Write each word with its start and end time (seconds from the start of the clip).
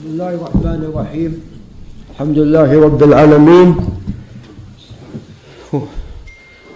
بسم 0.00 0.08
الله 0.08 0.28
الرحمن 0.34 0.80
الرحيم 0.92 1.32
الحمد 2.10 2.38
لله 2.38 2.80
رب 2.84 3.02
العالمين 3.02 3.76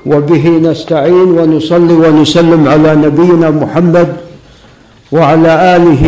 وبه 0.07 0.49
نستعين 0.49 1.29
ونصلي 1.39 1.93
ونسلم 1.95 2.69
على 2.69 2.95
نبينا 2.95 3.51
محمد 3.51 4.17
وعلى 5.13 5.77
اله 5.77 6.03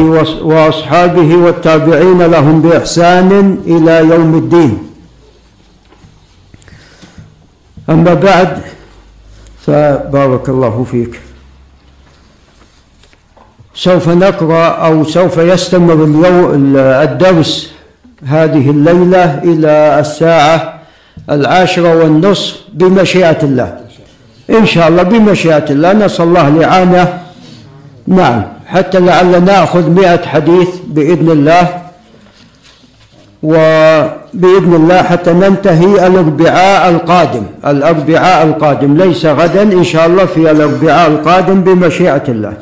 واصحابه 0.45 1.37
والتابعين 1.37 2.23
لهم 2.23 2.63
باحسان 2.63 3.59
إلى 3.67 3.95
يوم 4.15 4.35
الدين 4.35 4.79
اما 7.89 8.15
بعد 8.15 8.63
فبارك 9.67 10.49
الله 10.49 10.85
فيك 10.91 11.26
سوف 13.77 14.09
نقرأ 14.09 14.67
أو 14.69 15.05
سوف 15.05 15.39
يستمر 15.39 16.05
اليوم 16.05 16.77
الدرس 16.77 17.71
هذه 18.27 18.71
الليلة 18.71 19.41
إلى 19.45 19.97
الساعة 20.01 20.75
العاشرة 21.31 21.95
والنصف 21.97 22.57
بمشيئة 22.73 23.39
الله. 23.43 23.77
إن 24.51 24.67
شاء 24.67 24.89
الله 24.89 25.03
بمشيئة 25.03 25.65
الله. 25.71 25.93
نسأل 25.93 26.25
الله 26.25 26.49
الإعانة. 26.49 27.19
نعم. 28.07 28.43
حتى 28.67 29.01
لعل 29.01 29.45
نأخذ 29.45 29.91
مئة 29.91 30.27
حديث 30.27 30.69
بإذن 30.87 31.31
الله. 31.31 31.69
وبإذن 33.43 34.75
الله 34.75 35.03
حتى 35.03 35.33
ننتهي 35.33 36.07
الأربعاء 36.07 36.91
القادم. 36.91 37.43
الأربعاء 37.67 38.47
القادم. 38.47 38.97
ليس 38.97 39.27
غدا. 39.27 39.63
إن 39.63 39.85
شاء 39.85 40.07
الله 40.07 40.25
في 40.25 40.51
الأربعاء 40.51 41.11
القادم 41.11 41.61
بمشيئة 41.61 42.23
الله. 42.29 42.53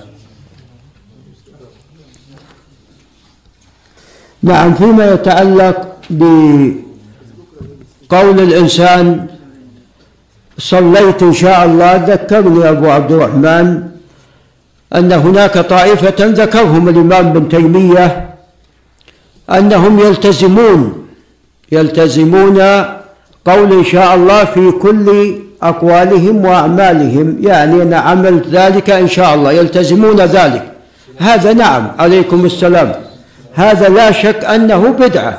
نعم 4.45 4.75
فيما 4.75 5.13
يتعلق 5.13 5.77
بقول 6.11 6.77
الإنسان 8.41 9.27
صليت 10.59 11.23
إن 11.23 11.33
شاء 11.33 11.65
الله 11.65 12.05
ذكرني 12.07 12.69
أبو 12.69 12.91
عبد 12.91 13.13
الرحمن 13.13 13.83
أن 14.95 15.13
هناك 15.13 15.59
طائفة 15.59 16.15
ذكرهم 16.21 16.89
الإمام 16.89 17.27
ابن 17.27 17.49
تيمية 17.49 18.35
أنهم 19.51 20.01
يلتزمون 20.01 21.07
يلتزمون 21.73 22.59
قول 23.45 23.73
إن 23.73 23.85
شاء 23.85 24.15
الله 24.15 24.45
في 24.45 24.71
كل 24.71 25.35
أقوالهم 25.63 26.45
وأعمالهم. 26.45 27.37
يعني 27.41 27.83
أنا 27.83 27.97
عملت 27.97 28.47
ذلك 28.49 28.91
إن 28.91 29.09
شاء 29.09 29.35
الله 29.35 29.53
يلتزمون 29.53 30.17
ذلك. 30.17 30.65
هذا 31.19 31.53
نعم 31.53 31.93
عليكم 31.99 32.45
السلام. 32.45 32.93
هذا 33.55 33.89
لا 33.89 34.13
شك 34.13 34.45
أنه 34.45 34.89
بدعة. 34.99 35.39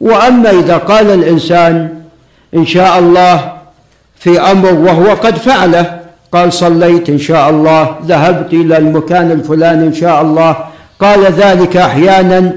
وأما 0.00 0.50
إذا 0.50 0.76
قال 0.76 1.10
الإنسان 1.10 1.88
إن 2.54 2.66
شاء 2.66 2.98
الله 2.98 3.52
في 4.18 4.40
أمر 4.40 4.74
وهو 4.74 5.14
قد 5.14 5.36
فعله 5.36 6.00
قال 6.32 6.52
صليت 6.52 7.08
إن 7.08 7.18
شاء 7.18 7.50
الله 7.50 7.96
ذهبت 8.06 8.52
إلى 8.52 8.78
المكان 8.78 9.30
الفلاني 9.30 9.86
إن 9.86 9.94
شاء 9.94 10.22
الله 10.22 10.56
قال 11.00 11.24
ذلك 11.24 11.76
أحيانا 11.76 12.52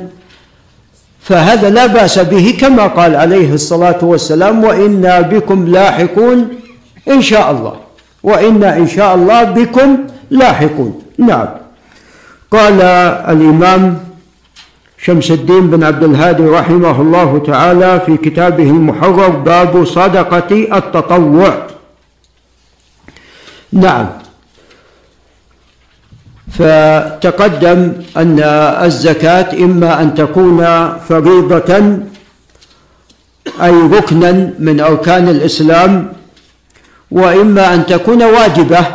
فهذا 1.22 1.70
لا 1.70 1.86
بأس 1.86 2.20
به 2.20 2.58
كما 2.60 2.88
قال 2.88 3.16
عليه 3.16 3.54
الصلاة 3.54 3.98
والسلام 4.02 4.64
وإنا 4.64 5.22
بكم 5.22 5.68
لاحقون 5.68 6.48
إن 7.10 7.22
شاء 7.22 7.52
الله. 7.52 7.74
وإنا 8.24 8.78
إن 8.78 8.88
شاء 8.88 9.16
الله 9.16 9.44
بكم 9.44 9.98
لاحقون. 10.30 11.02
نعم. 11.18 11.48
قال 12.52 12.82
الإمام 13.30 14.05
شمس 15.06 15.32
الدين 15.32 15.70
بن 15.70 15.84
عبد 15.84 16.04
الهادي 16.04 16.44
رحمه 16.44 17.02
الله 17.02 17.44
تعالى 17.46 18.02
في 18.06 18.18
كتابه 18.18 18.64
المحرر 18.64 19.30
باب 19.30 19.86
صدقة 19.86 20.78
التطوع. 20.78 21.68
نعم. 23.74 24.08
فتقدم 26.52 27.94
أن 28.18 28.40
الزكاة 28.88 29.50
إما 29.66 30.02
أن 30.02 30.16
تكون 30.16 30.60
فريضة 31.10 31.72
أي 33.62 33.72
ركنا 33.72 34.32
من 34.60 34.80
أركان 34.80 35.30
الإسلام 35.30 36.14
وإما 37.12 37.74
أن 37.74 37.86
تكون 37.86 38.24
واجبة 38.24 38.86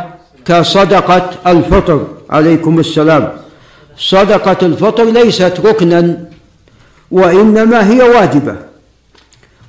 كصدقة 0.45 1.29
الفطر. 1.47 2.07
عليكم 2.29 2.79
السلام. 2.79 3.40
صدقة 4.01 4.65
الفطر 4.65 5.03
ليست 5.03 5.53
ركنا 5.65 6.17
وإنما 7.11 7.89
هي 7.91 8.01
واجبة 8.01 8.55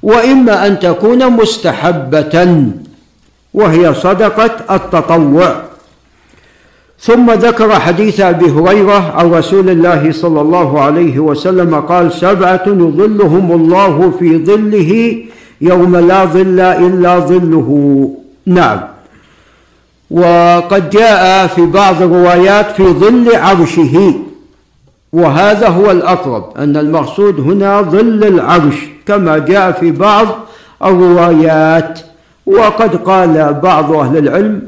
وإما 0.03 0.67
أن 0.67 0.79
تكون 0.79 1.33
مستحبة 1.33 2.65
وهي 3.55 3.95
صدقة 3.95 4.75
التطوع. 4.77 5.63
ثم 7.01 7.31
ذكر 7.31 7.81
حديث 7.81 8.21
أبي 8.21 8.51
هريرة 8.51 9.13
عن 9.17 9.31
رسول 9.31 9.71
الله 9.71 10.13
صلى 10.13 10.41
الله 10.41 10.81
عليه 10.81 11.19
وسلم 11.19 11.75
قال 11.81 12.13
سبعة 12.13 12.65
يظلهم 12.67 13.53
الله 13.53 14.13
في 14.19 14.45
ظله 14.45 15.17
يوم 15.61 15.97
لا 15.97 16.25
ظل 16.25 16.61
إلا 16.61 17.19
ظله. 17.19 18.11
نعم. 18.47 18.92
وقد 20.13 20.91
جاء 20.91 21.47
في 21.47 21.67
بعض 21.67 22.03
الروايات 22.03 22.71
في 22.71 22.85
ظل 22.85 23.37
عرشه. 23.37 24.15
وهذا 25.13 25.69
هو 25.69 25.91
الأقرب 25.91 26.57
أن 26.57 26.77
المقصود 26.77 27.41
هنا 27.41 27.83
ظل 27.83 28.25
العرش 28.25 28.75
كما 29.07 29.39
جاء 29.39 29.73
في 29.73 29.91
بعض 29.91 30.27
الروايات. 30.85 32.01
وقد 32.47 32.97
قال 32.97 33.55
بعض 33.63 33.93
أهل 33.93 34.17
العلم 34.19 34.63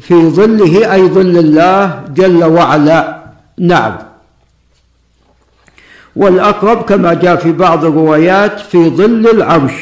في 0.00 0.28
ظله 0.28 0.92
أي 0.94 1.08
ظل 1.08 1.38
الله 1.38 2.00
جل 2.14 2.44
وعلا. 2.44 3.22
نعم. 3.58 3.96
والأقرب 6.16 6.82
كما 6.82 7.14
جاء 7.14 7.36
في 7.36 7.52
بعض 7.52 7.84
الروايات 7.84 8.60
في 8.60 8.90
ظل 8.90 9.28
العرش. 9.28 9.72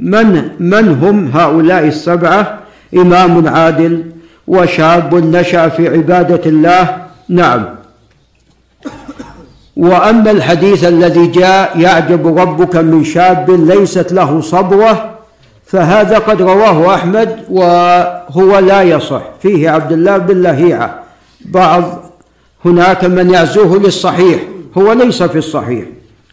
من 0.00 0.50
من 0.60 0.88
هم 0.88 1.30
هؤلاء 1.34 1.86
السبعة؟ 1.86 2.58
إمام 2.96 3.48
عادل. 3.48 4.17
وشاب 4.48 5.14
نشأ 5.14 5.68
في 5.68 5.88
عبادة 5.88 6.50
الله. 6.50 6.96
نعم. 7.28 7.64
وأما 9.76 10.30
الحديث 10.30 10.84
الذي 10.84 11.26
جاء 11.26 11.78
يعجب 11.78 12.38
ربك 12.38 12.76
من 12.76 13.04
شاب 13.04 13.50
ليست 13.50 14.12
له 14.12 14.40
صبوة 14.40 15.10
فهذا 15.66 16.18
قد 16.18 16.42
رواه 16.42 16.94
أحمد 16.94 17.44
وهو 17.50 18.58
لا 18.58 18.82
يصح. 18.82 19.22
فيه 19.42 19.70
عبد 19.70 19.92
الله 19.92 20.16
بن 20.18 20.42
لهيعة. 20.42 21.02
بعض 21.44 21.82
هناك 22.64 23.04
من 23.04 23.30
يعزوه 23.30 23.78
للصحيح 23.78 24.40
هو 24.78 24.92
ليس 24.92 25.22
في 25.22 25.38
الصحيح 25.38 25.84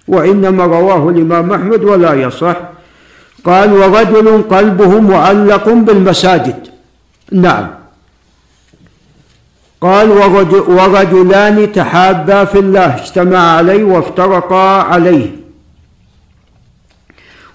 وإنما 0.08 0.66
رواه 0.66 1.10
الإمام 1.10 1.54
أحمد 1.54 1.84
ولا 1.84 2.14
يصح. 2.14 2.56
قال 3.46 3.74
ورجل 3.74 4.42
قلبه 4.42 5.00
معلق 5.00 5.70
بالمساجد. 5.70 6.68
نعم. 7.32 7.85
قال 9.86 10.10
ورجلان 10.68 11.72
تحابا 11.72 12.46
في 12.46 12.60
الله 12.60 12.96
اجتمعا 12.96 13.58
عليه 13.58 13.84
وافترقا 13.84 14.82
عليه. 14.82 15.30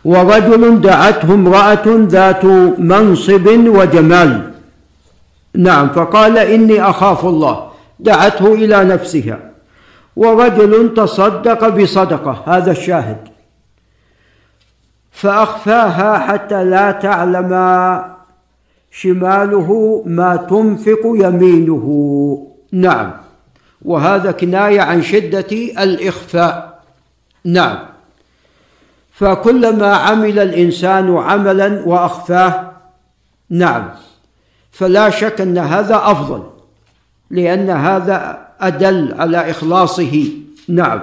ورجل 0.04 0.80
دعته 0.80 1.34
امرأة 1.34 1.86
ذات 1.86 2.44
منصب 2.78 3.46
وجمال. 3.46 4.50
نعم 5.54 5.88
فقال 5.88 6.38
إني 6.38 6.82
أخاف 6.82 7.26
الله 7.26 7.70
دعته 8.00 8.54
إلى 8.54 8.84
نفسها. 8.84 9.38
ورجل 10.16 10.94
تصدق 10.94 11.68
بصدقة 11.68 12.42
هذا 12.46 12.70
الشاهد. 12.70 13.28
فأخفاها 15.12 16.18
حتى 16.18 16.64
لا 16.64 16.90
تعلم 16.90 17.52
شماله 18.90 20.02
ما 20.06 20.36
تنفق 20.36 21.00
يمينه. 21.04 21.86
نعم. 22.72 23.12
وهذا 23.82 24.30
كناية 24.30 24.80
عن 24.80 25.02
شدة 25.02 25.52
الإخفاء. 25.82 26.82
نعم. 27.44 27.78
فكلما 29.12 29.94
عمل 29.94 30.38
الإنسان 30.38 31.16
عملا 31.16 31.82
وأخفاه 31.86 32.72
نعم. 33.50 33.90
فلا 34.72 35.10
شك 35.10 35.40
أن 35.40 35.58
هذا 35.58 35.96
أفضل 35.96 36.42
لأن 37.30 37.70
هذا 37.70 38.48
أدل 38.60 39.14
على 39.18 39.50
إخلاصه. 39.50 40.24
نعم. 40.68 41.00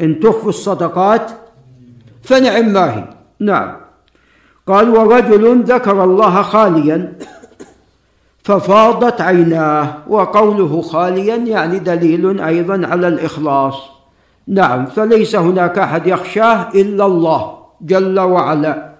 إن 0.00 0.20
تخفوا 0.20 0.48
الصدقات 0.48 1.30
فنعم 2.22 2.72
ما 2.72 2.96
هي 2.96 3.04
نعم. 3.40 3.81
قال 4.66 4.90
ورجل 4.90 5.62
ذكر 5.62 6.04
الله 6.04 6.42
خاليا 6.42 7.12
ففاضت 8.42 9.20
عيناه 9.20 9.94
وقوله 10.08 10.82
خاليا 10.82 11.36
يعني 11.36 11.78
دليل 11.78 12.40
أيضا 12.40 12.86
على 12.86 13.08
الإخلاص. 13.08 13.74
نعم 14.48 14.86
فليس 14.86 15.36
هناك 15.36 15.78
أحد 15.78 16.06
يخشاه 16.06 16.68
إلا 16.74 17.06
الله 17.06 17.54
جل 17.80 18.20
وعلا. 18.20 18.92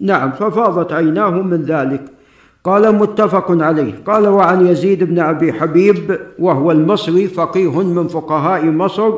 نعم 0.00 0.32
ففاضت 0.32 0.92
عيناه 0.92 1.30
من 1.30 1.62
ذلك. 1.62 2.04
قال 2.64 2.94
متفق 2.94 3.46
عليه. 3.50 3.94
قال 4.06 4.28
وعن 4.28 4.66
يزيد 4.66 5.04
بن 5.04 5.18
أبي 5.18 5.52
حبيب 5.52 6.20
وهو 6.38 6.70
المصري 6.70 7.28
فقيه 7.28 7.82
من 7.82 8.08
فقهاء 8.08 8.64
مصر 8.64 9.12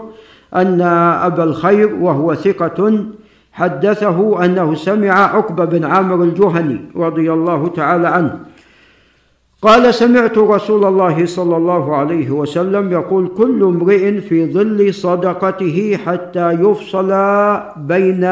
أن 0.54 0.81
أبا 1.22 1.44
الخير 1.44 1.94
وهو 1.94 2.34
ثقة 2.34 3.04
حدثه 3.52 4.44
أنه 4.44 4.75
سمع 4.75 5.37
عقبه 5.37 5.64
بن 5.64 5.84
عامر 5.84 6.22
الجهني 6.22 6.81
رضي 6.96 7.32
الله 7.32 7.69
تعالى 7.69 8.08
عنه. 8.08 8.40
قال 9.62 9.94
سمعت 9.94 10.38
رسول 10.38 10.84
الله 10.84 11.26
صلى 11.26 11.56
الله 11.56 11.96
عليه 11.96 12.31
وسلم 12.31 12.93
يقول 12.93 13.28
كل 13.37 13.62
امرئ 13.62 14.20
في 14.20 14.52
ظل 14.52 14.94
صدقته 14.94 15.99
حتى 16.06 16.50
يفصل 16.50 17.10
بين 17.76 18.25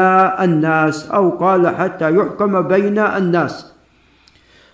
الناس 0.43 1.09
أو 1.09 1.29
قال 1.29 1.75
حتى 1.75 2.15
يحكم 2.15 2.61
بين 2.61 2.99
الناس. 2.99 3.73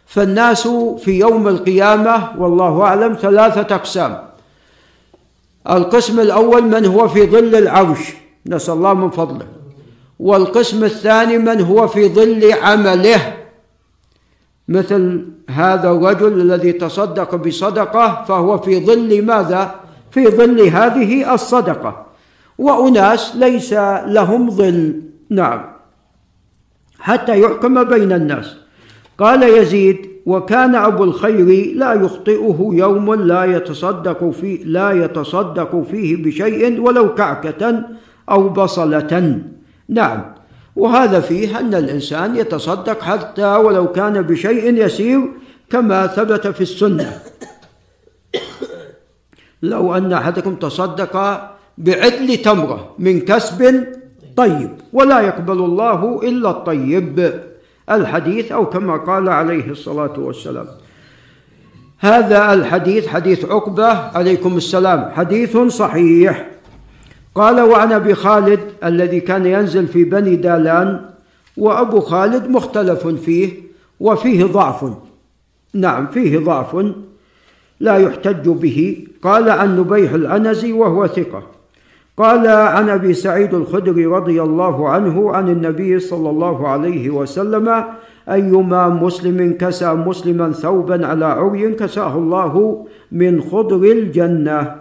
فالناس 0.06 0.68
في 0.98 1.20
يوم 1.20 1.48
القيامة 1.48 2.30
والله 2.38 2.82
أعلم 2.82 3.14
ثلاثة 3.14 3.76
أقسام. 3.76 4.18
القسم 5.70 6.20
الأول 6.20 6.64
من 6.64 6.86
هو 6.86 7.08
في 7.08 7.28
ظل 7.28 7.56
العرش. 7.56 8.14
نسأل 8.48 8.74
الله 8.74 8.94
من 8.94 9.10
فضله. 9.10 9.57
والقسم 10.20 10.84
الثاني 10.84 11.38
من 11.38 11.62
هو 11.62 11.88
في 11.88 12.10
ظل 12.10 12.54
عمله. 12.54 13.34
مثل 14.68 15.26
هذا 15.50 15.92
الرجل 15.92 16.42
الذي 16.42 16.72
تصدق 16.72 17.36
بصدقة 17.36 18.24
فهو 18.28 18.58
في 18.58 18.86
ظل 18.86 19.26
ماذا؟ 19.26 19.76
في 20.12 20.28
ظل 20.28 20.62
هذه 20.62 21.34
الصدقة. 21.34 22.06
وأناس 22.58 23.36
ليس 23.36 23.74
لهم 24.08 24.50
ظل. 24.50 25.02
نعم. 25.30 25.66
حتى 27.00 27.42
يحكم 27.42 27.84
بين 27.84 28.12
الناس. 28.12 28.56
قال 29.18 29.44
يزيد 29.44 30.08
وكان 30.26 30.76
أبو 30.76 31.04
الخير 31.04 31.76
لا 31.76 31.94
يخطئه 31.94 32.70
يوم 32.74 33.14
لا 33.14 33.44
يتصدق 33.46 34.30
فيه 34.30 34.64
لا 34.64 34.92
يتصدق 34.92 35.84
فيه 35.92 36.24
بشيء 36.24 36.82
ولو 36.82 37.16
كعكة 37.16 37.84
أو 38.30 38.50
بصلة. 38.50 39.40
نعم. 39.90 40.34
وهذا 40.76 41.20
فيه 41.20 41.60
أن 41.60 41.76
الإنسان 41.76 42.36
يتصدق 42.36 43.02
حتى 43.02 43.56
ولو 43.56 43.92
كان 43.92 44.22
بشيء 44.22 44.86
يسير 44.86 45.22
كما 45.70 46.08
ثبت 46.08 46.48
في 46.48 46.62
السنة. 46.62 47.20
لو 49.62 49.96
أن 49.96 50.14
أحدكم 50.14 50.56
تصدق 50.56 51.42
بعدل 51.78 52.38
تمرة 52.38 52.96
من 53.00 53.22
كسب 53.22 53.88
طيب 54.38 54.70
ولا 54.94 55.20
يقبل 55.20 55.58
الله 55.58 56.20
إلا 56.24 56.50
الطيب. 56.50 57.34
الحديث 57.92 58.52
أو 58.52 58.66
كما 58.66 58.98
قال 58.98 59.30
عليه 59.30 59.72
الصلاة 59.72 60.20
والسلام. 60.20 60.68
هذا 62.00 62.54
الحديث 62.54 63.08
حديث 63.08 63.46
عقبة. 63.46 63.88
عليكم 63.88 64.58
السلام. 64.58 65.12
حديث 65.16 65.58
صحيح. 65.58 66.46
قال 67.38 67.62
وعن 67.62 67.92
أبي 67.92 68.14
خالد 68.16 68.60
الذي 68.84 69.20
كان 69.20 69.46
ينزل 69.46 69.88
في 69.88 70.04
بني 70.04 70.36
دالان 70.36 71.02
وأبو 71.58 72.00
خالد 72.00 72.50
مختلف 72.50 73.08
فيه 73.08 73.50
وفيه 74.00 74.46
ضعف. 74.46 74.94
نعم 75.74 76.08
فيه 76.08 76.40
ضعف 76.40 76.86
لا 77.80 77.98
يحتج 77.98 78.50
به. 78.50 79.08
قال 79.22 79.50
عن 79.50 79.80
نبيح 79.80 80.14
العنزي 80.14 80.74
وهو 80.74 81.08
ثقة. 81.08 81.44
قال 82.18 82.48
عن 82.48 82.90
أبي 82.90 83.14
سعيد 83.14 83.54
الخدري 83.54 84.06
رضي 84.06 84.42
الله 84.42 84.90
عنه 84.90 85.32
عن 85.32 85.50
النبي 85.50 86.00
صلى 86.00 86.30
الله 86.30 86.68
عليه 86.68 87.10
وسلم 87.10 87.84
أيما 88.30 88.90
مسلم 88.90 89.58
كسى 89.60 89.94
مسلما 89.94 90.52
ثوبا 90.52 91.08
على 91.08 91.26
عري 91.26 91.72
كساه 91.74 92.18
الله 92.18 92.86
من 93.12 93.42
خضر 93.42 93.84
الجنة. 93.92 94.76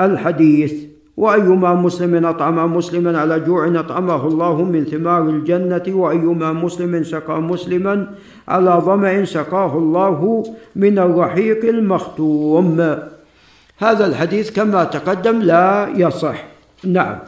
الحديث 0.00 0.87
وأيما 1.18 1.74
مسلم 1.74 2.26
أطعم 2.26 2.76
مسلما 2.76 3.18
على 3.18 3.40
جوع 3.40 3.66
أطعمه 3.66 4.26
الله 4.26 4.62
من 4.62 4.84
ثمار 4.84 5.22
الجنة 5.22 5.82
وأيما 5.88 6.52
مسلم 6.52 7.04
سقى 7.04 7.42
مسلما 7.42 8.06
على 8.48 8.82
ظمأ 8.84 9.24
سقاه 9.24 9.78
الله 9.78 10.42
من 10.76 10.98
الرحيق 10.98 11.64
المختوم. 11.64 12.80
هذا 13.78 14.06
الحديث 14.06 14.50
كما 14.50 14.84
تقدم 14.84 15.42
لا 15.42 15.88
يصح. 15.96 16.44
نعم. 16.84 17.18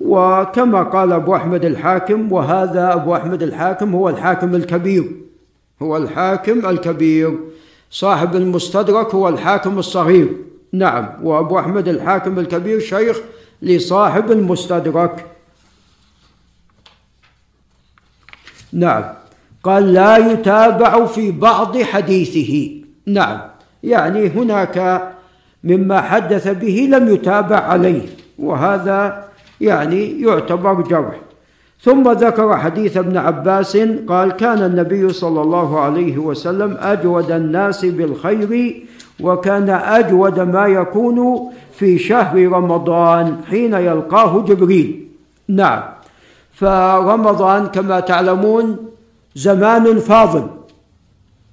وكما 0.00 0.82
قال 0.82 1.12
أبو 1.12 1.36
أحمد 1.36 1.64
الحاكم 1.64 2.32
وهذا 2.32 2.92
أبو 2.94 3.16
أحمد 3.16 3.42
الحاكم 3.42 3.94
هو 3.94 4.08
الحاكم 4.08 4.54
الكبير. 4.54 5.04
هو 5.82 5.96
الحاكم 5.96 6.66
الكبير. 6.66 7.38
صاحب 7.90 8.36
المستدرك 8.36 9.14
هو 9.14 9.28
الحاكم 9.28 9.78
الصغير. 9.78 10.51
نعم. 10.72 11.08
وأبو 11.22 11.58
أحمد 11.58 11.88
الحاكم 11.88 12.38
الكبير 12.38 12.80
شيخ 12.80 13.20
لصاحب 13.62 14.32
المستدرك. 14.32 15.26
نعم. 18.72 19.04
قال 19.62 19.92
لا 19.92 20.16
يتابع 20.16 21.06
في 21.06 21.30
بعض 21.30 21.82
حديثه. 21.82 22.70
نعم. 23.06 23.40
يعني 23.82 24.28
هناك 24.28 25.08
مما 25.64 26.00
حدث 26.00 26.48
به 26.48 26.88
لم 26.90 27.14
يتابع 27.14 27.56
عليه. 27.56 28.02
وهذا 28.38 29.28
يعني 29.60 30.22
يعتبر 30.22 30.80
جرح. 30.80 31.20
ثم 31.80 32.12
ذكر 32.12 32.56
حديث 32.56 32.96
ابن 32.96 33.16
عباس 33.16 33.76
قال 34.08 34.32
كان 34.32 34.62
النبي 34.62 35.12
صلى 35.12 35.42
الله 35.42 35.80
عليه 35.80 36.18
وسلم 36.18 36.76
أجود 36.80 37.30
الناس 37.30 37.84
بالخير 37.84 38.82
وكان 39.22 39.70
أجود 39.70 40.40
ما 40.40 40.66
يكون 40.66 41.50
في 41.72 41.98
شهر 41.98 42.48
رمضان 42.48 43.36
حين 43.50 43.74
يلقاه 43.74 44.40
جبريل. 44.40 45.08
نعم. 45.48 45.82
فرمضان 46.52 47.66
كما 47.66 48.00
تعلمون 48.00 48.76
زمان 49.34 49.98
فاضل. 49.98 50.46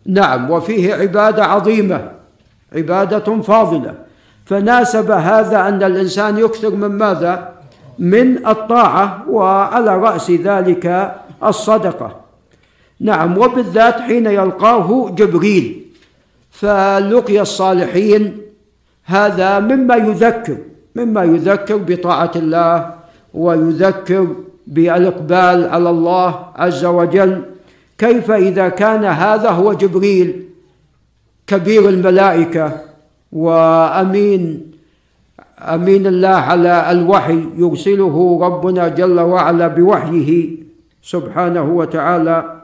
نعم 0.06 0.52
وفيه 0.52 0.94
عبادة 0.94 1.46
عظيمة 1.46 2.12
عبادة 2.76 3.42
فاضلة. 3.42 3.94
فناسب 4.46 5.12
هذا 5.12 5.68
أن 5.68 5.84
الإنسان 5.84 6.38
يكثر 6.38 6.76
من 6.76 6.88
ماذا؟ 6.88 7.54
من 8.00 8.48
الطاعة 8.48 9.24
وعلى 9.30 9.98
رأس 9.98 10.32
ذلك 10.32 11.16
الصدقة. 11.44 12.16
نعم 13.00 13.38
وبالذات 13.38 14.00
حين 14.00 14.26
يلقاه 14.26 15.10
جبريل. 15.10 15.89
فلقي 16.60 17.42
الصالحين 17.42 18.38
هذا 19.04 19.60
مما 19.60 19.96
يذكر 19.96 20.58
مما 20.96 21.24
يذكر 21.24 21.78
بطاعة 21.78 22.32
الله 22.36 22.94
ويذكر 23.34 24.28
بالإقبال 24.68 25.70
على 25.70 25.90
الله 25.90 26.46
عز 26.56 26.86
وجل. 26.86 27.42
كيف 27.98 28.32
إذا 28.32 28.70
كان 28.70 29.06
هذا 29.06 29.50
هو 29.50 29.74
جبريل 29.74 30.44
كبير 31.48 31.90
الملائكة 31.90 32.82
وأمين 33.32 34.72
أمين 35.60 36.08
الله 36.08 36.28
على 36.28 36.92
الوحي 36.92 37.44
يرسله 37.58 38.40
ربنا 38.42 38.88
جل 38.88 39.20
وعلا 39.20 39.68
بوحيه 39.68 40.50
سبحانه 41.04 41.64
وتعالى 41.64 42.59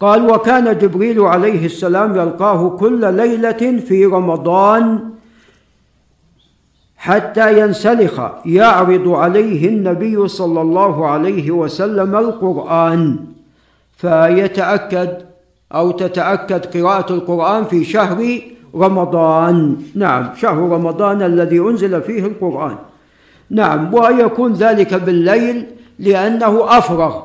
قال 0.00 0.30
وكان 0.30 0.78
جبريل 0.78 1.20
عليه 1.20 1.66
السلام 1.66 2.16
يلقاه 2.16 2.68
كل 2.68 3.14
ليلة 3.14 3.80
في 3.86 4.06
رمضان 4.06 5.10
حتى 6.96 7.60
ينسلخ 7.60 8.20
يعرض 8.46 9.08
عليه 9.08 9.68
النبي 9.68 10.28
صلى 10.28 10.60
الله 10.60 11.06
عليه 11.06 11.50
وسلم 11.50 12.16
القرآن 12.16 13.16
فيتأكد 13.96 15.18
أو 15.74 15.90
تتأكد 15.90 16.66
قراءة 16.66 17.12
القرآن 17.12 17.64
في 17.64 17.84
شهر 17.84 18.40
رمضان. 18.74 19.76
نعم 19.94 20.30
شهر 20.36 20.58
رمضان 20.58 21.22
الذي 21.22 21.58
أنزل 21.58 22.02
فيه 22.02 22.26
القرآن. 22.26 22.76
نعم 23.50 23.94
ويكون 23.94 24.52
ذلك 24.52 24.94
بالليل 24.94 25.66
لأنه 25.98 26.78
أفرغ 26.78 27.22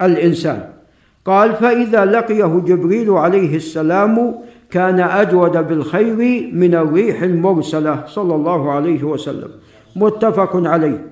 للإنسان. 0.00 0.73
قال 1.24 1.52
فإذا 1.52 2.04
لقيه 2.04 2.62
جبريل 2.66 3.10
عليه 3.10 3.56
السلام 3.56 4.34
كان 4.70 5.00
أجود 5.00 5.68
بالخير 5.68 6.50
من 6.52 6.74
الريح 6.74 7.22
المرسلة 7.22 8.04
صلى 8.06 8.34
الله 8.34 8.72
عليه 8.72 9.04
وسلم. 9.04 9.50
متفق 9.96 10.56
عليه. 10.56 11.06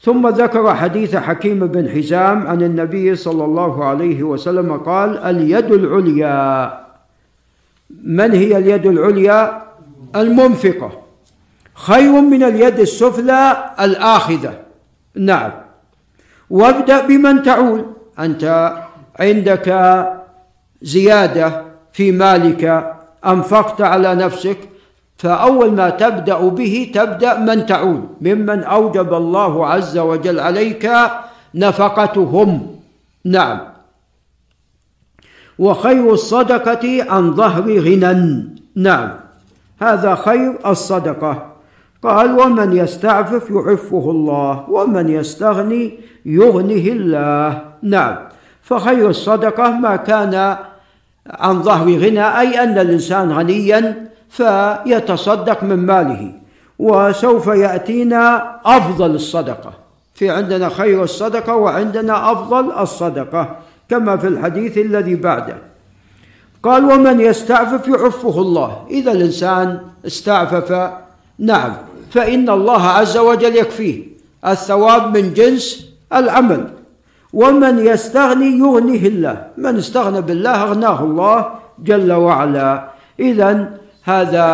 ثم 0.00 0.28
ذكر 0.28 0.74
حديث 0.74 1.16
حكيم 1.16 1.66
بن 1.66 1.88
حزام 1.88 2.46
عن 2.46 2.62
النبي 2.62 3.14
صلى 3.14 3.44
الله 3.44 3.84
عليه 3.84 4.22
وسلم 4.22 4.76
قال 4.76 5.18
اليد 5.18 5.72
العليا. 5.72 6.80
من 8.04 8.30
هي 8.32 8.58
اليد 8.58 8.86
العليا؟ 8.86 9.62
المنفقة. 10.16 10.92
خير 11.74 12.20
من 12.20 12.42
اليد 12.42 12.78
السفلى 12.80 13.56
الآخذة. 13.80 14.54
نعم. 15.16 15.50
وابدأ 16.50 17.06
بمن 17.06 17.42
تعول. 17.42 17.84
أنت 18.18 18.72
عندك 19.22 19.68
زيادة 20.82 21.62
في 21.92 22.12
مالك 22.12 22.62
أنفقت 23.26 23.80
على 23.80 24.14
نفسك 24.14 24.58
فأول 25.18 25.72
ما 25.72 25.90
تبدأ 25.90 26.38
به 26.38 26.90
تبدأ 26.94 27.38
من 27.38 27.66
تعول 27.66 28.02
ممن 28.20 28.62
أوجب 28.62 29.14
الله 29.14 29.66
عز 29.66 29.98
وجل 29.98 30.40
عليك 30.40 30.90
نفقتهم. 31.54 32.76
نعم. 33.24 33.58
وخير 35.58 36.12
الصدقة 36.12 37.12
عن 37.12 37.34
ظهر 37.34 37.78
غنى. 37.78 38.44
نعم. 38.76 39.10
هذا 39.80 40.14
خير 40.14 40.58
الصدقة. 40.66 41.52
قال 42.02 42.38
ومن 42.38 42.76
يستعفف 42.76 43.50
يعفه 43.50 44.10
الله 44.10 44.70
ومن 44.70 45.08
يستغني 45.08 45.98
يغنه 46.26 46.86
الله. 46.92 47.62
نعم. 47.82 48.31
فخير 48.62 49.10
الصدقة 49.10 49.70
ما 49.70 49.96
كان 49.96 50.56
عن 51.30 51.62
ظهر 51.62 51.86
غنى 51.86 52.40
أي 52.40 52.62
أن 52.62 52.78
الإنسان 52.78 53.32
غنيا 53.32 54.10
فيتصدق 54.30 55.62
من 55.62 55.86
ماله 55.86 56.32
وسوف 56.78 57.46
يأتينا 57.46 58.56
أفضل 58.64 59.10
الصدقة. 59.10 59.72
في 60.14 60.30
عندنا 60.30 60.68
خير 60.68 61.02
الصدقة 61.02 61.56
وعندنا 61.56 62.32
أفضل 62.32 62.72
الصدقة 62.72 63.56
كما 63.88 64.16
في 64.16 64.28
الحديث 64.28 64.78
الذي 64.78 65.14
بعده. 65.14 65.56
قال 66.62 66.84
ومن 66.84 67.20
يستعفف 67.20 67.88
يعفه 67.88 68.40
الله. 68.40 68.86
إذا 68.90 69.12
الإنسان 69.12 69.80
استعفف 70.06 70.90
نعم 71.38 71.76
فإن 72.10 72.50
الله 72.50 72.82
عز 72.86 73.16
وجل 73.16 73.56
يكفيه 73.56 74.02
الثواب 74.46 75.16
من 75.16 75.34
جنس 75.34 75.86
العمل. 76.12 76.81
ومن 77.32 77.78
يستغني 77.78 78.58
يغنيه 78.58 79.06
الله. 79.08 79.36
من 79.58 79.76
استغنى 79.76 80.20
بالله 80.20 80.62
أغناه 80.62 81.04
الله 81.04 81.38
جل 81.78 82.12
وعلا. 82.12 82.88
إذا 83.20 83.70
هذا 84.04 84.48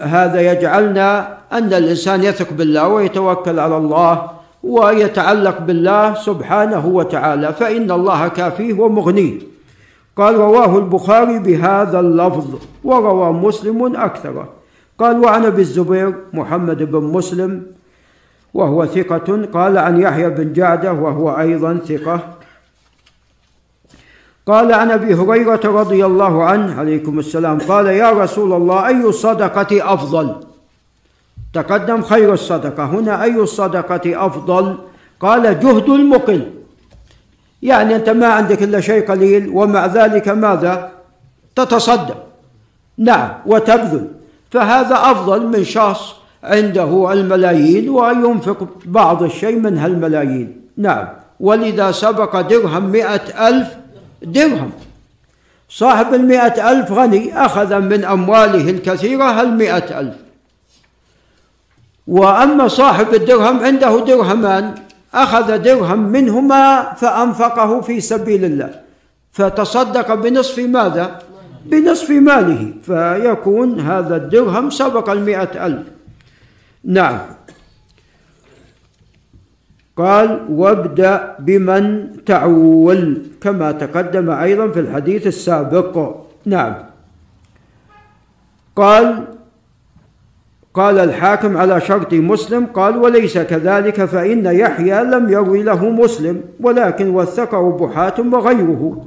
هذا 0.00 0.40
يجعلنا 0.52 1.38
أن 1.52 1.72
الإنسان 1.72 2.22
يثق 2.22 2.52
بالله 2.52 2.88
ويتوكل 2.88 3.58
على 3.58 3.76
الله 3.76 4.30
ويتعلق 4.62 5.58
بالله 5.60 6.14
سبحانه 6.14 6.86
وتعالى 6.86 7.52
فإن 7.52 7.90
الله 7.90 8.28
كافيه 8.28 8.74
ومغنيه. 8.80 9.38
قال 10.16 10.34
رواه 10.34 10.78
البخاري 10.78 11.38
بهذا 11.38 12.00
اللفظ 12.00 12.46
وروى 12.84 13.32
مسلم 13.32 13.96
أكثره 13.96 14.48
قال 14.98 15.24
وعن 15.24 15.44
أبي 15.44 15.62
الزبير 15.62 16.14
محمد 16.32 16.82
بن 16.82 17.04
مسلم 17.04 17.77
وهو 18.54 18.86
ثقة. 18.86 19.46
قال 19.52 19.78
عن 19.78 20.00
يحيى 20.00 20.28
بن 20.30 20.52
جعدة 20.52 20.92
وهو 20.92 21.38
أيضا 21.38 21.78
ثقة. 21.88 22.20
قال 24.46 24.72
عن 24.72 24.90
أبي 24.90 25.14
هريرة 25.14 25.60
رضي 25.64 26.06
الله 26.06 26.44
عنه 26.44 26.80
عليكم 26.80 27.18
السلام 27.18 27.58
قال 27.58 27.86
يا 27.86 28.10
رسول 28.10 28.52
الله 28.52 28.86
أي 28.86 29.04
الصدقة 29.04 29.94
أفضل؟ 29.94 30.36
تقدم 31.52 32.02
خير 32.02 32.32
الصدقة. 32.32 32.84
هنا 32.84 33.22
أي 33.22 33.36
الصدقة 33.36 34.26
أفضل؟ 34.26 34.78
قال 35.20 35.60
جهد 35.60 35.88
المقل. 35.88 36.50
يعني 37.62 37.96
أنت 37.96 38.08
ما 38.08 38.26
عندك 38.26 38.62
إلا 38.62 38.80
شيء 38.80 39.10
قليل 39.10 39.48
ومع 39.48 39.86
ذلك 39.86 40.28
ماذا؟ 40.28 40.90
تتصدق. 41.56 42.24
نعم 42.98 43.30
وتبذل. 43.46 44.08
فهذا 44.50 44.94
أفضل 44.94 45.46
من 45.46 45.64
شخص 45.64 46.17
عنده 46.44 47.12
الملايين 47.12 47.88
وينفق 47.88 48.68
بعض 48.84 49.22
الشيء 49.22 49.58
من 49.58 49.78
هالملايين 49.78 50.60
نعم. 50.76 51.08
ولذا 51.40 51.90
سبق 51.90 52.40
درهم 52.40 52.84
مئة 52.90 53.48
ألف 53.48 53.68
درهم. 54.22 54.70
صاحب 55.68 56.14
المئة 56.14 56.70
ألف 56.70 56.92
غني 56.92 57.44
أخذ 57.44 57.80
من 57.80 58.04
أمواله 58.04 58.70
الكثيرة 58.70 59.40
المئة 59.42 60.00
ألف. 60.00 60.14
وأما 62.06 62.68
صاحب 62.68 63.14
الدرهم 63.14 63.60
عنده 63.64 64.04
درهمان 64.04 64.74
أخذ 65.14 65.58
درهم 65.58 65.98
منهما 65.98 66.92
فأنفقه 66.92 67.80
في 67.80 68.00
سبيل 68.00 68.44
الله. 68.44 68.70
فتصدق 69.32 70.14
بنصف 70.14 70.58
ماذا؟ 70.58 71.18
بنصف 71.66 72.10
ماله. 72.10 72.72
فيكون 72.82 73.80
هذا 73.80 74.16
الدرهم 74.16 74.70
سبق 74.70 75.10
المئة 75.10 75.66
ألف. 75.66 75.97
نعم. 76.84 77.18
قال 79.96 80.46
وابدأ 80.50 81.34
بمن 81.38 82.08
تعول 82.24 83.22
كما 83.40 83.72
تقدم 83.72 84.30
أيضا 84.30 84.68
في 84.68 84.80
الحديث 84.80 85.26
السابق. 85.26 86.14
نعم. 86.44 86.74
قال 88.76 89.24
قال 90.74 90.98
الحاكم 90.98 91.56
على 91.56 91.80
شرط 91.80 92.14
مسلم 92.14 92.66
قال 92.66 92.96
وليس 92.96 93.38
كذلك 93.38 94.04
فإن 94.04 94.46
يحيى 94.46 95.04
لم 95.04 95.30
يروي 95.30 95.62
له 95.62 95.90
مسلم 95.90 96.40
ولكن 96.60 97.10
وثقه 97.10 97.72
بحاة 97.72 98.14
وغيره. 98.32 99.06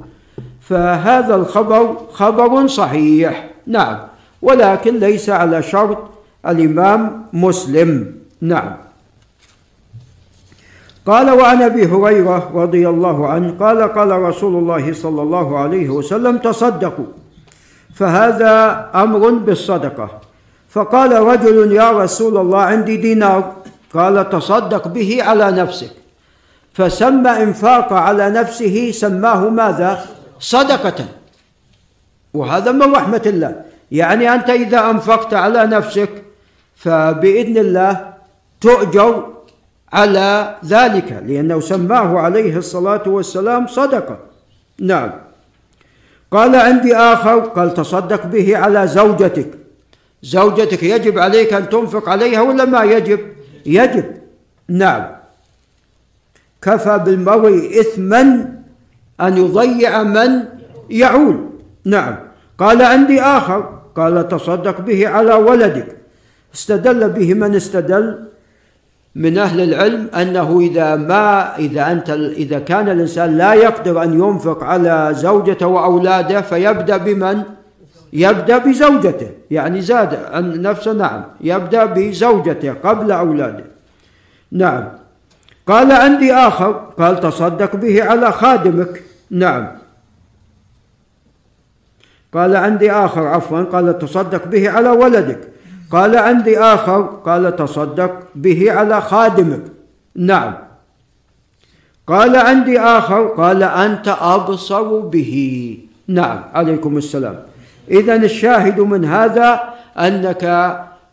فهذا 0.60 1.34
الخبر 1.34 1.96
خبر 2.12 2.66
صحيح. 2.66 3.50
نعم. 3.66 3.98
ولكن 4.42 4.98
ليس 4.98 5.30
على 5.30 5.62
شرط 5.62 6.11
الإمام 6.46 7.24
مسلم. 7.32 8.14
نعم. 8.40 8.76
قال 11.06 11.30
وعن 11.30 11.62
أبي 11.62 11.86
هريرة 11.86 12.50
رضي 12.54 12.88
الله 12.88 13.28
عنه 13.28 13.54
قال 13.60 13.82
قال 13.82 14.10
رسول 14.10 14.54
الله 14.56 14.92
صلى 14.92 15.22
الله 15.22 15.58
عليه 15.58 15.88
وسلم 15.90 16.38
تصدقوا 16.38 17.06
فهذا 17.94 18.54
أمر 18.94 19.30
بالصدقة. 19.30 20.20
فقال 20.70 21.12
رجل 21.12 21.72
يا 21.72 21.90
رسول 21.90 22.36
الله 22.38 22.60
عندي 22.62 22.96
دينار. 22.96 23.52
قال 23.94 24.30
تصدق 24.30 24.88
به 24.88 25.22
على 25.22 25.50
نفسك. 25.50 25.92
فسمى 26.72 27.30
إنفاق 27.30 27.92
على 27.92 28.30
نفسه 28.30 28.90
سماه 28.90 29.48
ماذا؟ 29.48 30.04
صدقة. 30.40 31.04
وهذا 32.34 32.72
من 32.72 32.94
رحمة 32.94 33.22
الله. 33.26 33.62
يعني 33.92 34.34
أنت 34.34 34.50
إذا 34.50 34.90
أنفقت 34.90 35.34
على 35.34 35.66
نفسك 35.66 36.31
فبإذن 36.82 37.56
الله 37.58 38.14
تؤجر 38.60 39.32
على 39.92 40.56
ذلك 40.64 41.22
لأنه 41.26 41.60
سماه 41.60 42.18
عليه 42.18 42.56
الصلاة 42.56 43.02
والسلام 43.06 43.66
صدقة. 43.66 44.18
نعم. 44.80 45.10
قال 46.30 46.56
عندي 46.56 46.96
آخر 46.96 47.38
قال 47.38 47.74
تصدق 47.74 48.26
به 48.26 48.56
على 48.56 48.86
زوجتك. 48.86 49.50
زوجتك 50.22 50.82
يجب 50.82 51.18
عليك 51.18 51.52
أن 51.52 51.68
تنفق 51.68 52.08
عليها 52.08 52.42
ولا 52.42 52.64
ما 52.64 52.82
يجب؟ 52.82 53.20
يجب. 53.66 54.04
نعم. 54.68 55.06
كفى 56.62 56.98
بالمرء 56.98 57.80
إثما 57.80 58.22
أن 59.20 59.36
يضيع 59.38 60.02
من 60.02 60.44
يعول. 60.90 61.48
نعم. 61.84 62.16
قال 62.58 62.82
عندي 62.82 63.20
آخر 63.20 63.78
قال 63.96 64.28
تصدق 64.28 64.80
به 64.80 65.08
على 65.08 65.34
ولدك. 65.34 66.01
استدل 66.54 67.08
به 67.08 67.34
من 67.34 67.54
استدل؟ 67.54 68.18
من 69.14 69.38
أهل 69.38 69.60
العلم 69.60 70.08
أنه 70.14 70.60
إذا 70.60 70.96
ما 70.96 71.58
إذا 71.58 71.92
أنت 71.92 72.10
إذا 72.10 72.58
كان 72.58 72.88
الإنسان 72.88 73.36
لا 73.38 73.54
يقدر 73.54 74.02
أن 74.02 74.12
ينفق 74.12 74.64
على 74.64 75.08
زوجته 75.12 75.66
وأولاده 75.66 76.40
فيبدأ 76.40 76.96
بمن؟ 76.96 77.42
يبدأ 78.12 78.58
بزوجته. 78.58 79.30
يعني 79.50 79.80
زاد 79.80 80.14
عن 80.32 80.62
نفسه 80.62 80.92
نعم. 80.92 81.24
يبدأ 81.40 81.84
بزوجته 81.84 82.72
قبل 82.72 83.12
أولاده. 83.12 83.64
نعم. 84.52 84.88
قال 85.66 85.92
عندي 85.92 86.32
آخر. 86.32 86.72
قال 86.72 87.20
تصدق 87.20 87.76
به 87.76 88.04
على 88.04 88.32
خادمك. 88.32 89.02
نعم. 89.30 89.68
قال 92.32 92.56
عندي 92.56 92.90
آخر 92.90 93.26
عفوا. 93.26 93.62
قال 93.62 93.98
تصدق 93.98 94.46
به 94.46 94.70
على 94.70 94.88
ولدك. 94.88 95.38
قال 95.92 96.16
عندي 96.16 96.58
آخر 96.58 97.02
قال 97.02 97.56
تصدق 97.56 98.12
به 98.34 98.72
على 98.72 99.00
خادمك. 99.00 99.62
نعم. 100.16 100.54
قال 102.06 102.36
عندي 102.36 102.80
آخر 102.80 103.26
قال 103.26 103.62
أنت 103.62 104.08
أبصر 104.20 104.98
به. 104.98 105.78
نعم. 106.08 106.44
عليكم 106.54 106.96
السلام. 106.96 107.36
إذا 107.90 108.14
الشاهد 108.14 108.80
من 108.80 109.04
هذا 109.04 109.74
أنك 109.98 110.44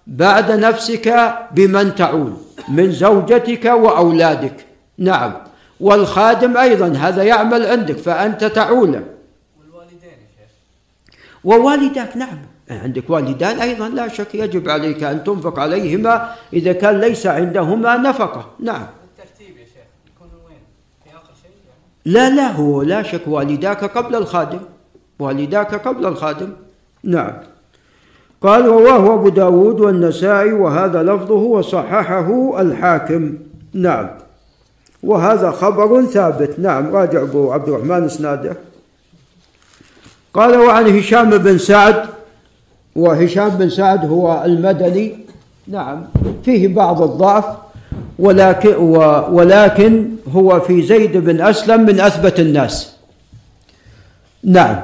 بعد 0.07 0.51
نفسك 0.51 1.33
بمن 1.51 1.95
تعول 1.95 2.33
من 2.69 2.91
زوجتك 2.91 3.65
وأولادك. 3.65 4.65
نعم. 4.97 5.33
والخادم 5.79 6.57
أيضا 6.57 6.87
هذا 6.87 7.23
يعمل 7.23 7.65
عندك 7.65 7.97
فأنت 7.97 8.43
تعوله. 8.43 9.03
والوالدين 9.59 10.09
ووالدك 11.43 12.17
نعم. 12.17 12.39
عندك 12.69 13.09
والدان 13.09 13.59
أيضا 13.59 13.89
لا 13.89 14.07
شك 14.07 14.35
يجب 14.35 14.69
عليك 14.69 15.03
أن 15.03 15.23
تنفق 15.23 15.59
عليهما 15.59 16.35
إذا 16.53 16.73
كان 16.73 16.99
ليس 16.99 17.27
عندهما 17.27 17.97
نفقة. 17.97 18.45
نعم. 18.59 18.87
الترتيب 19.03 19.57
يا 19.57 19.65
شيخ 19.65 19.87
يكون 20.15 20.29
وين؟ 20.47 20.57
في 21.03 21.09
آخر 21.09 21.33
شيء 21.41 21.51
يعني؟ 21.51 22.35
لا 22.35 22.35
لا 22.35 22.51
هو 22.51 22.81
لا 22.81 23.03
شك 23.03 23.21
والداك 23.27 23.83
قبل 23.83 24.15
الخادم. 24.15 24.59
والداك 25.19 25.87
قبل 25.87 26.05
الخادم. 26.05 26.49
نعم. 27.03 27.33
قال 28.41 28.65
رواه 28.65 29.13
أبو 29.13 29.29
داود 29.29 29.79
والنسائي 29.79 30.51
وهذا 30.51 31.03
لفظه 31.03 31.33
وصححه 31.33 32.61
الحاكم. 32.61 33.37
نعم. 33.73 34.09
وهذا 35.03 35.51
خبر 35.51 36.05
ثابت. 36.05 36.59
نعم. 36.59 36.95
راجع 36.95 37.21
أبو 37.21 37.51
عبد 37.51 37.69
الرحمن 37.69 38.03
إسناده. 38.03 38.57
قال 40.33 40.57
وعن 40.57 40.97
هشام 40.97 41.29
بن 41.29 41.57
سعد 41.57 42.18
وهشام 42.99 43.49
بن 43.49 43.69
سعد 43.69 44.05
هو 44.05 44.43
المدني. 44.45 45.17
نعم 45.67 46.03
فيه 46.45 46.67
بعض 46.67 47.01
الضعف 47.01 47.45
ولكن 48.19 48.75
ولكن 49.31 50.09
هو 50.31 50.59
في 50.59 50.81
زيد 50.81 51.17
بن 51.17 51.41
أسلم 51.41 51.85
من 51.85 51.99
أثبت 51.99 52.39
الناس. 52.39 52.95
نعم. 54.43 54.75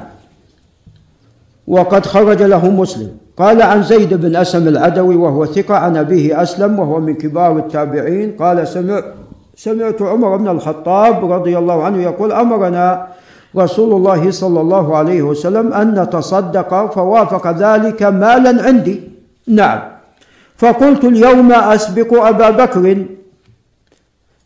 وقد 1.66 2.06
خرج 2.06 2.42
له 2.42 2.70
مسلم. 2.70 3.10
قال 3.36 3.62
عن 3.62 3.82
زيد 3.82 4.14
بن 4.14 4.36
أسلم 4.36 4.68
العدوي 4.68 5.16
وهو 5.16 5.46
ثقة 5.46 5.74
عن 5.74 5.96
أبيه 5.96 6.42
أسلم 6.42 6.78
وهو 6.78 7.00
من 7.00 7.14
كبار 7.14 7.58
التابعين 7.58 8.32
قال 8.32 8.68
سمع 8.68 9.02
سمعت 9.56 10.02
عمر 10.02 10.36
بن 10.36 10.48
الخطاب 10.48 11.32
رضي 11.32 11.58
الله 11.58 11.82
عنه 11.82 12.02
يقول 12.02 12.32
أمرنا 12.32 13.06
رسول 13.56 13.92
الله 13.92 14.30
صلى 14.30 14.60
الله 14.60 14.96
عليه 14.96 15.22
وسلم 15.22 15.72
أن 15.72 16.00
نتصدق 16.00 16.92
فوافق 16.94 17.50
ذلك 17.50 18.02
مالا 18.02 18.62
عندي. 18.62 19.00
نعم. 19.48 19.80
فقلت 20.56 21.04
اليوم 21.04 21.52
أسبق 21.52 22.14
أبا 22.14 22.50
بكر. 22.50 23.04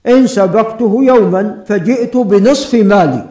إن 0.07 0.27
سبقته 0.27 0.93
يوما 1.03 1.65
فجئت 1.67 2.17
بنصف 2.17 2.75
مالي. 2.75 3.25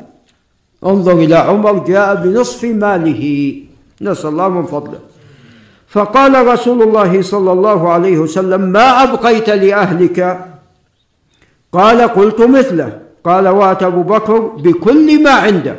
انظر 0.85 1.13
إلى 1.13 1.35
عمر 1.35 1.85
جاء 1.87 2.15
بنصف 2.15 2.63
ماله. 2.63 3.53
نسأل 4.01 4.29
الله 4.29 4.49
من 4.49 4.65
فضله. 4.65 4.99
فقال 5.87 6.47
رسول 6.47 6.83
الله 6.83 7.21
صلى 7.21 7.51
الله 7.51 7.89
عليه 7.89 8.17
وسلم 8.17 8.61
ما 8.61 9.03
أبقيت 9.03 9.49
لأهلك؟ 9.49 10.39
قال 11.71 12.01
قلت 12.01 12.41
مثله. 12.41 13.08
قال 13.23 13.47
وات 13.47 13.83
أبو 13.83 14.03
بكر 14.03 14.39
بكل 14.39 15.23
ما 15.23 15.31
عنده. 15.31 15.75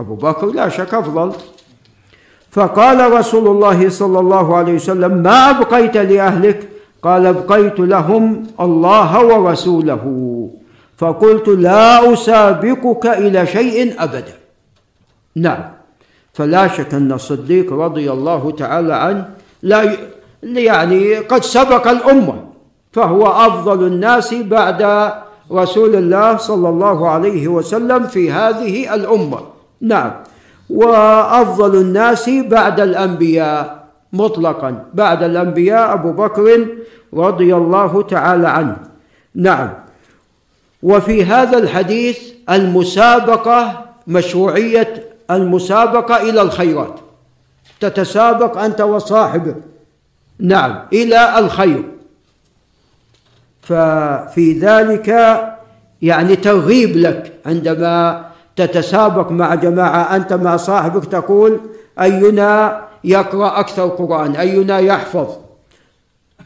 أبو 0.00 0.14
بكر 0.14 0.46
لا 0.46 0.68
شك 0.68 0.94
أفضل. 0.94 1.32
فقال 2.50 3.12
رسول 3.12 3.48
الله 3.48 3.88
صلى 3.88 4.18
الله 4.18 4.56
عليه 4.56 4.74
وسلم 4.74 5.12
ما 5.22 5.50
أبقيت 5.50 5.96
لأهلك؟ 5.96 6.68
قال 7.02 7.26
أبقيت 7.26 7.80
لهم 7.80 8.46
الله 8.60 9.24
ورسوله. 9.24 10.04
فقلت 10.96 11.48
لا 11.48 12.12
أسابقك 12.12 13.06
إلى 13.06 13.46
شيء 13.46 13.94
أبدا. 13.98 14.34
نعم. 15.36 15.64
فلا 16.32 16.68
شك 16.68 16.94
أن 16.94 17.12
الصديق 17.12 17.72
رضي 17.72 18.12
الله 18.12 18.50
تعالى 18.50 18.94
عنه 18.94 19.28
لا 19.62 19.96
يعني 20.42 21.14
قد 21.16 21.42
سبق 21.42 21.88
الأمة 21.88 22.44
فهو 22.92 23.26
أفضل 23.26 23.86
الناس 23.86 24.34
بعد 24.34 24.82
رسول 25.52 25.96
الله 25.96 26.36
صلى 26.36 26.68
الله 26.68 27.08
عليه 27.08 27.48
وسلم 27.48 28.06
في 28.06 28.32
هذه 28.32 28.94
الأمة. 28.94 29.40
نعم. 29.80 30.10
وأفضل 30.70 31.80
الناس 31.80 32.30
بعد 32.30 32.80
الأنبياء 32.80 33.86
مطلقا. 34.12 34.84
بعد 34.94 35.22
الأنبياء 35.22 35.94
أبو 35.94 36.12
بكر 36.12 36.66
رضي 37.14 37.54
الله 37.54 38.02
تعالى 38.02 38.48
عنه. 38.48 38.76
نعم. 39.34 39.70
وفي 40.82 41.24
هذا 41.24 41.58
الحديث 41.58 42.18
المسابقة 42.50 43.84
مشروعية 44.06 45.04
المسابقة 45.30 46.16
إلى 46.16 46.42
الخيرات. 46.42 46.94
تتسابق 47.80 48.58
أنت 48.58 48.80
وصاحبك. 48.80 49.56
نعم. 50.40 50.78
إلى 50.92 51.38
الخير. 51.38 51.95
ففي 53.68 54.58
ذلك 54.60 55.08
يعني 56.02 56.36
ترغيب 56.36 56.96
لك 56.96 57.32
عندما 57.46 58.24
تتسابق 58.56 59.30
مع 59.30 59.54
جماعة. 59.54 60.16
أنت 60.16 60.32
مع 60.32 60.56
صاحبك 60.56 61.04
تقول 61.04 61.60
أينا 62.00 62.80
يقرأ 63.04 63.60
أكثر 63.60 63.88
قرآن 63.88 64.36
أينا 64.36 64.78
يحفظ 64.78 65.28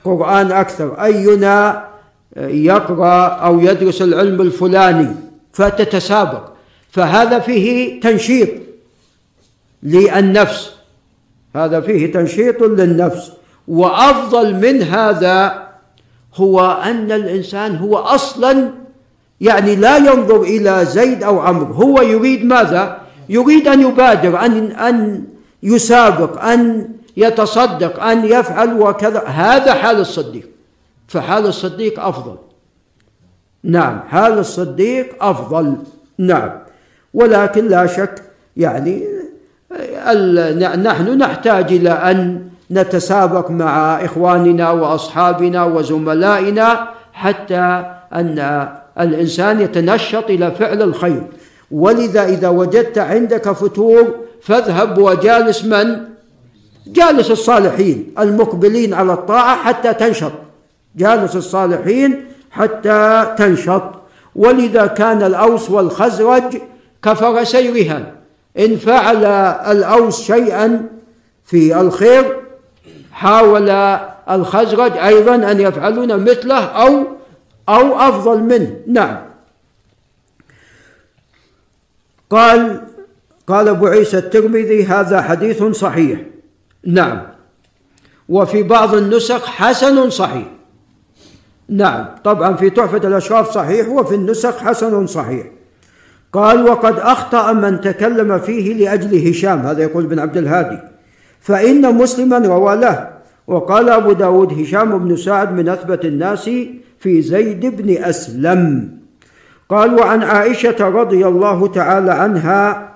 قرآن 0.04 0.52
أكثر 0.52 1.02
أينا 1.02 1.84
يقرأ 2.36 3.26
أو 3.26 3.60
يدرس 3.60 4.02
العلم 4.02 4.40
الفلاني. 4.40 5.08
فتتسابق. 5.52 6.42
فهذا 6.90 7.38
فيه 7.38 8.00
تنشيط 8.00 8.48
للنفس. 9.82 10.70
هذا 11.56 11.80
فيه 11.80 12.12
تنشيط 12.12 12.62
للنفس. 12.62 13.32
وأفضل 13.68 14.54
من 14.54 14.82
هذا 14.82 15.59
هو 16.34 16.60
أن 16.84 17.12
الإنسان 17.12 17.76
هو 17.76 17.96
أصلا 17.96 18.70
يعني 19.40 19.76
لا 19.76 19.96
ينظر 19.96 20.42
إلى 20.42 20.84
زيد 20.84 21.22
أو 21.22 21.40
عمرو. 21.40 21.72
هو 21.72 22.02
يريد 22.02 22.44
ماذا؟ 22.44 23.00
يريد 23.28 23.68
أن 23.68 23.80
يبادر 23.80 24.40
أن 24.40 24.72
أن 24.72 25.24
يسابق 25.62 26.44
أن 26.44 26.88
يتصدق 27.16 28.02
أن 28.02 28.24
يفعل 28.24 28.80
وكذا. 28.80 29.24
هذا 29.26 29.74
حال 29.74 30.00
الصديق. 30.00 30.48
فحال 31.08 31.46
الصديق 31.46 32.00
أفضل. 32.00 32.36
نعم 33.64 34.00
حال 34.08 34.38
الصديق 34.38 35.24
أفضل. 35.24 35.76
نعم. 36.18 36.50
ولكن 37.14 37.68
لا 37.68 37.86
شك 37.86 38.22
يعني 38.56 39.04
نحن 40.76 41.18
نحتاج 41.18 41.72
إلى 41.72 41.90
أن 41.90 42.49
نتسابق 42.70 43.50
مع 43.50 44.04
إخواننا 44.04 44.70
وأصحابنا 44.70 45.64
وزملائنا 45.64 46.88
حتى 47.12 47.84
أن 48.12 48.68
الإنسان 49.00 49.60
يتنشط 49.60 50.24
إلى 50.24 50.50
فعل 50.50 50.82
الخير. 50.82 51.22
ولذا 51.70 52.24
إذا 52.24 52.48
وجدت 52.48 52.98
عندك 52.98 53.52
فتور 53.52 54.14
فاذهب 54.42 54.98
وجالس 54.98 55.64
من؟ 55.64 55.96
جالس 56.86 57.30
الصالحين 57.30 58.14
المقبلين 58.18 58.94
على 58.94 59.12
الطاعة 59.12 59.56
حتى 59.56 59.94
تنشط. 59.94 60.32
جالس 60.96 61.36
الصالحين 61.36 62.24
حتى 62.50 63.26
تنشط. 63.38 63.82
ولذا 64.36 64.86
كان 64.86 65.22
الأوس 65.22 65.70
والخزرج 65.70 66.56
كفرسي 67.02 67.68
رهان 67.68 68.04
إن 68.58 68.76
فعل 68.76 69.24
الأوس 69.76 70.22
شيئا 70.22 70.86
في 71.44 71.80
الخير 71.80 72.36
حاول 73.20 73.70
الخزرج 74.30 74.96
أيضا 74.96 75.34
أن 75.34 75.60
يفعلون 75.60 76.24
مثله 76.24 76.64
أو 76.64 77.06
أو 77.68 78.00
أفضل 78.00 78.40
منه. 78.42 78.76
نعم. 78.86 79.16
قال 82.30 82.80
قال 83.46 83.68
أبو 83.68 83.86
عيسى 83.86 84.18
الترمذي 84.18 84.84
هذا 84.84 85.22
حديث 85.22 85.62
صحيح. 85.62 86.20
نعم. 86.86 87.22
وفي 88.28 88.62
بعض 88.62 88.94
النسخ 88.94 89.46
حسن 89.46 90.10
صحيح. 90.10 90.46
نعم. 91.68 92.06
طبعا 92.24 92.54
في 92.54 92.70
تحفة 92.70 93.08
الأشراف 93.08 93.50
صحيح 93.50 93.88
وفي 93.88 94.14
النسخ 94.14 94.56
حسن 94.58 95.06
صحيح. 95.06 95.46
قال 96.32 96.68
وقد 96.70 96.98
أخطأ 96.98 97.52
من 97.52 97.80
تكلم 97.80 98.38
فيه 98.38 98.74
لأجل 98.74 99.28
هشام. 99.28 99.58
هذا 99.58 99.82
يقول 99.82 100.04
ابن 100.04 100.18
عبد 100.18 100.36
الهادي. 100.36 100.78
فإن 101.40 101.94
مسلما 101.94 102.38
روى 102.38 102.76
له. 102.76 103.08
وقال 103.46 103.88
أبو 103.88 104.12
داود 104.12 104.60
هشام 104.60 104.98
بن 104.98 105.16
سعد 105.16 105.52
من 105.52 105.68
أثبت 105.68 106.04
الناس 106.04 106.50
في 106.98 107.22
زيد 107.22 107.82
بن 107.82 108.04
أسلم. 108.04 108.90
قال 109.68 109.94
وعن 109.94 110.22
عائشة 110.22 110.88
رضي 110.88 111.26
الله 111.26 111.66
تعالى 111.66 112.12
عنها. 112.12 112.90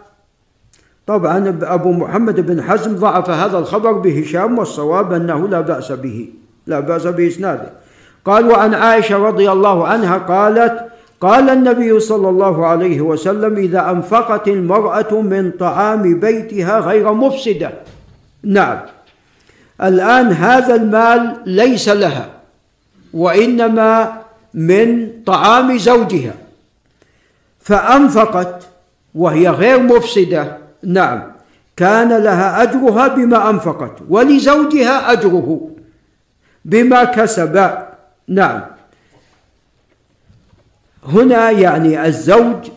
طبعا 1.07 1.59
أبو 1.63 1.93
محمد 1.93 2.41
بن 2.47 2.63
حزم 2.63 2.97
ضعف 2.97 3.31
هذا 3.31 3.59
الخبر 3.59 3.93
بهشام 3.93 4.59
والصواب 4.59 5.13
أنه 5.13 5.49
لا 5.49 5.61
بأس 5.61 5.93
به 5.93 6.29
لا 6.67 6.81
بأس 6.81 7.07
بإسناده. 7.07 7.71
قال 8.25 8.51
وعن 8.51 8.75
عائشة 8.75 9.19
رضي 9.19 9.53
الله 9.53 9.87
عنها 9.87 10.19
قالت 10.19 10.85
قال 11.21 11.51
النبي 11.51 12.01
صلى 12.01 12.29
الله 12.29 12.67
عليه 12.67 13.01
وسلم 13.01 13.57
إذا 13.57 13.91
أنفقت 13.91 14.49
المرأة 14.49 15.21
من 15.21 15.51
طعام 15.51 16.21
بيتها 16.21 16.81
غير 16.81 17.13
مفسدة. 17.13 17.71
نعم. 18.45 18.81
الآن 19.83 20.33
هذا 20.33 20.75
المال 20.75 21.37
ليس 21.47 21.89
لها 21.89 22.29
وإنما 23.15 24.23
من 24.55 25.11
طعام 25.27 25.79
زوجها. 25.79 26.35
فأنفقت 27.61 28.67
وهي 29.15 29.49
غير 29.49 29.83
مفسدة. 29.83 30.59
نعم. 30.83 31.23
كان 31.77 32.09
لها 32.09 32.63
أجرها 32.63 33.09
بما 33.09 33.51
أنفقت 33.51 33.93
ولزوجها 34.09 35.13
أجره 35.13 35.71
بما 36.65 37.05
كسب. 37.05 37.71
نعم. 38.29 38.61
هنا 41.09 41.51
يعني 41.51 42.07
الزوج 42.07 42.71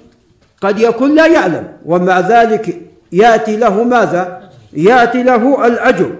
قد 0.61 0.79
يكون 0.79 1.15
لا 1.15 1.27
يعلم 1.27 1.67
ومع 1.85 2.19
ذلك 2.19 2.81
يأتي 3.11 3.57
له 3.57 3.83
ماذا؟ 3.83 4.46
يأتي 4.73 5.23
له 5.23 5.67
الأجر. 5.67 6.11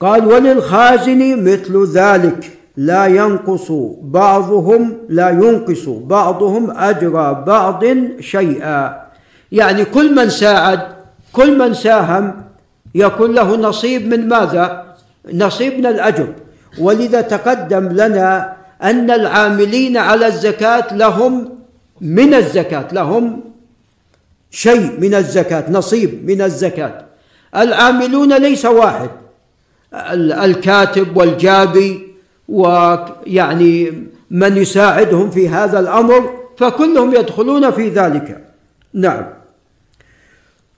قال 0.00 0.26
وللخازن 0.26 1.44
مثل 1.44 1.86
ذلك 1.92 2.50
لا 2.76 3.06
ينقص 3.06 3.72
بعضهم 4.02 4.96
لا 5.08 5.30
ينقص 5.30 5.88
بعضهم 5.88 6.70
أجر 6.70 7.32
بعض 7.32 7.84
شيئا. 8.20 9.02
يعني 9.52 9.84
كل 9.84 10.14
من 10.14 10.30
ساعد 10.30 10.80
كل 11.32 11.58
من 11.58 11.74
ساهم 11.74 12.42
يكون 12.94 13.34
له 13.34 13.56
نصيب 13.56 14.08
من 14.08 14.28
ماذا؟ 14.28 14.84
نصيب 15.32 15.78
من 15.78 15.86
الأجر. 15.86 16.28
ولذا 16.78 17.20
تقدم 17.20 17.88
لنا 17.88 18.56
أن 18.82 19.10
العاملين 19.10 19.96
على 19.96 20.26
الزكاة 20.26 20.94
لهم 20.94 21.48
من 22.00 22.34
الزكاة 22.34 22.88
لهم 22.92 23.40
شيء 24.50 25.00
من 25.00 25.14
الزكاة 25.14 25.70
نصيب 25.70 26.30
من 26.30 26.42
الزكاة. 26.42 27.04
العاملون 27.56 28.36
ليس 28.36 28.64
واحد. 28.64 29.10
الكاتب 30.44 31.16
والجابي 31.16 32.14
ويعني 32.48 33.92
من 34.30 34.56
يساعدهم 34.56 35.30
في 35.30 35.48
هذا 35.48 35.78
الأمر 35.80 36.30
فكلهم 36.56 37.14
يدخلون 37.14 37.70
في 37.70 37.88
ذلك. 37.88 38.44
نعم. 38.94 39.26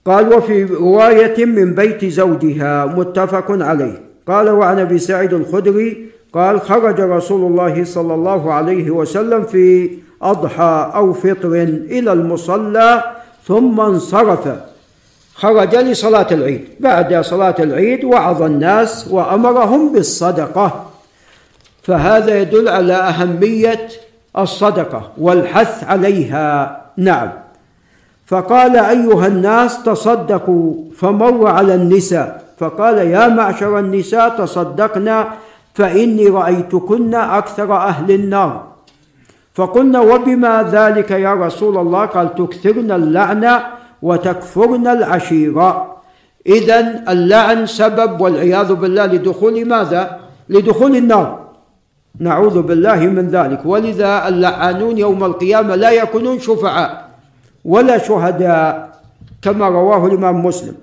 قال 0.05 0.33
وفي 0.33 0.63
رواية 0.63 1.45
من 1.45 1.75
بيت 1.75 2.05
زوجها 2.05 2.85
متفق 2.85 3.45
عليه. 3.51 4.01
قال 4.27 4.49
وعن 4.49 4.79
أبي 4.79 4.97
سعيد 4.99 5.33
الخدري 5.33 6.09
قال 6.33 6.61
خرج 6.61 7.01
رسول 7.01 7.51
الله 7.51 7.83
صلى 7.83 8.13
الله 8.13 8.53
عليه 8.53 8.91
وسلم 8.91 9.43
في 9.43 9.89
أضحى 10.21 10.91
أو 10.95 11.13
فطر 11.13 11.53
إلى 11.63 12.13
المصلى 12.13 13.03
ثم 13.47 13.79
انصرف. 13.79 14.47
خرج 15.35 15.75
لصلاة 15.75 16.27
العيد. 16.31 16.67
بعد 16.79 17.21
صلاة 17.21 17.55
العيد 17.59 18.03
وعظ 18.03 18.41
الناس 18.41 19.07
وأمرهم 19.11 19.93
بالصدقة. 19.93 20.85
فهذا 21.83 22.41
يدل 22.41 22.69
على 22.69 22.93
أهمية 22.93 23.87
الصدقة 24.37 25.11
والحث 25.17 25.83
عليها. 25.83 26.81
نعم. 26.97 27.29
فقال 28.27 28.77
أيها 28.77 29.27
الناس 29.27 29.83
تصدقوا. 29.83 30.73
فمر 30.97 31.47
على 31.47 31.75
النساء. 31.75 32.43
فقال 32.59 32.97
يا 32.97 33.27
معشر 33.27 33.79
النساء 33.79 34.29
تصدقنا 34.29 35.27
فإني 35.73 36.27
رأيتكن 36.27 37.15
أكثر 37.15 37.75
أهل 37.75 38.11
النار. 38.11 38.68
فقلنا 39.53 39.99
وبما 39.99 40.69
ذلك 40.71 41.11
يا 41.11 41.33
رسول 41.33 41.77
الله؟ 41.77 42.05
قال 42.05 42.35
تكثرن 42.35 42.91
اللعنه 42.91 43.63
وتكفرن 44.01 44.87
العشيرة. 44.87 45.95
اذا 46.47 47.03
اللعن 47.09 47.65
سبب 47.65 48.21
والعياذ 48.21 48.73
بالله 48.73 49.05
لدخول 49.05 49.65
ماذا؟ 49.67 50.19
لدخول 50.49 50.95
النار. 50.95 51.39
نعوذ 52.19 52.61
بالله 52.61 52.95
من 52.95 53.27
ذلك. 53.27 53.61
ولذا 53.65 54.27
اللعانون 54.27 54.97
يوم 54.97 55.23
القيامة 55.23 55.75
لا 55.75 55.91
يكونون 55.91 56.39
شفعاء 56.39 57.09
ولا 57.65 57.97
شهداء 57.97 58.89
كما 59.41 59.67
رواه 59.67 60.07
الإمام 60.07 60.45
مسلم. 60.45 60.75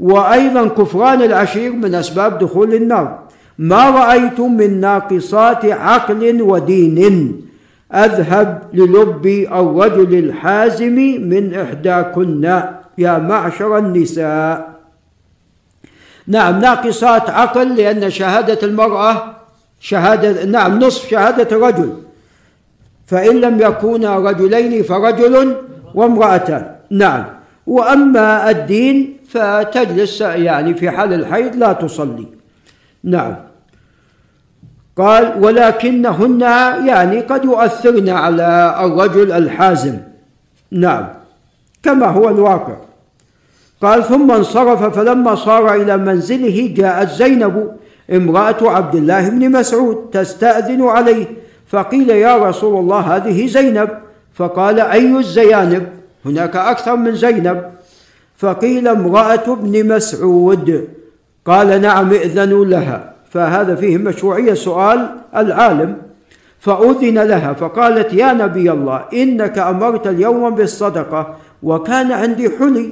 وأيضا 0.00 0.68
كفران 0.68 1.22
العشير 1.22 1.72
من 1.72 1.94
أسباب 1.94 2.38
دخول 2.38 2.74
النار. 2.74 3.18
ما 3.58 3.90
رايت 3.90 4.40
من 4.40 4.80
ناقصات 4.80 5.64
عقل 5.64 6.42
ودين. 6.42 7.49
أذهب 7.94 8.62
للب 8.72 9.26
الرجل 9.52 10.18
الحازم 10.18 10.94
من 11.20 11.54
إحداكن 11.54 12.60
يا 12.98 13.18
معشر 13.18 13.78
النساء. 13.78 14.70
نعم 16.26 16.60
ناقصات 16.60 17.30
عقل 17.30 17.76
لأن 17.76 18.10
شهادة 18.10 18.58
المرأة 18.62 19.36
شهادة 19.80 20.44
نعم 20.44 20.78
نصف 20.78 21.10
شهادة 21.10 21.56
الرجل 21.56 21.96
فإن 23.06 23.40
لم 23.40 23.60
يكونا 23.60 24.16
رجلين 24.16 24.82
فرجل 24.82 25.56
وامرأتان. 25.94 26.76
نعم. 26.90 27.24
وأما 27.66 28.50
الدين 28.50 29.16
فتجلس 29.28 30.20
يعني 30.20 30.74
في 30.74 30.90
حال 30.90 31.12
الحيض 31.12 31.56
لا 31.56 31.72
تصلي. 31.72 32.26
نعم. 33.04 33.36
قال 34.96 35.44
ولكنهن 35.44 36.40
يعني 36.86 37.20
قد 37.20 37.44
يؤثرن 37.44 38.08
على 38.08 38.76
الرجل 38.84 39.32
الحازم. 39.32 39.98
نعم. 40.70 41.08
كما 41.82 42.06
هو 42.06 42.28
الواقع. 42.28 42.76
قال 43.82 44.04
ثم 44.04 44.30
انصرف 44.30 44.98
فلما 44.98 45.34
صار 45.34 45.74
إلى 45.74 45.96
منزله 45.96 46.74
جاءت 46.76 47.08
زينب 47.08 47.76
امرأة 48.12 48.56
عبد 48.62 48.94
الله 48.94 49.28
بن 49.28 49.50
مسعود 49.50 50.10
تستأذن 50.12 50.82
عليه 50.82 51.26
فقيل 51.68 52.10
يا 52.10 52.36
رسول 52.36 52.78
الله 52.78 53.16
هذه 53.16 53.46
زينب؟ 53.46 53.88
فقال 54.34 54.80
أي 54.80 55.16
الزيانب؟ 55.16 55.86
هناك 56.24 56.56
أكثر 56.56 56.96
من 56.96 57.14
زينب. 57.14 57.70
فقيل 58.36 58.88
امرأة 58.88 59.52
ابن 59.52 59.96
مسعود. 59.96 60.88
قال 61.46 61.82
نعم 61.82 62.10
ائذنوا 62.10 62.64
لها. 62.64 63.14
فهذا 63.30 63.74
فيه 63.74 63.98
مشروعية 63.98 64.54
سؤال 64.54 65.10
العالم. 65.36 65.96
فأذن 66.60 67.18
لها 67.18 67.52
فقالت 67.52 68.12
يا 68.12 68.32
نبي 68.32 68.70
الله 68.70 69.04
إنك 69.12 69.58
أمرت 69.58 70.06
اليوم 70.06 70.54
بالصدقة 70.54 71.36
وكان 71.62 72.12
عندي 72.12 72.50
حلي 72.50 72.90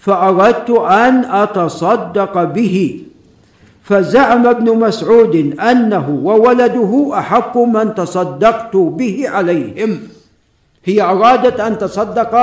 فأردت 0.00 0.70
أن 0.70 1.24
أتصدق 1.24 2.44
به. 2.44 3.00
فزعم 3.82 4.46
ابن 4.46 4.78
مسعود 4.78 5.60
أنه 5.60 6.20
وولده 6.22 7.10
أحق 7.18 7.58
من 7.58 7.94
تصدقت 7.94 8.76
به 8.76 9.24
عليهم. 9.28 9.98
هي 10.84 11.02
أرادت 11.02 11.60
أن 11.60 11.78
تصدق 11.78 12.34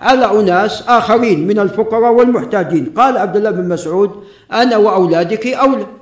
على 0.00 0.40
أناس 0.40 0.84
آخرين 0.88 1.46
من 1.46 1.58
الفقراء 1.58 2.12
والمحتاجين. 2.12 2.92
قال 2.96 3.18
عبد 3.18 3.36
الله 3.36 3.50
بن 3.50 3.68
مسعود 3.68 4.10
أنا 4.52 4.76
وأولادك 4.76 5.46
أولى. 5.46 5.99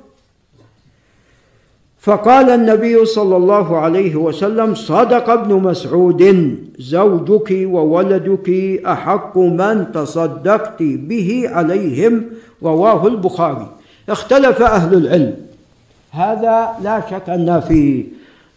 فقال 2.09 2.51
النبي 2.51 3.05
صلى 3.05 3.37
الله 3.37 3.79
عليه 3.79 4.17
وسلم 4.17 4.75
صدق 4.75 5.31
ابن 5.31 5.55
مسعود 5.55 6.23
زوجك 6.79 7.51
وولدك 7.51 8.49
أحق 8.87 9.39
من 9.39 9.93
تصدقت 9.93 10.81
به 10.81 11.45
عليهم؟ 11.53 12.23
رواه 12.63 13.07
البخاري. 13.07 13.69
اختلف 14.09 14.63
أهل 14.63 14.95
العلم. 14.95 15.35
هذا 16.11 16.69
لا 16.83 17.03
شك 17.11 17.29
أن 17.29 17.61
في 17.61 18.05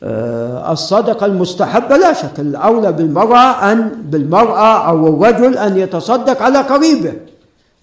آه، 0.04 0.72
الصدقه 0.72 1.26
المستحبه 1.26 1.98
لا 1.98 2.14
شك. 2.14 2.40
الأولى 2.40 2.92
بالمرأة 2.92 3.72
أن 3.72 3.92
بالمرأة 4.06 4.90
أو 4.90 5.08
الرجل 5.08 5.58
أن 5.58 5.78
يتصدق 5.78 6.42
على 6.42 6.58
قريبه. 6.58 7.14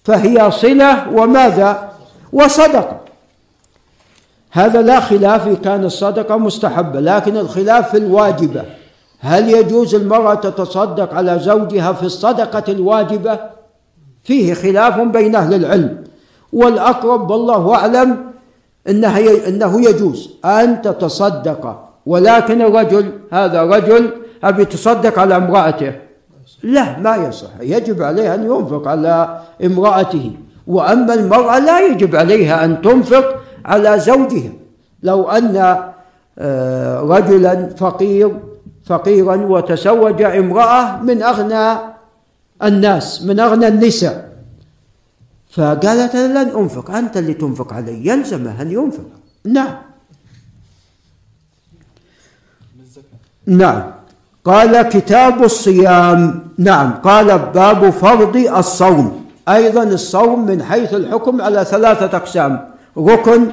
فهي 0.03 0.51
صلة 0.51 1.09
وماذا؟ 1.13 1.89
وصدقة. 2.33 3.08
هذا 4.51 4.81
لا 4.81 4.99
خلاف 4.99 5.47
إن 5.47 5.55
كان 5.55 5.85
الصدقة 5.85 6.37
مستحبة 6.37 6.99
لكن 6.99 7.37
الخلاف 7.37 7.91
في 7.91 7.97
الواجبة. 7.97 8.63
هل 9.19 9.49
يجوز 9.49 9.95
المرأة 9.95 10.35
تتصدق 10.35 11.13
على 11.13 11.39
زوجها 11.39 11.93
في 11.93 12.03
الصدقة 12.03 12.63
الواجبة؟ 12.71 13.39
فيه 14.23 14.53
خلاف 14.53 14.99
بين 14.99 15.35
أهل 15.35 15.53
العلم. 15.53 16.03
والأقرب 16.53 17.31
والله 17.31 17.75
أعلم 17.75 18.17
إنها 18.89 19.47
إنه 19.47 19.89
يجوز 19.89 20.29
أن 20.45 20.81
تتصدق. 20.81 21.89
ولكن 22.05 22.61
الرجل 22.61 23.11
هذا 23.31 23.63
رجل 23.63 24.11
أبي 24.43 24.61
يتصدق 24.61 25.19
على 25.19 25.35
امرأته. 25.35 25.93
لا 26.63 26.99
ما 26.99 27.15
يصح. 27.15 27.49
يجب 27.61 28.01
عليه 28.01 28.35
أن 28.35 28.43
ينفق 28.43 28.87
على 28.87 29.41
امرأته. 29.65 30.31
وأما 30.67 31.13
المرأة 31.13 31.59
لا 31.59 31.79
يجب 31.79 32.15
عليها 32.15 32.65
أن 32.65 32.81
تنفق 32.81 33.35
على 33.65 33.99
زوجها 33.99 34.51
لو 35.03 35.29
أن 35.29 35.77
آه، 36.39 37.01
رجلا 37.01 37.69
فقير 37.77 38.39
فقيرا 38.85 39.35
وتزوج 39.35 40.21
امرأة 40.21 41.01
من 41.01 41.23
أغنى 41.23 41.79
الناس 42.63 43.23
من 43.23 43.39
أغنى 43.39 43.67
النساء. 43.67 44.29
فقالت 45.51 46.15
أنا 46.15 46.43
لن 46.43 46.49
أنفق 46.57 46.91
أنت 46.91 47.17
اللي 47.17 47.33
تنفق 47.33 47.73
علي 47.73 48.07
يلزمه 48.07 48.61
أن 48.61 48.71
ينفق؟ 48.71 49.05
نعم. 49.45 49.75
نعم. 53.45 53.91
قال 54.45 54.81
كتاب 54.81 55.43
الصيام 55.43 56.49
نعم. 56.57 56.91
قال 56.91 57.39
باب 57.39 57.89
فرض 57.89 58.37
الصوم. 58.37 59.25
أيضا 59.49 59.83
الصوم 59.83 60.45
من 60.45 60.63
حيث 60.63 60.93
الحكم 60.93 61.41
على 61.41 61.65
ثلاثة 61.65 62.17
أقسام. 62.17 62.69
ركن 62.99 63.47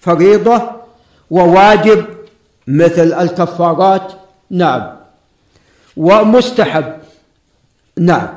فريضة 0.00 0.62
وواجب 1.30 2.04
مثل 2.66 3.12
الكفارات. 3.12 4.12
نعم. 4.50 4.82
ومستحب. 5.96 6.84
نعم. 7.98 8.28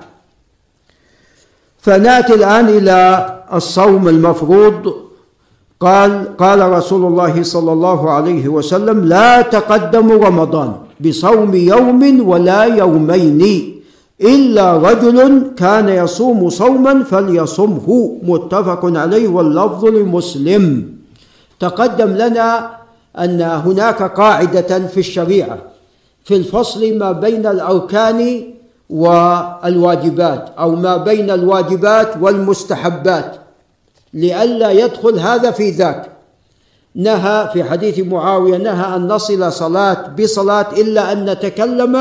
فنأتي 1.79 2.33
الآن 2.33 2.69
إلى 2.69 3.29
الصوم 3.53 4.07
المفروض. 4.07 5.07
قال 5.79 6.37
قال 6.37 6.71
رسول 6.71 7.05
الله 7.05 7.43
صلى 7.43 7.71
الله 7.71 8.11
عليه 8.11 8.47
وسلم 8.47 9.05
لا 9.05 9.41
تقدموا 9.41 10.25
رمضان 10.25 10.75
بصوم 10.99 11.55
يوم 11.55 12.29
ولا 12.29 12.63
يومين. 12.63 13.76
إلا 14.21 14.77
رجل 14.77 15.51
كان 15.57 15.89
يصوم 15.89 16.49
صوما 16.49 17.03
فليصمه. 17.03 18.17
متفق 18.23 18.81
عليه 18.85 19.27
واللفظ 19.27 19.85
لمسلم. 19.85 20.93
تقدم 21.59 22.09
لنا 22.09 22.77
أن 23.19 23.41
هناك 23.41 24.03
قاعدة 24.03 24.87
في 24.87 24.99
الشريعة 24.99 25.57
في 26.23 26.35
الفصل 26.35 26.97
ما 26.97 27.11
بين 27.11 27.45
الأركان 27.45 28.43
والواجبات 28.89 30.49
أو 30.59 30.75
ما 30.75 30.97
بين 30.97 31.31
الواجبات 31.31 32.17
والمستحبات 32.21 33.35
لئلا 34.13 34.71
يدخل 34.71 35.19
هذا 35.19 35.51
في 35.51 35.69
ذاك. 35.69 36.11
نهى 36.95 37.49
في 37.53 37.63
حديث 37.63 37.99
معاوية 37.99 38.57
نهى 38.57 38.95
أن 38.95 39.07
نصل 39.07 39.51
صلاة 39.51 40.07
بصلاة 40.19 40.67
إلا 40.77 41.11
أن 41.11 41.29
نتكلم 41.29 41.95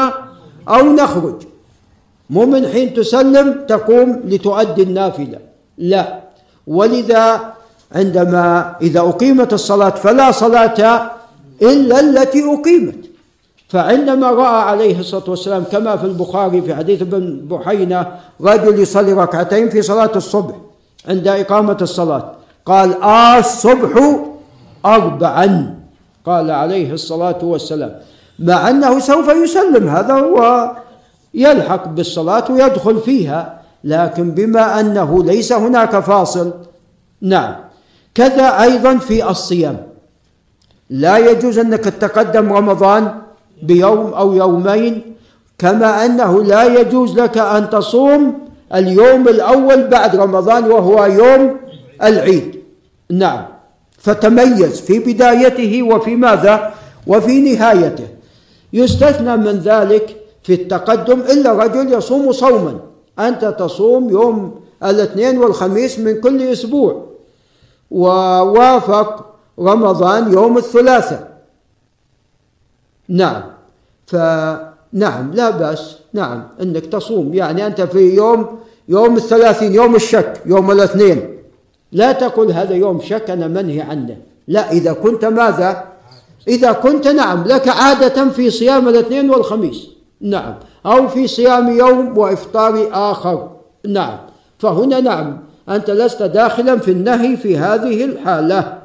أو 0.68 0.82
نخرج. 0.82 1.42
مو 2.30 2.46
من 2.46 2.66
حين 2.66 2.94
تسلم 2.94 3.64
تقوم 3.68 4.20
لتؤدي 4.24 4.82
النافلة. 4.82 5.38
لا. 5.78 6.20
ولذا 6.66 7.52
عندما 7.92 8.76
إذا 8.82 9.00
أقيمت 9.00 9.52
الصلاة 9.52 9.90
فلا 9.90 10.30
صلاة 10.30 11.10
إلا 11.62 12.00
التي 12.00 12.42
أقيمت. 12.54 12.98
فعندما 13.68 14.30
رأى 14.30 14.62
عليه 14.62 15.00
الصلاة 15.00 15.30
والسلام 15.30 15.64
كما 15.72 15.96
في 15.96 16.04
البخاري 16.04 16.62
في 16.62 16.74
حديث 16.74 17.02
ابن 17.02 17.40
بحينة 17.50 18.06
رجل 18.40 18.80
يصلي 18.80 19.12
ركعتين 19.12 19.70
في 19.70 19.82
صلاة 19.82 20.12
الصبح 20.16 20.54
عند 21.08 21.28
إقامة 21.28 21.78
الصلاة. 21.82 22.32
قال 22.66 23.02
آه 23.02 23.38
الصبح 23.38 23.92
أربعا. 24.86 25.74
قال 26.26 26.50
عليه 26.50 26.92
الصلاة 26.92 27.38
والسلام. 27.42 27.92
مع 28.38 28.70
أنه 28.70 28.98
سوف 28.98 29.28
يسلم. 29.28 29.88
هذا 29.88 30.14
هو 30.14 30.70
يلحق 31.36 31.88
بالصلاة 31.88 32.50
ويدخل 32.50 33.00
فيها 33.00 33.62
لكن 33.84 34.30
بما 34.30 34.80
أنه 34.80 35.24
ليس 35.24 35.52
هناك 35.52 36.00
فاصل 36.00 36.52
نعم. 37.20 37.54
كذا 38.14 38.62
أيضا 38.62 38.98
في 38.98 39.30
الصيام. 39.30 39.86
لا 40.90 41.18
يجوز 41.18 41.58
أنك 41.58 41.84
تتقدم 41.84 42.52
رمضان 42.52 43.14
بيوم 43.62 44.14
أو 44.14 44.34
يومين 44.34 45.02
كما 45.58 46.04
أنه 46.04 46.42
لا 46.42 46.80
يجوز 46.80 47.20
لك 47.20 47.38
أن 47.38 47.70
تصوم 47.70 48.38
اليوم 48.74 49.28
الأول 49.28 49.86
بعد 49.88 50.16
رمضان 50.16 50.64
وهو 50.64 51.04
يوم 51.04 51.56
العيد. 52.02 52.62
نعم. 53.10 53.44
فتميز 53.98 54.80
في 54.80 54.98
بدايته 54.98 55.82
وفي 55.82 56.16
ماذا؟ 56.16 56.74
وفي 57.06 57.40
نهايته. 57.40 58.08
يستثنى 58.72 59.36
من 59.36 59.58
ذلك 59.58 60.25
في 60.46 60.54
التقدم 60.54 61.20
إلا 61.20 61.52
رجل 61.52 61.92
يصوم 61.92 62.32
صوما. 62.32 62.78
أنت 63.18 63.44
تصوم 63.58 64.10
يوم 64.10 64.60
الاثنين 64.84 65.38
والخميس 65.38 65.98
من 65.98 66.20
كل 66.20 66.42
أسبوع. 66.42 67.06
ووافق 67.90 69.34
رمضان 69.58 70.32
يوم 70.32 70.58
الثلاثاء. 70.58 71.42
نعم. 73.08 73.42
فنعم 74.06 75.30
لا 75.34 75.50
بأس. 75.50 75.96
نعم 76.12 76.48
أنك 76.62 76.86
تصوم. 76.86 77.34
يعني 77.34 77.66
أنت 77.66 77.80
في 77.80 78.14
يوم 78.14 78.58
يوم 78.88 79.16
الثلاثين 79.16 79.74
يوم 79.74 79.94
الشك 79.94 80.42
يوم 80.46 80.70
الاثنين. 80.70 81.38
لا 81.92 82.12
تقول 82.12 82.52
هذا 82.52 82.74
يوم 82.74 83.00
شك 83.00 83.30
أنا 83.30 83.48
منهي 83.48 83.80
عنه. 83.80 84.16
لا 84.48 84.70
إذا 84.72 84.92
كنت 84.92 85.24
ماذا؟ 85.24 85.84
إذا 86.48 86.72
كنت 86.72 87.08
نعم 87.08 87.44
لك 87.44 87.68
عادة 87.68 88.28
في 88.30 88.50
صيام 88.50 88.88
الاثنين 88.88 89.30
والخميس. 89.30 89.95
نعم. 90.20 90.54
أو 90.86 91.08
في 91.08 91.26
صيام 91.26 91.78
يوم 91.78 92.18
وإفطار 92.18 92.88
آخر. 92.92 93.50
نعم. 93.88 94.18
فهنا 94.58 95.00
نعم. 95.00 95.38
أنت 95.68 95.90
لست 95.90 96.22
داخلا 96.22 96.78
في 96.78 96.90
النهي 96.90 97.36
في 97.36 97.58
هذه 97.58 98.04
الحالة. 98.04 98.78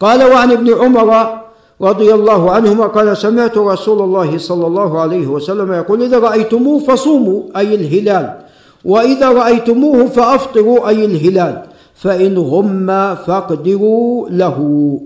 قال 0.00 0.32
وعن 0.32 0.52
ابن 0.52 0.74
عمر 0.74 1.38
رضي 1.80 2.14
الله 2.14 2.50
عنهما 2.50 2.86
قال 2.86 3.16
سمعت 3.16 3.58
رسول 3.58 4.02
الله 4.02 4.38
صلى 4.38 4.66
الله 4.66 5.00
عليه 5.00 5.26
وسلم 5.26 5.72
يقول 5.72 6.02
إذا 6.02 6.18
رأيتموه 6.18 6.78
فصوموا 6.78 7.42
أي 7.56 7.74
الهلال. 7.74 8.40
وإذا 8.84 9.28
رأيتموه 9.28 10.06
فأفطروا 10.06 10.88
أي 10.88 11.04
الهلال. 11.04 11.62
فإن 11.94 12.38
غم 12.38 13.14
فاقدروا 13.14 14.28
له. 14.28 15.00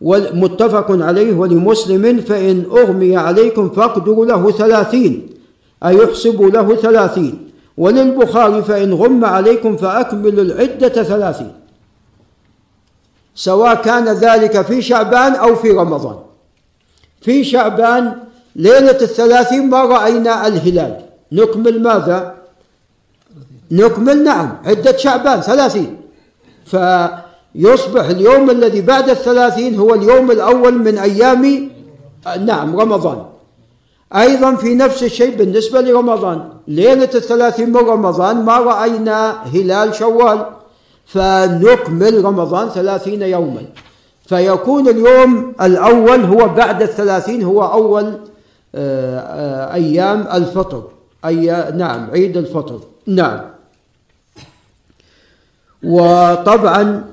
متفق 0.00 0.86
عليه 0.90 1.34
ولمسلم 1.34 2.20
فإن 2.20 2.64
أغمي 2.70 3.16
عليكم 3.16 3.70
فاقدروا 3.70 4.26
له 4.26 4.50
ثلاثين 4.50 5.28
أي 5.84 5.96
يحسبوا 5.96 6.50
له 6.50 6.76
ثلاثين. 6.76 7.50
وللبخاري 7.76 8.62
فإن 8.62 8.94
غم 8.94 9.24
عليكم 9.24 9.76
فأكملوا 9.76 10.44
العدة 10.44 10.88
ثلاثين 10.88 11.52
سواء 13.34 13.74
كان 13.74 14.08
ذلك 14.08 14.62
في 14.62 14.82
شعبان 14.82 15.32
أو 15.34 15.56
في 15.56 15.70
رمضان. 15.70 16.16
في 17.20 17.44
شعبان 17.44 18.18
ليلة 18.56 18.98
الثلاثين 19.02 19.70
ما 19.70 19.82
رأينا 19.84 20.46
الهلال. 20.46 21.00
نكمل 21.32 21.82
ماذا؟ 21.82 22.34
نكمل 23.70 24.24
نعم 24.24 24.56
عدة 24.64 24.96
شعبان 24.96 25.40
ثلاثين. 25.40 25.96
فيصبح 27.52 28.04
اليوم 28.04 28.50
الذي 28.50 28.80
بعد 28.80 29.08
الثلاثين 29.08 29.78
هو 29.78 29.94
اليوم 29.94 30.30
الأول 30.30 30.78
من 30.78 30.98
أيام 30.98 31.70
نعم 32.40 32.80
رمضان. 32.80 33.24
أيضا 34.16 34.54
في 34.54 34.74
نفس 34.74 35.02
الشيء 35.02 35.36
بالنسبة 35.36 35.80
لرمضان. 35.80 36.48
ليلة 36.68 37.10
الثلاثين 37.14 37.68
من 37.68 37.76
رمضان 37.76 38.44
ما 38.44 38.58
رأينا 38.58 39.42
هلال 39.54 39.94
شوال 39.94 40.46
فنكمل 41.06 42.24
رمضان 42.24 42.68
ثلاثين 42.68 43.22
يوما. 43.22 43.62
فيكون 44.26 44.88
اليوم 44.88 45.54
الأول 45.62 46.24
هو 46.24 46.48
بعد 46.48 46.82
الثلاثين 46.82 47.42
هو 47.42 47.64
أول 47.64 48.04
آه، 48.74 49.18
آه، 49.18 49.74
أيام 49.74 50.28
الفطر. 50.32 50.82
أي 51.24 51.72
نعم 51.76 52.10
عيد 52.10 52.36
الفطر. 52.36 52.80
نعم. 53.06 53.40
وطبعا 55.82 57.04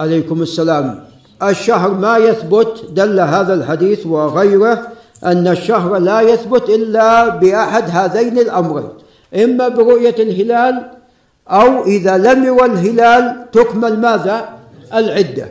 عليكم 0.00 0.42
السلام. 0.42 1.04
الشهر 1.42 1.94
ما 1.94 2.16
يثبت 2.16 2.84
دل 2.90 3.20
هذا 3.20 3.54
الحديث 3.54 4.06
وغيره 4.06 4.88
أن 5.24 5.48
الشهر 5.48 5.96
لا 5.98 6.20
يثبت 6.20 6.68
إلا 6.68 7.28
بأحد 7.28 7.84
هذين 7.90 8.38
الأمرين. 8.38 8.88
إما 9.34 9.68
برؤية 9.68 10.14
الهلال 10.18 10.90
أو 11.48 11.84
إذا 11.84 12.18
لم 12.18 12.44
يرى 12.44 12.64
الهلال 12.64 13.46
تكمل 13.52 14.00
ماذا؟ 14.00 14.48
العدة. 14.94 15.48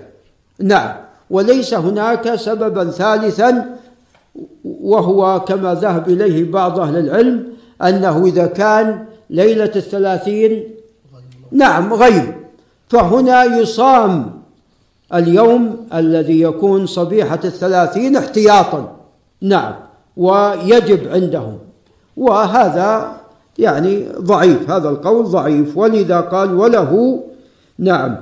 نعم. 0.60 0.96
وليس 1.30 1.74
هناك 1.74 2.36
سببا 2.36 2.92
ثالثا 2.92 3.78
وهو 4.66 5.40
كما 5.48 5.74
ذهب 5.74 6.10
إليه 6.10 6.52
بعض 6.52 6.80
أهل 6.80 6.98
العلم 6.98 7.44
أنه 7.82 8.26
إذا 8.26 8.46
كان 8.46 9.06
ليلة 9.30 9.72
الثلاثين 9.76 10.64
نعم 11.52 11.94
غيب 11.94 12.47
فهنا 12.88 13.44
يصام 13.44 14.32
اليوم 15.14 15.88
الذي 15.94 16.42
يكون 16.42 16.86
صبيحة 16.86 17.40
الثلاثين 17.46 18.16
احتياطا. 18.16 18.96
نعم. 19.42 19.74
ويجب 20.18 21.08
عندهم. 21.12 21.58
وهذا 22.18 23.12
يعني 23.58 24.08
ضعيف. 24.20 24.72
هذا 24.72 24.90
القول 24.90 25.26
ضعيف. 25.26 25.78
ولذا 25.78 26.20
قال 26.20 26.54
وله 26.54 27.24
نعم 27.80 28.16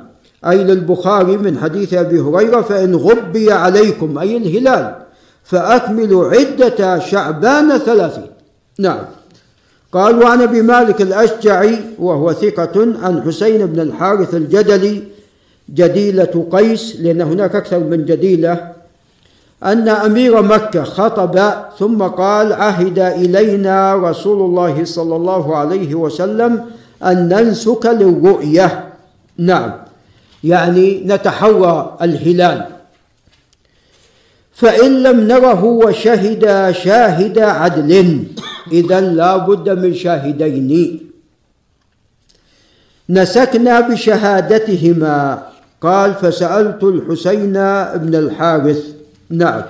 أي 0.48 0.64
للبخاري 0.64 1.38
من 1.38 1.58
حديث 1.58 1.94
أبي 1.94 2.20
هريرة 2.20 2.62
فإن 2.62 2.96
غبي 2.96 3.52
عليكم 3.52 4.18
أي 4.18 4.38
الهلال 4.38 4.96
فأكملوا 5.44 6.30
عدة 6.30 7.00
شعبان 7.00 7.78
ثلاثين. 7.78 8.28
نعم. 8.80 9.06
قال 9.96 10.24
وعن 10.24 10.42
أبي 10.42 10.62
مالك 10.62 11.02
الأشجعي 11.02 11.80
وهو 12.00 12.34
ثقة 12.34 12.88
عن 13.04 13.24
حسين 13.28 13.66
بن 13.66 13.80
الحارث 13.80 14.36
الجدلي 14.36 15.04
جديلة 15.74 16.48
قيس 16.52 16.96
لأن 17.00 17.22
هناك 17.22 17.56
أكثر 17.56 17.80
من 17.80 18.06
جديلة 18.06 18.72
أن 19.64 19.90
أمير 19.90 20.42
مكة 20.42 20.84
خطب 20.84 21.54
ثم 21.80 22.04
قال 22.04 22.54
عهد 22.54 23.00
إلينا 23.00 23.96
رسول 23.96 24.42
الله 24.42 24.86
صلى 24.86 25.16
الله 25.16 25.56
عليه 25.56 25.96
وسلم 25.96 26.66
أن 27.04 27.30
ننسك 27.30 27.86
للرؤية. 27.86 28.84
نعم. 29.38 29.72
يعني 30.44 31.04
نتحرى 31.06 31.98
الهلال. 32.02 32.75
فإن 34.56 35.04
لم 35.04 35.20
نره 35.28 35.64
وشهد 35.64 36.72
شاهد 36.72 37.40
عدل. 37.40 38.24
إذا 38.72 39.02
لا 39.02 39.38
بد 39.38 39.70
من 39.70 39.94
شاهدين. 39.94 41.00
نسكنا 43.10 43.80
بشهادتهما. 43.80 45.44
قال 45.82 46.14
فسألت 46.14 46.84
الحسين 46.84 47.54
بن 48.04 48.16
الحارث 48.16 48.82
نعم. 49.30 49.62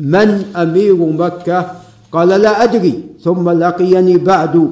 من 0.00 0.44
أمير 0.56 0.96
مكة؟ 0.96 1.72
قال 2.12 2.28
لا 2.28 2.62
أدري. 2.62 3.04
ثم 3.24 3.50
لقيني 3.50 4.16
بعد. 4.16 4.70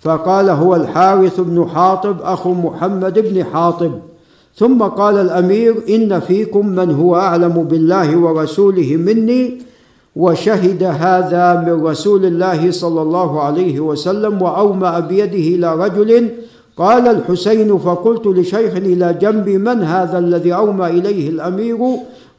فقال 0.00 0.50
هو 0.50 0.76
الحارث 0.76 1.40
بن 1.40 1.68
حاطب 1.74 2.22
أخو 2.22 2.54
محمد 2.54 3.18
بن 3.18 3.44
حاطب. 3.44 4.00
ثم 4.60 4.82
قال 4.82 5.16
الأمير 5.18 5.74
إن 5.88 6.20
فيكم 6.20 6.66
من 6.66 6.90
هو 6.90 7.16
أعلم 7.16 7.62
بالله 7.64 8.16
ورسوله 8.16 8.96
مني 8.96 9.58
وشهد 10.16 10.82
هذا 10.82 11.64
من 11.66 11.84
رسول 11.86 12.24
الله 12.24 12.70
صلى 12.70 13.02
الله 13.02 13.40
عليه 13.42 13.80
وسلم 13.80 14.42
وأومأ 14.42 15.00
بيده 15.00 15.56
إلى 15.56 15.74
رجل 15.84 16.28
قال 16.76 17.08
الحسين 17.08 17.78
فقلت 17.78 18.26
لشيخ 18.26 18.76
إلى 18.76 19.12
جنبي 19.20 19.58
من 19.58 19.82
هذا 19.82 20.18
الذي 20.18 20.54
اومى 20.54 20.86
إليه 20.86 21.28
الأمير؟ 21.28 21.78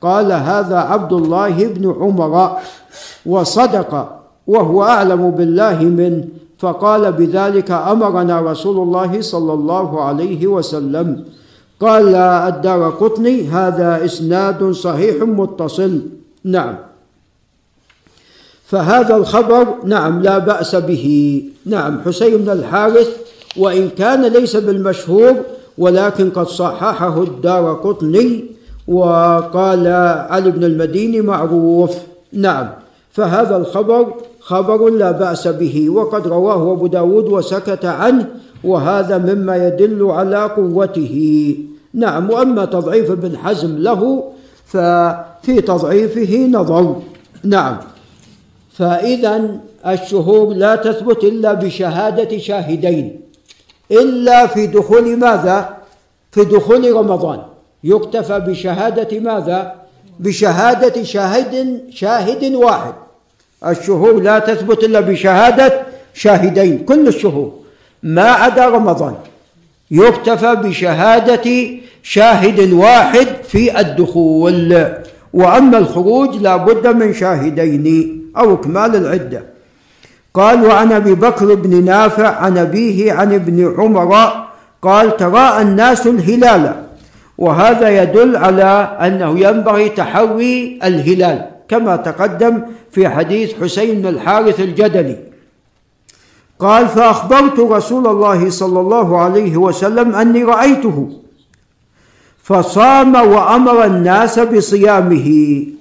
قال 0.02 0.32
هذا 0.32 0.78
عبد 0.78 1.14
الله 1.14 1.66
بن 1.68 1.96
عمر 2.00 2.58
وصدق 3.26 4.20
وهو 4.48 4.84
أعلم 4.84 5.32
بالله 5.32 5.80
منه 5.84 6.26
فقال 6.58 7.12
بذلك 7.12 7.72
أمرنا 7.72 8.42
رسول 8.42 8.78
الله 8.78 9.22
صلى 9.22 9.54
الله 9.54 10.02
عليه 10.04 10.48
وسلم 10.48 11.24
قال 11.82 12.16
الدار 12.16 12.90
قطني 12.90 13.48
هذا 13.48 14.06
إسناد 14.06 14.72
صحيح 14.72 15.16
متصل. 15.24 16.02
نعم. 16.44 16.76
فهذا 18.66 19.16
الخبر 19.16 19.68
نعم 19.86 20.22
لا 20.22 20.38
بأس 20.38 20.76
به. 20.76 21.06
نعم 21.66 22.02
حسين 22.06 22.38
بن 22.38 22.50
الحارث 22.50 23.10
وإن 23.58 23.90
كان 23.90 24.26
ليس 24.26 24.56
بالمشهور 24.56 25.36
ولكن 25.78 26.30
قد 26.30 26.48
صححه 26.48 27.24
الدار 27.24 27.74
قطني 27.74 28.46
وقال 28.88 29.88
علي 30.30 30.52
بن 30.52 30.64
المديني 30.64 31.22
معروف. 31.22 31.96
نعم. 32.34 32.70
فهذا 33.12 33.58
الخبر 33.58 34.14
خبر 34.40 34.90
لا 34.90 35.12
بأس 35.12 35.48
به 35.48 35.90
وقد 35.90 36.28
رواه 36.28 36.72
أبو 36.72 36.88
داود 36.88 37.26
وسكت 37.26 37.86
عنه 37.86 38.26
وهذا 38.64 39.18
مما 39.18 39.68
يدل 39.68 40.06
على 40.12 40.44
قوته. 40.46 41.16
نعم 41.94 42.30
وأما 42.30 42.66
تضعيف 42.66 43.12
ابن 43.12 43.38
حزم 43.38 43.78
له 43.78 44.32
ففي 44.66 45.62
تضعيفه 45.62 46.48
نظر. 46.52 46.96
نعم. 47.44 47.78
فاذا 48.74 49.60
الشهور 49.88 50.54
لا 50.54 50.76
تثبت 50.76 51.24
إلا 51.24 51.54
بشهادة 51.54 52.38
شاهدين. 52.38 53.22
إلا 53.92 54.48
في 54.48 54.68
دخول 54.68 55.18
ماذا؟ 55.18 55.78
في 56.32 56.46
دخول 56.46 56.94
رمضان. 56.94 57.42
يكتفى 57.84 58.40
بشهادة 58.40 59.20
ماذا؟ 59.20 59.76
بشهادة 60.20 61.04
شاهد 61.04 61.82
شاهد 61.90 62.54
واحد. 62.54 62.94
الشهور 63.68 64.22
لا 64.22 64.40
تثبت 64.40 64.84
إلا 64.84 65.00
بشهادة 65.00 65.82
شاهدين. 66.14 66.86
كل 66.86 67.08
الشهور 67.08 67.54
ما 68.04 68.30
عدا 68.32 68.68
رمضان. 68.68 69.16
يكتفى 69.92 70.56
بشهادة 70.56 71.68
شاهد 72.04 72.74
واحد 72.74 73.28
في 73.48 73.80
الدخول. 73.80 74.88
وأما 75.34 75.78
الخروج 75.78 76.36
لا 76.36 76.58
بد 76.58 76.88
من 76.88 77.14
شاهدين 77.14 78.22
أو 78.38 78.54
إكمال 78.54 78.96
العدة. 78.96 79.44
قال 80.34 80.66
وعن 80.66 80.92
أبي 80.92 81.14
بكر 81.14 81.56
بن 81.56 81.86
نافع 81.86 82.28
عن 82.28 82.58
أبيه 82.58 83.14
عن 83.14 83.34
ابن 83.34 83.76
عمر 83.78 84.32
قال 84.82 85.18
تراءى 85.18 85.62
الناس 85.62 86.08
الهلال 86.08 86.84
وهذا 87.38 88.04
يدل 88.04 88.36
على 88.36 88.98
أنه 89.02 89.40
ينبغي 89.40 89.90
تحري 89.90 90.80
الهلال 90.84 91.46
كما 91.68 91.96
تقدم 91.96 92.62
في 92.92 93.10
حديث 93.10 93.54
حسين 93.64 94.08
الحارث 94.08 94.60
الجدلي. 94.60 95.31
قال 96.62 96.88
فأخبرت 96.88 97.60
رسول 97.60 98.08
الله 98.08 98.50
صلى 98.50 98.80
الله 98.80 99.18
عليه 99.18 99.58
وسلم 99.58 100.16
أني 100.16 100.44
رأيته. 100.44 101.10
فصام 102.44 103.16
وأمر 103.16 103.86
الناس 103.86 104.40
بصيامه. 104.40 105.28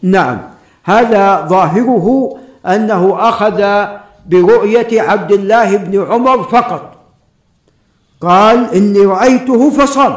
نعم. 0.03 0.39
هذا 0.85 1.47
ظاهره 1.49 2.37
أنه 2.67 3.17
أخذ 3.29 3.87
برؤية 4.27 5.03
عبد 5.03 5.33
الله 5.33 5.77
بن 5.77 6.05
عمر 6.05 6.43
فقط. 6.43 6.97
قال 8.21 8.75
إني 8.75 9.01
رأيته 9.01 9.71
فصام. 9.71 10.17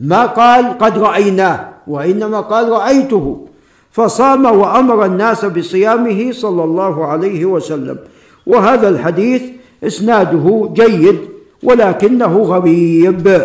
ما 0.00 0.26
قال 0.26 0.78
قد 0.78 0.98
رأيناه 0.98 1.68
وإنما 1.86 2.40
قال 2.40 2.68
رأيته. 2.68 3.46
فصام 3.92 4.44
وأمر 4.44 5.04
الناس 5.04 5.44
بصيامه 5.44 6.32
صلى 6.32 6.64
الله 6.64 7.06
عليه 7.06 7.44
وسلم. 7.44 7.98
وهذا 8.46 8.88
الحديث 8.88 9.42
إسناده 9.84 10.70
جيد 10.72 11.18
ولكنه 11.62 12.38
غريب 12.42 13.42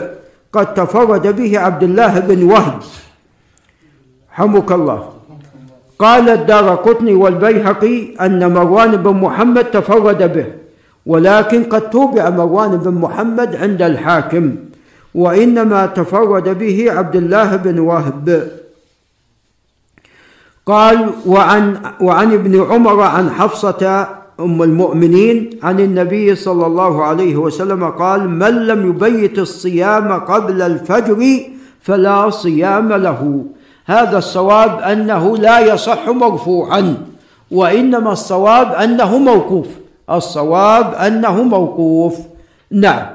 قد 0.53 0.73
تفرد 0.73 1.35
به 1.35 1.59
عبد 1.59 1.83
الله 1.83 2.19
بن 2.19 2.43
وهب. 2.43 2.79
حمك 4.31 4.71
الله. 4.71 5.09
قال 5.99 6.29
الدار 6.29 6.75
قطني 6.75 7.13
والبيهقي 7.13 8.15
أن 8.21 8.53
مروان 8.53 8.95
بن 8.95 9.11
محمد 9.11 9.65
تفرد 9.65 10.33
به 10.33 10.45
ولكن 11.05 11.63
قد 11.63 11.89
توبع 11.89 12.29
مروان 12.29 12.77
بن 12.77 12.91
محمد 12.91 13.55
عند 13.55 13.81
الحاكم 13.81 14.55
وإنما 15.15 15.85
تفرد 15.85 16.57
به 16.59 16.91
عبد 16.91 17.15
الله 17.15 17.55
بن 17.55 17.79
وهب. 17.79 18.51
قال 20.65 21.09
وعن 21.25 21.81
وعن 22.01 22.33
ابن 22.33 22.61
عمر 22.61 23.01
عن 23.01 23.29
حفصة 23.31 24.07
أم 24.41 24.63
المؤمنين 24.63 25.49
عن 25.63 25.79
النبي 25.79 26.35
صلى 26.35 26.65
الله 26.65 27.03
عليه 27.03 27.35
وسلم 27.35 27.89
قال 27.89 28.29
من 28.29 28.67
لم 28.67 28.89
يبيت 28.89 29.39
الصيام 29.39 30.11
قبل 30.11 30.61
الفجر 30.61 31.39
فلا 31.81 32.29
صيام 32.29 32.93
له. 32.93 33.45
هذا 33.85 34.17
الصواب 34.17 34.79
أنه 34.79 35.37
لا 35.37 35.59
يصح 35.59 36.09
مرفوعا 36.09 36.97
وإنما 37.51 38.11
الصواب 38.11 38.71
أنه 38.73 39.17
موقوف. 39.17 39.67
الصواب 40.09 40.93
أنه 40.93 41.43
موقوف. 41.43 42.17
نعم. 42.71 43.05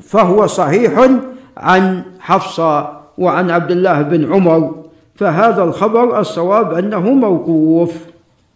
فهو 0.00 0.46
صحيح 0.46 1.08
عن 1.56 2.02
حفصة 2.20 2.88
وعن 3.18 3.50
عبد 3.50 3.70
الله 3.70 4.02
بن 4.02 4.32
عمر 4.32 4.74
فهذا 5.14 5.62
الخبر 5.64 6.20
الصواب 6.20 6.72
أنه 6.74 7.00
موقوف. 7.00 7.92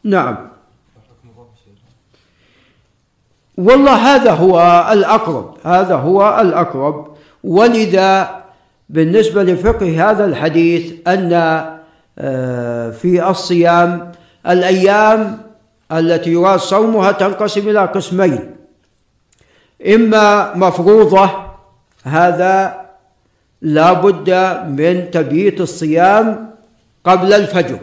نعم. 0.05 0.50
والله 3.61 3.95
هذا 4.15 4.33
هو 4.33 4.87
الأقرب 4.93 5.57
هذا 5.65 5.95
هو 5.95 6.41
الأقرب. 6.41 7.17
ولذا 7.45 8.41
بالنسبة 8.89 9.43
لفقه 9.43 10.11
هذا 10.11 10.25
الحديث 10.25 10.93
أن 11.09 11.33
آه، 12.19 12.91
في 12.91 13.29
الصيام 13.31 14.13
الأيام 14.47 15.39
التي 15.93 16.33
يراد 16.33 16.59
صومها 16.59 17.13
تنقسم 17.13 17.69
إلى 17.69 17.85
قسمين. 17.87 18.57
إما 19.95 20.55
مفروضة 20.57 21.31
هذا 22.05 22.81
لا 23.63 23.93
بد 23.93 24.31
من 24.69 25.11
تبييت 25.11 25.61
الصيام 25.61 26.51
قبل 27.05 27.33
الفجر. 27.33 27.79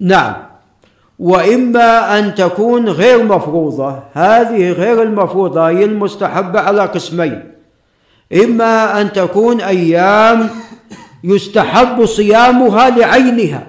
نعم. 0.00 0.53
واما 1.18 2.18
أن 2.18 2.34
تكون 2.34 2.88
غير 2.88 3.22
مفروضة 3.22 4.02
هذه 4.12 4.72
غير 4.72 5.02
المفروضة 5.02 5.68
هي 5.68 5.84
المستحبة 5.84 6.60
على 6.60 6.82
قسمين. 6.82 7.52
اما 8.44 9.00
أن 9.00 9.12
تكون 9.12 9.60
أيام 9.60 10.50
يستحب 11.24 12.06
صيامها 12.06 12.90
لعينها. 12.90 13.66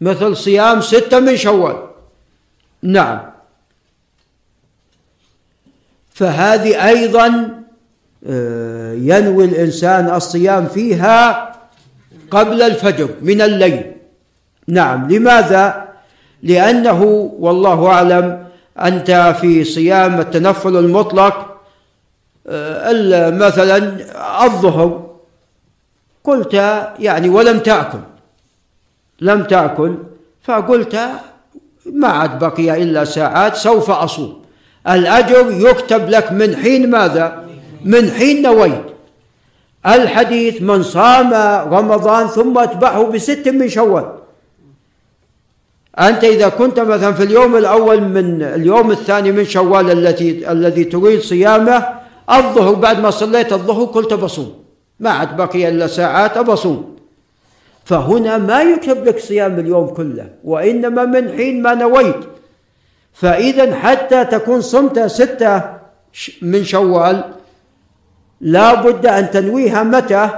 مثل 0.00 0.36
صيام 0.36 0.80
ستة 0.80 1.20
من 1.20 1.36
شوال. 1.36 1.76
نعم. 2.82 3.20
فهذه 6.14 6.88
أيضا 6.88 7.60
آه، 8.26 8.92
ينوي 8.92 9.44
الإنسان 9.44 10.14
الصيام 10.14 10.66
فيها 10.66 11.52
قبل 12.30 12.62
الفجر 12.62 13.08
من 13.22 13.40
الليل. 13.40 13.92
نعم. 14.68 15.10
لماذا؟ 15.10 15.89
لأنه 16.42 17.30
والله 17.38 17.86
أعلم 17.86 18.46
أنت 18.78 19.36
في 19.40 19.64
صيام 19.64 20.20
التنفل 20.20 20.76
المطلق 20.76 21.56
آه، 22.46 23.30
مثلا 23.30 23.96
الظهر. 24.44 25.10
قلت 26.24 26.54
يعني 26.98 27.28
ولم 27.28 27.58
تأكل 27.58 27.98
لم 29.20 29.42
تأكل 29.42 29.94
فقلت 30.42 31.10
ما 31.86 32.08
عاد 32.08 32.38
بقي 32.38 32.82
إلا 32.82 33.04
ساعات 33.04 33.56
سوف 33.56 33.90
أصوم. 33.90 34.42
الأجر 34.88 35.50
يكتب 35.50 36.08
لك 36.08 36.32
من 36.32 36.56
حين 36.56 36.90
ماذا؟ 36.90 37.44
من 37.84 38.10
حين 38.10 38.42
نويت. 38.42 38.84
الحديث 39.86 40.62
من 40.62 40.82
صام 40.82 41.34
رمضان 41.72 42.26
ثم 42.26 42.58
أتبعه 42.58 43.04
بست 43.04 43.48
من 43.48 43.68
شوال. 43.68 44.19
أنت 45.98 46.24
إذا 46.24 46.48
كنت 46.48 46.80
مثلا 46.80 47.12
في 47.12 47.22
اليوم 47.22 47.56
الأول 47.56 48.00
من 48.00 48.42
اليوم 48.42 48.90
الثاني 48.90 49.32
من 49.32 49.44
شوال 49.44 49.90
التي 49.90 50.52
الذي 50.52 50.84
تريد 50.84 51.20
صيامه 51.20 51.88
الظهر 52.30 52.74
بعد 52.74 53.00
ما 53.00 53.10
صليت 53.10 53.52
الظهر 53.52 53.84
قلت 53.84 54.14
بصوم. 54.14 54.64
ما 55.00 55.10
عاد 55.10 55.36
بقي 55.36 55.68
إلا 55.68 55.86
ساعات 55.86 56.38
بصوم 56.38 56.96
فهنا 57.84 58.38
ما 58.38 58.62
يكتب 58.62 59.04
لك 59.04 59.18
صيام 59.18 59.58
اليوم 59.58 59.86
كله 59.86 60.28
وإنما 60.44 61.04
من 61.04 61.32
حين 61.32 61.62
ما 61.62 61.74
نويت. 61.74 62.16
فإذا 63.12 63.74
حتى 63.74 64.24
تكون 64.24 64.60
صمت 64.60 64.98
ستة 64.98 65.62
من 66.42 66.64
شوال 66.64 67.24
لا 68.40 68.74
بد 68.74 69.06
أن 69.06 69.30
تنويها 69.30 69.82
متى؟ 69.82 70.28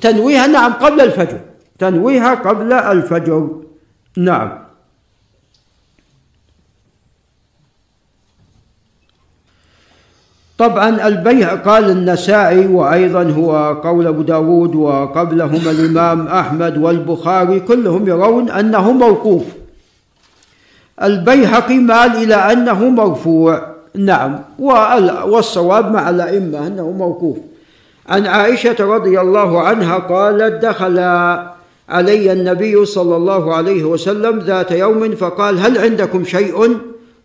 تنويها 0.00 0.46
نعم 0.46 0.72
قبل 0.72 1.00
الفجر. 1.00 1.40
تنويها 1.78 2.34
قبل 2.34 2.72
الفجر. 2.72 3.50
نعم. 4.16 4.65
طبعا 10.58 11.08
البيع 11.08 11.54
قال 11.54 11.90
النسائي 11.90 12.66
وأيضا 12.66 13.22
هو 13.22 13.80
قول 13.84 14.06
أبو 14.06 14.22
داود 14.22 14.74
وقبلهما 14.74 15.70
الإمام 15.70 16.26
أحمد 16.26 16.78
والبخاري 16.78 17.60
كلهم 17.60 18.08
يرون 18.08 18.50
أنه 18.50 18.92
موقوف. 18.92 19.42
البيهقي 21.02 21.78
مال 21.78 22.16
إلى 22.16 22.34
أنه 22.34 22.88
مرفوع. 22.88 23.66
نعم 23.94 24.38
والصواب 24.58 25.92
مع 25.92 26.10
الأئمة 26.10 26.66
أنه 26.66 26.90
موقوف. 26.90 27.36
عن 28.08 28.26
عائشة 28.26 28.76
رضي 28.80 29.20
الله 29.20 29.60
عنها 29.62 29.98
قالت 29.98 30.64
دخل 30.64 30.98
علي 31.88 32.32
النبي 32.32 32.84
صلى 32.84 33.16
الله 33.16 33.54
عليه 33.54 33.84
وسلم 33.84 34.38
ذات 34.38 34.70
يوم 34.70 35.14
فقال 35.14 35.58
هل 35.58 35.78
عندكم 35.78 36.24
شيء؟ 36.24 36.76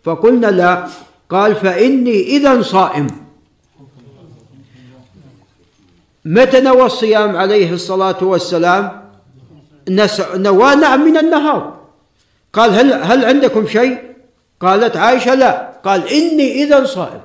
فقلنا 0.04 0.46
لا. 0.46 0.86
قال 1.30 1.54
فإني 1.54 2.22
إذا 2.36 2.62
صائم. 2.62 3.06
متى 6.24 6.60
نوى 6.60 6.86
الصيام 6.86 7.36
عليه 7.36 7.72
الصلاة 7.72 8.24
والسلام؟ 8.24 9.02
نوى 10.34 10.74
نعم 10.74 11.04
من 11.04 11.16
النهار. 11.16 11.74
قال 12.52 12.70
هل, 12.70 12.92
هل 12.92 13.24
عندكم 13.24 13.66
شيء؟ 13.66 13.98
قالت 14.60 14.96
عائشة 14.96 15.34
لا. 15.34 15.72
قال 15.84 16.08
إني 16.08 16.62
إذا 16.62 16.84
صائم. 16.84 17.20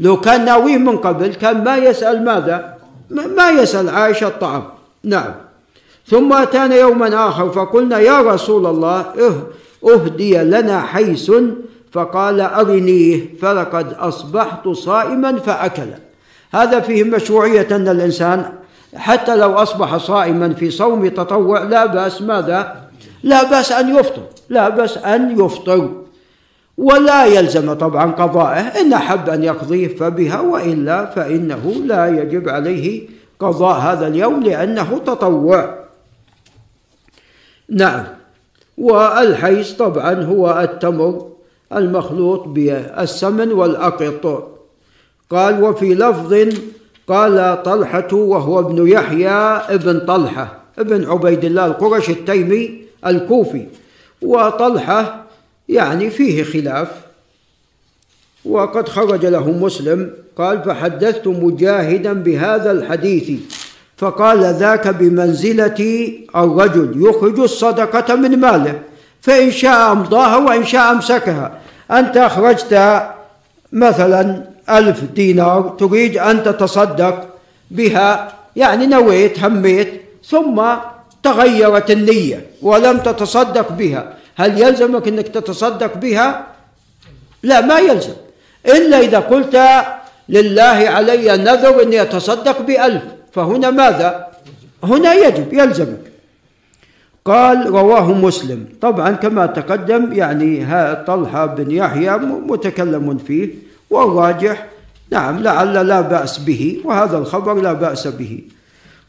لو 0.00 0.20
كان 0.20 0.44
ناويه 0.44 0.76
من 0.76 0.96
قبل 0.96 1.34
كان 1.34 1.64
ما 1.64 1.76
يسأل 1.76 2.24
ماذا؟ 2.24 2.78
ما 3.10 3.50
يسأل 3.50 3.88
عائشة 3.88 4.26
الطعام. 4.26 4.64
نعم. 5.04 5.34
ثم 6.06 6.32
أتانا 6.32 6.76
يوما 6.76 7.28
آخر 7.28 7.50
فقلنا 7.50 7.98
يا 7.98 8.20
رسول 8.20 8.66
الله 8.66 9.12
أهدي 9.84 10.38
لنا 10.38 10.80
حيس. 10.80 11.32
فقال 11.92 12.40
أرنيه 12.40 13.36
فلقد 13.40 13.92
أصبحت 13.92 14.68
صائما 14.68 15.38
فأكل 15.38 15.88
هذا 16.54 16.80
فيه 16.80 17.04
مشروعية 17.04 17.66
أن 17.70 17.88
الإنسان 17.88 18.52
حتى 18.96 19.36
لو 19.36 19.54
أصبح 19.54 19.96
صائما 19.96 20.54
في 20.54 20.70
صوم 20.70 21.08
تطوع 21.08 21.62
لا 21.62 21.86
بأس 21.86 22.22
ماذا؟ 22.22 22.88
لا 23.22 23.42
بأس 23.50 23.72
أن 23.72 23.96
يفطر 23.96 24.22
لا 24.48 24.68
بأس 24.68 24.98
أن 24.98 25.40
يفطر. 25.44 25.90
ولا 26.78 27.24
يلزم 27.26 27.72
طبعا 27.72 28.12
قضائه 28.12 28.60
إن 28.60 28.92
أحب 28.92 29.28
أن 29.28 29.44
يقضيه 29.44 29.96
فبها 29.96 30.40
وإلا 30.40 31.06
فإنه 31.06 31.72
لا 31.84 32.08
يجب 32.22 32.48
عليه 32.48 33.08
قضاء 33.40 33.78
هذا 33.78 34.06
اليوم 34.06 34.42
لأنه 34.42 34.98
تطوع. 35.06 35.78
نعم. 37.68 38.04
والحيس 38.78 39.72
طبعا 39.72 40.24
هو 40.24 40.60
التمر 40.60 41.28
المخلوط 41.72 42.48
بالسمن 42.48 43.52
والأقط. 43.52 44.57
قال 45.30 45.62
وفي 45.62 45.94
لفظ 45.94 46.34
قال 47.08 47.62
طلحة 47.62 48.08
وهو 48.12 48.60
ابن 48.60 48.88
يحيى 48.88 49.28
ابن 49.74 50.00
طلحة 50.00 50.58
ابن 50.78 51.04
عبيد 51.04 51.44
الله 51.44 51.66
القرش 51.66 52.10
التيمي 52.10 52.82
الكوفي. 53.06 53.66
وطلحة 54.22 55.24
يعني 55.68 56.10
فيه 56.10 56.42
خلاف. 56.42 56.88
وقد 58.44 58.88
خرج 58.88 59.26
له 59.26 59.50
مسلم 59.50 60.10
قال 60.36 60.62
فحدثت 60.62 61.26
مجاهدا 61.26 62.12
بهذا 62.12 62.70
الحديث 62.70 63.40
فقال 63.96 64.40
ذاك 64.40 64.88
بمنزلة 64.88 66.12
الرجل 66.36 67.06
يخرج 67.08 67.40
الصدقة 67.40 68.14
من 68.14 68.40
ماله 68.40 68.80
فإن 69.20 69.50
شاء 69.50 69.92
أمضاها 69.92 70.36
وإن 70.36 70.64
شاء 70.64 70.92
أمسكها. 70.92 71.58
أنت 71.90 72.16
أخرجت 72.16 73.02
مثلا 73.72 74.44
ألف 74.70 75.04
دينار 75.04 75.76
تريد 75.78 76.18
أن 76.18 76.42
تتصدق 76.42 77.28
بها 77.70 78.32
يعني 78.56 78.86
نويت 78.86 79.44
هميت 79.44 80.02
ثم 80.24 80.62
تغيرت 81.22 81.90
النية 81.90 82.46
ولم 82.62 82.98
تتصدق 82.98 83.72
بها. 83.72 84.14
هل 84.36 84.62
يلزمك 84.62 85.08
أنك 85.08 85.28
تتصدق 85.28 85.96
بها؟ 85.96 86.46
لا 87.42 87.60
ما 87.60 87.78
يلزم. 87.78 88.14
إلا 88.66 89.00
إذا 89.00 89.18
قلت 89.18 89.54
لله 90.28 90.78
علي 90.94 91.36
نذر 91.36 91.82
أني 91.82 92.02
أتصدق 92.02 92.62
بألف 92.62 93.02
فهنا 93.32 93.70
ماذا؟ 93.70 94.26
هنا 94.84 95.14
يجب 95.14 95.52
يلزمك. 95.52 96.04
قال 97.24 97.70
رواه 97.70 98.12
مسلم. 98.12 98.66
طبعا 98.80 99.10
كما 99.10 99.46
تقدم 99.46 100.12
يعني 100.12 100.66
طلحة 101.06 101.46
بن 101.46 101.70
يحيى 101.70 102.16
متكلم 102.52 103.18
فيه. 103.18 103.67
والراجح 103.90 104.66
نعم 105.10 105.38
لعل 105.38 105.86
لا 105.86 106.00
بأس 106.00 106.38
به 106.38 106.80
وهذا 106.84 107.18
الخبر 107.18 107.54
لا 107.54 107.72
بأس 107.72 108.06
به. 108.06 108.42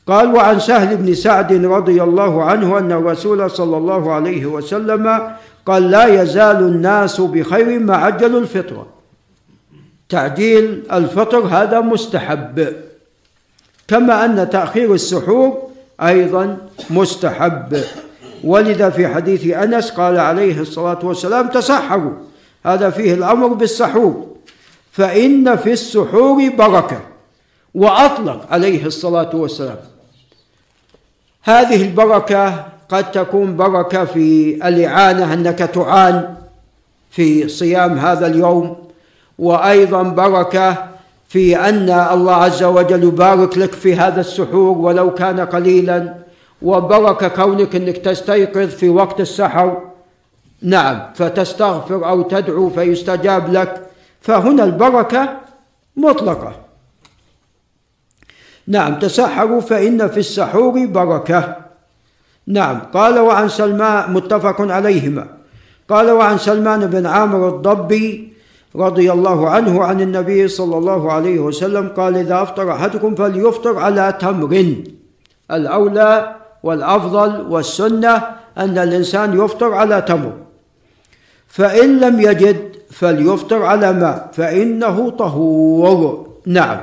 قال 0.08 0.36
وعن 0.36 0.60
سهل 0.60 0.98
بن 0.98 1.14
سعد 1.14 1.66
رضي 1.66 2.04
الله 2.04 2.44
عنه 2.44 2.78
أن 2.78 2.92
الرسول 2.92 3.52
صلى 3.52 3.78
الله 3.78 4.14
عليه 4.14 4.46
وسلم 4.46 5.32
قال 5.66 5.92
لا 5.92 6.22
يزال 6.22 6.58
الناس 6.58 7.22
بخير 7.22 7.80
ما 7.80 7.96
عجلوا 7.96 8.40
الفطرة. 8.40 8.88
تعجيل 10.10 10.84
الفطر 10.94 11.40
هذا 11.40 11.80
مستحب 11.80 12.74
كما 13.88 14.26
أن 14.26 14.50
تأخير 14.50 14.94
السحور 14.94 15.58
أيضا 16.02 16.58
مستحب. 16.90 17.82
ولذا 18.44 18.90
في 18.90 19.08
حديث 19.08 19.48
أنس 19.48 19.92
قال 19.92 20.20
عليه 20.20 20.62
الصلاة 20.62 21.00
والسلام 21.04 21.48
تسحروا. 21.48 22.14
هذا 22.66 22.90
فيه 22.90 23.14
الأمر 23.14 23.48
بالسحور. 23.48 24.29
فإن 25.00 25.56
في 25.56 25.72
السحور 25.72 26.50
بركة. 26.50 27.00
وأطلق 27.76 28.48
عليه 28.52 28.86
الصلاة 28.86 29.36
والسلام. 29.36 29.78
هذه 31.44 31.82
البركة 31.82 32.66
قد 32.90 33.12
تكون 33.12 33.58
بركة 33.58 34.06
في 34.06 34.60
الإعانة 34.68 35.34
أنك 35.34 35.60
تعان 35.60 36.36
في 37.12 37.48
صيام 37.48 37.98
هذا 37.98 38.28
اليوم. 38.28 38.78
وأيضا 39.40 40.04
بركة 40.04 40.90
في 41.30 41.60
أن 41.70 41.90
الله 41.90 42.36
عز 42.36 42.64
وجل 42.64 43.04
يبارك 43.04 43.58
لك 43.58 43.74
في 43.74 43.96
هذا 43.96 44.22
السحور 44.22 44.78
ولو 44.78 45.14
كان 45.14 45.40
قليلا. 45.40 46.14
وبركة 46.62 47.28
كونك 47.28 47.76
أنك 47.76 47.98
تستيقظ 47.98 48.70
في 48.70 48.90
وقت 48.90 49.20
السحر. 49.22 49.82
نعم 50.62 51.02
فتستغفر 51.16 52.10
أو 52.10 52.22
تدعو 52.22 52.70
فيستجاب 52.70 53.54
لك. 53.54 53.89
فهنا 54.22 54.64
البركة 54.64 55.40
مطلقة. 55.96 56.54
نعم 58.68 59.00
تسحروا 59.00 59.62
فإن 59.62 60.08
في 60.08 60.20
السحور 60.20 60.86
بركة. 60.86 61.56
نعم 62.48 62.80
قال 62.80 63.20
وعن 63.20 63.50
سلمان 63.50 64.14
متفق 64.14 64.62
عليهما. 64.62 65.28
قال 65.90 66.12
وعن 66.12 66.38
سلمان 66.38 66.86
بن 66.86 67.06
عامر 67.06 67.50
الضبي 67.50 68.34
رضي 68.76 69.12
الله 69.12 69.50
عنه 69.50 69.84
عن 69.84 70.02
النبي 70.02 70.48
صلى 70.48 70.78
الله 70.78 71.12
عليه 71.12 71.40
وسلم 71.40 71.90
قال 71.98 72.18
إذا 72.18 72.42
أفطر 72.42 72.72
أحدكم 72.72 73.16
فليفطر 73.16 73.78
على 73.78 74.18
تمر. 74.20 74.76
الأولى 75.52 76.36
والأفضل 76.64 77.42
والسنة 77.50 78.16
أن 78.58 78.78
الإنسان 78.78 79.46
يفطر 79.46 79.74
على 79.74 80.02
تمر. 80.02 80.34
فإن 81.48 82.00
لم 82.00 82.20
يجد 82.20 82.69
فليفطر 82.92 83.66
على 83.66 83.94
ماء 83.94 84.30
فإنه 84.34 85.10
طهور. 85.10 86.28
نعم. 86.46 86.80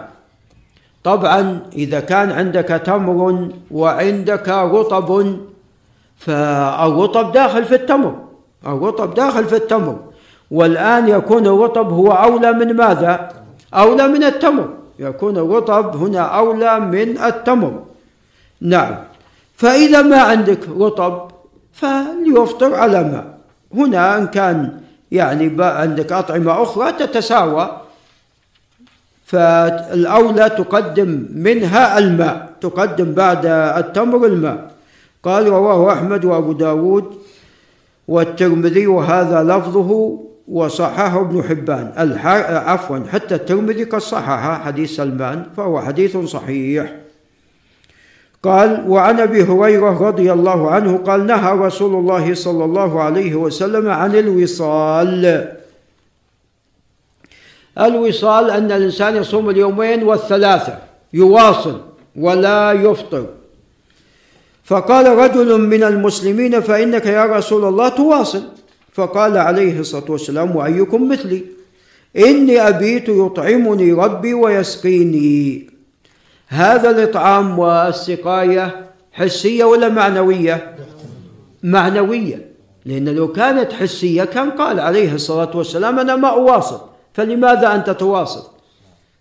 طبعا 1.04 1.60
إذا 1.72 2.00
كان 2.00 2.32
عندك 2.32 2.68
تمر 2.68 3.48
وعندك 3.70 4.48
رطب 4.48 5.36
فالرطب 6.18 7.32
داخل 7.32 7.64
في 7.64 7.74
التمر 7.74 8.26
الرطب 8.66 9.14
داخل 9.14 9.44
في 9.44 9.56
التمر. 9.56 9.96
والآن 10.50 11.08
يكون 11.08 11.46
الرطب 11.46 11.92
هو 11.92 12.12
أولى 12.12 12.52
من 12.52 12.76
ماذا؟ 12.76 13.28
أولى 13.74 14.08
من 14.08 14.24
التمر. 14.24 14.68
يكون 14.98 15.36
الرطب 15.36 15.96
هنا 15.96 16.20
أولى 16.20 16.80
من 16.80 17.18
التمر. 17.18 17.82
نعم. 18.60 18.94
فإذا 19.56 20.02
ما 20.02 20.20
عندك 20.20 20.68
رطب 20.68 21.30
فليفطر 21.72 22.74
على 22.74 23.04
ماء. 23.04 23.38
هنا 23.74 24.18
إن 24.18 24.26
كان 24.26 24.80
يعني 25.12 25.56
عندك 25.58 26.12
أطعمة 26.12 26.62
أخرى 26.62 26.92
تتساوى. 26.92 27.80
فالأولى 29.26 30.48
تقدم 30.48 31.26
منها 31.34 31.98
الماء 31.98 32.52
تقدم 32.60 33.12
بعد 33.12 33.46
التمر 33.46 34.26
الماء. 34.26 34.70
قال 35.22 35.48
رواه 35.48 35.92
أحمد 35.92 36.24
وأبو 36.24 36.52
داود 36.52 37.04
والترمذي 38.08 38.86
وهذا 38.86 39.42
لفظه 39.42 40.20
وصححه 40.48 41.20
ابن 41.20 41.42
حبان. 41.42 41.92
عفوا 42.66 42.98
حتى 43.12 43.34
الترمذي 43.34 43.84
قد 43.84 43.98
صحح 43.98 44.60
حديث 44.64 44.96
سلمان 44.96 45.46
فهو 45.56 45.80
حديث 45.80 46.16
صحيح. 46.16 47.05
قال 48.46 48.84
وعن 48.88 49.20
أبي 49.20 49.42
هريرة 49.42 50.08
رضي 50.08 50.32
الله 50.32 50.70
عنه 50.70 50.96
قال 50.98 51.26
نهى 51.26 51.52
رسول 51.58 51.94
الله 51.94 52.34
صلى 52.34 52.64
الله 52.64 53.02
عليه 53.02 53.34
وسلم 53.34 53.88
عن 53.88 54.14
الوصال. 54.14 55.52
الوصال 57.80 58.50
أن 58.50 58.72
الإنسان 58.72 59.16
يصوم 59.16 59.50
اليومين 59.50 60.02
والثلاثة 60.02 60.78
يواصل 61.12 61.80
ولا 62.16 62.72
يفطر. 62.72 63.26
فقال 64.64 65.06
رجل 65.18 65.60
من 65.60 65.82
المسلمين 65.82 66.60
فإنك 66.60 67.06
يا 67.06 67.24
رسول 67.24 67.64
الله 67.64 67.88
تواصل. 67.88 68.42
فقال 68.92 69.36
عليه 69.38 69.80
الصلاة 69.80 70.10
والسلام 70.10 70.56
وأيكم 70.56 71.08
مثلي؟ 71.08 71.42
إني 72.16 72.68
أبيت 72.68 73.08
يطعمني 73.08 73.92
ربي 73.92 74.34
ويسقيني. 74.34 75.75
هذا 76.48 76.90
الإطعام 76.90 77.58
والسقاية 77.58 78.86
حسية 79.12 79.64
ولا 79.64 79.88
معنوية؟ 79.88 80.76
معنوية 81.62 82.46
لأن 82.84 83.08
لو 83.08 83.32
كانت 83.32 83.72
حسية 83.72 84.24
كان 84.24 84.50
قال 84.50 84.80
عليه 84.80 85.14
الصلاة 85.14 85.56
والسلام 85.56 85.98
أنا 85.98 86.16
ما 86.16 86.28
أواصل 86.28 86.80
فلماذا 87.14 87.74
أنت 87.74 87.90
تواصل؟ 87.90 88.50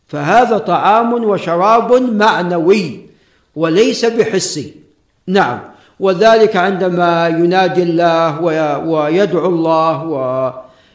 فهذا 0.07 0.57
طعام 0.57 1.13
وشراب 1.13 1.93
معنوي 1.93 3.09
وليس 3.55 4.05
بحسي. 4.05 4.75
نعم 5.27 5.59
وذلك 5.99 6.55
عندما 6.55 7.27
ينادي 7.27 7.83
الله 7.83 8.41
ويدعو 8.87 9.47
الله 9.49 10.03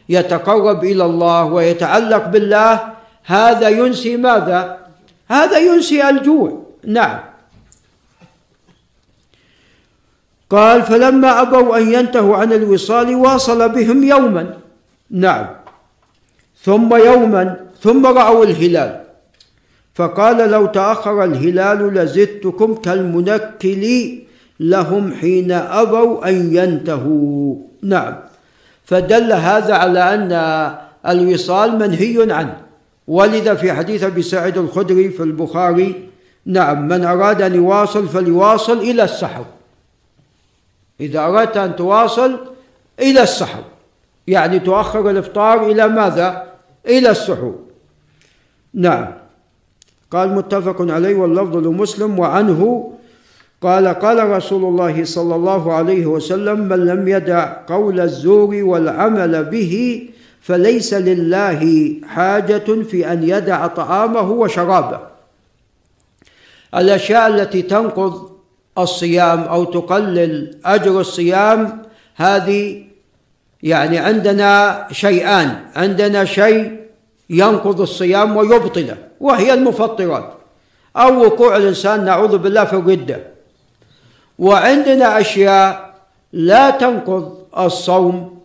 ويتقرب 0.09 0.83
إلى 0.83 1.05
الله 1.05 1.45
ويتعلق 1.45 2.25
بالله 2.27 2.79
هذا 3.23 3.69
ينسي 3.69 4.17
ماذا؟ 4.17 4.80
هذا 5.31 5.57
ينسي 5.57 6.09
الجوع. 6.09 6.49
نعم. 6.87 7.19
قال 10.49 10.83
فلما 10.83 11.41
أبوا 11.41 11.77
أن 11.77 11.93
ينتهوا 11.93 12.37
عن 12.37 12.53
الوصال 12.53 13.15
واصل 13.15 13.69
بهم 13.69 14.03
يوما. 14.03 14.43
نعم. 15.11 15.45
ثم 16.63 16.95
يوما 16.95 17.43
ثم 17.81 18.05
رأوا 18.05 18.45
الهلال. 18.45 19.01
فقال 19.95 20.37
لو 20.51 20.65
تأخر 20.65 21.23
الهلال 21.23 21.93
لزدتكم 21.93 22.75
كالمنكل 22.75 23.83
لهم 24.59 25.13
حين 25.13 25.51
أبوا 25.51 26.29
أن 26.29 26.55
ينتهوا. 26.55 27.55
نعم. 27.83 28.15
فدل 28.85 29.33
هذا 29.33 29.73
على 29.73 30.03
أن 30.13 30.31
الوصال 31.11 31.79
منهي 31.79 32.33
عنه. 32.33 32.70
ولذا 33.11 33.53
في 33.55 33.73
حديث 33.73 34.03
أبي 34.03 34.21
سعيد 34.21 34.57
الخدري 34.57 35.09
في 35.09 35.23
البخاري 35.23 36.09
نعم 36.45 36.87
من 36.87 37.03
أراد 37.03 37.41
أن 37.41 37.55
يواصل 37.55 38.07
فليواصل 38.07 38.77
إلى 38.79 39.03
السحر. 39.03 39.45
إذا 40.99 41.19
أردت 41.19 41.57
أن 41.57 41.75
تواصل 41.75 42.39
إلى 42.99 43.23
السحر 43.23 43.63
يعني 44.27 44.59
تؤخر 44.59 45.09
الإفطار 45.09 45.71
إلى 45.71 45.87
ماذا؟ 45.87 46.47
إلى 46.87 47.09
السحور. 47.09 47.59
نعم. 48.73 49.07
قال 50.11 50.35
متفق 50.35 50.91
عليه 50.91 51.15
واللفظ 51.15 51.57
لمسلم 51.57 52.19
وعنه 52.19 52.91
قال 53.61 53.87
قال 53.87 54.29
رسول 54.29 54.63
الله 54.63 55.03
صلى 55.03 55.35
الله 55.35 55.73
عليه 55.73 56.05
وسلم 56.05 56.59
من 56.59 56.85
لم 56.85 57.07
يدع 57.07 57.53
قول 57.67 57.99
الزور 57.99 58.55
والعمل 58.63 59.43
به 59.43 60.07
فليس 60.41 60.93
لله 60.93 61.93
حاجة 62.07 62.83
في 62.83 63.11
أن 63.11 63.23
يدع 63.23 63.67
طعامه 63.67 64.31
وشرابه. 64.31 64.99
الأشياء 66.75 67.27
التي 67.27 67.61
تنقض 67.61 68.31
الصيام 68.77 69.39
أو 69.39 69.63
تقلل 69.63 70.57
أجر 70.65 70.99
الصيام 70.99 71.81
هذه 72.15 72.83
يعني 73.63 73.97
عندنا 73.99 74.87
شيئان. 74.91 75.59
عندنا 75.75 76.25
شيء 76.25 76.79
ينقض 77.29 77.81
الصيام 77.81 78.37
ويبطله 78.37 78.97
وهي 79.19 79.53
المفطرات. 79.53 80.33
أو 80.97 81.23
وقوع 81.23 81.57
الإنسان 81.57 82.05
نعوذ 82.05 82.37
بالله 82.37 82.63
في 82.65 82.73
الردة. 82.73 83.19
وعندنا 84.39 85.19
أشياء 85.19 85.93
لا 86.33 86.69
تنقض 86.69 87.37
الصوم 87.57 88.40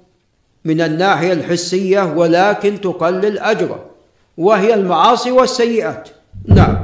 من 0.67 0.81
الناحية 0.81 1.33
الحسية 1.33 2.13
ولكن 2.17 2.81
تقلل 2.81 3.39
أجره. 3.39 3.85
وهي 4.37 4.75
المعاصي 4.75 5.31
والسيئات. 5.31 6.09
نعم. 6.49 6.77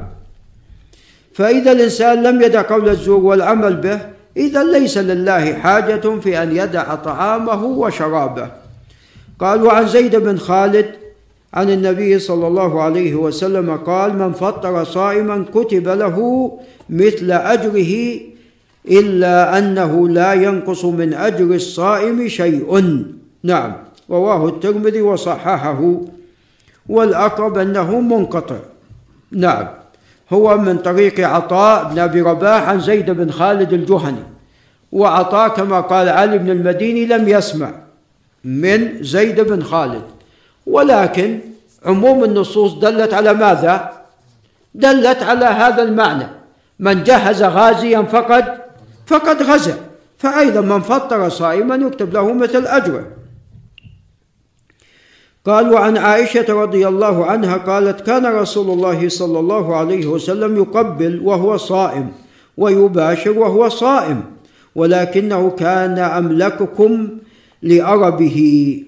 فإذا 1.35 1.73
الإنسان 1.73 2.23
لم 2.23 2.43
يدع 2.43 2.63
قول 2.63 2.89
الزور 2.89 3.21
والعمل 3.21 3.77
به 3.77 4.01
إذا 4.37 4.65
ليس 4.65 4.99
لله 4.99 5.55
حاجة 5.55 6.21
في 6.21 6.43
أن 6.43 6.57
يدع 6.57 6.95
طعامه 6.95 7.65
وشرابه. 7.65 8.49
قال 9.39 9.63
وعن 9.63 9.89
زيد 9.89 10.17
بن 10.17 10.39
خالد 10.39 10.87
عن 11.55 11.71
النبي 11.71 12.19
صلى 12.19 12.47
الله 12.47 12.83
عليه 12.83 13.15
وسلم 13.15 13.77
قال 13.77 14.19
من 14.19 14.33
فطر 14.33 14.85
صائما 14.85 15.45
كتب 15.55 15.89
له 15.89 16.19
مثل 16.91 17.31
أجره 17.33 18.21
إلا 18.89 19.59
أنه 19.59 20.09
لا 20.09 20.33
ينقص 20.33 20.85
من 20.85 21.15
أجر 21.15 21.45
الصائم 21.55 22.29
شيء. 22.29 22.83
نعم 23.43 23.73
رواه 24.11 24.49
الترمذي 24.49 25.03
وصححه 25.03 26.01
والأقرب 26.89 27.59
أنه 27.59 28.01
منقطع. 28.01 28.57
نعم 29.33 29.69
هو 30.33 30.59
من 30.59 30.79
طريق 30.79 31.29
عطاء 31.29 31.89
بن 31.93 31.99
أبي 31.99 32.21
رباح 32.21 32.69
عن 32.69 32.81
زيد 32.81 33.11
بن 33.11 33.31
خالد 33.31 33.73
الجهني 33.73 34.23
وعطاء 34.93 35.49
كما 35.49 35.81
قال 35.81 36.09
علي 36.09 36.39
بن 36.39 36.51
المديني 36.51 37.07
لم 37.07 37.29
يسمع 37.29 37.71
من 38.45 39.03
زيد 39.03 39.41
بن 39.41 39.63
خالد. 39.63 40.03
ولكن 40.67 41.41
عموم 41.87 42.25
النصوص 42.25 42.73
دلت 42.73 43.15
على 43.15 43.35
ماذا؟ 43.35 43.93
دلت 44.75 45.23
على 45.23 45.45
هذا 45.45 45.83
المعنى 45.83 46.27
من 46.79 47.03
جهز 47.03 47.43
غازيا 47.43 48.03
فقد 48.03 48.45
فقد 49.07 49.43
غزا 49.43 49.77
فأيضا 50.19 50.61
من 50.61 50.81
فطر 50.81 51.29
صائما 51.29 51.75
يكتب 51.75 52.15
له 52.15 52.33
مثل 52.33 52.67
أجره. 52.67 53.05
قال 55.47 55.73
وعن 55.73 55.97
عائشة 55.97 56.63
رضي 56.63 56.89
الله 56.89 57.27
عنها 57.27 57.57
قالت 57.57 58.01
كان 58.01 58.27
رسول 58.27 58.71
الله 58.71 59.09
صلى 59.09 59.39
الله 59.39 59.77
عليه 59.77 60.07
وسلم 60.07 60.57
يقبل 60.57 61.21
وهو 61.25 61.57
صائم 61.57 62.13
ويباشر 62.57 63.39
وهو 63.39 63.69
صائم 63.69 64.23
ولكنه 64.75 65.51
كان 65.51 65.99
أملككم 65.99 67.09
لأربه. 67.63 68.79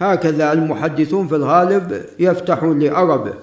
هكذا 0.00 0.52
المحدثون 0.52 1.28
في 1.28 1.36
الغالب 1.36 2.02
يفتحون 2.18 2.78
لاربه 2.78 3.34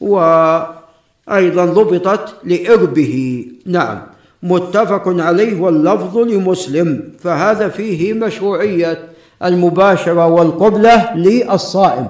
وأيضا 0.00 1.64
ضبطت 1.64 2.34
لإربه. 2.44 3.46
نعم 3.66 4.02
متفق 4.42 5.02
عليه 5.06 5.60
واللفظ 5.60 6.18
لمسلم 6.18 7.12
فهذا 7.18 7.68
فيه 7.68 8.14
مشروعية. 8.14 9.11
المباشرة 9.44 10.26
والقبلة 10.26 11.14
للصائم 11.14 12.06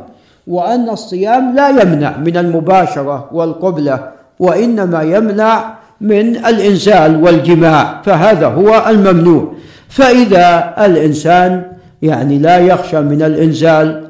وأن 0.47 0.89
الصيام 0.91 1.55
لا 1.55 1.69
يمنع 1.69 2.17
من 2.17 2.37
المباشرة 2.37 3.29
والقبلة 3.33 4.09
وإنما 4.39 5.03
يمنع 5.03 5.75
من 6.01 6.37
الإنزال 6.37 7.25
والجماع 7.25 8.03
فهذا 8.05 8.47
هو 8.47 8.85
الممنوع. 8.89 9.53
فإذا 9.89 10.75
الإنسان 10.79 11.73
يعني 12.03 12.39
لا 12.39 12.59
يخشى 12.59 13.01
من 13.01 13.23
الإنزال 13.23 14.09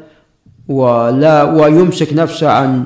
ولا 0.68 1.42
ويمسك 1.42 2.12
نفسه 2.12 2.50
عن 2.50 2.84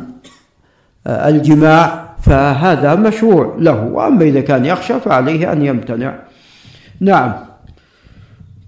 الجماع 1.07 2.05
فهذا 2.23 2.95
مشروع 2.95 3.55
له. 3.59 3.85
وأما 3.93 4.25
إذا 4.25 4.41
كان 4.41 4.65
يخشى 4.65 5.01
فعليه 5.01 5.53
أن 5.53 5.63
يمتنع. 5.63 6.15
نعم. 7.01 7.46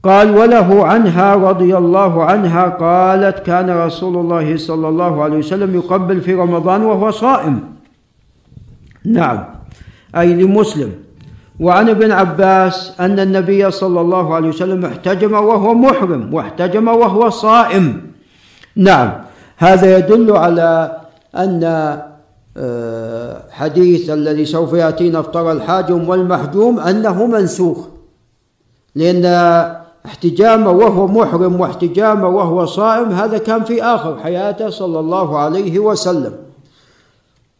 قال 0.03 0.37
وله 0.37 0.87
عنها 0.87 1.35
رضي 1.35 1.77
الله 1.77 2.25
عنها 2.25 2.69
قالت 2.69 3.39
كان 3.39 3.71
رسول 3.71 4.17
الله 4.17 4.57
صلى 4.57 4.89
الله 4.89 5.23
عليه 5.23 5.37
وسلم 5.37 5.75
يقبل 5.75 6.21
في 6.21 6.35
رمضان 6.35 6.83
وهو 6.83 7.11
صائم. 7.11 7.61
نعم. 9.05 9.45
أي 10.17 10.35
لمسلم. 10.35 10.93
وعن 11.61 11.89
ابن 11.89 12.13
عباس 12.13 13.01
أن 13.01 13.21
النبي 13.21 13.71
صلى 13.71 14.01
الله 14.01 14.35
عليه 14.35 14.49
وسلم 14.49 14.85
احتجم 14.85 15.33
وهو 15.33 15.75
محرم 15.75 16.35
واحتجم 16.35 16.89
وهو 16.89 17.31
صائم. 17.31 18.03
نعم. 18.77 19.13
هذا 19.57 19.99
يدل 19.99 20.37
على 20.37 21.01
أن 21.35 21.63
آه، 22.57 23.43
حديث 23.51 24.11
الذي 24.11 24.45
سوف 24.45 24.73
يأتينا 24.73 25.21
افطر 25.21 25.53
الحاجم 25.53 26.09
والمحجوم 26.09 26.81
أنه 26.81 27.27
منسوخ. 27.27 27.79
لأن 28.95 29.25
احتجامه 30.09 30.71
وهو 30.71 31.07
محرم 31.07 31.61
واحتجامه 31.61 32.29
وهو 32.29 32.67
صائم 32.67 33.13
هذا 33.13 33.39
كان 33.39 33.65
في 33.65 33.83
آخر 33.83 34.19
حياته 34.19 34.71
صلى 34.71 35.01
الله 35.01 35.39
عليه 35.39 35.79
وسلم. 35.79 36.33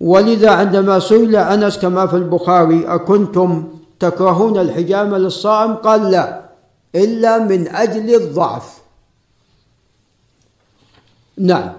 ولذا 0.01 0.51
عندما 0.51 0.99
سئل 0.99 1.37
أنس 1.37 1.79
كما 1.79 2.07
في 2.07 2.17
البخاري 2.17 2.85
أكنتم 2.87 3.69
تكرهون 4.01 4.59
الحجامة 4.59 5.19
للصائم؟ 5.19 5.75
قال 5.75 6.11
لا 6.11 6.41
إلا 6.95 7.39
من 7.39 7.69
أجل 7.69 8.15
الضعف. 8.15 8.79
نعم. 11.39 11.73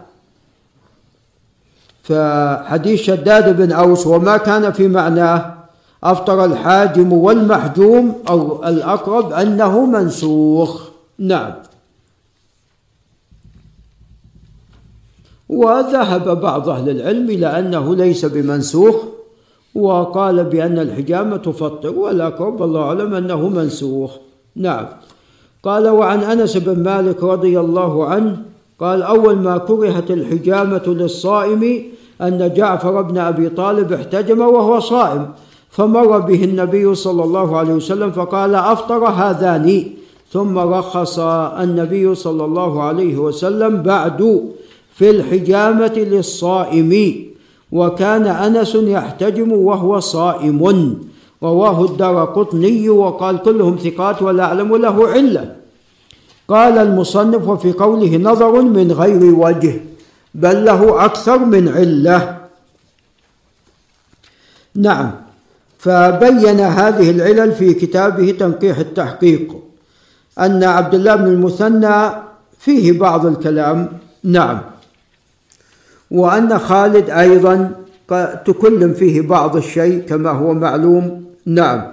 فحديث 2.03 3.01
شداد 3.01 3.57
بن 3.57 3.72
أوس 3.72 4.07
وما 4.07 4.38
كان 4.38 4.72
في 4.72 4.88
معناه 4.88 5.59
أفطر 6.04 6.45
الحاجم 6.45 7.14
والمحجوم 7.14 8.14
أو 8.30 8.66
الأقرب 8.66 9.34
أنه 9.34 9.86
منسوخ. 9.86 10.89
نعم. 11.20 11.54
وذهب 15.50 16.41
بعض 16.41 16.70
أهل 16.70 16.89
العلم 16.89 17.30
إلى 17.30 17.60
أنه 17.60 17.95
ليس 17.95 18.26
بمنسوخ 18.26 18.95
وقال 19.76 20.43
بأن 20.43 20.80
الحجامة 20.80 21.38
تفطر 21.38 21.95
والأقرب 21.95 22.64
الله 22.64 22.82
أعلم 22.82 23.14
أنه 23.14 23.50
منسوخ. 23.50 24.12
نعم. 24.56 24.86
قال 25.64 25.88
وعن 25.88 26.20
أنس 26.20 26.58
بن 26.58 26.84
مالك 26.84 27.24
رضي 27.24 27.60
الله 27.60 28.06
عنه 28.06 28.38
قال 28.80 29.04
أول 29.04 29.36
ما 29.36 29.58
كرهت 29.58 30.12
الحجامة 30.12 30.84
للصائم 30.88 31.84
أن 32.22 32.54
جعفر 32.54 33.02
بن 33.02 33.18
أبي 33.18 33.50
طالب 33.50 33.93
احتجم 33.93 34.39
وهو 34.41 34.80
صائم 34.80 35.30
فمر 35.70 36.20
به 36.20 36.43
النبي 36.43 36.95
صلى 36.95 37.24
الله 37.24 37.57
عليه 37.57 37.74
وسلم 37.74 38.11
فقال 38.11 38.55
أفطر 38.55 39.05
هذان. 39.05 39.84
ثم 40.34 40.57
رخص 40.57 41.20
النبي 41.65 42.15
صلى 42.15 42.45
الله 42.45 42.84
عليه 42.84 43.17
وسلم 43.17 43.82
بعد 43.82 44.49
في 44.95 45.09
الحجامة 45.09 45.95
للصائم. 45.97 46.91
وكان 47.72 48.26
أنس 48.28 48.76
يحتجم 48.76 49.51
وهو 49.51 49.99
صائم. 49.99 50.61
رواه 51.43 51.86
الدار 51.86 52.26
قطني 52.26 52.89
وقال 52.89 53.41
كلهم 53.41 53.76
ثقات 53.78 54.22
ولا 54.22 54.43
أعلم 54.43 54.76
له 54.76 55.07
علة 55.07 55.55
قال 56.47 56.78
المصنف 56.78 57.47
وفي 57.47 57.72
قوله 57.72 58.17
نظر 58.17 58.61
من 58.61 58.91
غير 58.91 59.36
وجه 59.36 59.82
بل 60.36 60.65
له 60.65 61.05
أكثر 61.05 61.38
من 61.38 61.67
علة. 61.67 62.38
نعم. 64.76 65.28
فبين 65.80 66.59
هذه 66.59 67.09
العلل 67.09 67.51
في 67.51 67.73
كتابه 67.73 68.32
تنقيح 68.32 68.77
التحقيق. 68.77 69.55
أن 70.39 70.63
عبد 70.63 70.93
الله 70.93 71.15
بن 71.15 71.27
المثنى 71.27 72.11
فيه 72.59 72.99
بعض 72.99 73.25
الكلام. 73.25 73.89
نعم. 74.23 74.61
وأن 76.11 76.59
خالد 76.59 77.09
أيضا 77.09 77.71
تكلم 78.45 78.93
فيه 78.93 79.21
بعض 79.21 79.55
الشيء 79.55 79.99
كما 79.99 80.30
هو 80.30 80.53
معلوم. 80.53 81.25
نعم. 81.45 81.91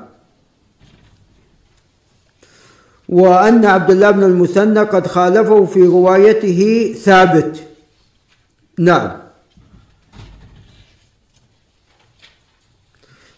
وأن 3.09 3.65
عبد 3.65 3.91
الله 3.91 4.11
بن 4.11 4.23
المثنى 4.23 4.81
قد 4.81 5.07
خالفه 5.07 5.65
في 5.65 5.83
روايته 5.83 6.93
ثابت. 6.99 7.63
نعم. 8.79 9.26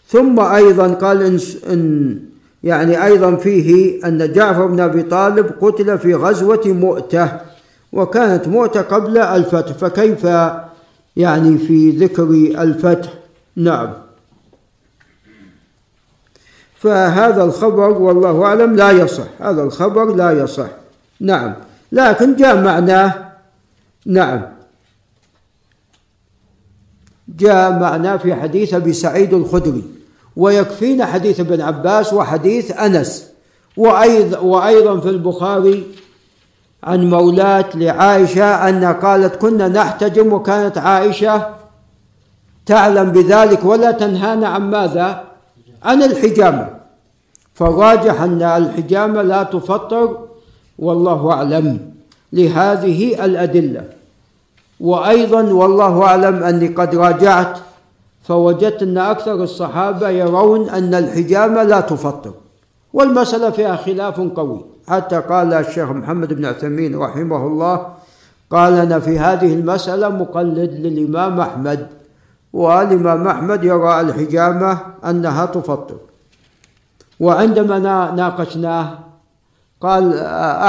ثم 0.09 0.39
أيضا 0.39 0.87
قال 0.87 1.21
إن, 1.23 1.39
إن 1.73 2.19
يعني 2.63 3.05
أيضا 3.05 3.35
فيه 3.35 3.99
أن 4.07 4.33
جعفر 4.33 4.65
بن 4.65 4.79
أبي 4.79 5.03
طالب 5.03 5.51
قتل 5.61 5.99
في 5.99 6.15
غزوة 6.15 6.61
مؤتة 6.65 7.39
وكانت 7.93 8.47
مؤتة 8.47 8.81
قبل 8.81 9.17
الفتح 9.17 9.71
فكيف 9.71 10.23
يعني 11.15 11.57
في 11.57 11.89
ذكر 11.89 12.23
الفتح؟ 12.63 13.13
نعم. 13.55 13.93
فهذا 16.75 17.43
الخبر 17.43 17.89
والله 17.89 18.43
أعلم 18.43 18.75
لا 18.75 18.91
يصح 18.91 19.27
هذا 19.39 19.63
الخبر 19.63 20.15
لا 20.15 20.31
يصح. 20.31 20.69
نعم. 21.19 21.53
لكن 21.91 22.35
جاء 22.35 22.61
معناه 22.61 23.31
نعم. 24.05 24.41
جاء 27.27 27.79
معناه 27.79 28.17
في 28.17 28.35
حديث 28.35 28.73
أبي 28.73 28.93
سعيد 28.93 29.33
الخدري. 29.33 29.98
ويكفينا 30.35 31.05
حديث 31.05 31.39
ابن 31.39 31.61
عباس 31.61 32.13
وحديث 32.13 32.71
أنس. 32.71 33.29
وأيضا 33.77 34.39
وأيضا 34.39 34.99
في 34.99 35.09
البخاري 35.09 35.83
عن 36.83 37.09
مولاة 37.09 37.65
لعائشة 37.73 38.69
أن 38.69 38.85
قالت 38.85 39.35
كنا 39.35 39.67
نحتجم 39.67 40.33
وكانت 40.33 40.77
عائشة 40.77 41.47
تعلم 42.65 43.11
بذلك 43.11 43.65
ولا 43.65 43.91
تنهانا 43.91 44.47
عن 44.47 44.69
ماذا؟ 44.69 45.23
عن 45.83 46.03
الحجامة. 46.03 46.69
فالراجح 47.53 48.21
أن 48.21 48.41
الحجامة 48.41 49.21
لا 49.21 49.43
تفطر 49.43 50.17
والله 50.79 51.31
أعلم 51.31 51.91
لهذه 52.33 53.25
الأدلة. 53.25 53.83
وأيضا 54.79 55.41
والله 55.41 56.03
أعلم 56.03 56.43
أني 56.43 56.67
قد 56.67 56.95
راجعت 56.95 57.59
فوجدت 58.21 58.83
أن 58.83 58.97
أكثر 58.97 59.43
الصحابة 59.43 60.09
يرون 60.09 60.69
أن 60.69 60.93
الحجامة 60.93 61.63
لا 61.63 61.81
تفطر. 61.81 62.33
والمسألة 62.93 63.49
فيها 63.49 63.75
خلاف 63.75 64.19
قوي. 64.19 64.65
حتى 64.87 65.19
قال 65.19 65.53
الشيخ 65.53 65.89
محمد 65.89 66.33
بن 66.33 66.45
عثيمين 66.45 66.95
رحمه 66.95 67.47
الله 67.47 67.87
قال 68.49 68.73
أنا 68.73 68.99
في 68.99 69.19
هذه 69.19 69.53
المسألة 69.53 70.09
مقلد 70.09 70.71
للإمام 70.73 71.39
أحمد 71.39 71.87
والإمام 72.53 73.27
أحمد 73.27 73.63
يرى 73.63 74.01
الحجامة 74.01 74.77
أنها 75.05 75.45
تفطر. 75.45 75.97
وعندما 77.19 77.79
ناقشناه 78.15 78.99
قال 79.81 80.13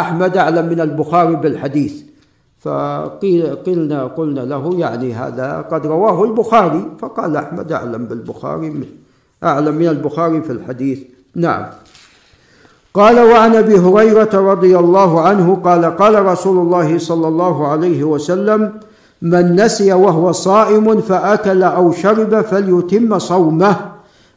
أحمد 0.00 0.36
أعلم 0.36 0.66
من 0.66 0.80
البخاري 0.80 1.36
بالحديث. 1.36 2.09
فقيل 2.60 3.56
قلنا 3.66 4.04
قلنا 4.04 4.40
له 4.40 4.74
يعني 4.78 5.14
هذا 5.14 5.64
قد 5.72 5.86
رواه 5.86 6.24
البخاري 6.24 6.86
فقال 6.98 7.36
أحمد 7.36 7.72
أعلم 7.72 8.04
بالبخاري 8.04 8.88
أعلم 9.44 9.74
من 9.74 9.88
البخاري 9.88 10.42
في 10.42 10.52
الحديث. 10.52 10.98
نعم. 11.34 11.66
قال 12.94 13.20
وعن 13.20 13.56
أبي 13.56 13.78
هريرة 13.78 14.30
رضي 14.34 14.78
الله 14.78 15.20
عنه 15.20 15.60
قال 15.64 15.84
قال 15.96 16.26
رسول 16.26 16.58
الله 16.58 16.98
صلى 16.98 17.28
الله 17.28 17.68
عليه 17.68 18.04
وسلم 18.04 18.72
من 19.22 19.56
نسي 19.56 19.92
وهو 19.92 20.32
صائم 20.32 21.00
فأكل 21.00 21.62
أو 21.62 21.92
شرب 21.92 22.40
فليتم 22.40 23.18
صومه 23.18 23.76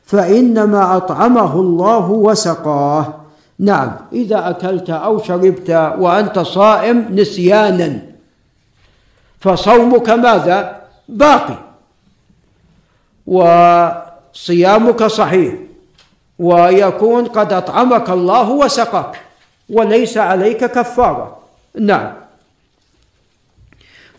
فإنما 0.04 0.98
أطعمه 0.98 1.60
الله 1.60 2.12
وسقاه. 2.12 3.14
نعم. 3.60 3.92
إذا 4.14 4.50
أكلت 4.50 4.90
أو 4.90 5.18
شربت 5.18 5.70
وأنت 6.00 6.40
صائم 6.40 7.06
نسيانا. 7.12 8.13
فصومك 9.44 10.10
ماذا؟ 10.10 10.82
باقي. 11.10 11.58
وصيامك 13.28 15.04
صحيح. 15.04 15.54
ويكون 16.40 17.26
قد 17.26 17.54
أطعمك 17.54 18.10
الله 18.10 18.50
وسقاك. 18.52 19.20
وليس 19.70 20.18
عليك 20.18 20.66
كفارة. 20.66 21.38
نعم. 21.80 22.14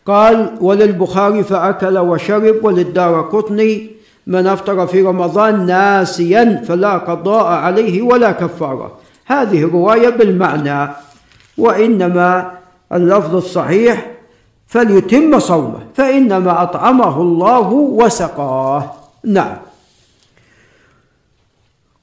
قال 0.06 0.56
وللبخاري 0.60 1.42
فأكل 1.44 1.98
وشرب 1.98 2.64
وللدار 2.64 3.20
قطني. 3.20 3.90
من 4.26 4.46
أفطر 4.46 4.86
في 4.86 5.02
رمضان 5.02 5.66
ناسيا 5.66 6.62
فلا 6.68 6.98
قضاء 6.98 7.46
عليه 7.46 8.02
ولا 8.02 8.32
كفارة. 8.32 8.98
هذه 9.26 9.64
رواية 9.64 10.08
بالمعنى. 10.08 10.90
وإنما 11.58 12.52
اللفظ 12.92 13.36
الصحيح 13.36 14.13
فليتم 14.66 15.38
صومه 15.38 15.80
فإنما 15.94 16.62
أطعمه 16.62 17.20
الله 17.20 17.68
وسقاه. 17.72 18.92
نعم. 19.24 19.56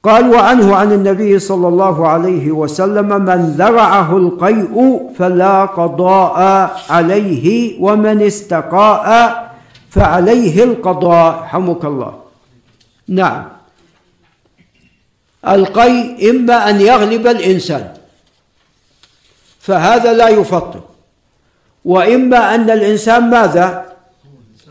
قال 0.03 0.29
وعنه 0.29 0.75
عن 0.75 0.91
النبي 0.91 1.39
صلى 1.39 1.67
الله 1.67 2.07
عليه 2.07 2.51
وسلم 2.51 3.09
من 3.21 3.41
ذرعه 3.57 4.17
القيء 4.17 4.99
فلا 5.17 5.65
قضاء 5.65 6.37
عليه 6.89 7.77
ومن 7.81 8.21
استقاء 8.21 9.07
فعليه 9.89 10.63
القضاء. 10.63 11.43
حمك 11.43 11.85
الله. 11.85 12.13
نعم. 13.07 13.43
القيء 15.47 16.29
إما 16.29 16.69
أن 16.69 16.81
يغلب 16.81 17.27
الإنسان 17.27 17.93
فهذا 19.59 20.13
لا 20.13 20.29
يفطر. 20.29 20.90
وإما 21.85 22.55
أن 22.55 22.69
الإنسان 22.69 23.29
ماذا؟ 23.29 23.85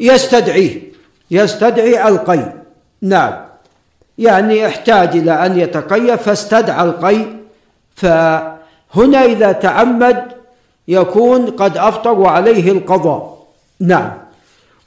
يستدعيه 0.01 0.91
يستدعي 1.31 2.09
القيء 2.09 2.53
نعم. 3.03 3.33
يعني 4.19 4.67
احتاج 4.67 5.17
إلى 5.17 5.47
أن 5.47 5.59
يتقي 5.59 6.19
فاستدعى 6.19 6.85
القي. 6.85 7.27
فهنا 7.95 9.25
إذا 9.25 9.53
تعمد 9.53 10.25
يكون 10.89 11.47
قد 11.47 11.77
أفطر 11.77 12.13
وعليه 12.13 12.73
القضاء. 12.73 13.47
نعم. 13.81 14.13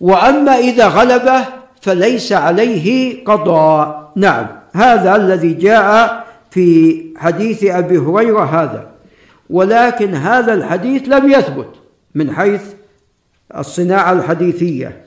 وأما 0.02 0.58
إذا 0.58 0.88
غلبه 0.88 1.46
فليس 1.82 2.34
عليه 2.34 3.24
قضاء. 3.26 4.12
نعم. 4.16 4.48
هذا 4.74 5.16
الذي 5.16 5.54
جاء 5.54 6.24
في 6.52 7.04
حديث 7.18 7.64
أبي 7.64 7.98
هريرة 7.98 8.44
هذا. 8.44 8.88
ولكن 9.50 10.16
هذا 10.16 10.54
الحديث 10.54 11.02
لم 11.08 11.32
يثبت. 11.32 11.83
من 12.16 12.32
حيث 12.32 12.61
الصناعة 13.57 14.11
الحديثية. 14.11 15.05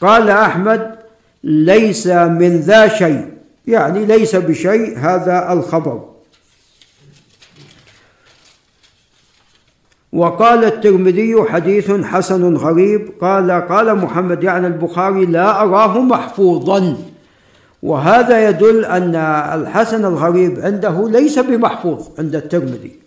قال 0.00 0.30
أحمد 0.30 0.94
ليس 1.44 2.06
من 2.06 2.60
ذا 2.60 2.88
شيء. 2.88 3.32
يعني 3.66 4.04
ليس 4.04 4.36
بشيء 4.36 4.98
هذا 4.98 5.52
الخبر. 5.52 6.08
وقال 10.12 10.64
الترمذي 10.64 11.36
حديث 11.48 11.90
حسن 11.90 12.56
غريب 12.56 13.08
قال 13.20 13.50
قال 13.50 13.94
محمد 13.98 14.44
يعني 14.44 14.66
البخاري 14.66 15.26
لا 15.26 15.60
أراه 15.62 16.00
محفوظا. 16.00 16.96
وهذا 17.82 18.48
يدل 18.48 18.84
أن 18.84 19.14
الحسن 19.60 20.04
الغريب 20.04 20.60
عنده 20.60 21.08
ليس 21.08 21.38
بمحفوظ 21.38 22.08
عند 22.18 22.34
الترمذي. 22.34 23.01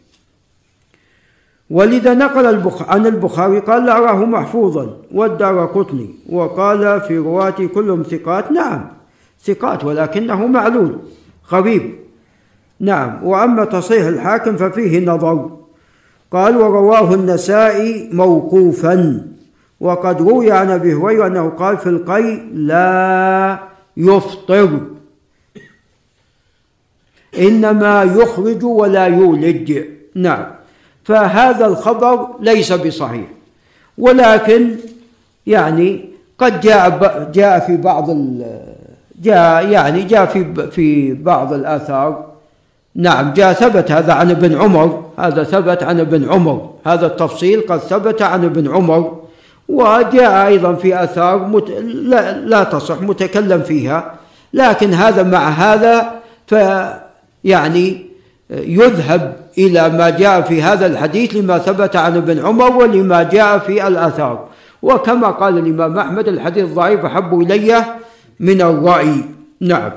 ولذا 1.69 2.13
نقل 2.13 2.45
البخ... 2.45 2.89
عن 2.89 3.05
البخاري 3.05 3.59
قال 3.59 3.85
لا 3.85 3.97
أراه 3.97 4.25
محفوظا. 4.25 4.97
والدار 5.11 5.65
قطني. 5.65 6.09
وقال 6.29 7.01
في 7.01 7.17
رواة 7.17 7.49
كلهم 7.49 8.03
ثقات. 8.03 8.51
نعم 8.51 8.87
ثقات 9.45 9.83
ولكنه 9.83 10.47
معلول 10.47 10.99
غريب. 11.51 11.95
نعم. 12.79 13.23
وأما 13.23 13.65
تصحيح 13.65 14.05
الحاكم 14.05 14.57
ففيه 14.57 15.05
نظر. 15.05 15.57
قال 16.31 16.57
ورواه 16.57 17.13
النسائي 17.13 18.09
موقوفا. 18.13 19.27
وقد 19.79 20.21
روي 20.21 20.51
عن 20.51 20.69
أبي 20.69 20.93
هريرة 20.93 21.27
أنه 21.27 21.49
قال 21.49 21.77
في 21.77 21.89
القي 21.89 22.41
لا 22.53 23.59
يفطر. 23.97 24.79
إنما 27.39 28.03
يخرج 28.03 28.63
ولا 28.63 29.05
يولج. 29.05 29.79
نعم. 30.15 30.45
فهذا 31.05 31.65
الخبر 31.65 32.27
ليس 32.39 32.71
بصحيح. 32.73 33.25
ولكن 33.97 34.75
يعني 35.47 36.09
قد 36.37 36.61
جاء 36.61 36.89
جاء 37.33 37.59
في 37.59 37.77
بعض 37.77 38.09
جاء 39.21 39.67
يعني 39.67 40.03
جاء 40.03 40.25
في 40.25 40.71
في 40.71 41.13
بعض 41.13 41.53
الآثار. 41.53 42.25
نعم 42.95 43.33
جاء 43.33 43.53
ثبت 43.53 43.91
هذا 43.91 44.13
عن 44.13 44.31
ابن 44.31 44.57
عمر. 44.57 45.03
هذا 45.19 45.43
ثبت 45.43 45.83
عن 45.83 45.99
ابن 45.99 46.29
عمر. 46.29 46.69
هذا 46.85 47.05
التفصيل 47.05 47.61
قد 47.69 47.79
ثبت 47.79 48.21
عن 48.21 48.45
ابن 48.45 48.71
عمر. 48.75 49.21
وجاء 49.69 50.47
أيضا 50.47 50.73
في 50.73 51.03
آثار 51.03 51.47
مت... 51.47 51.69
لا, 51.81 52.37
لا 52.37 52.63
تصح 52.63 53.01
متكلم 53.01 53.61
فيها. 53.61 54.13
لكن 54.53 54.93
هذا 54.93 55.23
مع 55.23 55.49
هذا 55.49 56.11
فيعني 56.47 58.04
يذهب 58.49 59.37
إلى 59.57 59.89
ما 59.89 60.09
جاء 60.09 60.41
في 60.41 60.61
هذا 60.61 60.85
الحديث 60.85 61.35
لما 61.35 61.57
ثبت 61.57 61.95
عن 61.95 62.17
ابن 62.17 62.45
عمر 62.45 62.77
ولما 62.77 63.23
جاء 63.23 63.59
في 63.59 63.87
الآثار. 63.87 64.47
وكما 64.81 65.27
قال 65.27 65.57
الإمام 65.57 65.99
أحمد 65.99 66.27
الحديث 66.27 66.65
ضعيف 66.65 67.05
أحب 67.05 67.41
إلي 67.41 67.85
من 68.39 68.61
الرأي. 68.61 69.23
نعم. 69.61 69.91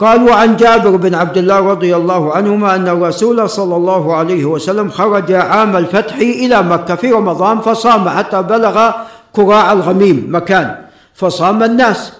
قال 0.00 0.28
وعن 0.28 0.56
جابر 0.56 0.96
بن 0.96 1.14
عبد 1.14 1.38
الله 1.38 1.60
رضي 1.60 1.96
الله 1.96 2.32
عنهما 2.32 2.74
أن 2.74 2.88
الرسول 2.88 3.50
صلى 3.50 3.76
الله 3.76 4.14
عليه 4.16 4.44
وسلم 4.44 4.90
خرج 4.90 5.32
عام 5.32 5.76
الفتح 5.76 6.16
إلى 6.16 6.62
مكة 6.62 6.94
في 6.94 7.12
رمضان 7.12 7.60
فصام 7.60 8.08
حتى 8.08 8.42
بلغ 8.42 8.90
كراع 9.32 9.72
الغميم 9.72 10.26
مكان 10.28 10.76
فصام 11.14 11.62
الناس. 11.62 12.19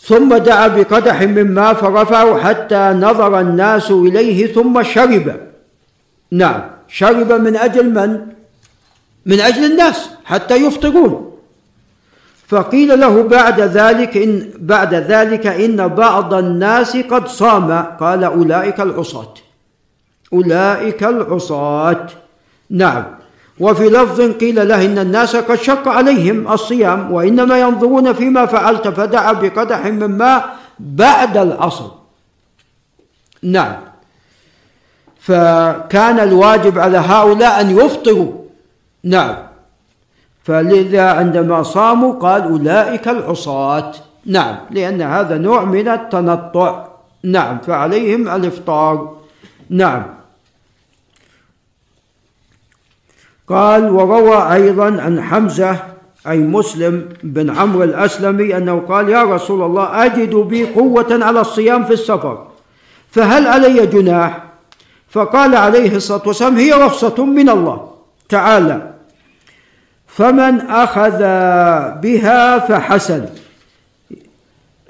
ثم 0.00 0.36
دعا 0.36 0.68
بقدح 0.68 1.22
من 1.22 1.54
ماء 1.54 1.74
فرفعه 1.74 2.38
حتى 2.38 2.92
نظر 2.96 3.40
الناس 3.40 3.90
إليه 3.90 4.52
ثم 4.52 4.82
شرب. 4.82 5.36
نعم 6.30 6.60
شرب 6.88 7.32
من 7.32 7.56
أجل 7.56 7.94
من؟ 7.94 8.26
من 9.26 9.40
أجل 9.40 9.64
الناس 9.64 10.10
حتى 10.24 10.56
يفطرون. 10.56 11.32
فقيل 12.48 13.00
له 13.00 13.22
بعد 13.22 13.60
ذلك 13.60 14.16
إن 14.16 14.50
بعد 14.58 14.94
ذلك 14.94 15.46
إن 15.46 15.88
بعض 15.88 16.34
الناس 16.34 16.96
قد 16.96 17.28
صام. 17.28 17.72
قال 18.00 18.24
أولئك 18.24 18.80
العصاة. 18.80 19.34
أولئك 20.32 21.04
العصاة. 21.04 22.06
نعم. 22.70 23.04
وفي 23.60 23.88
لفظ 23.88 24.20
قيل 24.20 24.68
له 24.68 24.84
إن 24.84 24.98
الناس 24.98 25.36
قد 25.36 25.54
شق 25.54 25.88
عليهم 25.88 26.52
الصيام 26.52 27.12
وإنما 27.12 27.60
ينظرون 27.60 28.12
فيما 28.12 28.46
فعلت 28.46 28.88
فدعا 28.88 29.32
بقدح 29.32 29.86
من 29.86 30.18
ماء 30.18 30.56
بعد 30.78 31.36
العصر. 31.36 31.90
نعم. 33.42 33.76
فكان 35.20 36.20
الواجب 36.20 36.78
على 36.78 36.98
هؤلاء 36.98 37.60
أن 37.60 37.78
يفطروا. 37.78 38.32
نعم. 39.04 39.36
فلذا 40.44 41.10
عندما 41.10 41.62
صاموا 41.62 42.12
قال 42.12 42.42
أولئك 42.42 43.08
العصاة. 43.08 43.92
نعم. 44.26 44.56
لأن 44.70 45.02
هذا 45.02 45.38
نوع 45.38 45.64
من 45.64 45.88
التنطع. 45.88 46.86
نعم. 47.24 47.58
فعليهم 47.58 48.28
الإفطار. 48.28 49.16
نعم. 49.70 50.15
قال 53.48 53.90
وروى 53.90 54.52
أيضا 54.52 55.02
عن 55.02 55.22
حمزة 55.22 55.76
أي 56.28 56.38
مسلم 56.38 57.08
بن 57.22 57.50
عمرو 57.50 57.82
الأسلمي 57.82 58.56
أنه 58.56 58.80
قال 58.88 59.08
يا 59.08 59.22
رسول 59.22 59.62
الله 59.62 60.04
أجد 60.04 60.34
بي 60.34 60.66
قوة 60.74 61.24
على 61.24 61.40
الصيام 61.40 61.84
في 61.84 61.92
السفر 61.92 62.46
فهل 63.10 63.46
علي 63.46 63.86
جناح؟ 63.86 64.42
فقال 65.08 65.56
عليه 65.56 65.96
الصلاة 65.96 66.22
والسلام 66.26 66.56
هي 66.56 66.72
رخصة 66.72 67.24
من 67.24 67.48
الله. 67.48 67.90
تعالى 68.28 68.92
فمن 70.06 70.60
أخذ 70.60 71.18
بها 72.00 72.58
فحسن. 72.58 73.24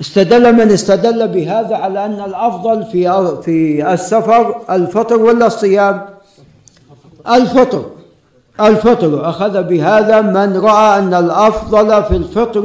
استدل 0.01 0.53
من 0.53 0.71
استدل 0.71 1.29
بهذا 1.29 1.77
على 1.77 2.05
أن 2.05 2.21
الأفضل 2.21 2.85
في 2.85 3.43
في 3.45 3.93
السفر 3.93 4.63
الفطر 4.71 5.17
ولا 5.17 5.47
الصيام؟ 5.47 6.07
الفطر. 7.29 7.96
الفطر. 8.61 9.29
أخذ 9.29 9.63
بهذا 9.63 10.21
من 10.21 10.57
رأى 10.57 10.99
أن 10.99 11.15
الأفضل 11.15 12.05
في 12.05 12.17
الفطر 12.17 12.63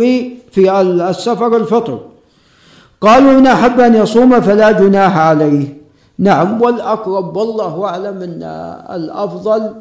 في 0.51 0.81
السفر 0.81 1.57
الفطر. 1.57 1.99
قالوا 3.01 3.31
إن 3.31 3.47
أحب 3.47 3.79
أن 3.79 3.95
يصوم 3.95 4.41
فلا 4.41 4.71
جناح 4.71 5.17
عليه. 5.17 5.81
نعم 6.17 6.61
والأقرب 6.61 7.37
والله 7.37 7.85
أعلم 7.85 8.21
أن 8.21 8.43
الأفضل 8.95 9.73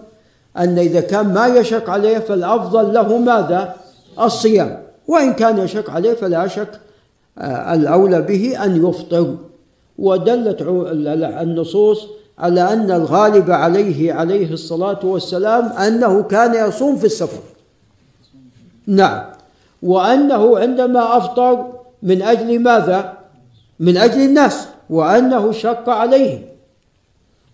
أن 0.56 0.78
إذا 0.78 1.00
كان 1.00 1.34
ما 1.34 1.46
يشك 1.46 1.88
عليه 1.88 2.18
فالأفضل 2.18 2.94
له 2.94 3.18
ماذا؟ 3.18 3.74
الصيام. 4.20 4.82
وإن 5.08 5.32
كان 5.32 5.58
يشك 5.58 5.90
عليه 5.90 6.12
فلا 6.14 6.46
شك 6.46 6.80
آه، 7.38 7.74
الأولى 7.74 8.22
به 8.22 8.64
أن 8.64 8.88
يفطر. 8.88 9.34
ودلت 9.98 10.62
النصوص 11.42 12.06
على 12.40 12.72
أن 12.72 12.90
الغالب 12.90 13.50
عليه 13.50 14.12
عليه 14.12 14.52
الصلاة 14.52 15.00
والسلام 15.04 15.64
أنه 15.72 16.22
كان 16.22 16.68
يصوم 16.68 16.96
في 16.96 17.04
السفر. 17.04 17.42
نعم. 18.86 19.22
وأنه 19.82 20.58
عندما 20.58 21.16
أفطر 21.16 21.66
من 22.02 22.22
أجل 22.22 22.58
ماذا؟ 22.58 23.12
من 23.80 23.96
أجل 23.96 24.20
الناس 24.20 24.68
وأنه 24.90 25.52
شق 25.52 25.88
عليهم. 25.88 26.42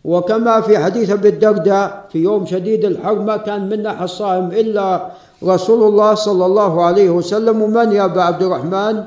وكما 0.05 0.61
في 0.61 0.79
حديث 0.79 1.11
أبي 1.11 1.29
الدرداء 1.29 2.07
في 2.13 2.19
يوم 2.19 2.47
شديد 2.47 2.85
الحر 2.85 3.19
ما 3.19 3.37
كان 3.37 3.69
منا 3.69 4.05
الصائم 4.05 4.47
إلا 4.51 5.11
رسول 5.43 5.83
الله 5.89 6.15
صلى 6.15 6.47
الله 6.47 6.85
عليه 6.85 7.11
وسلم 7.11 7.63
ومن 7.63 7.93
يا 7.93 8.05
أبا 8.05 8.23
عبد 8.23 8.43
الرحمن؟ 8.43 9.05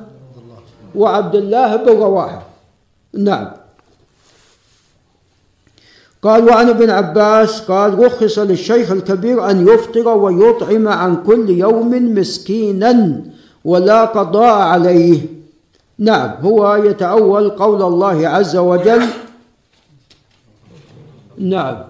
وعبد 0.95 1.36
الله 1.36 1.75
بن 1.75 1.89
رواحة. 1.89 2.41
نعم. 3.13 3.59
قال 6.22 6.49
وعن 6.49 6.70
ابن 6.70 6.89
عباس 6.89 7.61
قال 7.61 7.99
رخص 7.99 8.39
للشيخ 8.39 8.91
الكبير 8.91 9.49
أن 9.49 9.67
يفطر 9.67 10.07
ويطعم 10.07 10.88
عن 10.88 11.24
كل 11.24 11.49
يوم 11.49 12.15
مسكينا 12.15 13.22
ولا 13.65 14.05
قضاء 14.05 14.61
عليه. 14.61 15.22
نعم 15.99 16.32
هو 16.41 16.76
يتأول 16.76 17.49
قول 17.49 17.82
الله 17.82 18.28
عز 18.28 18.55
وجل. 18.55 19.01
نعم. 21.38 21.84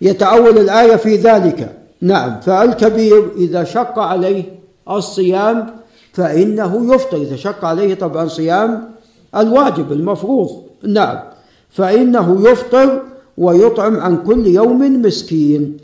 يتأول 0.00 0.58
الآية 0.58 0.96
في 0.96 1.16
ذلك. 1.16 1.76
نعم 2.00 2.40
فالكبير 2.40 3.30
إذا 3.36 3.64
شق 3.64 3.98
عليه 3.98 4.44
الصيام 4.90 5.66
فإنه 6.12 6.94
يفطر. 6.94 7.16
إذا 7.16 7.36
شق 7.36 7.64
عليه 7.64 7.94
طبعا 7.94 8.28
صيام 8.28 8.90
الواجب 9.36 9.92
المفروض. 9.92 10.62
نعم. 10.82 11.37
فإنه 11.70 12.50
يفطر 12.50 13.02
ويطعم 13.38 14.00
عن 14.00 14.22
كل 14.24 14.46
يوم 14.46 15.02
مسكين 15.02 15.76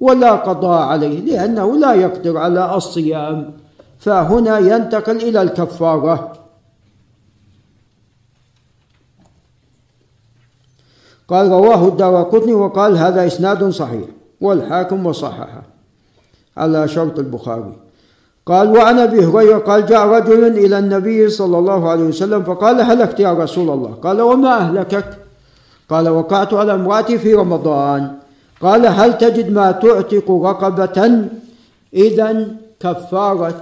ولا 0.00 0.32
قضاء 0.32 0.82
عليه 0.82 1.20
لأنه 1.20 1.76
لا 1.76 1.94
يقدر 1.94 2.38
على 2.38 2.74
الصيام. 2.76 3.52
فهنا 3.98 4.58
ينتقل 4.58 5.16
إلى 5.16 5.42
الكفارة. 5.42 6.32
قال 11.28 11.48
رواه 11.50 11.88
الدار 11.88 12.22
قطني 12.22 12.52
وقال 12.52 12.96
هذا 12.96 13.26
إسناد 13.26 13.68
صحيح 13.68 14.08
والحاكم 14.40 15.06
وصححه 15.06 15.62
على 16.56 16.88
شرط 16.88 17.18
البخاري. 17.18 17.85
قال 18.46 18.76
وعن 18.76 18.98
أبي 18.98 19.26
هريرة 19.26 19.58
قال 19.58 19.86
جاء 19.86 20.06
رجل 20.06 20.46
إلى 20.46 20.78
النبي 20.78 21.28
صلى 21.28 21.58
الله 21.58 21.90
عليه 21.90 22.04
وسلم 22.04 22.42
فقال 22.42 22.80
هلكت 22.80 23.20
يا 23.20 23.32
رسول 23.32 23.70
الله؟ 23.70 23.92
قال 24.02 24.20
وما 24.20 24.58
أهلكك؟ 24.58 25.18
قال 25.90 26.08
وقعت 26.08 26.54
على 26.54 26.74
امرأتي 26.74 27.18
في 27.18 27.34
رمضان. 27.34 28.10
قال 28.62 28.86
هل 28.86 29.18
تجد 29.18 29.52
ما 29.52 29.72
تعتق 29.72 30.30
رقبة؟ 30.30 31.28
اذا 31.94 32.48
كفارة 32.80 33.54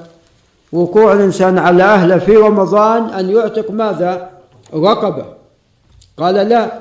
وقوع 0.72 1.12
الإنسان 1.12 1.59
على 1.59 1.82
اهله 1.82 2.18
في 2.18 2.37
رمضان 2.37 3.03
أن 3.09 3.30
يعتق 3.30 3.70
ماذا؟ 3.70 4.30
رقبة. 4.74 5.24
قال 6.16 6.35
لا 6.35 6.72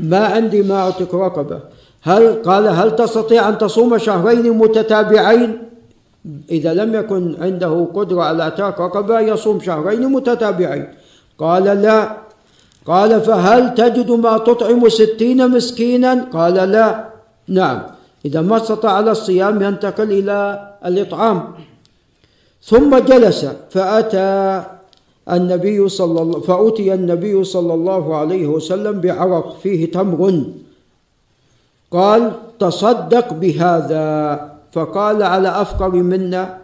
ما 0.00 0.26
عندي 0.26 0.62
ما 0.62 0.74
أعطيك 0.74 1.14
رقبة. 1.14 1.60
هل؟ 2.02 2.42
قال 2.42 2.68
هل 2.68 2.96
تستطيع 2.96 3.48
أن 3.48 3.58
تصوم 3.58 3.98
شهرين 3.98 4.58
متتابعين؟ 4.58 5.69
إذا 6.50 6.74
لم 6.74 6.94
يكن 6.94 7.36
عنده 7.40 7.86
قدرة 7.94 8.22
على 8.22 8.42
اعتاق 8.42 8.80
رقبة 8.80 9.20
يصوم 9.20 9.60
شهرين 9.60 10.04
متتابعين. 10.12 10.86
قال 11.38 11.64
لا. 11.64 12.16
قال 12.86 13.20
فهل 13.20 13.74
تجد 13.74 14.10
ما 14.10 14.38
تطعم 14.38 14.88
ستين 14.88 15.50
مسكينا؟ 15.50 16.28
قال 16.32 16.54
لا. 16.54 17.08
نعم. 17.48 17.82
إذا 18.24 18.40
ما 18.40 18.56
استطاع 18.56 18.92
على 18.92 19.10
الصيام 19.10 19.62
ينتقل 19.62 20.12
إلى 20.12 20.68
الإطعام. 20.86 21.54
ثم 22.62 22.98
جلس 22.98 23.46
فأتى 23.70 24.62
النبي 25.30 25.88
صلى 25.88 26.22
الله 26.22 26.40
فأتي 26.40 26.94
النبي 26.94 27.44
صلى 27.44 27.74
الله 27.74 28.16
عليه 28.16 28.46
وسلم 28.46 29.00
بعرق 29.00 29.56
فيه 29.62 29.92
تمر. 29.92 30.44
قال 31.90 32.32
تصدق 32.58 33.32
بهذا. 33.32 34.49
فقال 34.72 35.22
على 35.22 35.48
أفقر 35.48 35.90
منا 35.90 36.58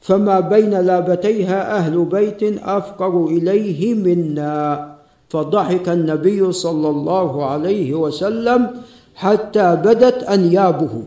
فما 0.00 0.40
بين 0.40 0.70
لابتيها 0.70 1.76
أهل 1.76 2.04
بيت 2.04 2.42
أفقر 2.62 3.26
إليه 3.26 3.94
منا. 3.94 4.96
فضحك 5.28 5.88
النبي 5.88 6.52
صلى 6.52 6.88
الله 6.88 7.46
عليه 7.46 7.94
وسلم 7.94 8.70
حتى 9.14 9.76
بدت 9.76 10.22
أنيابه. 10.22 11.02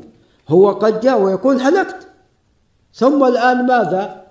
هو 0.49 0.71
قد 0.71 0.99
جاء 0.99 1.21
ويقول 1.21 1.61
هلكت. 1.61 2.07
ثم 2.93 3.23
الآن 3.23 3.65
ماذا؟ 3.65 4.21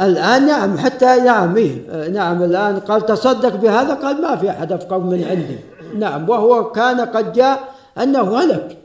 الآن 0.00 0.46
نعم 0.46 0.78
حتى 0.78 1.20
نعم 1.20 1.56
إيه 1.56 2.08
نعم 2.08 2.42
الآن 2.42 2.78
قال 2.78 3.06
تصدق 3.06 3.56
بهذا؟ 3.56 3.94
قال 3.94 4.22
ما 4.22 4.36
في 4.36 4.50
أحد 4.50 4.72
أفقر 4.72 4.98
من 4.98 5.24
عندي. 5.24 5.58
نعم 5.98 6.28
وهو 6.28 6.70
كان 6.70 7.00
قد 7.00 7.32
جاء 7.32 7.58
أنه 7.98 8.38
هلك. 8.38 8.78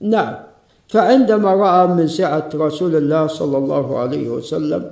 نعم. 0.00 0.34
فعندما 0.88 1.54
رأى 1.54 1.86
من 1.86 2.08
سعة 2.08 2.48
رسول 2.54 2.96
الله 2.96 3.26
صلى 3.26 3.58
الله 3.58 3.98
عليه 3.98 4.28
وسلم 4.28 4.90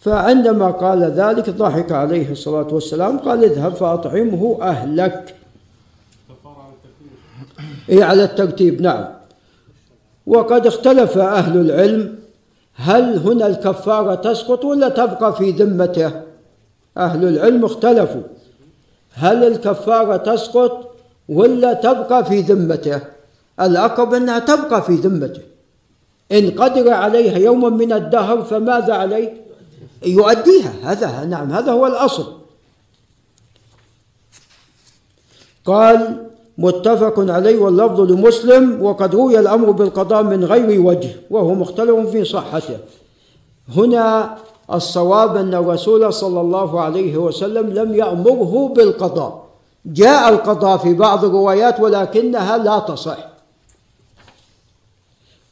فعندما 0.00 0.70
قال 0.70 1.02
ذلك 1.02 1.50
ضحك 1.50 1.92
عليه 1.92 2.32
الصلاة 2.32 2.74
والسلام 2.74 3.18
قال 3.18 3.44
اذهب 3.44 3.74
فأطعمه 3.74 4.58
أهلك. 4.62 5.34
إيه 7.88 8.04
على 8.04 8.24
الترتيب 8.24 8.82
نعم. 8.82 9.04
وقد 10.26 10.66
اختلف 10.66 11.18
أهل 11.18 11.60
العلم 11.60 12.18
هل 12.74 13.18
هنا 13.18 13.46
الكفارة 13.46 14.14
تسقط 14.14 14.64
ولا 14.64 14.88
تبقى 14.88 15.36
في 15.36 15.50
ذمته. 15.50 16.12
أهل 16.96 17.28
العلم 17.28 17.64
اختلفوا. 17.64 18.22
هل 19.12 19.44
الكفارة 19.44 20.16
تسقط 20.16 20.94
ولا 21.28 21.72
تبقى 21.72 22.24
في 22.24 22.40
ذمته؟ 22.40 23.00
الأقرب 23.60 24.14
أنها 24.14 24.38
تبقى 24.38 24.82
في 24.82 24.94
ذمته 24.94 25.42
إن 26.32 26.50
قدر 26.50 26.92
عليها 26.92 27.38
يوما 27.38 27.68
من 27.68 27.92
الدهر 27.92 28.42
فماذا 28.42 28.94
عليه 28.94 29.32
يؤديها. 30.06 30.72
هذا 30.82 31.24
نعم 31.24 31.52
هذا 31.52 31.72
هو 31.72 31.86
الأصل. 31.86 32.26
قال 35.64 36.26
متفق 36.58 37.14
عليه 37.18 37.58
واللفظ 37.58 38.00
لمسلم 38.00 38.82
وقد 38.82 39.14
روي 39.14 39.38
الأمر 39.38 39.70
بالقضاء 39.70 40.22
من 40.22 40.44
غير 40.44 40.80
وجه 40.80 41.10
وهو 41.30 41.54
مختلف 41.54 42.10
في 42.10 42.24
صحته. 42.24 42.78
هنا 43.76 44.36
الصواب 44.72 45.36
أن 45.36 45.54
الرسول 45.54 46.12
صلى 46.12 46.40
الله 46.40 46.80
عليه 46.80 47.16
وسلم 47.16 47.70
لم 47.70 47.94
يأمره 47.94 48.72
بالقضاء. 48.76 49.44
جاء 49.86 50.28
القضاء 50.28 50.76
في 50.78 50.94
بعض 50.94 51.24
الروايات 51.24 51.80
ولكنها 51.80 52.58
لا 52.58 52.78
تصح. 52.78 53.29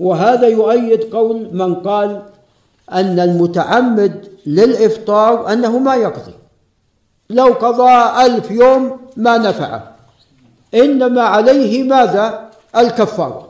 وهذا 0.01 0.46
يؤيد 0.46 1.03
قول 1.03 1.49
من 1.53 1.74
قال 1.74 2.22
أن 2.92 3.20
المتعمد 3.20 4.28
للإفطار 4.46 5.53
أنه 5.53 5.78
ما 5.78 5.94
يقضي. 5.94 6.34
لو 7.30 7.46
قضى 7.46 8.26
ألف 8.26 8.51
يوم 8.51 8.96
ما 9.16 9.38
نفعه. 9.38 9.92
إنما 10.74 11.22
عليه 11.22 11.82
ماذا؟ 11.82 12.49
الكفارة. 12.76 13.49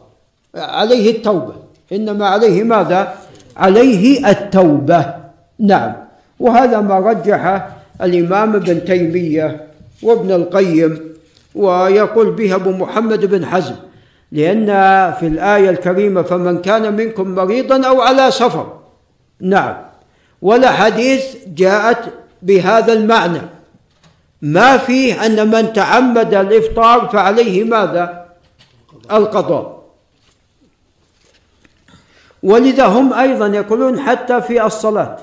عليه 0.55 1.17
التوبة. 1.17 1.55
إنما 1.93 2.27
عليه 2.27 2.63
ماذا؟ 2.63 3.15
عليه 3.57 4.31
التوبة. 4.31 5.15
نعم. 5.59 5.93
وهذا 6.41 6.81
ما 6.81 6.99
رجح 6.99 7.69
الإمام 8.03 8.57
ابن 8.57 8.85
تيمية 8.85 9.67
وابن 10.03 10.33
القيم 10.33 11.15
ويقول 11.55 12.31
به 12.31 12.55
أبو 12.55 12.71
محمد 12.71 13.25
بن 13.25 13.47
حزم. 13.47 13.75
لأن 14.33 14.67
في 15.21 15.27
الآية 15.27 15.71
الكريمة 15.71 16.23
فمن 16.23 16.63
كان 16.63 16.97
منكم 16.97 17.35
مريضا 17.35 17.87
أو 17.89 18.01
على 18.01 18.31
سفر. 18.31 18.79
نعم. 19.41 19.77
ولا 20.43 20.71
حديث 20.71 21.37
جاءت 21.47 22.13
بهذا 22.43 22.93
المعنى. 22.93 23.41
ما 24.43 24.77
فيه 24.77 25.27
أن 25.27 25.51
من 25.51 25.73
تعمد 25.73 26.35
الإفطار 26.35 27.09
فعليه 27.09 27.65
ماذا؟ 27.65 28.29
القضاء. 29.13 29.79
ولذا 32.43 32.87
هم 32.87 33.13
أيضا 33.13 33.47
يقولون 33.47 34.01
حتى 34.01 34.41
في 34.41 34.67
الصلاة. 34.67 35.17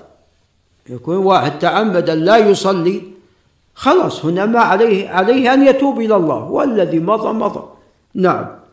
يكون 0.89 1.17
واحد 1.17 1.59
تعمد 1.59 2.09
لا 2.09 2.37
يصلي 2.37 3.01
خلاص 3.75 4.25
هنا 4.25 4.45
ما 4.45 4.59
عليه 4.59 5.09
عليه 5.09 5.53
أن 5.53 5.67
يتوب 5.67 5.99
إلى 5.99 6.15
الله. 6.15 6.43
والذي 6.43 6.99
مضى 6.99 7.33
مضى. 7.33 7.63
نعم. 8.13 8.64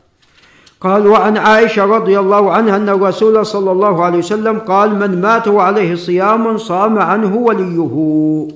قال 0.83 1.07
وعن 1.07 1.37
عائشة 1.37 1.85
رضي 1.85 2.18
الله 2.18 2.53
عنها 2.53 2.76
أن 2.76 2.89
الرسول 2.89 3.47
صلى 3.47 3.72
الله 3.72 4.05
عليه 4.05 4.18
وسلم 4.18 4.59
قال 4.59 4.95
من 4.95 5.20
مات 5.20 5.49
وعليه 5.49 5.95
صيام 5.95 6.59
صام 6.59 6.99
عنه 6.99 7.37
وليه. 7.37 8.49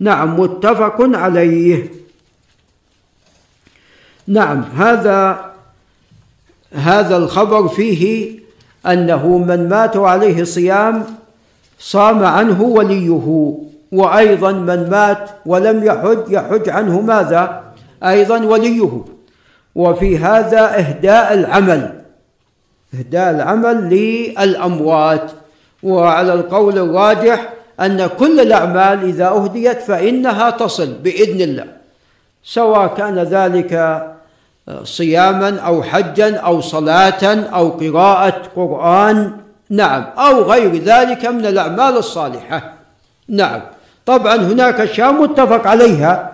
نعم 0.00 0.40
متفق 0.40 0.96
عليه. 1.00 1.90
نعم 4.26 4.64
هذا 4.76 5.50
هذا 6.72 7.16
الخبر 7.16 7.68
فيه 7.68 8.30
أنه 8.86 9.38
من 9.38 9.68
مات 9.68 9.96
عليه 9.96 10.44
صيام 10.44 11.04
صام 11.78 12.24
عنه 12.24 12.62
وليه. 12.62 13.54
وأيضا 13.92 14.52
من 14.52 14.90
مات 14.90 15.30
ولم 15.46 15.84
يحج 15.84 16.18
يحج 16.28 16.68
عنه 16.68 17.00
ماذا؟ 17.00 17.62
أيضا 18.02 18.44
وليه. 18.44 19.13
وفي 19.74 20.18
هذا 20.18 20.78
إهداء 20.78 21.34
العمل. 21.34 22.02
إهداء 22.94 23.30
العمل 23.30 23.76
للأموات. 23.88 25.30
وعلى 25.82 26.32
القول 26.32 26.78
الراجح 26.78 27.48
أن 27.80 28.06
كل 28.06 28.40
الأعمال 28.40 29.04
إذا 29.04 29.28
أهديت 29.28 29.82
فإنها 29.82 30.50
تصل 30.50 30.92
بإذن 30.94 31.40
الله. 31.40 31.66
سواء 32.44 32.94
كان 32.94 33.18
ذلك 33.18 34.02
صياما 34.82 35.60
أو 35.60 35.82
حجا 35.82 36.36
أو 36.36 36.60
صلاة 36.60 37.24
أو 37.54 37.68
قراءة 37.68 38.42
قرآن. 38.56 39.32
نعم. 39.70 40.04
أو 40.18 40.42
غير 40.42 40.76
ذلك 40.76 41.26
من 41.26 41.46
الأعمال 41.46 41.96
الصالحة. 41.96 42.72
نعم. 43.28 43.60
طبعا 44.06 44.36
هناك 44.36 44.80
أشياء 44.80 45.12
متفق 45.12 45.66
عليها. 45.66 46.32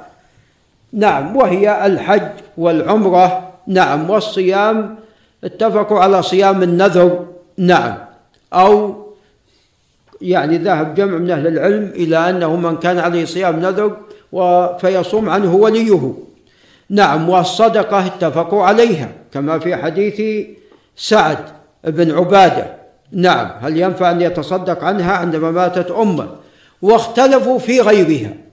نعم. 0.92 1.36
وهي 1.36 1.86
الحج 1.86 2.28
والعمرة 2.60 3.52
نعم. 3.66 4.10
والصيام 4.10 4.96
اتفقوا 5.44 5.98
على 5.98 6.22
صيام 6.22 6.62
النذر 6.62 7.26
نعم. 7.58 7.94
أو 8.52 8.94
يعني 10.20 10.58
ذهب 10.58 10.94
جمع 10.94 11.18
من 11.18 11.30
أهل 11.30 11.46
العلم 11.46 11.92
إلى 11.94 12.30
أنه 12.30 12.56
من 12.56 12.76
كان 12.76 12.98
عليه 12.98 13.24
صيام 13.24 13.60
نذر 13.60 13.96
فيصوم 14.78 15.30
عنه 15.30 15.54
وليه. 15.54 16.12
نعم. 16.90 17.28
والصدقة 17.28 18.06
اتفقوا 18.06 18.62
عليها 18.62 19.08
كما 19.32 19.58
في 19.58 19.76
حديث 19.76 20.46
سعد 20.96 21.38
بن 21.84 22.10
عبادة. 22.10 22.66
نعم. 23.12 23.50
هل 23.60 23.76
ينفع 23.76 24.10
أن 24.10 24.20
يتصدق 24.20 24.84
عنها 24.84 25.12
عندما 25.12 25.50
ماتت 25.50 25.90
أمه؟ 25.90 26.28
واختلفوا 26.82 27.58
في 27.58 27.80
غيرها. 27.80 28.49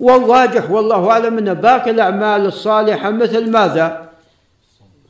والراجح 0.00 0.70
والله 0.70 1.10
أعلم 1.10 1.38
أن 1.38 1.54
باقي 1.54 1.90
الأعمال 1.90 2.46
الصالحة 2.46 3.10
مثل 3.10 3.50
ماذا؟ 3.50 4.08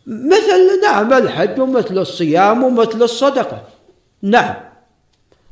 مثل 0.07 0.81
نعم 0.83 1.13
الحج 1.13 1.61
ومثل 1.61 1.99
الصيام 1.99 2.65
ومثل 2.65 3.03
الصدقة. 3.03 3.63
نعم. 4.23 4.55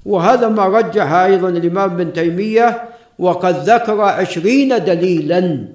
وهذا 0.07 0.49
ما 0.49 0.67
رجح 0.67 1.13
أيضا 1.13 1.49
الإمام 1.49 1.91
ابن 1.91 2.13
تيمية 2.13 2.89
وقد 3.19 3.55
ذكر 3.55 4.01
عشرين 4.01 4.85
دليلا 4.85 5.69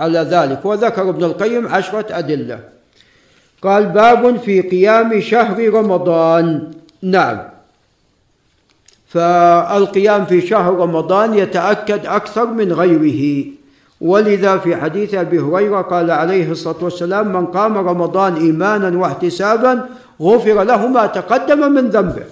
على 0.00 0.18
ذلك 0.18 0.64
وذكر 0.64 1.08
ابن 1.08 1.24
القيم 1.24 1.68
عشرة 1.68 2.18
أدلة. 2.18 2.60
قال 3.62 3.86
باب 3.86 4.36
في 4.36 4.60
قيام 4.60 5.20
شهر 5.20 5.68
رمضان. 5.68 6.70
نعم. 7.02 7.59
فالقيام 9.10 10.24
في 10.24 10.40
شهر 10.40 10.74
رمضان 10.74 11.34
يتأكد 11.34 12.06
أكثر 12.06 12.46
من 12.46 12.72
غيره. 12.72 13.44
ولذا 14.00 14.58
في 14.58 14.76
حديث 14.76 15.14
أبي 15.14 15.38
هريرة 15.38 15.80
قال 15.82 16.10
عليه 16.10 16.50
الصلاة 16.50 16.76
والسلام 16.82 17.32
من 17.32 17.46
قام 17.46 17.78
رمضان 17.78 18.34
إيمانا 18.36 18.98
واحتسابا 18.98 19.86
غفر 20.22 20.62
له 20.62 20.86
ما 20.86 21.06
تقدم 21.06 21.72
من 21.72 21.88
ذنبه. 21.88 22.24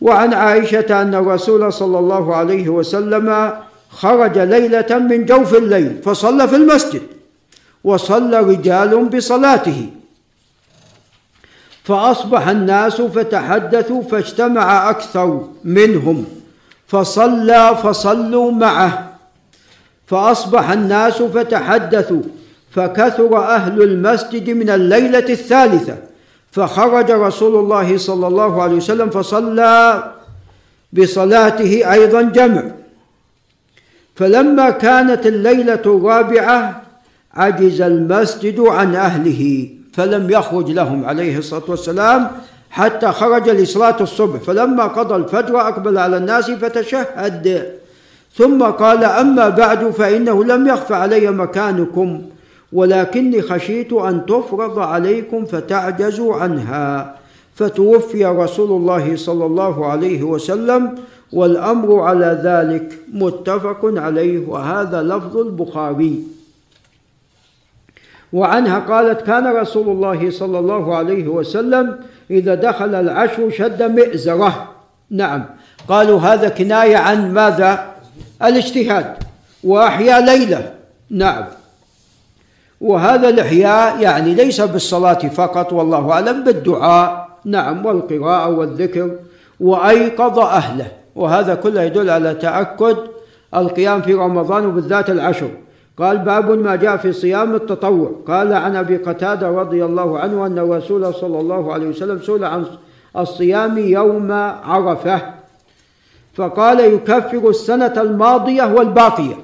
وعن 0.00 0.34
عائشة 0.34 1.02
أن 1.02 1.14
الرسول 1.14 1.72
صلى 1.72 1.98
الله 1.98 2.36
عليه 2.36 2.68
وسلم 2.68 3.52
خرج 3.90 4.38
ليلة 4.38 4.98
من 4.98 5.24
جوف 5.24 5.54
الليل 5.54 6.02
فصلى 6.04 6.48
في 6.48 6.56
المسجد 6.56 7.02
وصلى 7.84 8.40
رجال 8.40 9.04
بصلاته. 9.04 9.86
فأصبح 11.84 12.48
الناس 12.48 13.00
فتحدثوا 13.00 14.02
فاجتمع 14.02 14.90
أكثر 14.90 15.48
منهم 15.64 16.24
فصلى 16.86 17.78
فصلوا 17.82 18.52
معه 18.52 19.12
فأصبح 20.06 20.70
الناس 20.70 21.22
فتحدثوا 21.22 22.22
فكثر 22.70 23.38
أهل 23.38 23.82
المسجد 23.82 24.50
من 24.50 24.70
الليلة 24.70 25.18
الثالثة 25.18 25.98
فخرج 26.50 27.10
رسول 27.10 27.56
الله 27.64 27.98
صلى 27.98 28.26
الله 28.26 28.62
عليه 28.62 28.74
وسلم 28.74 29.10
فصلى 29.10 30.12
بصلاته 30.92 31.92
أيضا 31.92 32.22
جمع. 32.22 32.62
فلما 34.14 34.70
كانت 34.70 35.26
الليلة 35.26 35.82
الرابعة 35.86 36.82
عجز 37.34 37.80
المسجد 37.80 38.60
عن 38.60 38.94
أهله. 38.94 39.68
فلم 39.92 40.30
يخرج 40.30 40.70
لهم 40.70 41.04
عليه 41.04 41.38
الصلاة 41.38 41.62
والسلام 41.68 42.30
حتى 42.70 43.06
خرج 43.06 43.50
لصلاة 43.50 43.96
الصبح. 44.00 44.40
فلما 44.40 44.84
قضى 44.84 45.14
الفجر 45.14 45.60
أقبل 45.60 45.98
على 45.98 46.16
الناس 46.16 46.50
فتشهد. 46.50 47.72
ثم 48.34 48.62
قال 48.62 49.04
أما 49.04 49.48
بعد 49.48 49.90
فإنه 49.90 50.44
لم 50.44 50.68
يخف 50.68 50.92
علي 50.92 51.30
مكانكم 51.30 52.22
ولكني 52.72 53.42
خشيت 53.42 53.92
أن 53.92 54.26
تفرض 54.26 54.78
عليكم 54.78 55.44
فتعجزوا 55.44 56.34
عنها. 56.34 57.16
فتوفي 57.54 58.24
رسول 58.24 58.70
الله 58.70 59.16
صلى 59.16 59.46
الله 59.46 59.86
عليه 59.86 60.22
وسلم 60.22 60.94
والأمر 61.32 62.00
على 62.00 62.40
ذلك. 62.44 62.98
متفق 63.12 63.80
عليه. 63.84 64.48
وهذا 64.48 65.02
لفظ 65.02 65.36
البخاري. 65.36 66.24
وعنها 68.32 68.78
قالت 68.78 69.20
كان 69.20 69.46
رسول 69.46 69.88
الله 69.88 70.30
صلى 70.30 70.58
الله 70.58 70.96
عليه 70.96 71.28
وسلم 71.28 71.98
إذا 72.30 72.54
دخل 72.54 72.94
العشر 72.94 73.50
شد 73.50 73.82
مئزرة. 73.82 74.68
نعم. 75.10 75.44
قالوا 75.88 76.20
هذا 76.20 76.48
كناية 76.48 76.96
عن 76.96 77.34
ماذا؟ 77.34 77.86
الاجتهاد. 78.42 79.14
وأحيا 79.64 80.20
ليلة. 80.20 80.72
نعم. 81.10 81.44
وهذا 82.80 83.28
الإحياء 83.28 84.00
يعني 84.00 84.34
ليس 84.34 84.60
بالصلاة 84.60 85.14
فقط 85.14 85.72
والله 85.72 86.12
أعلم 86.12 86.44
بالدعاء. 86.44 87.28
نعم. 87.44 87.86
والقراءة 87.86 88.48
والذكر. 88.48 89.10
وأيقظ 89.60 90.38
أهله. 90.38 90.86
وهذا 91.14 91.54
كله 91.54 91.82
يدل 91.82 92.10
على 92.10 92.34
تأكد 92.34 92.96
القيام 93.54 94.02
في 94.02 94.14
رمضان 94.14 94.66
وبالذات 94.66 95.10
العشر 95.10 95.50
قال 95.98 96.18
باب 96.18 96.50
ما 96.50 96.76
جاء 96.76 96.96
في 96.96 97.12
صيام 97.12 97.54
التطوع. 97.54 98.12
قال 98.26 98.52
عن 98.52 98.76
أبي 98.76 98.96
قتادة 98.96 99.48
رضي 99.48 99.84
الله 99.84 100.18
عنه 100.18 100.46
أن 100.46 100.58
الرسول 100.58 101.14
صلى 101.14 101.40
الله 101.40 101.72
عليه 101.72 101.86
وسلم 101.86 102.22
سئل 102.22 102.44
عن 102.44 102.66
الصيام 103.16 103.78
يوم 103.78 104.32
عرفة. 104.64 105.20
فقال 106.34 106.80
يكفر 106.80 107.48
السنة 107.48 107.92
الماضية 107.96 108.62
والباقية. 108.62 109.34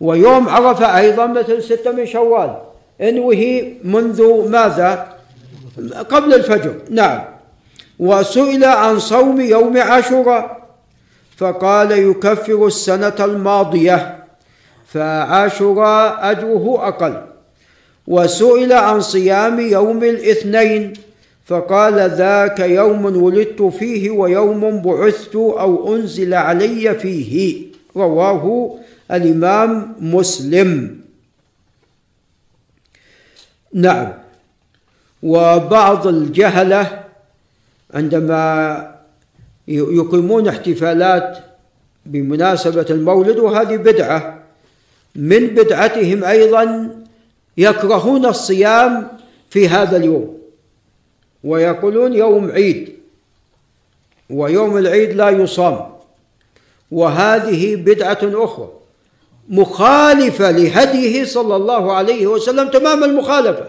ويوم 0.00 0.48
عرفة 0.48 0.98
أيضا 0.98 1.26
مثل 1.26 1.62
ستة 1.62 1.92
من 1.92 2.06
شوال. 2.06 2.56
إنوه 3.00 3.72
منذ 3.84 4.48
ماذا؟ 4.50 5.06
قبل 6.10 6.34
الفجر. 6.34 6.74
نعم. 6.90 7.20
وسئل 7.98 8.64
عن 8.64 8.98
صوم 8.98 9.40
يوم 9.40 9.76
عاشوراء. 9.76 10.60
فقال 11.36 11.90
يكفر 11.90 12.66
السنة 12.66 13.16
الماضية. 13.20 14.19
فعاشوراء 14.92 16.30
أجره 16.30 16.88
أقل. 16.88 17.22
وسئل 18.06 18.72
عن 18.72 19.00
صيام 19.00 19.60
يوم 19.60 20.04
الاثنين 20.04 20.92
فقال 21.46 21.94
ذاك 21.94 22.60
يوم 22.60 23.04
ولدت 23.22 23.62
فيه 23.62 24.10
ويوم 24.10 24.82
بعثت 24.82 25.36
أو 25.36 25.96
أنزل 25.96 26.34
علي 26.34 26.94
فيه. 26.94 27.66
رواه 27.96 28.76
الإمام 29.10 29.94
مسلم. 30.00 31.00
نعم. 33.74 34.12
وبعض 35.22 36.06
الجهلة 36.06 37.04
عندما 37.94 38.94
يقيمون 39.68 40.48
احتفالات 40.48 41.38
بمناسبة 42.06 42.86
المولد 42.90 43.38
وهذه 43.38 43.76
بدعة. 43.76 44.39
من 45.14 45.46
بدعتهم 45.46 46.24
أيضا 46.24 46.90
يكرهون 47.56 48.26
الصيام 48.26 49.08
في 49.50 49.68
هذا 49.68 49.96
اليوم 49.96 50.38
ويقولون 51.44 52.14
يوم 52.14 52.50
عيد 52.50 52.92
ويوم 54.30 54.76
العيد 54.76 55.12
لا 55.12 55.30
يصام. 55.30 55.90
وهذه 56.90 57.76
بدعة 57.76 58.18
أخرى 58.22 58.68
مخالفة 59.48 60.50
لهديه 60.50 61.24
صلى 61.24 61.56
الله 61.56 61.92
عليه 61.92 62.26
وسلم 62.26 62.68
تمام 62.68 63.04
المخالفه 63.04 63.68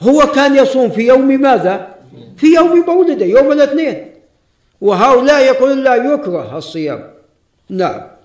هو 0.00 0.20
كان 0.20 0.56
يصوم 0.56 0.90
في 0.90 1.06
يوم 1.06 1.26
ماذا؟ 1.40 1.94
في 2.36 2.46
يوم 2.46 2.84
مولده 2.86 3.26
يوم 3.26 3.52
الاثنين. 3.52 4.10
وهؤلاء 4.80 5.44
يقولون 5.44 5.84
لا 5.84 5.94
يكره 5.94 6.58
الصيام. 6.58 7.10
نعم. 7.68 8.17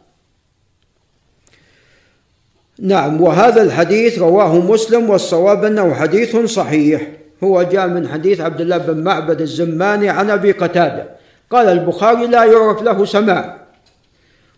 نعم 2.79 3.21
وهذا 3.21 3.61
الحديث 3.61 4.19
رواه 4.19 4.59
مسلم 4.59 5.09
والصواب 5.09 5.65
أنه 5.65 5.93
حديث 5.93 6.37
صحيح. 6.37 7.07
هو 7.43 7.63
جاء 7.63 7.87
من 7.87 8.07
حديث 8.07 8.41
عبد 8.41 8.61
الله 8.61 8.77
بن 8.77 9.03
معبد 9.03 9.41
الزماني 9.41 10.09
عن 10.09 10.29
أبي 10.29 10.51
قتادة. 10.51 11.09
قال 11.51 11.67
البخاري 11.67 12.27
لا 12.27 12.43
يعرف 12.43 12.81
له 12.81 13.05
سماع 13.05 13.57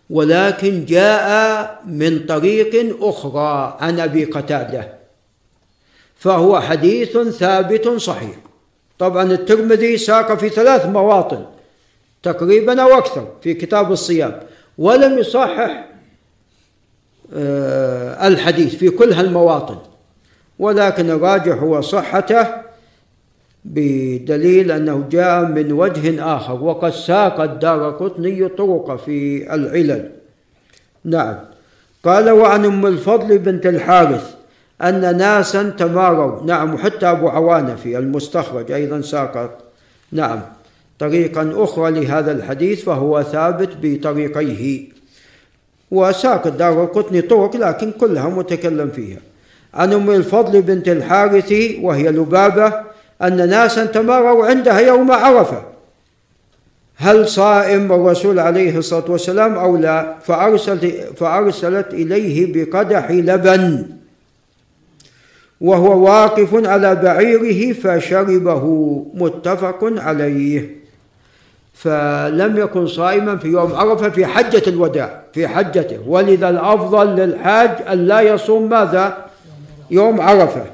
ولكن 0.10 0.86
جاء 0.86 1.82
من 1.86 2.20
طريق 2.20 2.98
أخرى 3.02 3.78
عن 3.80 4.00
أبي 4.00 4.24
قتادة 4.26 4.88
فهو 6.16 6.60
حديث 6.60 7.18
ثابت 7.18 7.88
صحيح. 7.88 8.36
طبعا 9.00 9.24
الترمذي 9.24 9.98
ساق 9.98 10.38
في 10.38 10.50
ثلاث 10.50 10.86
مواطن 10.86 11.46
تقريبا 12.24 12.82
أو 12.82 12.98
أكثر 12.98 13.28
في 13.42 13.54
كتاب 13.54 13.92
الصيام 13.92 14.40
ولم 14.78 15.18
يصحح 15.18 15.95
الحديث 17.34 18.76
في 18.76 18.90
كل 18.90 19.14
هالمواطن. 19.14 19.78
ولكن 20.60 21.10
الراجح 21.10 21.56
هو 21.56 21.82
صحته 21.82 22.48
بدليل 23.66 24.72
أنه 24.72 25.08
جاء 25.12 25.46
من 25.46 25.72
وجه 25.72 26.36
آخر 26.36 26.64
وقد 26.64 26.92
ساق 26.92 27.42
الدار 27.42 27.90
قطني 27.90 28.48
طرق 28.48 28.96
في 29.06 29.54
العلل. 29.54 30.12
نعم. 31.06 31.36
قال 32.04 32.30
وعن 32.30 32.66
أم 32.66 32.86
الفضل 32.86 33.38
بنت 33.38 33.66
الحارث 33.66 34.36
أن 34.82 35.18
ناسا 35.18 35.64
تماروا. 35.70 36.44
نعم 36.44 36.78
حتى 36.78 37.06
أبو 37.06 37.28
عوانة 37.30 37.76
في 37.76 37.98
المستخرج 37.98 38.72
أيضا 38.72 39.02
ساق. 39.02 39.58
نعم. 40.12 40.42
طريقا 41.00 41.54
أخرى 41.56 41.92
لهذا 41.92 42.32
الحديث 42.32 42.84
فهو 42.84 43.24
ثابت 43.24 43.70
بطريقيه. 43.82 44.95
وساق 45.96 46.48
الدار 46.48 46.84
القطني 46.84 47.22
طرق 47.22 47.56
لكن 47.56 47.92
كلها 47.92 48.30
متكلم 48.30 48.90
فيها. 48.90 49.20
عن 49.74 49.94
أم 49.94 50.12
الفضل 50.12 50.62
بنت 50.62 50.88
الحارث 50.88 51.54
وهي 51.82 52.12
لبابة 52.12 52.74
أن 53.22 53.50
ناسا 53.50 53.86
تماروا 53.86 54.46
عندها 54.46 54.80
يوم 54.80 55.12
عرفة. 55.12 55.64
هل 56.98 57.28
صائم 57.28 57.92
الرسول 57.92 58.40
عليه 58.40 58.78
الصلاة 58.78 59.12
والسلام 59.12 59.54
أو 59.58 59.78
لا؟ 59.78 60.16
فأرسلت, 60.24 60.86
فأرسلت 61.18 61.94
إليه 61.94 62.54
بقدح 62.54 63.12
لبن. 63.12 63.86
وهو 65.62 66.06
واقف 66.06 66.68
على 66.68 66.96
بعيره 66.96 67.74
فشربه 67.74 68.64
متفق 69.14 69.80
عليه. 69.84 70.85
فلم 71.76 72.58
يكن 72.58 72.88
صائما 72.88 73.38
في 73.38 73.48
يوم 73.48 73.76
عرفة 73.76 74.10
في 74.10 74.26
حجة 74.26 74.64
الوداع 74.68 75.22
في 75.34 75.48
حجته 75.48 76.00
ولذا 76.08 76.50
الأفضل 76.50 77.16
للحاج 77.16 77.70
أن 77.92 78.08
لا 78.08 78.22
يصوم 78.22 78.70
ماذا؟ 78.70 79.26
يوم 79.92 80.22
عرفة. 80.22 80.66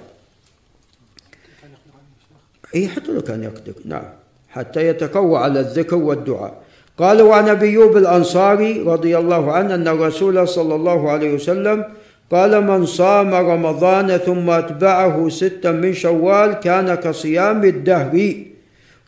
أي 2.75 2.87
حتى 2.87 3.11
لو 3.11 3.21
كان 3.21 3.43
يقدر. 3.43 3.73
نعم. 3.85 4.03
حتى 4.49 4.87
يتقوى 4.87 5.37
على 5.37 5.59
الذكر 5.59 5.95
والدعاء. 5.95 6.61
قال 6.97 7.21
وعن 7.21 7.49
أبي 7.49 7.69
أيوب 7.69 7.97
الأنصاري 7.97 8.81
رضي 8.81 9.17
الله 9.17 9.51
عنه 9.51 9.75
أن 9.75 9.87
الرسول 9.87 10.47
صلى 10.47 10.75
الله 10.75 11.11
عليه 11.11 11.33
وسلم 11.33 11.85
قال 12.31 12.63
من 12.67 12.85
صام 12.85 13.33
رمضان 13.33 14.17
ثم 14.17 14.49
أتبعه 14.49 15.29
ستا 15.29 15.71
من 15.71 15.93
شوال 15.93 16.53
كان 16.53 16.95
كصيام 16.95 17.63
الدهر. 17.63 18.33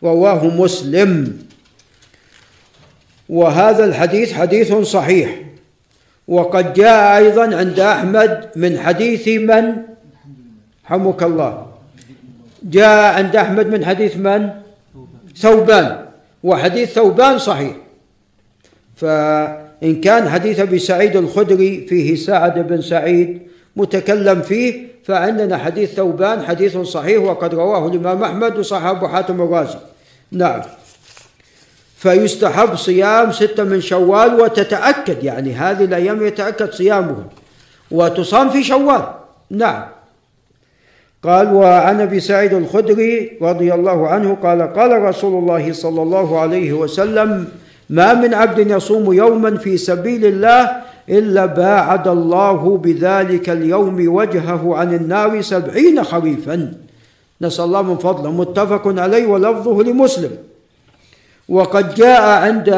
رواه 0.02 0.46
مسلم. 0.46 1.38
وهذا 3.28 3.84
الحديث 3.84 4.32
حديث 4.32 4.74
صحيح. 4.74 5.40
وقد 6.28 6.74
جاء 6.74 7.16
أيضا 7.16 7.56
عند 7.56 7.80
أحمد 7.80 8.50
من 8.56 8.78
حديث 8.78 9.28
من؟ 9.28 9.76
حمك 10.84 11.22
الله. 11.22 11.66
جاء 12.62 13.14
عند 13.14 13.36
أحمد 13.36 13.66
من 13.66 13.84
حديث 13.84 14.16
من؟ 14.16 14.48
ثوبان. 15.36 16.04
وحديث 16.44 16.92
ثوبان 16.92 17.38
صحيح. 17.38 17.76
فإن 18.96 20.00
كان 20.00 20.28
حديث 20.28 20.60
أبي 20.60 20.78
سعيد 20.78 21.16
الخدري 21.16 21.86
فيه 21.86 22.14
سعد 22.14 22.68
بن 22.68 22.82
سعيد 22.82 23.42
متكلم 23.76 24.42
فيه 24.42 24.86
فعندنا 25.04 25.56
حديث 25.56 25.94
ثوبان 25.94 26.42
حديث 26.42 26.76
صحيح 26.76 27.22
وقد 27.22 27.54
رواه 27.54 27.88
الإمام 27.88 28.24
أحمد 28.24 28.58
وصحابه 28.58 29.08
حاتم 29.08 29.42
الرازي. 29.42 29.78
نعم. 30.32 30.62
فيستحب 32.04 32.76
صيام 32.76 33.32
ستة 33.32 33.64
من 33.64 33.80
شوال 33.80 34.40
وتتأكد 34.40 35.24
يعني 35.24 35.52
هذه 35.52 35.84
الأيام 35.84 36.26
يتأكد 36.26 36.72
صيامه. 36.72 37.16
وتصام 37.90 38.50
في 38.50 38.60
شوال. 38.64 39.04
نعم. 39.50 39.84
قال 41.22 41.54
وعن 41.54 42.00
أبي 42.00 42.20
سعيد 42.20 42.52
الخدري 42.54 43.38
رضي 43.42 43.74
الله 43.74 44.08
عنه 44.08 44.36
قال 44.42 44.62
قال 44.62 45.02
رسول 45.02 45.38
الله 45.42 45.72
صلى 45.72 46.02
الله 46.02 46.40
عليه 46.40 46.72
وسلم 46.72 47.48
ما 47.90 48.14
من 48.14 48.34
عبد 48.34 48.70
يصوم 48.70 49.12
يوما 49.12 49.56
في 49.56 49.76
سبيل 49.76 50.26
الله 50.26 50.70
إلا 51.08 51.46
باعد 51.46 52.08
الله 52.08 52.76
بذلك 52.76 53.50
اليوم 53.50 53.96
وجهه 54.08 54.76
عن 54.76 54.94
النار 54.94 55.40
سبعين 55.40 56.04
خريفا. 56.04 56.74
نسأل 57.40 57.64
الله 57.64 57.82
من 57.82 57.96
فضله. 57.96 58.32
متفق 58.32 59.00
عليه 59.00 59.26
ولفظه 59.26 59.82
لمسلم. 59.82 60.53
وقد 61.48 61.94
جاء 61.94 62.22
عند 62.22 62.68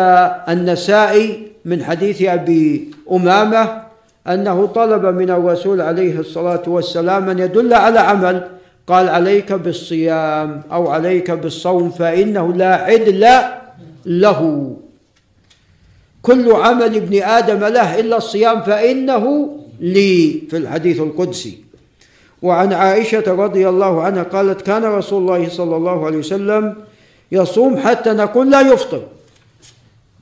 النسائي 0.48 1.42
من 1.64 1.84
حديث 1.84 2.22
أبي 2.22 2.90
أمامة 3.12 3.82
أنه 4.26 4.66
طلب 4.66 5.04
من 5.06 5.30
الرسول 5.30 5.80
عليه 5.80 6.20
الصلاة 6.20 6.62
والسلام 6.66 7.30
أن 7.30 7.38
يدل 7.38 7.74
على 7.74 7.98
عمل. 7.98 8.48
قال 8.86 9.08
عليك 9.08 9.52
بالصيام 9.52 10.62
أو 10.72 10.88
عليك 10.88 11.30
بالصوم 11.30 11.90
فإنه 11.90 12.52
لا 12.52 12.74
عدل 12.74 13.26
له. 14.06 14.40
كل 16.22 16.52
عمل 16.52 16.96
ابن 16.96 17.22
آدم 17.22 17.64
له 17.64 18.00
إلا 18.00 18.16
الصيام 18.16 18.62
فإنه 18.62 19.56
لي 19.80 20.42
في 20.50 20.56
الحديث 20.56 21.00
القدسي. 21.00 21.58
وعن 22.42 22.72
عائشة 22.72 23.24
رضي 23.26 23.68
الله 23.68 24.02
عنها 24.02 24.22
قالت 24.22 24.62
كان 24.62 24.84
رسول 24.84 25.22
الله 25.22 25.48
صلى 25.48 25.76
الله 25.76 26.06
عليه 26.06 26.18
وسلم 26.18 26.74
يصوم 27.32 27.78
حتى 27.78 28.12
نقول 28.12 28.50
لا 28.50 28.60
يفطر 28.60 29.02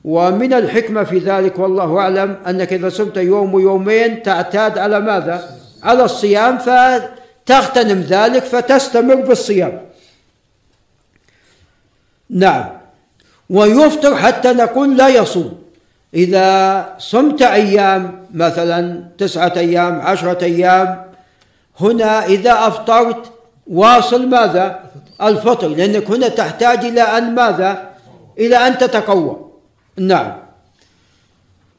ومن 0.05 0.53
الحكمة 0.53 1.03
في 1.03 1.17
ذلك 1.17 1.59
والله 1.59 1.99
أعلم 1.99 2.37
أنك 2.47 2.73
إذا 2.73 2.89
صمت 2.89 3.17
يوم 3.17 3.53
ويومين 3.53 4.23
تعتاد 4.23 4.77
على 4.77 4.99
ماذا؟ 4.99 5.57
على 5.83 6.03
الصيام 6.05 6.57
فتغتنم 6.57 8.01
ذلك 8.01 8.43
فتستمر 8.43 9.15
بالصيام 9.15 9.81
نعم 12.29 12.69
ويفطر 13.49 14.15
حتى 14.15 14.53
نقول 14.53 14.97
لا 14.97 15.07
يصوم 15.07 15.65
إذا 16.13 16.89
صمت 16.97 17.41
أيام 17.41 18.25
مثلا 18.33 19.03
تسعة 19.17 19.53
أيام 19.57 20.01
عشرة 20.01 20.43
أيام 20.43 21.05
هنا 21.79 22.25
إذا 22.25 22.67
أفطرت 22.67 23.31
واصل 23.67 24.27
ماذا؟ 24.27 24.79
الفطر 25.21 25.67
لأنك 25.67 26.11
هنا 26.11 26.27
تحتاج 26.27 26.85
إلى 26.85 27.01
أن 27.01 27.35
ماذا؟ 27.35 27.89
إلى 28.39 28.55
أن 28.55 28.77
تتقوى. 28.77 29.37
نعم. 29.97 30.31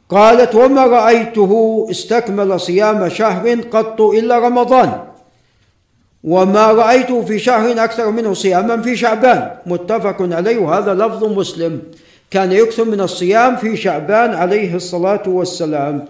قالت 0.09 0.55
وما 0.55 0.87
رأيته؟ 0.87 1.87
استكمل 1.91 2.61
صيام 2.61 3.09
شهر 3.09 3.61
قط 3.61 4.01
إلا 4.01 4.39
رمضان. 4.39 5.01
وما 6.25 6.73
رأيته 6.73 7.25
في 7.25 7.39
شهر 7.39 7.85
أكثر 7.85 8.11
منه 8.11 8.35
صياما 8.35 8.83
في 8.83 8.97
شعبان. 8.97 9.51
متفق 9.67 10.17
عليه. 10.21 10.59
وهذا 10.59 10.95
لفظ 10.95 11.25
مسلم. 11.25 11.83
كان 12.31 12.53
يكثر 12.53 12.85
من 12.85 13.01
الصيام 13.01 13.57
في 13.57 13.77
شعبان 13.77 14.35
عليه 14.35 14.75
الصلاة 14.75 15.23
والسلام. 15.27 16.05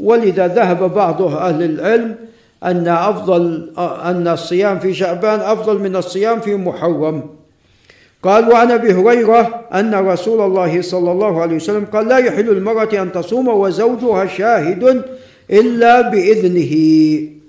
ولذا 0.00 0.46
ذهب 0.46 0.94
بعض 0.94 1.22
أهل 1.22 1.62
العلم 1.62 2.16
أن 2.64 2.88
أفضل 2.88 3.72
أن 3.78 4.28
الصيام 4.28 4.78
في 4.78 4.94
شعبان 4.94 5.40
أفضل 5.40 5.78
من 5.78 5.96
الصيام 5.96 6.40
في 6.40 6.54
محرم. 6.54 7.22
قال 8.22 8.52
وعن 8.52 8.70
أبي 8.70 8.92
هريرة 8.92 9.64
أن 9.74 9.94
رسول 9.94 10.40
الله 10.40 10.82
صلى 10.82 11.12
الله 11.12 11.42
عليه 11.42 11.56
وسلم 11.56 11.84
قال 11.92 12.08
لا 12.08 12.18
يحل 12.18 12.48
المراه 12.48 13.02
أن 13.02 13.12
تصوم 13.12 13.48
وزوجها 13.48 14.26
شاهد 14.26 15.04
إلا 15.50 16.00
بإذنه. 16.00 16.72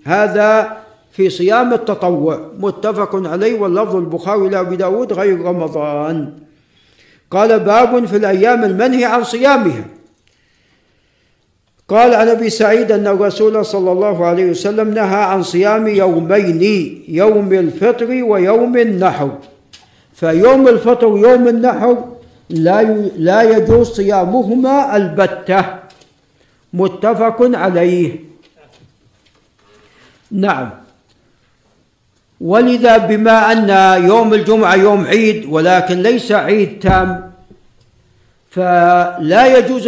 هذا 0.03 0.77
في 1.11 1.29
صيام 1.29 1.73
التطوع 1.73 2.39
متفق 2.59 3.27
عليه 3.27 3.59
واللفظ 3.59 3.95
البخاري 3.95 4.49
لأبي 4.49 4.75
داود 4.75 5.13
غير 5.13 5.41
رمضان. 5.41 6.33
قال 7.31 7.59
باب 7.59 8.05
في 8.05 8.17
الأيام 8.17 8.63
المنهي 8.63 9.05
عن 9.05 9.23
صيامها. 9.23 9.85
قال 11.91 12.13
عن 12.15 12.27
أبي 12.29 12.49
سعيد 12.49 12.91
أن 12.91 13.07
الرسول 13.07 13.65
صلى 13.65 13.91
الله 13.91 14.25
عليه 14.25 14.45
وسلم 14.49 14.93
نهى 14.93 15.23
عن 15.23 15.43
صيام 15.43 15.87
يومين 15.87 16.63
يوم 17.07 17.53
الفطر 17.53 18.23
ويوم 18.23 18.77
النحر 18.77 19.31
فيوم 20.13 20.67
الفطر 20.67 21.07
ويوم 21.07 21.47
النحر 21.47 21.97
لا 22.49 22.83
لا 23.17 23.41
يجوز 23.41 23.87
صيامهما 23.91 24.95
البتة. 24.95 25.65
متفق 26.73 27.37
عليه. 27.41 28.19
نعم. 30.31 30.69
ولذا 32.41 32.97
بما 32.97 33.51
أن 33.51 33.69
يوم 34.03 34.33
الجمعة 34.33 34.75
يوم 34.75 35.05
عيد 35.05 35.45
ولكن 35.45 36.01
ليس 36.01 36.31
عيد 36.31 36.79
تام 36.79 37.31
فلا 38.49 39.57
يجوز 39.57 39.87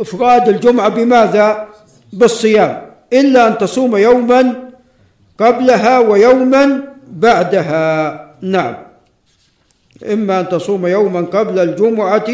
إفراد 0.00 0.48
الجمعة 0.48 0.88
بماذا؟ 0.88 1.68
بالصيام. 2.12 2.82
إلا 3.12 3.48
أن 3.48 3.58
تصوم 3.58 3.96
يوما 3.96 4.70
قبلها 5.40 5.98
ويوما 5.98 6.80
بعدها. 7.12 7.84
نعم. 8.42 8.74
إما 10.12 10.40
أن 10.40 10.48
تصوم 10.48 10.86
يوما 10.86 11.20
قبل 11.20 11.58
الجمعة 11.58 12.30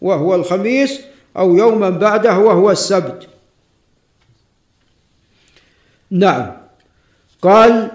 وهو 0.00 0.34
الخميس 0.34 1.00
أو 1.36 1.56
يوما 1.56 1.90
بعده 1.90 2.38
وهو 2.38 2.70
السبت. 2.70 3.26
نعم. 6.10 6.52
قال 7.42 7.90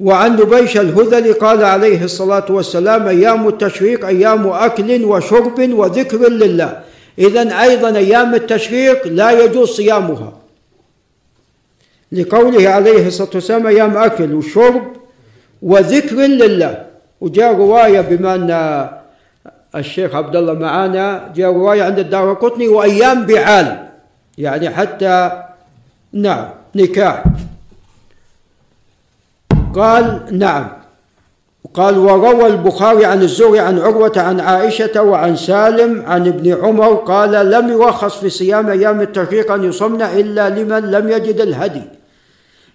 وعن 0.00 0.36
نبيش 0.36 0.76
الهذلي 0.76 1.32
قال 1.32 1.64
عليه 1.64 2.04
الصلاة 2.04 2.46
والسلام 2.50 3.08
أيام 3.08 3.48
التشريق 3.48 4.06
أيام 4.06 4.46
أكل 4.46 5.04
وشرب 5.04 5.72
وذكر 5.72 6.28
لله. 6.28 6.87
إذا 7.18 7.62
أيضا 7.62 7.96
أيام 7.96 8.34
التشريق 8.34 9.06
لا 9.06 9.30
يجوز 9.30 9.68
صيامها. 9.68 10.32
لقوله 12.12 12.68
عليه 12.68 13.06
الصلاة 13.06 13.30
والسلام 13.34 13.66
أيام 13.66 13.96
أكل 13.96 14.34
وشرب 14.34 14.82
وذكر 15.62 16.16
لله. 16.16 16.86
وجاء 17.20 17.54
رواية 17.54 18.00
بما 18.00 18.34
أن 18.34 18.50
الشيخ 19.74 20.14
عبد 20.14 20.36
الله 20.36 20.52
معانا 20.52 21.32
جاء 21.36 21.52
رواية 21.52 21.82
عند 21.82 21.98
الدار 21.98 22.34
قطني 22.34 22.68
وأيام 22.68 23.26
بعال. 23.26 23.88
يعني 24.38 24.70
حتى 24.70 25.42
نعم 26.12 26.48
نكاح. 26.74 27.24
قال 29.74 30.38
نعم. 30.38 30.77
قال 31.74 31.98
وروى 31.98 32.46
البخاري 32.46 33.04
عن 33.04 33.22
الزهري 33.22 33.60
عن 33.60 33.78
عروة 33.78 34.12
عن 34.16 34.40
عائشة 34.40 35.02
وعن 35.02 35.36
سالم 35.36 36.04
عن 36.06 36.26
ابن 36.26 36.64
عمر 36.64 36.94
قال 36.94 37.50
لم 37.50 37.68
يرخص 37.68 38.16
في 38.16 38.30
صيام 38.30 38.68
أيام 38.68 39.00
التشريق 39.00 39.52
أن 39.52 39.64
يصمن 39.64 40.02
إلا 40.02 40.48
لمن 40.48 40.90
لم 40.90 41.08
يجد 41.08 41.40
الهدي. 41.40 41.82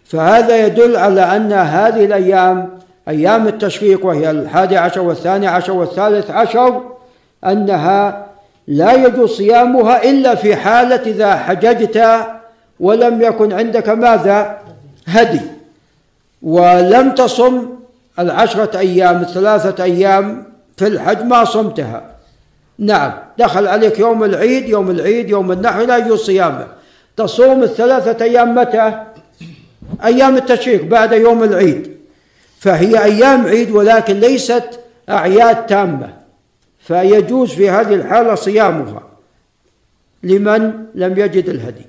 فهذا 0.05 0.65
يدل 0.65 0.95
على 0.95 1.21
أن 1.21 1.53
هذه 1.53 2.05
الأيام 2.05 2.69
أيام 3.07 3.47
التشريق 3.47 4.05
وهي 4.05 4.31
الحادي 4.31 4.77
عشر 4.77 5.01
والثاني 5.01 5.47
عشر 5.47 5.71
والثالث 5.73 6.31
عشر 6.31 6.81
أنها 7.45 8.27
لا 8.67 8.93
يجوز 8.93 9.29
صيامها 9.29 10.03
إلا 10.03 10.35
في 10.35 10.55
حالة 10.55 11.01
إذا 11.05 11.35
حججت 11.35 12.07
ولم 12.79 13.21
يكن 13.21 13.53
عندك 13.53 13.89
ماذا؟ 13.89 14.57
هدي. 15.07 15.41
ولم 16.43 17.11
تصم 17.11 17.82
العشرة 18.19 18.79
أيام 18.79 19.21
الثلاثة 19.21 19.83
أيام 19.83 20.45
في 20.77 20.87
الحج 20.87 21.21
ما 21.25 21.45
صمتها. 21.45 22.15
نعم 22.79 23.11
دخل 23.37 23.67
عليك 23.67 23.99
يوم 23.99 24.23
العيد 24.23 24.69
يوم 24.69 24.91
العيد 24.91 25.29
يوم 25.29 25.51
النحر 25.51 25.85
لا 25.85 25.97
يجوز 25.97 26.19
صيامه 26.19 26.67
تصوم 27.17 27.63
الثلاثة 27.63 28.25
أيام 28.25 28.55
متى؟ 28.55 29.03
أيام 30.03 30.35
التشريق 30.37 30.83
بعد 30.83 31.11
يوم 31.11 31.43
العيد. 31.43 31.93
فهي 32.59 33.03
أيام 33.03 33.45
عيد 33.45 33.71
ولكن 33.71 34.19
ليست 34.19 34.79
أعياد 35.09 35.65
تامة. 35.65 36.13
فيجوز 36.79 37.51
في 37.51 37.69
هذه 37.69 37.93
الحالة 37.93 38.35
صيامها. 38.35 39.03
لمن 40.23 40.85
لم 40.95 41.19
يجد 41.19 41.49
الهدي. 41.49 41.85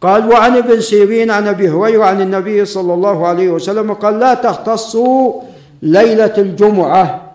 قال 0.00 0.28
وعن 0.32 0.56
ابن 0.56 0.80
سيرين 0.80 1.30
عن 1.30 1.48
أبي 1.48 1.68
هريرة 1.68 2.04
عن 2.04 2.20
النبي 2.20 2.64
صلى 2.64 2.94
الله 2.94 3.26
عليه 3.26 3.48
وسلم 3.48 3.92
قال 3.92 4.18
لا 4.18 4.34
تختصوا 4.34 5.42
ليلة 5.82 6.34
الجمعة. 6.38 7.26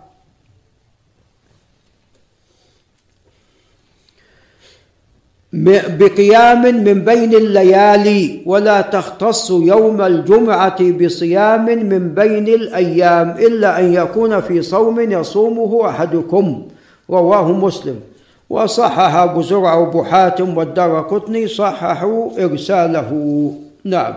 بقيام 5.54 6.62
من 6.62 7.06
بين 7.06 7.34
الليالي 7.34 8.42
ولا 8.46 8.82
تختص 8.82 9.52
يوم 9.52 10.02
الجمعة 10.02 10.92
بصيام 10.92 11.66
من 11.66 12.14
بين 12.14 12.48
الأيام 12.48 13.30
إلا 13.30 13.80
أن 13.80 13.94
يكون 13.94 14.42
في 14.42 14.62
صوم 14.62 15.00
يصومه 15.12 15.90
أحدكم. 15.90 16.68
رواه 17.10 17.52
مسلم. 17.52 18.00
وصحح 18.50 19.16
أبو 19.16 19.42
زرع 19.42 19.74
وأبو 19.74 20.04
حاتم 20.04 20.58
والدار 20.58 21.02
قطني 21.02 21.48
صححوا 21.48 22.44
إرساله. 22.44 23.12
نعم. 23.84 24.14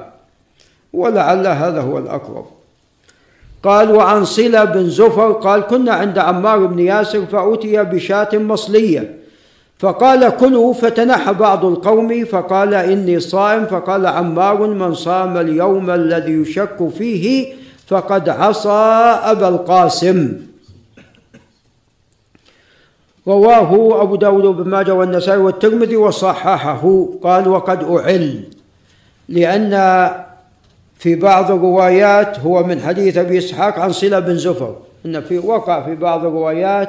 ولعل 0.92 1.46
هذا 1.46 1.80
هو 1.80 1.98
الأقرب. 1.98 2.53
قال 3.64 3.96
وعن 3.96 4.24
صلة 4.24 4.64
بن 4.64 4.90
زفر 4.90 5.32
قال 5.32 5.60
كنا 5.60 5.92
عند 5.92 6.18
عمار 6.18 6.66
بن 6.66 6.78
ياسر 6.78 7.26
فأتي 7.26 7.82
بشاة 7.82 8.28
مصلية. 8.32 9.18
فقال 9.78 10.28
كلوا 10.36 10.72
فتنحى 10.72 11.32
بعض 11.32 11.64
القوم 11.64 12.24
فقال 12.24 12.74
إني 12.74 13.20
صائم. 13.20 13.64
فقال 13.66 14.06
عمار 14.06 14.66
من 14.66 14.94
صام 14.94 15.36
اليوم 15.36 15.90
الذي 15.90 16.32
يشك 16.32 16.88
فيه 16.98 17.54
فقد 17.86 18.28
عصى 18.28 19.18
أبا 19.24 19.48
القاسم. 19.48 20.32
رواه 23.28 24.02
أبو 24.02 24.16
داود 24.16 24.44
بن 24.44 24.70
ماجه 24.70 24.94
والنسائي 24.94 25.38
والترمذي 25.38 25.96
وصححه. 25.96 27.08
قال 27.22 27.48
وقد 27.48 27.84
أعل 27.84 28.44
لأن 29.28 29.72
في 30.98 31.14
بعض 31.14 31.50
الروايات 31.50 32.38
هو 32.38 32.62
من 32.62 32.80
حديث 32.80 33.18
أبي 33.18 33.38
إسحاق 33.38 33.78
عن 33.78 33.92
صلة 33.92 34.18
بن 34.18 34.36
زفر 34.36 34.76
أن 35.06 35.20
في 35.20 35.38
وقع 35.38 35.82
في 35.82 35.94
بعض 35.94 36.26
الروايات 36.26 36.88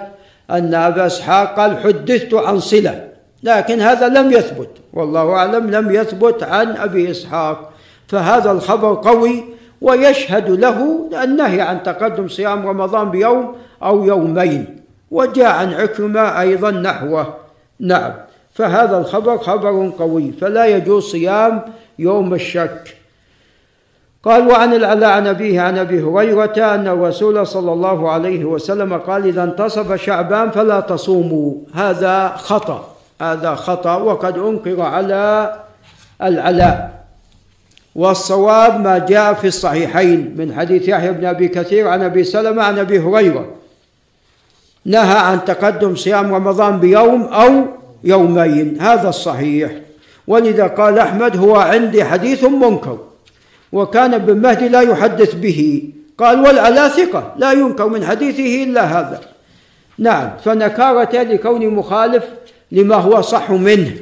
أن 0.51 0.73
أبا 0.73 1.05
إسحاق 1.05 1.55
قال 1.55 1.77
حدثت 1.77 2.33
عن 2.33 2.59
صلة 2.59 3.07
لكن 3.43 3.81
هذا 3.81 4.07
لم 4.07 4.31
يثبت 4.31 4.69
والله 4.93 5.33
أعلم 5.33 5.71
لم 5.71 5.91
يثبت 5.91 6.43
عن 6.43 6.77
أبي 6.77 7.11
إسحاق 7.11 7.71
فهذا 8.07 8.51
الخبر 8.51 8.93
قوي 8.93 9.43
ويشهد 9.81 10.49
له 10.49 11.09
النهي 11.23 11.61
عن 11.61 11.83
تقدم 11.83 12.27
صيام 12.27 12.67
رمضان 12.67 13.09
بيوم 13.09 13.55
أو 13.83 14.05
يومين 14.05 14.79
وجاء 15.11 15.51
عن 15.51 15.73
عكرمة 15.73 16.41
أيضا 16.41 16.71
نحوه. 16.71 17.35
نعم 17.79 18.13
فهذا 18.53 18.97
الخبر 18.97 19.37
خبر 19.37 19.91
قوي 19.99 20.31
فلا 20.31 20.65
يجوز 20.65 21.03
صيام 21.03 21.61
يوم 21.99 22.33
الشك. 22.33 22.97
قال 24.25 24.47
وعن 24.47 24.73
العلاء 24.73 25.09
عن 25.09 25.27
أبيه 25.27 25.61
عن 25.61 25.77
أبي 25.77 26.03
هريرة 26.03 26.75
أن 26.75 26.87
الرسول 26.87 27.47
صلى 27.47 27.73
الله 27.73 28.11
عليه 28.11 28.45
وسلم 28.45 28.93
قال 28.97 29.27
إذا 29.27 29.43
انتصف 29.43 29.93
شعبان 29.93 30.49
فلا 30.49 30.79
تصوموا. 30.79 31.53
هذا 31.73 32.33
خطأ 32.37 32.95
هذا 33.21 33.55
خطأ 33.55 33.95
وقد 33.95 34.37
أنكر 34.37 34.81
على 34.81 35.55
العلاء. 36.21 37.05
والصواب 37.95 38.81
ما 38.81 38.97
جاء 38.97 39.33
في 39.33 39.47
الصحيحين 39.47 40.35
من 40.37 40.53
حديث 40.53 40.87
يحيى 40.87 41.11
بن 41.11 41.25
أبي 41.25 41.47
كثير 41.47 41.87
عن 41.87 42.03
أبي 42.03 42.23
سلمة 42.23 42.63
عن 42.63 42.79
أبي 42.79 42.99
هريرة. 42.99 43.45
نهى 44.85 45.17
عن 45.17 45.45
تقدم 45.45 45.95
صيام 45.95 46.33
رمضان 46.33 46.79
بيوم 46.79 47.23
أو 47.23 47.51
يومين. 48.03 48.81
هذا 48.81 49.09
الصحيح. 49.09 49.71
ولذا 50.27 50.67
قال 50.67 50.99
أحمد 50.99 51.37
هو 51.37 51.55
عندي 51.55 52.03
حديث 52.03 52.43
منكر. 52.43 52.97
وكان 53.75 54.13
ابن 54.13 54.37
مهدي 54.37 54.67
لا 54.67 54.81
يحدث 54.81 55.35
به. 55.35 55.83
قال 56.17 56.39
والعلا 56.39 56.87
ثقة 56.87 57.33
لا 57.37 57.51
ينكر 57.51 57.87
من 57.87 58.05
حديثه 58.05 58.63
إلا 58.63 58.83
هذا. 58.83 59.21
نعم 59.97 60.29
فنكارة 60.43 61.23
لكون 61.23 61.67
مخالف 61.67 62.23
لما 62.71 62.95
هو 62.95 63.21
صح 63.21 63.51
منه. 63.51 63.95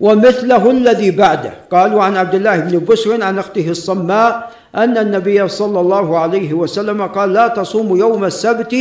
ومثله 0.00 0.70
الذي 0.70 1.10
بعده. 1.10 1.54
قالوا 1.70 2.02
عن 2.02 2.16
عبد 2.16 2.34
الله 2.34 2.56
بن 2.56 2.84
بسر 2.84 3.22
عن 3.22 3.38
أخته 3.38 3.70
الصماء 3.70 4.50
أن 4.76 4.98
النبي 4.98 5.48
صلى 5.48 5.80
الله 5.80 6.18
عليه 6.18 6.54
وسلم 6.54 7.02
قال 7.02 7.32
لا 7.32 7.48
تصوموا 7.48 7.98
يوم 7.98 8.24
السبت 8.24 8.76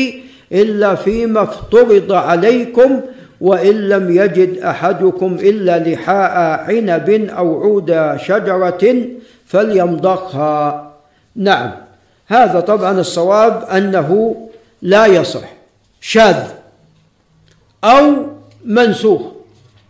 إلا 0.51 0.95
فيما 0.95 1.43
افترض 1.43 2.11
عليكم 2.11 3.01
وإن 3.41 3.89
لم 3.89 4.15
يجد 4.15 4.57
أحدكم 4.57 5.37
إلا 5.41 5.79
لحاء 5.79 6.31
عنب 6.69 7.09
أو 7.09 7.61
عود 7.63 8.17
شجرة 8.17 9.05
فليمضخها 9.45 10.93
نعم. 11.35 11.71
هذا 12.27 12.59
طبعا 12.59 12.99
الصواب 12.99 13.63
أنه 13.63 14.35
لا 14.81 15.05
يصح. 15.05 15.53
شاذ 16.01 16.43
أو 17.83 18.25
منسوخ. 18.65 19.21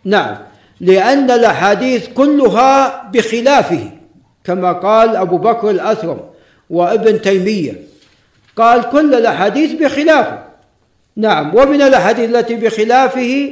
نعم. 0.03 0.35
لأن 0.81 1.31
الأحاديث 1.31 2.07
كلها 2.07 3.03
بخلافه 3.11 3.91
كما 4.43 4.72
قال 4.72 5.15
أبو 5.15 5.38
بكر 5.38 5.69
الأثرم 5.69 6.19
وابن 6.69 7.22
تيمية. 7.22 7.73
قال 8.55 8.89
كل 8.89 9.15
الأحاديث 9.15 9.72
بخلافه. 9.72 10.44
نعم. 11.18 11.56
ومن 11.56 11.82
الأحاديث 11.82 12.30
التي 12.30 12.56
بخلافه 12.56 13.52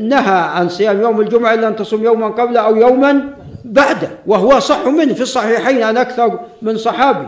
نهى 0.00 0.38
عن 0.38 0.68
صيام 0.68 1.00
يوم 1.00 1.20
الجمعة 1.20 1.54
إلا 1.54 1.68
أن 1.68 1.76
تصوم 1.76 2.04
يوما 2.04 2.26
قبل 2.26 2.56
أو 2.56 2.76
يوما 2.76 3.34
بعده 3.64 4.10
وهو 4.26 4.58
صح 4.58 4.86
منه 4.86 5.14
في 5.14 5.20
الصحيحين 5.20 5.82
عن 5.82 5.96
أكثر 5.96 6.40
من 6.62 6.76
صحابي. 6.76 7.26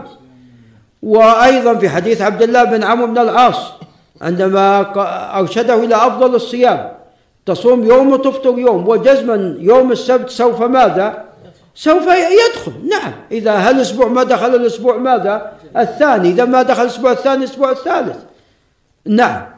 وأيضا 1.03 1.73
في 1.73 1.89
حديث 1.89 2.21
عبد 2.21 2.41
الله 2.41 2.63
بن 2.63 2.83
عمرو 2.83 3.07
بن 3.07 3.17
العاص 3.17 3.71
عندما 4.21 4.93
أرشده 5.39 5.75
إلى 5.75 5.95
أفضل 5.95 6.35
الصيام 6.35 6.91
تصوم 7.45 7.83
يوم 7.83 8.11
وتفطر 8.11 8.59
يوم 8.59 8.87
وجزما 8.87 9.55
يوم 9.59 9.91
السبت 9.91 10.29
سوف 10.29 10.61
ماذا؟ 10.61 11.23
سوف 11.75 12.03
يدخل. 12.07 12.71
نعم. 12.89 13.13
إذا 13.31 13.51
هالأسبوع 13.51 14.07
ما 14.07 14.23
دخل 14.23 14.55
الأسبوع 14.55 14.97
ماذا؟ 14.97 15.51
الثاني. 15.77 16.29
إذا 16.29 16.45
ما 16.45 16.61
دخل 16.61 16.81
الأسبوع 16.81 17.11
الثاني 17.11 17.37
الأسبوع 17.37 17.71
الثالث. 17.71 18.17
نعم. 19.05 19.52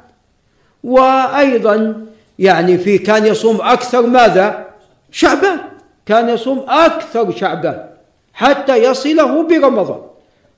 وأيضا 0.85 2.05
يعني 2.39 2.77
في 2.77 2.97
كان 2.97 3.25
يصوم 3.25 3.61
أكثر 3.61 4.07
ماذا؟ 4.07 4.65
شعبان. 5.11 5.59
كان 6.05 6.29
يصوم 6.29 6.65
أكثر 6.69 7.31
شعبان 7.31 7.89
حتى 8.33 8.83
يصله 8.83 9.47
برمضان. 9.47 10.01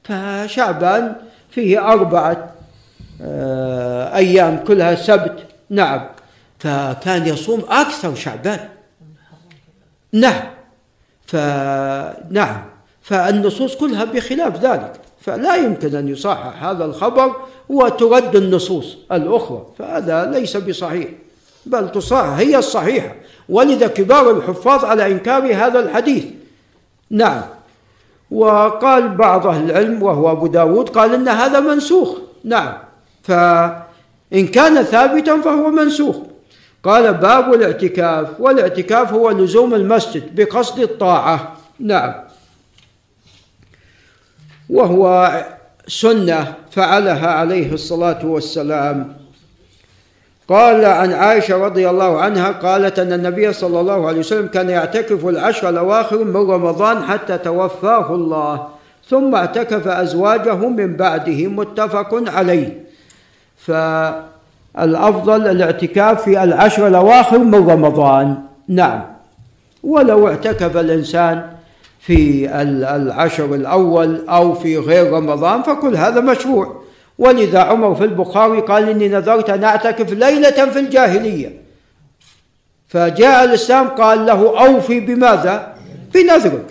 فشعبان 0.04 1.16
فيه 1.52 1.92
أربعة 1.92 2.50
آه، 3.22 4.16
أيام 4.16 4.64
كلها 4.68 4.96
سبت. 4.96 5.44
نعم. 5.70 6.10
فكان 6.60 7.28
يصوم 7.28 7.66
أكثر 7.70 8.16
شعبان. 8.16 8.60
نعم. 10.14 10.44
فنعم 11.28 12.64
فالنصوص 13.02 13.76
كلها 13.76 14.04
بخلاف 14.04 14.62
ذلك. 14.62 15.07
فلا 15.28 15.56
يمكن 15.56 15.96
أن 15.96 16.08
يصحح 16.08 16.64
هذا 16.64 16.86
الخبر 16.86 17.36
وترد 17.70 18.36
النصوص 18.36 18.98
الأخرى 19.12 19.66
فهذا 19.80 20.32
ليس 20.32 20.58
بصحيح 20.58 21.08
بل 21.66 21.92
تصحح 21.92 22.38
هي 22.38 22.58
الصحيحة. 22.58 23.16
ولذا 23.50 23.88
كبار 23.88 24.32
الحفاظ 24.32 24.86
على 24.86 25.12
إنكار 25.12 25.56
هذا 25.56 25.80
الحديث. 25.80 26.26
نعم. 27.10 27.42
وقال 28.32 29.10
بعض 29.10 29.48
أهل 29.48 29.72
العلم 29.72 30.04
وهو 30.04 30.32
أبو 30.32 30.48
داود 30.48 30.90
قال 30.90 31.14
إن 31.14 31.28
هذا 31.28 31.60
منسوخ. 31.60 32.18
نعم. 32.44 32.74
فإن 33.24 34.48
كان 34.54 34.84
ثابتا 34.84 35.42
فهو 35.42 35.72
منسوخ. 35.72 36.16
قال 36.84 37.14
باب 37.14 37.54
الاعتكاف 37.54 38.28
والاعتكاف 38.40 39.14
هو 39.14 39.30
لزوم 39.30 39.74
المسجد 39.74 40.36
بقصد 40.36 40.80
الطاعة. 40.80 41.58
نعم. 41.80 42.14
وهو 44.70 45.32
سنة 45.88 46.54
فعلها 46.72 47.28
عليه 47.28 47.74
الصلاة 47.74 48.26
والسلام. 48.26 49.14
قال 50.50 50.86
عن 50.86 51.14
عائشة 51.14 51.66
رضي 51.66 51.90
الله 51.90 52.22
عنها 52.22 52.52
قالت 52.52 53.00
أن 53.00 53.14
النبي 53.14 53.54
صلى 53.54 53.80
الله 53.80 54.08
عليه 54.08 54.20
وسلم 54.20 54.48
كان 54.48 54.70
يعتكف 54.70 55.26
العشر 55.26 55.70
الأواخر 55.70 56.24
من 56.24 56.52
رمضان 56.52 57.04
حتى 57.04 57.38
توفاه 57.38 58.16
الله 58.16 58.68
ثم 59.10 59.36
اعتكف 59.36 59.88
أزواجه 59.88 60.56
من 60.56 60.96
بعده 60.96 61.48
متفق 61.48 62.24
عليه. 62.28 62.84
فالأفضل 63.58 65.48
الاعتكاف 65.48 66.24
في 66.24 66.44
العشر 66.44 66.88
الأواخر 66.88 67.38
من 67.38 67.70
رمضان. 67.70 68.38
نعم. 68.68 69.04
ولو 69.84 70.28
اعتكف 70.28 70.78
الإنسان 70.78 71.57
في 72.00 72.50
العشر 72.96 73.56
الأول 73.56 74.28
أو 74.30 74.54
في 74.54 74.78
غير 74.78 75.14
رمضان 75.14 75.62
فكل 75.64 75.96
هذا 75.96 76.22
مشروع. 76.22 76.82
ولذا 77.18 77.60
عمر 77.60 77.96
في 77.96 78.04
البخاري 78.04 78.60
قال 78.60 78.90
إني 78.90 79.08
نذرت 79.08 79.50
أن 79.50 79.64
أعتكف 79.64 80.14
ليلة 80.14 80.66
في 80.66 80.80
الجاهلية. 80.80 81.62
فجاء 82.88 83.44
الإسلام 83.44 83.88
قال 83.88 84.26
له 84.26 84.68
أوفي 84.68 85.00
بماذا؟ 85.00 85.74
بنذرك. 86.14 86.66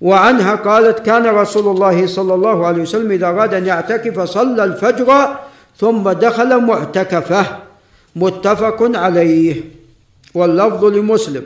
وعنها 0.00 0.54
قالت 0.54 0.98
كان 0.98 1.26
رسول 1.26 1.76
الله 1.76 2.06
صلى 2.06 2.34
الله 2.34 2.66
عليه 2.66 2.82
وسلم 2.82 3.10
إذا 3.10 3.26
أراد 3.26 3.54
أن 3.54 3.66
يعتكف 3.66 4.20
صلى 4.20 4.64
الفجر 4.64 5.36
ثم 5.76 6.10
دخل 6.10 6.60
معتكفه. 6.60 7.46
متفق 8.16 8.98
عليه. 8.98 9.62
واللفظ 10.34 10.84
لمسلم. 10.84 11.42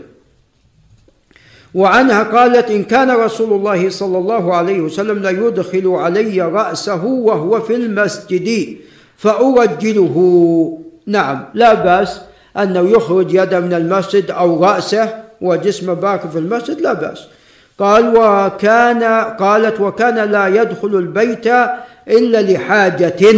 وعنها 1.75 2.23
قالت 2.23 2.71
إن 2.71 2.85
كان 2.85 3.11
رسول 3.11 3.53
الله 3.53 3.91
صلى 3.91 4.19
الله 4.19 4.55
عليه 4.55 4.81
وسلم 4.81 5.19
ليدخل 5.19 5.89
علي 5.89 6.43
رأسه 6.43 7.05
وهو 7.05 7.61
في 7.61 7.75
المسجد 7.75 8.77
فأرجله. 9.17 10.17
نعم 11.07 11.45
لا 11.55 11.75
بأس 11.75 12.21
أنه 12.57 12.91
يخرج 12.91 13.35
يده 13.35 13.61
من 13.61 13.73
المسجد 13.73 14.31
أو 14.31 14.65
رأسه 14.65 15.15
وجسمه 15.41 15.95
باقي 15.95 16.29
في 16.29 16.39
المسجد 16.39 16.81
لا 16.81 16.93
بأس. 16.93 17.19
قال 17.79 18.17
وكان 18.17 19.03
قالت 19.39 19.81
وكان 19.81 20.31
لا 20.31 20.47
يدخل 20.49 20.97
البيت 20.97 21.47
إلا 22.09 22.43
لحاجة 22.43 23.35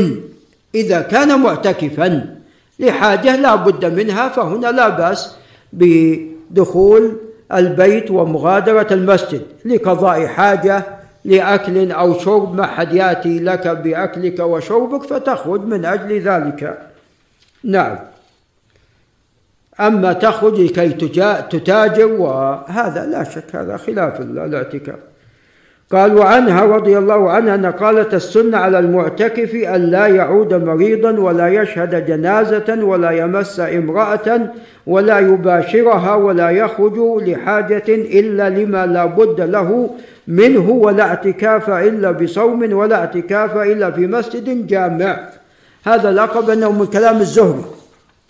إذا 0.75 1.01
كان 1.01 1.41
معتكفا. 1.41 2.37
لحاجة 2.79 3.37
لا 3.37 3.55
بد 3.55 3.85
منها 3.85 4.29
فهنا 4.29 4.67
لا 4.67 4.89
بأس 4.89 5.37
بدخول 5.73 7.17
البيت 7.55 8.11
ومغادرة 8.11 8.87
المسجد 8.91 9.43
لقضاء 9.65 10.27
حاجة 10.27 10.85
لأكل 11.25 11.93
أو 11.93 12.19
شرب 12.19 12.55
ما 12.55 12.67
حد 12.67 12.93
يأتي 12.93 13.39
لك 13.39 13.69
بأكلك 13.69 14.41
وشربك 14.41 15.03
فتخرج 15.03 15.61
من 15.65 15.85
أجل 15.85 16.21
ذلك. 16.21 16.79
نعم. 17.65 17.99
أما 19.81 20.13
تخرج 20.13 20.61
لكي 20.61 20.89
تتاجر 21.51 22.07
وهذا 22.07 23.07
لا 23.07 23.25
شك 23.25 23.57
هذا 23.57 23.77
خلاف 23.77 24.21
الاعتكاف 24.21 25.10
قال 25.93 26.19
وعنها 26.19 26.65
رضي 26.65 26.99
الله 26.99 27.31
عنها 27.31 27.55
أن 27.55 27.67
قالت 27.67 28.15
السنة 28.15 28.59
على 28.59 28.79
المعتكف 28.79 29.55
أن 29.55 29.81
لا 29.81 30.07
يعود 30.07 30.55
مريضا 30.55 31.11
ولا 31.11 31.49
يشهد 31.49 32.07
جنازة 32.07 32.79
ولا 32.83 33.11
يمس 33.11 33.61
امرأة 33.61 34.41
ولا 34.87 35.19
يباشرها 35.19 36.15
ولا 36.15 36.51
يخرج 36.51 36.99
لحاجة 37.29 37.85
إلا 37.89 38.51
لما 38.51 38.87
لا 38.87 39.05
بد 39.05 39.41
له 39.41 39.91
منه 40.29 40.71
ولا 40.71 41.03
اعتكاف 41.03 41.71
إلا 41.71 42.11
بصوم 42.11 42.73
ولا 42.73 42.97
اعتكاف 42.97 43.57
إلا 43.57 43.91
في 43.91 44.07
مسجد 44.07 44.67
جامع. 44.67 45.29
هذا 45.85 46.11
الأقرب 46.11 46.51
أنه 46.51 46.73
من 46.73 46.87
كلام 46.87 47.17
الزهري. 47.17 47.65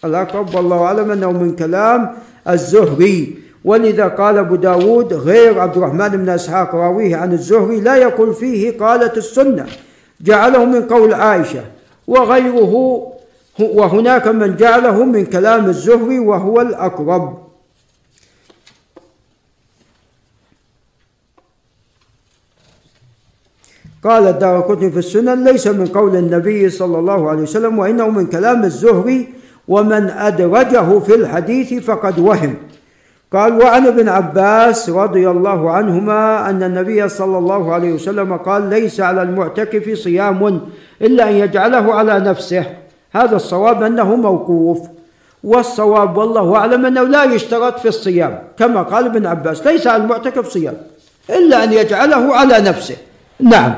الأقرب 0.04 0.54
والله 0.54 0.84
أعلم 0.84 1.10
أنه 1.10 1.32
من 1.32 1.56
كلام 1.56 2.10
الزهري. 2.48 3.38
ولذا 3.64 4.08
قال 4.08 4.38
أبو 4.38 4.56
داود 4.56 5.14
غير 5.14 5.60
عبد 5.60 5.76
الرحمن 5.76 6.08
بن 6.08 6.28
إسحاق 6.28 6.74
راويه 6.74 7.16
عن 7.16 7.32
الزهري 7.32 7.80
لا 7.80 7.96
يقول 7.96 8.34
فيه 8.34 8.78
قالت 8.78 9.16
السنة 9.16 9.66
جعله 10.20 10.64
من 10.64 10.82
قول 10.82 11.14
عائشة 11.14 11.64
وغيره 12.06 13.06
وهناك 13.60 14.28
من 14.28 14.56
جعله 14.56 15.04
من 15.04 15.26
كلام 15.26 15.66
الزهري 15.66 16.18
وهو 16.18 16.60
الأقرب. 16.60 17.50
قال 24.04 24.26
الدار 24.26 24.76
في 24.92 24.98
السنن 24.98 25.44
ليس 25.44 25.66
من 25.66 25.86
قول 25.86 26.16
النبي 26.16 26.70
صلى 26.70 26.98
الله 26.98 27.30
عليه 27.30 27.42
وسلم 27.42 27.78
وإنه 27.78 28.08
من 28.08 28.26
كلام 28.26 28.64
الزهري 28.64 29.28
ومن 29.68 30.10
أدرجه 30.10 30.98
في 30.98 31.14
الحديث 31.14 31.84
فقد 31.84 32.18
وهم. 32.18 32.69
قال 33.32 33.62
وعن 33.62 33.86
ابن 33.86 34.08
عباس 34.08 34.90
رضي 34.90 35.30
الله 35.30 35.70
عنهما 35.70 36.50
أن 36.50 36.62
النبي 36.62 37.08
صلى 37.08 37.38
الله 37.38 37.74
عليه 37.74 37.92
وسلم 37.92 38.36
قال 38.36 38.70
ليس 38.70 39.00
على 39.00 39.22
المعتكف 39.22 39.98
صيام 39.98 40.60
إلا 41.02 41.28
أن 41.28 41.34
يجعله 41.34 41.94
على 41.94 42.20
نفسه. 42.20 42.64
هذا 43.12 43.36
الصواب 43.36 43.82
أنه 43.82 44.16
موقوف 44.16 44.78
والصواب 45.44 46.16
والله 46.16 46.56
أعلم 46.56 46.86
أنه 46.86 47.02
لا 47.02 47.24
يشترط 47.24 47.78
في 47.78 47.88
الصيام. 47.88 48.42
كما 48.58 48.82
قال 48.82 49.06
ابن 49.06 49.26
عباس 49.26 49.66
ليس 49.66 49.86
على 49.86 50.02
المعتكف 50.02 50.48
صيام 50.48 50.76
إلا 51.30 51.64
أن 51.64 51.72
يجعله 51.72 52.34
على 52.34 52.60
نفسه. 52.60 52.96
نعم. 53.40 53.74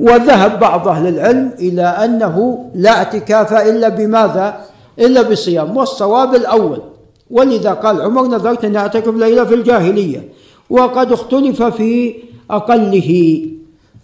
وذهب 0.00 0.60
بعض 0.60 0.88
أهل 0.88 1.08
العلم 1.08 1.50
إلى 1.58 1.82
أنه 1.82 2.66
لا 2.74 2.90
اعتكاف 2.90 3.52
إلا 3.52 3.88
بماذا؟ 3.88 4.60
إلا 4.98 5.22
بصيام 5.22 5.76
والصواب 5.76 6.34
الأول 6.34 6.93
ولذا 7.30 7.72
قال 7.72 8.02
عمر 8.02 8.26
نذرت 8.26 8.64
أن 8.64 8.76
أعتكف 8.76 9.14
ليلة 9.14 9.44
في 9.44 9.54
الجاهلية 9.54 10.28
وقد 10.70 11.12
اختلف 11.12 11.62
في 11.62 12.14
أقله. 12.50 13.40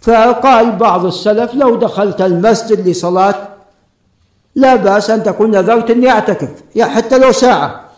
فقال 0.01 0.71
بعض 0.71 1.05
السلف 1.05 1.55
لو 1.55 1.75
دخلت 1.75 2.21
المسجد 2.21 2.87
لصلاة 2.87 3.47
لا 4.55 4.75
بأس 4.75 5.09
أن 5.09 5.23
تكون 5.23 5.51
نذرت 5.51 5.91
أني 5.91 6.09
أعتكف 6.09 6.49
يا 6.75 6.85
حتى 6.85 7.17
لو 7.17 7.31
ساعة. 7.31 7.89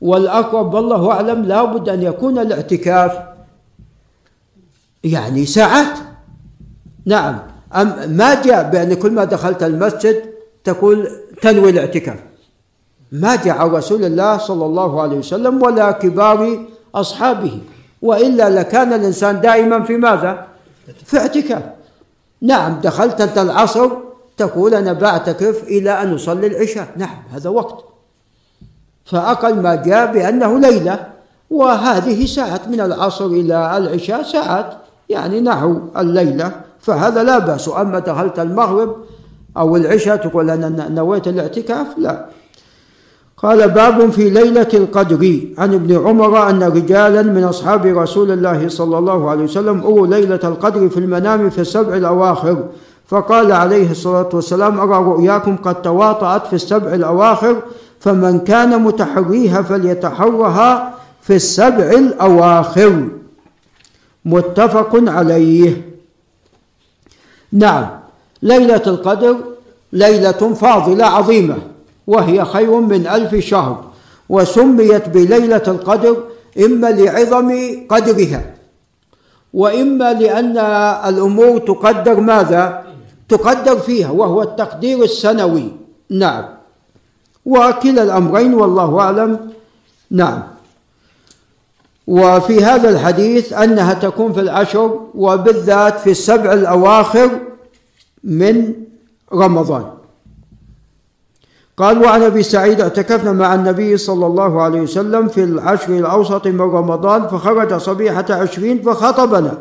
والأقرب 0.00 0.74
والله 0.74 1.12
أعلم 1.12 1.44
لا 1.44 1.64
بد 1.64 1.88
أن 1.88 2.02
يكون 2.02 2.38
الاعتكاف 2.38 3.12
يعني 5.04 5.46
ساعات. 5.46 5.98
نعم 7.06 7.38
أم 7.74 8.10
ما 8.10 8.42
جاء 8.42 8.70
بأن 8.70 8.94
كل 8.94 9.12
ما 9.12 9.24
دخلت 9.24 9.62
المسجد 9.62 10.22
تقول 10.64 11.08
تنوي 11.42 11.70
الاعتكاف. 11.70 12.18
ما 13.12 13.38
عن 13.46 13.70
رسول 13.70 14.04
الله 14.04 14.38
صلى 14.38 14.64
الله 14.64 15.02
عليه 15.02 15.18
وسلم 15.18 15.62
ولا 15.62 15.90
كبار 15.90 16.58
أصحابه 16.94 17.58
وإلا 18.02 18.50
لكان 18.50 18.92
الإنسان 18.92 19.40
دائما 19.40 19.82
في 19.82 19.96
ماذا؟ 19.96 20.46
في 21.04 21.18
اعتكاف. 21.18 21.62
نعم 22.42 22.80
دخلت 22.82 23.20
أنت 23.20 23.38
العصر 23.38 23.90
تقول 24.36 24.74
أنا 24.74 24.92
بعتكف 24.92 25.62
إلى 25.62 26.02
أن 26.02 26.14
أصلي 26.14 26.46
العشاء. 26.46 26.88
نعم 26.96 27.22
هذا 27.32 27.50
وقت. 27.50 27.84
فأقل 29.04 29.54
ما 29.54 29.74
جاء 29.74 30.12
بأنه 30.12 30.58
ليلة 30.58 31.06
وهذه 31.50 32.26
ساعات 32.26 32.68
من 32.68 32.80
العصر 32.80 33.26
إلى 33.26 33.76
العشاء 33.76 34.22
ساعات 34.22 34.74
يعني 35.08 35.40
نحو 35.40 35.78
الليلة. 35.96 36.52
فهذا 36.80 37.22
لا 37.22 37.38
بأس. 37.38 37.68
أما 37.68 37.98
دخلت 37.98 38.38
المغرب 38.38 38.96
أو 39.56 39.76
العشاء 39.76 40.16
تقول 40.16 40.50
أنا 40.50 40.88
نويت 40.88 41.28
الاعتكاف 41.28 41.86
لا. 41.98 42.26
قال 43.42 43.68
باب 43.68 44.10
في 44.10 44.30
ليلة 44.30 44.68
القدر 44.74 45.40
عن 45.58 45.74
ابن 45.74 46.06
عمر 46.06 46.50
أن 46.50 46.62
رجالا 46.62 47.22
من 47.22 47.44
أصحاب 47.44 47.86
رسول 47.86 48.30
الله 48.30 48.68
صلى 48.68 48.98
الله 48.98 49.30
عليه 49.30 49.44
وسلم 49.44 49.80
أروا 49.80 50.06
ليلة 50.06 50.40
القدر 50.44 50.88
في 50.88 50.96
المنام 50.96 51.50
في 51.50 51.60
السبع 51.60 51.94
الأواخر. 51.96 52.64
فقال 53.06 53.52
عليه 53.52 53.90
الصلاة 53.90 54.28
والسلام 54.32 54.80
أرى 54.80 55.04
رؤياكم 55.04 55.56
قد 55.56 55.82
تواطأت 55.82 56.46
في 56.46 56.52
السبع 56.52 56.94
الأواخر 56.94 57.62
فمن 58.00 58.38
كان 58.38 58.82
متحريها 58.82 59.62
فليتحرها 59.62 60.94
في 61.22 61.36
السبع 61.36 61.90
الأواخر. 61.90 63.08
متفق 64.24 64.90
عليه. 64.94 65.88
نعم 67.52 67.86
ليلة 68.42 68.82
القدر 68.86 69.36
ليلة 69.92 70.54
فاضلة 70.54 71.04
عظيمة. 71.04 71.56
وهي 72.08 72.44
خير 72.44 72.80
من 72.80 73.06
ألف 73.06 73.34
شهر 73.44 73.84
وسميت 74.28 75.08
بليلة 75.08 75.62
القدر 75.68 76.16
إما 76.64 76.86
لعظم 76.86 77.48
قدرها 77.88 78.54
وإما 79.54 80.12
لأن 80.12 80.58
الأمور 81.08 81.58
تقدر 81.58 82.20
ماذا؟ 82.20 82.84
تقدر 83.28 83.78
فيها 83.78 84.10
وهو 84.10 84.42
التقدير 84.42 85.04
السنوي. 85.04 85.72
نعم. 86.10 86.44
وكلا 87.46 88.02
الأمرين 88.02 88.54
والله 88.54 89.00
أعلم. 89.00 89.50
نعم. 90.10 90.42
وفي 92.06 92.64
هذا 92.64 92.88
الحديث 92.90 93.52
أنها 93.52 93.94
تكون 93.94 94.32
في 94.32 94.40
العشر 94.40 95.00
وبالذات 95.14 96.00
في 96.00 96.10
السبع 96.10 96.52
الأواخر 96.52 97.30
من 98.24 98.74
رمضان. 99.32 99.97
قال 101.78 102.04
وعن 102.04 102.22
أبي 102.22 102.42
سعيد 102.42 102.80
اعتكفنا 102.80 103.32
مع 103.32 103.54
النبي 103.54 103.96
صلى 103.96 104.26
الله 104.26 104.62
عليه 104.62 104.80
وسلم 104.80 105.28
في 105.28 105.44
العشر 105.44 105.92
الأوسط 105.92 106.46
من 106.46 106.60
رمضان 106.60 107.28
فخرج 107.28 107.76
صبيحة 107.76 108.24
عشرين 108.30 108.82
فخطبنا 108.82 109.58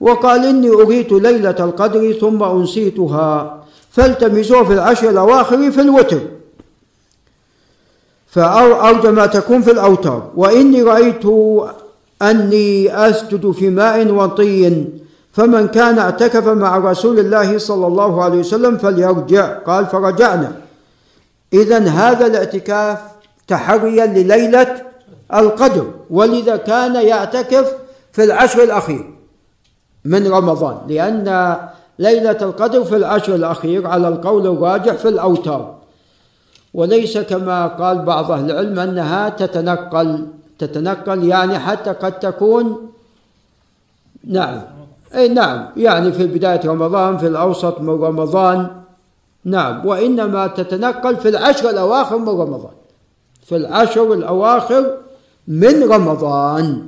وقال 0.00 0.44
إني 0.44 0.70
اريت 0.70 1.12
ليلة 1.12 1.56
القدر 1.60 2.12
ثم 2.12 2.42
أنسيتها 2.42 3.62
فالتمسوها 3.90 4.64
في 4.64 4.72
العشر 4.72 5.10
الأواخر 5.10 5.70
في 5.70 5.80
الوتر. 5.80 6.18
فأرجى 8.26 9.10
ما 9.10 9.26
تكون 9.26 9.62
في 9.62 9.70
الأوتار. 9.70 10.30
وإني 10.34 10.82
رأيت 10.82 11.24
أني 12.22 12.96
أسجد 13.08 13.50
في 13.50 13.70
ماء 13.70 14.08
وطين 14.08 14.98
فمن 15.32 15.68
كان 15.68 15.98
اعتكف 15.98 16.48
مع 16.48 16.78
رسول 16.78 17.18
الله 17.18 17.58
صلى 17.58 17.86
الله 17.86 18.24
عليه 18.24 18.38
وسلم 18.38 18.76
فليرجع. 18.76 19.58
قال 19.58 19.86
فرجعنا. 19.86 20.65
إذا 21.56 21.78
هذا 21.78 22.26
الاعتكاف 22.26 22.98
تحريا 23.48 24.06
لليلة 24.06 24.82
القدر 25.34 25.90
ولذا 26.10 26.56
كان 26.56 26.94
يعتكف 26.94 27.72
في 28.12 28.24
العشر 28.24 28.62
الأخير 28.62 29.14
من 30.04 30.26
رمضان 30.26 30.78
لأن 30.88 31.56
ليلة 31.98 32.38
القدر 32.42 32.84
في 32.84 32.96
العشر 32.96 33.34
الأخير 33.34 33.86
على 33.86 34.08
القول 34.08 34.46
الراجح 34.46 34.92
في 34.92 35.08
الأوتار. 35.08 35.76
وليس 36.74 37.18
كما 37.18 37.66
قال 37.66 37.98
بعض 37.98 38.30
أهل 38.30 38.50
العلم 38.50 38.78
أنها 38.78 39.28
تتنقل 39.28 40.26
تتنقل 40.58 41.24
يعني 41.24 41.58
حتى 41.58 41.90
قد 41.90 42.18
تكون 42.18 42.90
نعم 44.24 44.62
أي 45.14 45.28
نعم 45.28 45.68
يعني 45.76 46.12
في 46.12 46.26
بداية 46.26 46.60
رمضان 46.64 47.18
في 47.18 47.26
الأوسط 47.26 47.80
من 47.80 48.02
رمضان. 48.04 48.70
نعم. 49.46 49.86
وإنما 49.86 50.46
تتنقل 50.46 51.16
في 51.16 51.28
العشر 51.28 51.70
الأواخر 51.70 52.18
من 52.18 52.28
رمضان. 52.28 52.74
في 53.42 53.56
العشر 53.56 54.12
الأواخر 54.12 54.98
من 55.48 55.82
رمضان. 55.82 56.86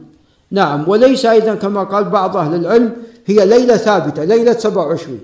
نعم. 0.51 0.89
وليس 0.89 1.27
أيضا 1.27 1.55
كما 1.55 1.85
قال 1.85 2.05
بعض 2.05 2.37
أهل 2.37 2.55
العلم 2.55 2.97
هي 3.27 3.47
ليلة 3.47 3.77
ثابتة 3.77 4.25
ليلة 4.25 4.53
27 4.53 5.21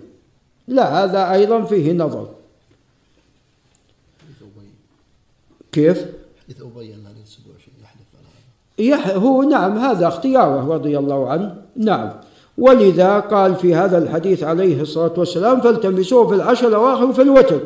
لا 0.69 1.05
هذا 1.05 1.32
أيضا 1.32 1.65
فيه 1.65 1.93
نظر. 1.93 2.28
كيف؟ 5.73 6.06
حديث 6.44 6.62
أبي 6.62 6.94
أن 6.94 7.06
على 7.06 7.15
هذا 8.78 9.16
هو 9.16 9.43
نعم 9.43 9.78
هذا 9.78 10.09
اختياره 10.09 10.74
رضي 10.74 10.98
الله 10.98 11.31
عنه. 11.31 11.56
نعم. 11.77 12.11
ولذا 12.59 13.20
قال 13.20 13.55
في 13.55 13.74
هذا 13.74 13.98
الحديث 13.98 14.43
عليه 14.43 14.81
الصلاة 14.81 15.12
والسلام 15.16 15.60
فالتمسوه 15.60 16.28
في 16.28 16.35
العشر 16.35 16.68
الأواخر 16.68 17.12
في 17.12 17.22
الوتر 17.22 17.60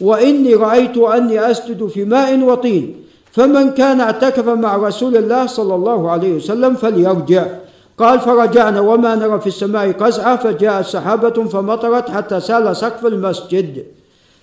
وإني 0.00 0.54
رأيت 0.54 0.98
أني 0.98 1.50
أسجد 1.50 1.86
في 1.86 2.04
ماء 2.04 2.40
وطين 2.40 2.96
فمن 3.32 3.70
كان 3.70 4.00
اعتكف 4.00 4.48
مع 4.48 4.76
رسول 4.76 5.16
الله 5.16 5.46
صلى 5.46 5.74
الله 5.74 6.10
عليه 6.10 6.32
وسلم 6.32 6.74
فليرجع. 6.74 7.46
قال 7.98 8.20
فرجعنا 8.20 8.80
وما 8.80 9.14
نرى 9.14 9.40
في 9.40 9.46
السماء 9.46 9.92
قزعة 9.92 10.36
فجاءت 10.36 10.86
سحابة 10.86 11.44
فمطرت 11.44 12.10
حتى 12.10 12.40
سال 12.40 12.76
سقف 12.76 13.06
المسجد. 13.06 13.84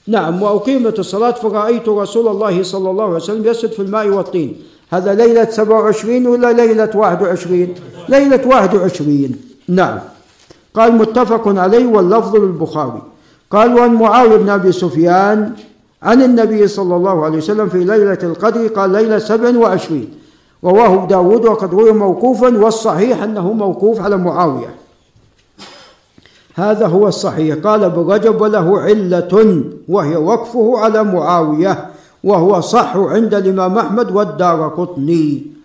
نعم 0.07 0.41
وأقيمت 0.41 0.99
الصلاة 0.99 1.31
فرأيت 1.31 1.89
رسول 1.89 2.27
الله 2.27 2.63
صلى 2.63 2.89
الله 2.89 3.03
عليه 3.03 3.15
وسلم 3.15 3.47
يسجد 3.47 3.71
في 3.71 3.81
الماء 3.81 4.07
والطين. 4.07 4.57
هذا 4.89 5.13
ليلة 5.13 5.49
27 5.49 6.27
ولا 6.27 6.53
ليلة 6.53 6.91
21 6.95 7.76
ليلة 8.09 8.47
21 8.47 9.48
نعم. 9.69 9.99
قال 10.73 10.95
متفق 10.95 11.47
عليه 11.47 11.85
واللفظ 11.85 12.35
للبخاري. 12.35 13.01
قال 13.51 13.73
وعن 13.73 13.93
معاوية 13.93 14.37
بن 14.37 14.49
أبي 14.49 14.71
سفيان 14.71 15.53
عن 16.03 16.21
النبي 16.21 16.67
صلى 16.67 16.95
الله 16.95 17.25
عليه 17.25 17.37
وسلم 17.37 17.69
في 17.69 17.83
ليلة 17.83 18.17
القدر 18.23 18.67
قال 18.67 18.91
ليلة 18.91 19.19
27 19.19 20.07
رواه 20.63 21.07
داود 21.07 21.45
وقد 21.45 21.73
روي 21.73 21.91
موقوفا 21.91 22.57
والصحيح 22.57 23.23
أنه 23.23 23.53
موقوف 23.53 24.01
على 24.01 24.17
معاوية. 24.17 24.75
هذا 26.55 26.87
هو 26.87 27.07
الصحيح. 27.07 27.55
قال 27.55 27.83
ابن 27.83 28.11
رجب 28.11 28.41
وله 28.41 28.79
علة 28.79 29.63
وهي 29.89 30.15
وقفه 30.15 30.77
على 30.77 31.03
معاوية 31.03 31.89
وهو 32.23 32.61
صح 32.61 32.97
عند 32.97 33.33
الإمام 33.33 33.77
أحمد 33.77 34.11
والدار 34.11 34.67
قطني. 34.67 35.59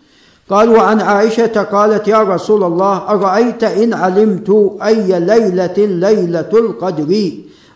قال 0.51 0.69
وعن 0.69 1.01
عائشة 1.01 1.63
قالت 1.63 2.09
يا 2.09 2.23
رسول 2.23 2.65
الله 2.65 2.97
أرأيت 2.97 3.65
إن 3.65 3.95
علمت 3.95 4.77
أي 4.85 5.21
ليلة 5.21 5.75
ليلة 5.77 6.49
القدر؟ 6.53 7.33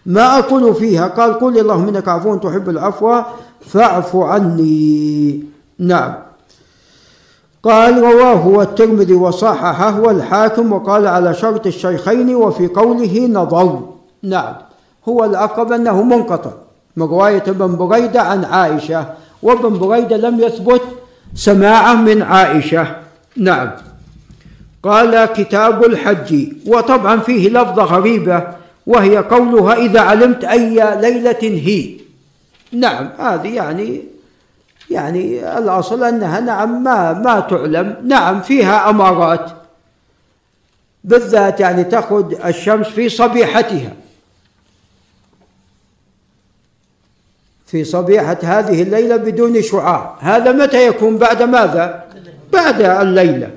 ما 0.07 0.39
أقول 0.39 0.75
فيها؟ 0.75 1.07
قال 1.07 1.39
قل 1.39 1.59
اللهم 1.59 1.89
إنك 1.89 2.09
عفو 2.09 2.37
تحب 2.37 2.69
العفو 2.69 3.21
فاعف 3.61 4.17
عني. 4.17 5.45
نعم. 5.79 6.15
قال 7.63 8.03
رواه 8.03 8.63
الترمذي 8.63 9.15
وصححه 9.15 10.01
والحاكم 10.01 10.73
وقال 10.73 11.07
على 11.07 11.35
شرط 11.35 11.67
الشيخين 11.67 12.35
وفي 12.35 12.67
قوله 12.67 13.27
نظر. 13.27 13.81
نعم. 14.23 14.55
هو 15.09 15.25
الأقرب 15.25 15.73
أنه 15.73 16.03
منقطع. 16.03 16.51
من 16.97 17.07
رواية 17.07 17.43
ابن 17.49 17.77
بريدة 17.77 18.23
عن 18.23 18.45
عائشة 18.45 19.07
وابن 19.43 19.79
بريدة 19.79 20.17
لم 20.17 20.41
يثبت 20.41 20.83
سماعة 21.35 21.95
من 21.95 22.23
عائشة. 22.23 22.97
نعم. 23.37 23.71
قال 24.83 25.25
كتاب 25.25 25.85
الحج. 25.85 26.53
وطبعا 26.67 27.21
فيه 27.21 27.49
لفظة 27.49 27.83
غريبة 27.83 28.43
وهي 28.87 29.17
قولها 29.17 29.75
إذا 29.75 30.01
علمت 30.01 30.45
أي 30.45 30.97
ليلة 31.01 31.43
هي. 31.43 31.91
نعم 32.73 33.09
هذه 33.19 33.55
يعني 33.55 34.03
يعني 34.91 35.59
الأصل 35.59 36.05
أنها 36.05 36.41
نعم 36.41 36.83
ما 36.83 37.13
ما 37.13 37.41
تعلم. 37.41 37.97
نعم 38.05 38.41
فيها 38.41 38.91
أمارات. 38.91 39.51
بالذات 41.05 41.61
يعني 41.61 41.85
تأخذ 41.85 42.47
الشمس 42.47 42.87
في 42.87 43.09
صبيحتها. 43.09 43.93
في 47.69 47.85
صبيحة 47.85 48.39
هذه 48.43 48.83
الليلة 48.83 49.17
بدون 49.17 49.63
شعاع. 49.63 50.17
هذا 50.21 50.53
متى 50.53 50.87
يكون؟ 50.87 51.19
بعد 51.19 51.43
ماذا؟ 51.43 52.05
بعد 52.53 52.81
الليلة. 52.81 53.51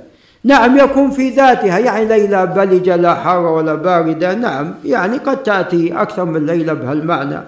نعم 0.44 0.78
يكون 0.78 1.12
في 1.12 1.30
ذاتها 1.30 1.80
يعني 1.80 2.06
ليلة 2.06 2.46
بلجة 2.46 2.96
لا 2.96 3.16
حارة 3.16 3.52
ولا 3.52 3.76
باردة. 3.76 4.34
نعم 4.34 4.74
يعني 4.86 5.18
قد 5.18 5.44
تأتي 5.44 6.02
أكثر 6.02 6.26
من 6.26 6.46
ليلة 6.46 6.74
بهالمعنى. 6.74 7.40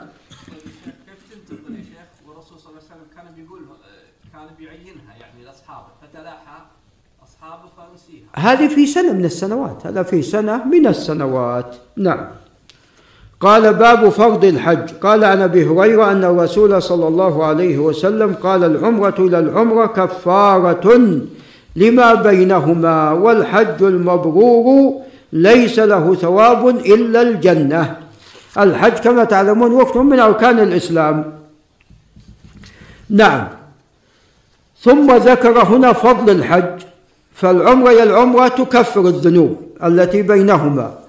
هذه 8.35 8.67
في 8.67 8.85
سنة 8.85 9.13
من 9.13 9.25
السنوات. 9.25 9.87
هذا 9.87 10.03
في 10.03 10.21
سنة 10.21 10.65
من 10.65 10.87
السنوات. 10.87 11.75
نعم. 11.97 12.27
قال 13.43 13.73
باب 13.73 14.09
فرض 14.09 14.45
الحج. 14.45 14.89
قال 15.01 15.23
عن 15.23 15.41
أبي 15.41 15.67
هريرة 15.67 16.11
أن 16.11 16.23
الرسول 16.23 16.81
صلى 16.81 17.07
الله 17.07 17.45
عليه 17.45 17.77
وسلم 17.77 18.35
قال 18.43 18.63
العمرة 18.63 19.15
إلى 19.19 19.39
العمرة 19.39 19.85
كفارة 19.85 20.87
لما 21.75 22.13
بينهما 22.13 23.11
والحج 23.11 23.83
المبرور 23.83 24.93
ليس 25.33 25.79
له 25.79 26.15
ثواب 26.15 26.67
إلا 26.69 27.21
الجنة. 27.21 27.95
الحج 28.57 28.93
كما 28.93 29.23
تعلمون 29.23 29.81
ركن 29.81 30.05
من 30.05 30.19
أركان 30.19 30.59
الإسلام. 30.59 31.33
نعم. 33.09 33.47
ثم 34.81 35.15
ذكر 35.15 35.63
هنا 35.63 35.93
فضل 35.93 36.29
الحج. 36.29 36.81
فالعمرة 37.33 38.03
العمرة 38.03 38.47
تكفر 38.47 39.01
الذنوب 39.01 39.57
التي 39.83 40.21
بينهما. 40.21 41.02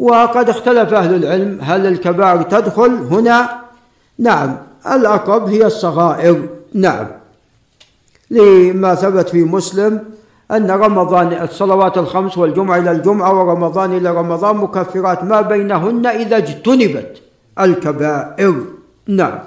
وقد 0.00 0.48
اختلف 0.48 0.94
أهل 0.94 1.14
العلم 1.14 1.58
هل 1.62 1.86
الكبائر 1.86 2.42
تدخل 2.42 2.90
هنا؟ 2.90 3.60
نعم 4.18 4.56
الأقرب 4.92 5.48
هي 5.48 5.66
الصغائر. 5.66 6.48
نعم. 6.74 7.06
لما 8.30 8.94
ثبت 8.94 9.28
في 9.28 9.44
مسلم 9.44 10.00
أن 10.50 10.70
رمضان 10.70 11.32
الصلوات 11.32 11.98
الخمس 11.98 12.38
والجمعة 12.38 12.78
إلى 12.78 12.90
الجمعة 12.90 13.38
ورمضان 13.38 13.96
إلى 13.96 14.10
رمضان 14.10 14.56
مكفرات 14.56 15.24
ما 15.24 15.40
بينهن 15.40 16.06
إذا 16.06 16.36
اجتنبت 16.36 17.22
الكبائر. 17.60 18.54
نعم. 19.06 19.38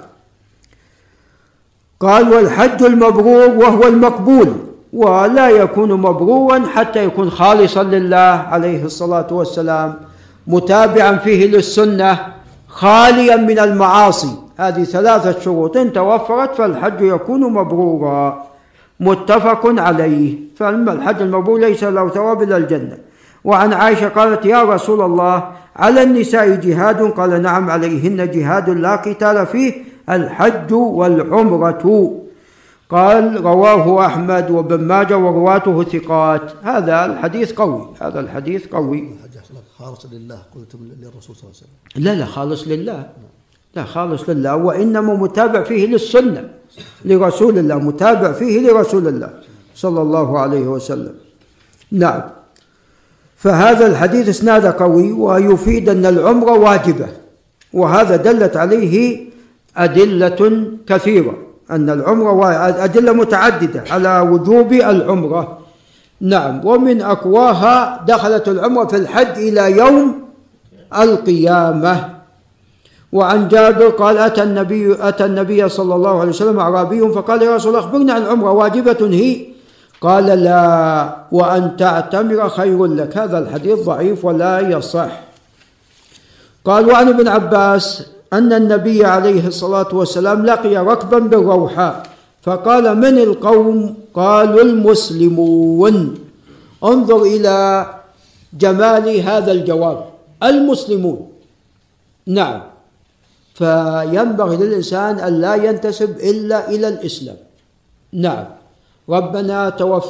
قال 2.00 2.32
والحج 2.32 2.82
المبرور 2.82 3.48
وهو 3.48 3.82
المقبول 3.82 4.52
ولا 4.92 5.48
يكون 5.48 5.92
مبرورا 5.92 6.66
حتى 6.66 7.04
يكون 7.04 7.30
خالصا 7.30 7.82
لله 7.82 8.46
عليه 8.52 8.84
الصلاة 8.84 9.26
والسلام. 9.30 10.13
متابعا 10.46 11.16
فيه 11.16 11.46
للسنة 11.46 12.18
خاليا 12.68 13.36
من 13.36 13.58
المعاصي. 13.58 14.36
هذه 14.56 14.84
ثلاثة 14.84 15.40
شروط. 15.40 15.76
إن 15.76 15.92
توفرت 15.92 16.54
فالحج 16.54 17.00
يكون 17.00 17.52
مبرورا. 17.52 18.44
متفق 19.00 19.80
عليه. 19.80 20.38
فالحج 20.56 21.22
المبرور 21.22 21.60
ليس 21.60 21.84
له 21.84 22.08
ثواب 22.08 22.42
إلا 22.42 22.56
الجنة. 22.56 22.98
وعن 23.44 23.72
عائشة 23.72 24.08
قالت 24.08 24.46
يا 24.46 24.62
رسول 24.62 25.00
الله 25.02 25.44
على 25.76 26.02
النساء 26.02 26.54
جهاد. 26.54 27.02
قال 27.02 27.42
نعم 27.42 27.70
عليهن 27.70 28.30
جهاد 28.30 28.70
لا 28.70 28.96
قتال 28.96 29.46
فيه 29.46 29.72
الحج 30.10 30.72
والعمرة. 30.72 32.12
قال 32.90 33.44
رواه 33.44 34.06
أحمد 34.06 34.50
وابن 34.50 34.80
ماجه 34.84 35.18
ورواته 35.18 35.84
ثقات. 35.84 36.52
هذا 36.62 37.04
الحديث 37.04 37.52
قوي. 37.52 37.88
هذا 38.00 38.20
الحديث 38.20 38.66
قوي. 38.66 39.08
خالص 39.78 40.06
لله 40.12 40.38
قلت 40.54 40.74
للرسول 41.00 41.36
صلى 41.36 41.42
الله 41.42 41.54
عليه 41.54 41.64
وسلم. 41.64 42.04
لا 42.04 42.14
لا 42.14 42.26
خالص 42.26 42.68
لله. 42.68 43.06
لا 43.74 43.84
خالص 43.84 44.28
لله. 44.28 44.56
وإنما 44.56 45.14
متابع 45.14 45.62
فيه 45.62 45.86
للسنة 45.86 46.48
لرسول 47.04 47.58
الله 47.58 47.78
متابع 47.78 48.32
فيه 48.32 48.60
لرسول 48.60 49.08
الله 49.08 49.30
صلى 49.74 50.02
الله 50.02 50.38
عليه 50.38 50.60
وسلم. 50.60 51.14
نعم. 51.92 52.22
فهذا 53.36 53.86
الحديث 53.86 54.28
إسناده 54.28 54.70
قوي 54.78 55.12
ويفيد 55.12 55.88
أن 55.88 56.06
العمرة 56.06 56.52
واجبة 56.52 57.08
وهذا 57.72 58.16
دلت 58.16 58.56
عليه 58.56 59.26
أدلة 59.76 60.66
كثيرة 60.86 61.38
أن 61.70 61.90
العمرة 61.90 62.50
أدلة 62.84 63.12
متعددة 63.12 63.84
على 63.90 64.20
وجوب 64.20 64.72
العمرة. 64.72 65.63
نعم. 66.20 66.66
ومن 66.66 67.02
أقواها 67.02 68.04
دخلت 68.06 68.48
العمرة 68.48 68.84
في 68.86 68.96
الحج 68.96 69.38
إلى 69.38 69.70
يوم 69.78 70.24
القيامة. 70.98 72.08
وعن 73.12 73.48
جابر 73.48 73.88
قال 73.88 74.18
أتى 74.18 74.42
النبي 74.42 74.96
أتى 75.08 75.24
النبي 75.24 75.68
صلى 75.68 75.94
الله 75.94 76.20
عليه 76.20 76.30
وسلم 76.30 76.58
أعرابي 76.58 77.08
فقال 77.12 77.42
يا 77.42 77.54
رسول 77.54 77.68
الله 77.74 77.86
أخبرنا 77.86 78.12
عن 78.12 78.22
العمرة 78.22 78.50
واجبة 78.50 79.06
هي؟ 79.10 79.46
قال 80.00 80.26
لا. 80.26 81.16
وأن 81.32 81.76
تعتمر 81.76 82.48
خير 82.48 82.86
لك. 82.86 83.18
هذا 83.18 83.38
الحديث 83.38 83.78
ضعيف 83.78 84.24
ولا 84.24 84.60
يصح. 84.60 85.20
قال 86.64 86.86
وعن 86.90 87.08
ابن 87.08 87.28
عباس 87.28 88.06
أن 88.32 88.52
النبي 88.52 89.04
عليه 89.04 89.46
الصلاة 89.46 89.88
والسلام 89.92 90.46
لقي 90.46 90.76
ركبا 90.76 91.18
بالروحاء. 91.18 92.13
فقال 92.44 92.84
من 93.00 93.16
القوم؟ 93.18 93.94
قالوا 94.14 94.62
المسلمون. 94.62 95.96
انظر 96.84 97.20
إلى 97.22 97.56
جمال 98.52 99.06
هذا 99.20 99.52
الجواب. 99.52 99.98
المسلمون. 100.42 101.20
نعم. 102.26 102.60
فينبغي 103.54 104.56
للإنسان 104.56 105.14
أن 105.24 105.40
لا 105.40 105.54
ينتسب 105.54 106.20
إلا 106.20 106.68
إلى 106.68 106.88
الإسلام. 106.88 107.36
نعم. 108.12 108.46
ربنا 109.08 109.70
توف 109.80 110.08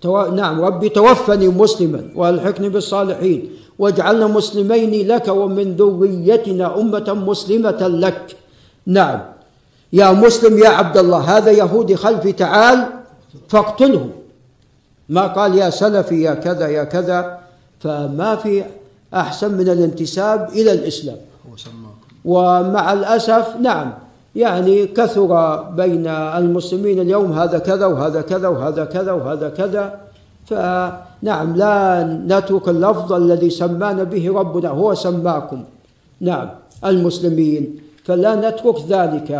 تو... 0.00 0.32
نعم. 0.32 0.60
ربي 0.64 0.88
توفني 0.88 1.48
مسلما 1.48 2.16
وألحقني 2.16 2.68
بالصالحين 2.68 3.40
واجعلنا 3.78 4.26
مسلمين 4.26 5.08
لك 5.08 5.28
ومن 5.28 5.76
ذريتنا 5.76 6.66
أمة 6.80 7.08
مسلمة 7.12 7.82
لك. 7.88 8.36
نعم. 8.86 9.35
يا 9.96 10.12
مسلم 10.12 10.58
يا 10.58 10.68
عبد 10.68 10.96
الله 10.96 11.20
هذا 11.32 11.50
يهودي 11.50 11.96
خلفي 11.96 12.32
تعال 12.32 12.78
فاقتله. 13.48 14.04
ما 15.08 15.24
قال 15.26 15.54
يا 15.54 15.70
سلفي 15.70 16.22
يا 16.28 16.34
كذا 16.34 16.66
يا 16.68 16.84
كذا 16.84 17.38
فما 17.80 18.36
في 18.36 18.64
أحسن 19.14 19.50
من 19.54 19.68
الانتساب 19.68 20.40
إلى 20.52 20.72
الإسلام. 20.72 21.16
ومع 22.24 22.92
الأسف 22.92 23.56
نعم 23.60 23.88
يعني 24.36 24.86
كثر 24.86 25.30
بين 25.80 26.06
المسلمين 26.40 27.00
اليوم 27.00 27.32
هذا 27.32 27.58
كذا 27.58 27.86
وهذا 27.86 28.20
كذا 28.20 28.48
وهذا 28.48 28.84
كذا 28.84 29.12
وهذا 29.12 29.48
كذا. 29.48 29.84
فنعم 30.46 31.50
لا 31.56 32.04
نترك 32.26 32.68
اللفظ 32.68 33.12
الذي 33.12 33.50
سمانا 33.50 34.04
به 34.04 34.24
ربنا 34.40 34.68
هو 34.68 34.94
سماكم. 34.94 35.64
نعم 36.20 36.48
المسلمين. 36.84 37.62
فلا 38.04 38.32
نترك 38.34 38.78
ذلك. 38.88 39.30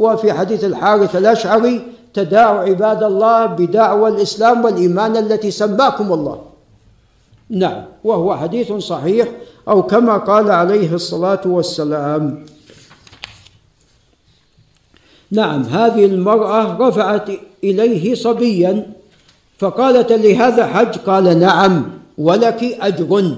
وفي 0.00 0.32
حديث 0.32 0.64
الحارث 0.64 1.16
الأشعري 1.16 1.82
تداعوا 2.14 2.60
عباد 2.60 3.02
الله 3.02 3.46
بدعوى 3.46 4.08
الإسلام 4.08 4.64
والإيمان 4.64 5.16
التي 5.16 5.50
سماكم 5.50 6.12
الله. 6.12 6.38
نعم 7.50 7.84
وهو 8.04 8.36
حديث 8.36 8.72
صحيح 8.72 9.28
أو 9.68 9.82
كما 9.82 10.16
قال 10.16 10.50
عليه 10.50 10.94
الصلاة 10.94 11.40
والسلام. 11.44 12.46
نعم 15.30 15.62
هذه 15.62 16.04
المرأة 16.04 16.88
رفعت 16.88 17.28
إليه 17.64 18.14
صبيا 18.14 18.92
فقالت 19.58 20.12
لهذا 20.12 20.66
حج؟ 20.66 20.98
قال 20.98 21.38
نعم 21.38 21.74
ولك 22.18 22.62
أجر. 22.80 23.36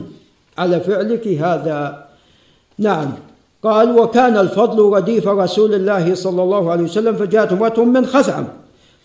على 0.58 0.80
فعلك 0.80 1.28
هذا. 1.28 2.06
نعم 2.78 3.12
قال 3.62 3.98
وكان 3.98 4.36
الفضل 4.36 4.96
رديف 4.96 5.28
رسول 5.28 5.74
الله 5.74 6.14
صلى 6.14 6.42
الله 6.42 6.70
عليه 6.70 6.84
وسلم 6.84 7.14
فجاءت 7.14 7.52
امرأة 7.52 7.84
من 7.84 8.06
خثعم 8.06 8.44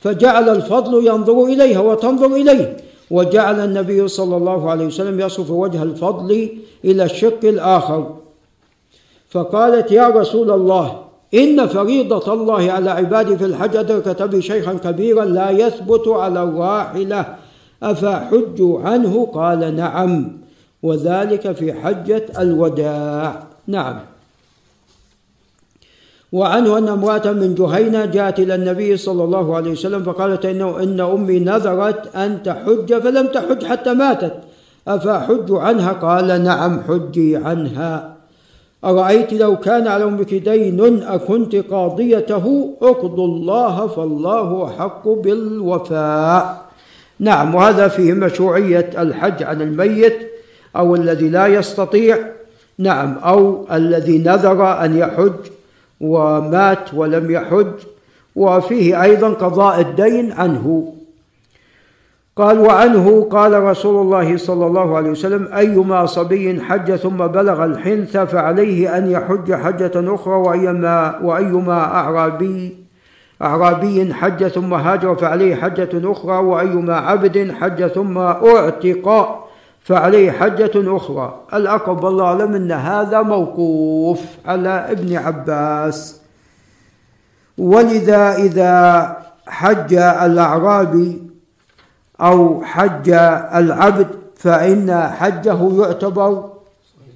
فجعل 0.01 0.49
الفضل 0.49 1.07
ينظر 1.07 1.43
إليها 1.43 1.79
وتنظر 1.79 2.35
إليه 2.35 2.77
وجعل 3.11 3.59
النبي 3.59 4.07
صلى 4.07 4.37
الله 4.37 4.71
عليه 4.71 4.85
وسلم 4.85 5.19
يصف 5.19 5.51
وجه 5.51 5.83
الفضل 5.83 6.49
إلى 6.85 7.03
الشق 7.03 7.39
الآخر. 7.43 8.15
فقالت 9.29 9.91
يا 9.91 10.07
رسول 10.07 10.51
الله 10.51 10.99
إن 11.33 11.67
فريضة 11.67 12.33
الله 12.33 12.71
على 12.71 12.89
عبادي 12.89 13.37
في 13.37 13.45
الحج 13.45 13.75
أدركت 13.75 14.21
بي 14.21 14.41
شيخا 14.41 14.73
كبيرا 14.73 15.25
لا 15.25 15.49
يثبت 15.49 16.07
على 16.07 16.43
الراحلة 16.43 17.35
أفحج 17.83 18.59
عنه؟ 18.59 19.27
قال 19.33 19.75
نعم 19.75 20.37
وذلك 20.83 21.51
في 21.51 21.73
حجة 21.73 22.25
الوداع. 22.39 23.43
نعم. 23.67 23.99
وعنه 26.31 26.77
أن 26.77 26.87
امرأة 26.87 27.31
من 27.31 27.55
جهينة 27.55 28.05
جاءت 28.05 28.39
إلى 28.39 28.55
النبي 28.55 28.97
صلى 28.97 29.23
الله 29.23 29.55
عليه 29.55 29.71
وسلم 29.71 30.03
فقالت 30.03 30.45
إنه 30.45 30.83
إن 30.83 30.99
أمي 30.99 31.39
نذرت 31.39 32.15
أن 32.15 32.43
تحج 32.43 32.93
فلم 32.93 33.27
تحج 33.27 33.65
حتى 33.65 33.93
ماتت. 33.93 34.33
أفحج 34.87 35.51
عنها؟ 35.51 35.91
قال 35.91 36.43
نعم 36.43 36.81
حجي 36.87 37.37
عنها. 37.37 38.15
أرأيت 38.85 39.33
لو 39.33 39.57
كان 39.57 39.87
على 39.87 40.03
أمك 40.03 40.33
دين 40.33 41.03
أكنت 41.03 41.55
قاضيته؟ 41.55 42.75
اقضوا 42.81 43.27
الله 43.27 43.87
فالله 43.87 44.65
أحق 44.65 45.07
بالوفاء. 45.07 46.65
نعم 47.19 47.55
وهذا 47.55 47.87
فيه 47.87 48.13
مشروعية 48.13 48.89
الحج 48.97 49.43
عن 49.43 49.61
الميت 49.61 50.17
أو 50.75 50.95
الذي 50.95 51.29
لا 51.29 51.47
يستطيع. 51.47 52.17
نعم 52.77 53.17
أو 53.17 53.65
الذي 53.71 54.17
نذر 54.17 54.85
أن 54.85 54.97
يحج. 54.97 55.56
ومات 56.01 56.93
ولم 56.93 57.31
يحج 57.31 57.73
وفيه 58.35 59.03
أيضا 59.03 59.29
قضاء 59.29 59.81
الدين 59.81 60.31
عنه. 60.31 60.93
قال 62.35 62.59
وعنه 62.59 63.27
قال 63.31 63.63
رسول 63.63 64.01
الله 64.01 64.37
صلى 64.37 64.65
الله 64.65 64.97
عليه 64.97 65.09
وسلم 65.09 65.53
أيما 65.53 66.05
صبي 66.05 66.61
حج 66.61 66.95
ثم 66.95 67.17
بلغ 67.17 67.65
الحنث 67.65 68.17
فعليه 68.17 68.97
أن 68.97 69.11
يحج 69.11 69.53
حجة 69.53 70.15
أخرى 70.15 70.33
وأيما, 70.33 71.19
وأيما 71.23 71.79
أعرابي 71.83 72.77
أعرابي 73.41 74.13
حج 74.13 74.47
ثم 74.47 74.73
هاجر 74.73 75.15
فعليه 75.15 75.55
حجة 75.55 76.11
أخرى 76.11 76.37
وأيما 76.37 76.95
عبد 76.95 77.51
حج 77.59 77.87
ثم 77.87 78.17
أعتق 78.17 79.37
فعليه 79.87 80.31
حجة 80.31 80.95
أخرى. 80.97 81.41
الأقرب 81.53 82.03
والله 82.03 82.25
أعلم 82.25 82.55
أن 82.55 82.71
هذا 82.71 83.21
موقوف 83.21 84.21
على 84.45 84.69
ابن 84.69 85.15
عباس. 85.15 86.21
ولذا 87.57 88.35
إذا 88.35 88.73
حج 89.47 89.93
الأعرابي 89.93 91.21
أو 92.21 92.63
حج 92.63 93.09
العبد 93.55 94.07
فإن 94.35 95.09
حجه 95.19 95.83
يعتبر 95.83 96.49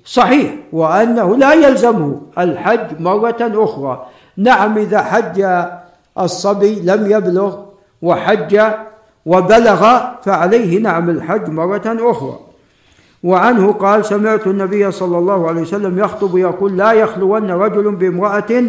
صحيح 0.05 0.53
وأنه 0.73 1.35
لا 1.35 1.53
يلزمه 1.53 2.21
الحج 2.37 2.99
مرة 2.99 3.41
أخرى. 3.41 4.05
نعم 4.37 4.77
إذا 4.77 5.01
حج 5.01 5.45
الصبي 6.19 6.79
لم 6.79 7.11
يبلغ 7.11 7.59
وحج 8.01 8.61
وبلغ 9.25 9.99
فعليه 10.23 10.79
نعم 10.79 11.09
الحج 11.09 11.49
مرة 11.49 11.97
أخرى. 12.11 12.50
وعنه 13.23 13.71
قال 13.71 14.05
سمعت 14.05 14.47
النبي 14.47 14.91
صلى 14.91 15.17
الله 15.17 15.47
عليه 15.47 15.61
وسلم 15.61 15.99
يخطب 15.99 16.37
يقول 16.37 16.77
لا 16.77 16.91
يخلون 16.91 17.51
رجل 17.51 17.95
بامرأة 17.95 18.63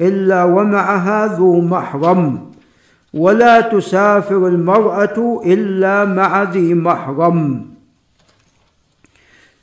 إلا 0.00 0.44
ومعها 0.44 1.26
ذو 1.26 1.60
محرم 1.60 2.52
ولا 3.14 3.60
تسافر 3.60 4.46
المرأة 4.46 5.40
إلا 5.44 6.04
مع 6.04 6.42
ذي 6.42 6.74
محرم. 6.74 7.66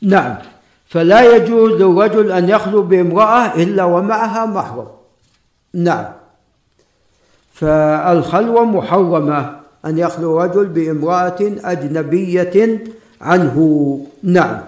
نعم 0.01 0.35
فلا 0.87 1.35
يجوز 1.35 1.71
للرجل 1.71 2.31
أن 2.31 2.49
يخلو 2.49 2.81
بامرأة 2.83 3.55
إلا 3.55 3.83
ومعها 3.83 4.45
محرم. 4.45 4.87
نعم 5.73 6.05
فالخلوة 7.53 8.65
محرمة 8.65 9.55
أن 9.85 9.97
يخلو 9.97 10.41
رجل 10.41 10.65
بامرأة 10.65 11.39
أجنبية 11.41 12.83
عنه. 13.21 13.99
نعم. 14.23 14.59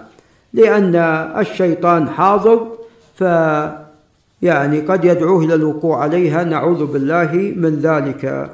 لأن 0.52 0.94
الشيطان 1.38 2.08
حاضر 2.08 2.66
ف 3.14 3.24
يعني 4.42 4.80
قد 4.80 5.04
يدعوه 5.04 5.44
إلى 5.44 5.54
الوقوع 5.54 6.02
عليها. 6.02 6.44
نعوذ 6.44 6.86
بالله 6.86 7.54
من 7.56 7.80
ذلك. 7.82 8.50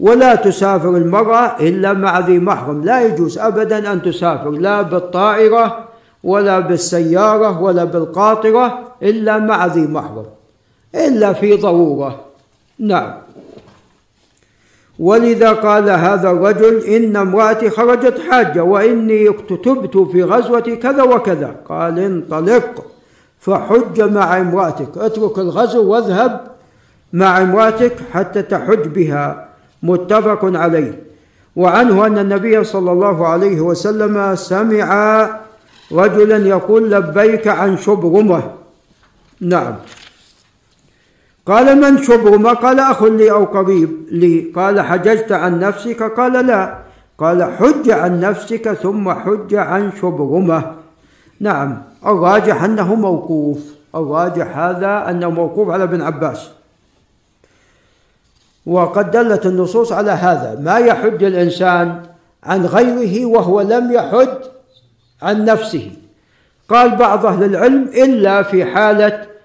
ولا 0.00 0.34
تسافر 0.34 0.96
المرأة 0.96 1.56
إلا 1.60 1.92
مع 1.92 2.18
ذي 2.18 2.38
محرم. 2.38 2.84
لا 2.84 3.06
يجوز 3.06 3.38
أبدا 3.38 3.92
أن 3.92 4.02
تسافر. 4.02 4.50
لا 4.50 4.82
بالطائرة 4.82 5.84
ولا 6.24 6.60
بالسيارة 6.60 7.62
ولا 7.62 7.84
بالقاطرة 7.84 8.78
إلا 9.02 9.38
مع 9.38 9.66
ذي 9.66 9.86
محرم. 9.86 10.26
إلا 10.94 11.32
في 11.32 11.56
ضرورة. 11.56 12.20
نعم. 12.78 13.12
ولذا 14.98 15.52
قال 15.52 15.90
هذا 15.90 16.30
الرجل 16.30 16.84
إن 16.84 17.16
امرأتي 17.16 17.70
خرجت 17.70 18.20
حاجة 18.30 18.62
وإني 18.62 19.28
اكتتبت 19.28 19.96
في 19.96 20.22
غزوة 20.22 20.60
كذا 20.60 21.02
وكذا. 21.02 21.54
قال 21.68 21.98
انطلق 21.98 22.84
فحج 23.40 24.00
مع 24.00 24.40
امرأتك. 24.40 24.98
اترك 24.98 25.38
الغزو 25.38 25.92
واذهب 25.92 26.40
مع 27.12 27.42
امرأتك 27.42 27.96
حتى 28.12 28.42
تحج 28.42 28.86
بها. 28.86 29.48
متفق 29.82 30.40
عليه. 30.42 31.02
وعنه 31.56 32.06
أن 32.06 32.18
النبي 32.18 32.64
صلى 32.64 32.92
الله 32.92 33.26
عليه 33.26 33.60
وسلم 33.60 34.34
سمع 34.34 35.28
رجلا 35.92 36.48
يقول 36.48 36.90
لبيك 36.90 37.48
عن 37.48 37.76
شبرمة. 37.76 38.42
نعم. 39.40 39.74
قال 41.48 41.80
من 41.80 42.02
شبرمة 42.02 42.52
قال 42.52 42.80
أخ 42.80 43.02
لي 43.02 43.30
أو 43.30 43.44
قريب 43.44 44.06
لي. 44.10 44.52
قال 44.56 44.80
حججت 44.80 45.32
عن 45.32 45.58
نفسك؟ 45.58 46.02
قال 46.02 46.46
لا. 46.46 46.78
قال 47.18 47.44
حج 47.44 47.90
عن 47.90 48.20
نفسك 48.20 48.72
ثم 48.72 49.10
حج 49.12 49.54
عن 49.54 49.92
شبرمة 50.00 50.72
نعم. 51.40 51.82
الراجح 52.06 52.64
أنه 52.64 52.94
موقوف. 52.94 53.58
الراجح 53.94 54.58
هذا 54.58 55.10
أنه 55.10 55.30
موقوف 55.30 55.70
على 55.70 55.84
ابن 55.84 56.02
عباس. 56.02 56.48
وقد 58.66 59.10
دلت 59.10 59.46
النصوص 59.46 59.92
على 59.92 60.10
هذا. 60.10 60.60
ما 60.60 60.78
يحج 60.78 61.24
الإنسان 61.24 62.02
عن 62.44 62.66
غيره 62.66 63.26
وهو 63.26 63.60
لم 63.60 63.92
يحج 63.92 64.38
عن 65.22 65.44
نفسه. 65.44 65.90
قال 66.68 66.96
بعض 66.96 67.26
أهل 67.26 67.44
العلم 67.44 67.82
إلا 67.82 68.42
في 68.42 68.64
حالة 68.64 69.37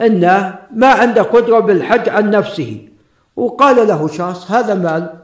أنه 0.00 0.58
ما 0.74 0.86
عنده 0.86 1.22
قدرة 1.22 1.58
بالحج 1.58 2.08
عن 2.08 2.30
نفسه. 2.30 2.88
وقال 3.36 3.88
له 3.88 4.08
شخص 4.08 4.50
هذا 4.50 4.74
مال 4.74 5.14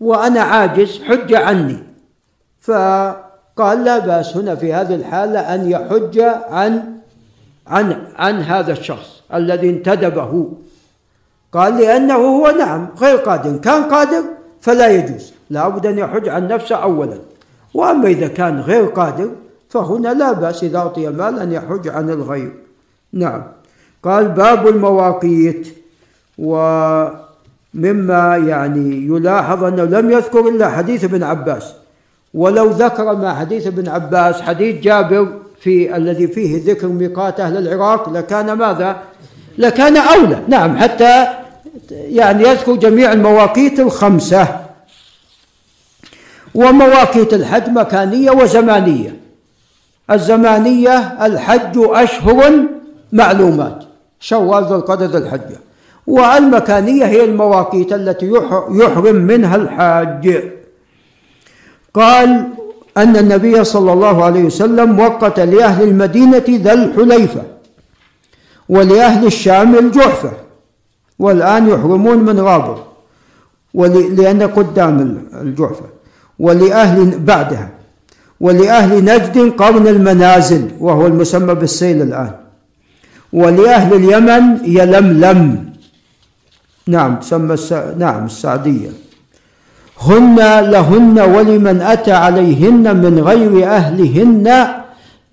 وأنا 0.00 0.40
عاجز 0.40 1.02
حج 1.02 1.34
عني. 1.34 1.78
فقال 2.60 3.84
لا 3.84 3.98
بأس 3.98 4.36
هنا 4.36 4.54
في 4.54 4.72
هذه 4.72 4.94
الحالة 4.94 5.54
أن 5.54 5.70
يحج 5.70 6.18
عن 6.50 6.98
عن 7.66 8.06
عن 8.16 8.40
هذا 8.40 8.72
الشخص 8.72 9.22
الذي 9.34 9.70
انتدبه. 9.70 10.52
قال 11.52 11.76
لأنه 11.76 12.14
هو 12.14 12.50
نعم 12.50 12.88
غير 12.98 13.16
قادر 13.16 13.56
كان 13.56 13.82
قادر 13.82 14.24
فلا 14.60 14.88
يجوز 14.88 15.32
لا 15.50 15.68
بد 15.68 15.86
أن 15.86 15.98
يحج 15.98 16.28
عن 16.28 16.48
نفسه 16.48 16.76
أولا. 16.76 17.18
وأما 17.74 18.08
إذا 18.08 18.28
كان 18.28 18.60
غير 18.60 18.84
قادر 18.84 19.30
فهنا 19.68 20.14
لا 20.14 20.32
بأس 20.32 20.64
إذا 20.64 20.78
أعطي 20.78 21.08
مال 21.08 21.38
أن 21.38 21.52
يحج 21.52 21.88
عن 21.88 22.10
الغير. 22.10 22.54
نعم. 23.12 23.57
قال 24.04 24.28
باب 24.28 24.68
المواقيت. 24.68 25.68
ومما 26.38 27.16
يعني 28.36 29.06
يلاحظ 29.06 29.64
أنه 29.64 29.84
لم 29.84 30.10
يذكر 30.10 30.48
إلا 30.48 30.68
حديث 30.68 31.04
ابن 31.04 31.22
عباس. 31.22 31.72
ولو 32.34 32.70
ذكر 32.70 33.16
مع 33.16 33.34
حديث 33.34 33.66
ابن 33.66 33.88
عباس 33.88 34.40
حديث 34.40 34.80
جابر 34.82 35.28
في 35.60 35.96
الذي 35.96 36.26
فيه 36.26 36.72
ذكر 36.72 36.86
ميقات 36.88 37.40
أهل 37.40 37.56
العراق 37.56 38.08
لكان 38.08 38.52
ماذا؟ 38.52 38.96
لكان 39.58 39.96
أولى. 39.96 40.42
نعم 40.48 40.76
حتى 40.76 41.26
يعني 41.90 42.48
يذكر 42.48 42.74
جميع 42.74 43.12
المواقيت 43.12 43.80
الخمسة. 43.80 44.48
ومواقيت 46.54 47.34
الحج 47.34 47.68
مكانية 47.68 48.30
وزمانية. 48.30 49.16
الزمانية 50.10 51.26
الحج 51.26 51.74
أشهر 51.76 52.52
معلومات. 53.12 53.84
شوال 54.20 54.64
ذو 54.64 54.76
القعدة 54.76 55.06
ذو 55.06 55.18
الحجة. 55.18 55.56
والمكانية 56.06 57.04
هي 57.04 57.24
المواقيت 57.24 57.92
التي 57.92 58.32
يحرم 58.70 59.16
منها 59.16 59.56
الحاج. 59.56 60.52
قال 61.94 62.48
أن 62.96 63.16
النبي 63.16 63.64
صلى 63.64 63.92
الله 63.92 64.24
عليه 64.24 64.44
وسلم 64.44 65.00
وقت 65.00 65.40
لأهل 65.40 65.88
المدينة 65.88 66.44
ذا 66.48 66.72
الحليفة 66.72 67.42
ولأهل 68.68 69.26
الشام 69.26 69.78
الجحفة 69.78 70.32
والآن 71.18 71.68
يحرمون 71.68 72.18
من 72.18 72.40
غابر 72.40 72.84
لأن 74.18 74.42
قدام 74.42 75.22
الجحفة 75.40 75.84
ولأهل 76.38 77.18
بعدها 77.18 77.70
ولأهل 78.40 79.04
نجد 79.04 79.52
قرن 79.56 79.88
المنازل 79.88 80.70
وهو 80.80 81.06
المسمى 81.06 81.54
بالسيل 81.54 82.02
الآن. 82.02 82.30
ولأهل 83.32 83.94
اليمن 83.94 84.58
يلملم. 84.64 85.68
نعم 86.86 87.16
تسمى 87.16 87.54
الس... 87.54 87.72
نعم 87.98 88.24
السعدية. 88.24 88.88
هن 90.00 90.36
لهن 90.60 91.18
ولمن 91.20 91.80
أتى 91.80 92.12
عليهن 92.12 92.96
من 92.96 93.18
غير 93.18 93.66
أهلهن 93.66 94.66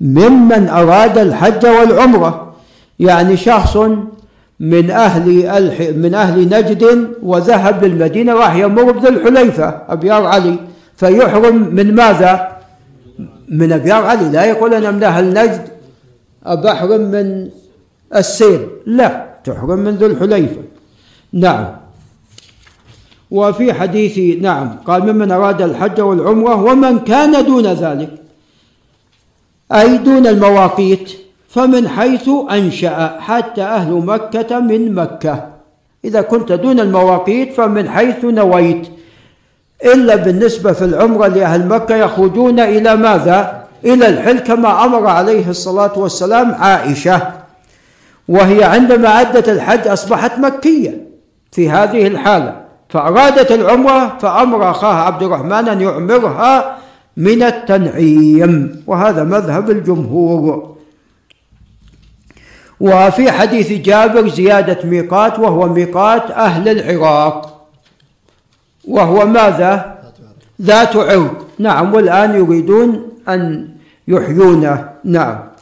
ممن 0.01 0.67
أراد 0.69 1.17
الحج 1.17 1.65
والعمرة. 1.65 2.55
يعني 2.99 3.37
شخص 3.37 3.77
من 4.59 4.91
أهل 4.91 5.45
الح... 5.45 5.81
من 5.95 6.13
أهل 6.13 6.49
نجد 6.49 7.09
وذهب 7.23 7.85
للمدينة 7.85 8.33
راح 8.33 8.55
يمر 8.55 8.91
بذي 8.91 9.09
الحليفة 9.09 9.81
أبيار 9.89 10.25
علي. 10.25 10.55
فيحرم 10.97 11.75
من 11.75 11.95
ماذا؟ 11.95 12.47
من 13.49 13.71
أبيار 13.71 14.03
علي. 14.03 14.29
لا 14.29 14.45
يقول 14.45 14.73
أنا 14.73 14.91
من 14.91 15.03
أهل 15.03 15.29
نجد 15.29 15.61
أبحرم 16.45 17.01
من 17.01 17.49
السير. 18.15 18.69
لا. 18.85 19.25
تحرم 19.43 19.79
من 19.79 19.95
ذو 19.95 20.05
الحليفة. 20.05 20.61
نعم. 21.33 21.65
وفي 23.31 23.73
حديث 23.73 24.41
نعم 24.41 24.77
قال 24.85 25.13
ممن 25.13 25.31
أراد 25.31 25.61
الحج 25.61 26.01
والعمرة 26.01 26.63
ومن 26.63 26.99
كان 26.99 27.45
دون 27.45 27.67
ذلك 27.67 28.09
أي 29.71 29.97
دون 29.97 30.27
المواقيت 30.27 31.11
فمن 31.49 31.87
حيث 31.87 32.29
أنشأ 32.51 33.19
حتى 33.19 33.61
أهل 33.61 33.91
مكة 33.91 34.59
من 34.59 34.95
مكة. 34.95 35.47
إذا 36.05 36.21
كنت 36.21 36.51
دون 36.51 36.79
المواقيت 36.79 37.53
فمن 37.53 37.89
حيث 37.89 38.25
نويت. 38.25 38.87
إلا 39.85 40.15
بالنسبة 40.15 40.71
في 40.71 40.85
العمرة 40.85 41.27
لأهل 41.27 41.67
مكة 41.67 41.95
يخرجون 41.95 42.59
إلى 42.59 42.95
ماذا؟ 42.95 43.63
إلى 43.85 44.09
الحل 44.09 44.39
كما 44.39 44.85
أمر 44.85 45.07
عليه 45.07 45.49
الصلاة 45.49 45.99
والسلام 45.99 46.51
عائشة. 46.51 47.44
وهي 48.27 48.63
عندما 48.63 49.21
أدت 49.21 49.49
الحج 49.49 49.87
أصبحت 49.87 50.39
مكية 50.39 51.07
في 51.51 51.69
هذه 51.69 52.07
الحالة. 52.07 52.61
فأرادت 52.89 53.51
العمرة 53.51 54.17
فأمر 54.17 54.71
أخاها 54.71 55.03
عبد 55.03 55.23
الرحمن 55.23 55.69
أن 55.69 55.81
يعمرها 55.81 56.77
من 57.17 57.43
التنعيم. 57.43 58.83
وهذا 58.87 59.23
مذهب 59.23 59.69
الجمهور. 59.69 60.75
وفي 62.79 63.31
حديث 63.31 63.71
جابر 63.71 64.29
زيادة 64.29 64.77
ميقات 64.83 65.39
وهو 65.39 65.67
ميقات 65.69 66.31
أهل 66.31 66.69
العراق. 66.69 67.67
وهو 68.87 69.25
ماذا؟ 69.25 69.95
ذات 70.61 70.95
عرق 70.95 71.47
نعم 71.59 71.93
والآن 71.93 72.35
يريدون 72.35 73.09
أن 73.29 73.67
يحيونه. 74.07 74.89
نعم. 75.03 75.54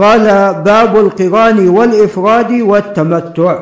قال 0.00 0.24
باب 0.64 0.96
القران 0.96 1.68
والإفراد 1.68 2.52
والتمتع. 2.52 3.58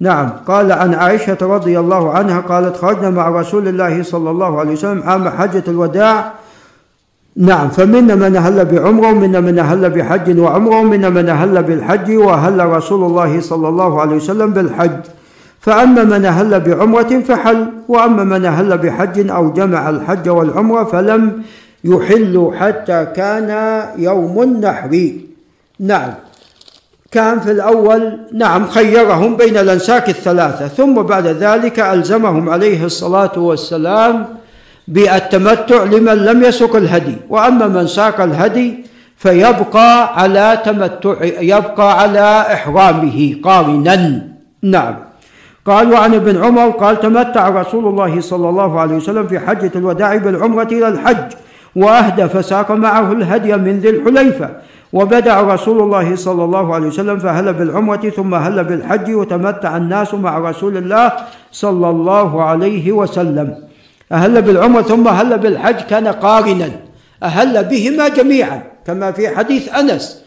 نعم 0.00 0.30
قال 0.46 0.72
عن 0.72 0.94
عائشة 0.94 1.38
رضي 1.42 1.78
الله 1.78 2.10
عنها 2.10 2.40
قالت 2.40 2.76
خرجنا 2.76 3.10
مع 3.10 3.28
رسول 3.28 3.68
الله 3.68 4.02
صلى 4.02 4.30
الله 4.30 4.60
عليه 4.60 4.72
وسلم 4.72 5.02
عام 5.02 5.28
حجة 5.28 5.64
الوداع. 5.68 6.32
نعم 7.36 7.68
فمنا 7.68 8.14
من 8.14 8.36
أهل 8.36 8.64
بعمرة 8.64 9.08
ومنا 9.08 9.40
من 9.40 9.58
أهل 9.58 9.90
بحج 9.90 10.38
وعمرة 10.38 10.76
ومنا 10.80 11.08
من 11.08 11.28
أهل 11.28 11.62
بالحج 11.62 12.16
وأهل 12.16 12.66
رسول 12.66 13.04
الله 13.04 13.40
صلى 13.40 13.68
الله 13.68 14.00
عليه 14.00 14.16
وسلم 14.16 14.50
بالحج. 14.50 15.00
فأما 15.60 16.04
من 16.04 16.24
أهل 16.24 16.60
بعمرة 16.60 17.20
فحل 17.28 17.66
وأما 17.88 18.24
من 18.24 18.44
أهل 18.44 18.78
بحج 18.78 19.30
أو 19.30 19.52
جمع 19.52 19.90
الحج 19.90 20.28
والعمرة 20.28 20.84
فلم 20.84 21.42
يحل 21.84 22.50
حتى 22.60 23.06
كان 23.16 23.50
يوم 23.98 24.42
النحر. 24.42 25.10
نعم. 25.80 26.14
كان 27.10 27.40
في 27.40 27.50
الأول 27.50 28.18
نعم 28.32 28.66
خيرهم 28.66 29.36
بين 29.36 29.56
الأنساك 29.56 30.08
الثلاثة 30.08 30.68
ثم 30.68 31.02
بعد 31.02 31.26
ذلك 31.26 31.80
ألزمهم 31.80 32.48
عليه 32.50 32.84
الصلاة 32.84 33.38
والسلام 33.38 34.26
بالتمتع 34.88 35.84
لمن 35.84 36.14
لم 36.14 36.42
يسق 36.42 36.76
الهدي. 36.76 37.16
وأما 37.28 37.68
من 37.68 37.86
ساق 37.86 38.20
الهدي 38.20 38.86
فيبقى 39.16 40.20
على 40.22 40.62
تمتع 40.64 41.14
يبقى 41.40 42.00
على 42.00 42.40
إحرامه 42.52 43.36
قارنا. 43.44 44.22
نعم. 44.62 44.94
قال 45.66 45.92
وعن 45.92 46.14
ابن 46.14 46.44
عمر 46.44 46.70
قال 46.70 47.00
تمتع 47.00 47.48
رسول 47.48 47.86
الله 47.86 48.20
صلى 48.20 48.48
الله 48.48 48.80
عليه 48.80 48.94
وسلم 48.94 49.26
في 49.26 49.38
حجة 49.38 49.70
الوداع 49.76 50.16
بالعمرة 50.16 50.68
إلى 50.72 50.88
الحج 50.88 51.32
وأهدى 51.76 52.28
فساق 52.28 52.70
معه 52.70 53.12
الهدي 53.12 53.56
من 53.56 53.78
ذي 53.80 53.90
الحليفة. 53.90 54.50
وبدأ 54.92 55.40
رسول 55.40 55.80
الله 55.80 56.16
صلى 56.16 56.44
الله 56.44 56.74
عليه 56.74 56.86
وسلم 56.86 57.18
فهل 57.18 57.52
بالعمرة 57.52 58.10
ثم 58.10 58.34
هل 58.34 58.64
بالحج 58.64 59.14
وتمتع 59.14 59.76
الناس 59.76 60.14
مع 60.14 60.38
رسول 60.38 60.76
الله 60.76 61.12
صلى 61.52 61.90
الله 61.90 62.42
عليه 62.42 62.92
وسلم. 62.92 63.56
أهل 64.12 64.42
بالعمرة 64.42 64.82
ثم 64.82 65.08
هل 65.08 65.38
بالحج 65.38 65.80
كان 65.80 66.08
قارنا. 66.08 66.70
أهل 67.22 67.64
بهما 67.64 68.08
جميعا 68.08 68.62
كما 68.86 69.12
في 69.12 69.36
حديث 69.36 69.74
أنس. 69.74 70.22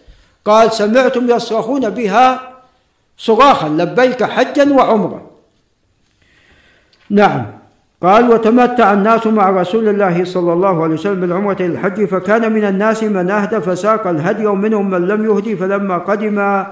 قال 0.45 0.71
سمعتم 0.71 1.29
يصرخون 1.29 1.89
بها 1.89 2.39
صراخا 3.17 3.69
لبيك 3.69 4.23
حجا 4.23 4.73
وعمرة 4.73 5.31
نعم. 7.09 7.45
قال 8.05 8.29
وتمتع 8.29 8.93
الناس 8.93 9.27
مع 9.27 9.49
رسول 9.49 9.89
الله 9.89 10.23
صلى 10.23 10.53
الله 10.53 10.83
عليه 10.83 10.93
وسلم 10.93 11.21
بالعمرة 11.21 11.57
الحج 11.59 12.05
فكان 12.05 12.53
من 12.53 12.63
الناس 12.63 13.03
من 13.03 13.29
أهدى 13.29 13.61
فساق 13.61 14.07
الهدي 14.07 14.45
ومنهم 14.45 14.89
من 14.89 15.07
لم 15.07 15.25
يهدي 15.25 15.55
فلما 15.55 15.97
قدم 15.97 16.63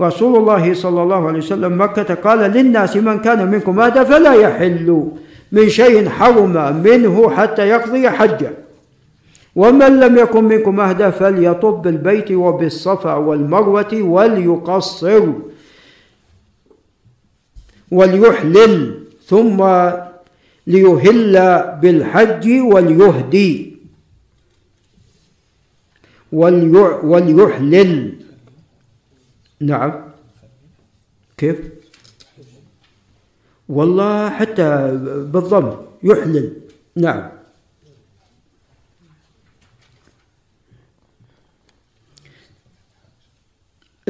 رسول 0.00 0.36
الله 0.36 0.74
صلى 0.74 1.02
الله 1.02 1.28
عليه 1.28 1.38
وسلم 1.38 1.82
مكة 1.82 2.14
قال 2.14 2.38
للناس 2.38 2.96
من 2.96 3.18
كان 3.18 3.50
منكم 3.50 3.80
هذا 3.80 4.04
فلا 4.04 4.34
يحل 4.34 5.08
من 5.52 5.68
شيء 5.68 6.08
حرم 6.08 6.82
منه 6.84 7.30
حتى 7.30 7.68
يقضي 7.68 8.10
حجه 8.10 8.50
ومن 9.56 10.00
لم 10.00 10.18
يكن 10.18 10.44
منكم 10.44 10.80
أهدى 10.80 11.10
فليطب 11.10 11.82
بالبيت 11.82 12.32
وبالصفا 12.32 13.14
والمروة 13.14 13.92
وليقصر 14.02 15.24
وليحلل 17.90 18.94
ثم 19.26 19.62
ليهل 20.66 21.32
بالحج 21.82 22.46
وليهدي. 22.72 23.76
وليحلل. 26.32 28.20
نعم. 29.60 29.92
كيف؟ 31.36 31.58
والله 33.68 34.30
حتى 34.30 34.90
بالضم. 35.32 35.76
يحلل. 36.02 36.60
نعم. 36.96 37.30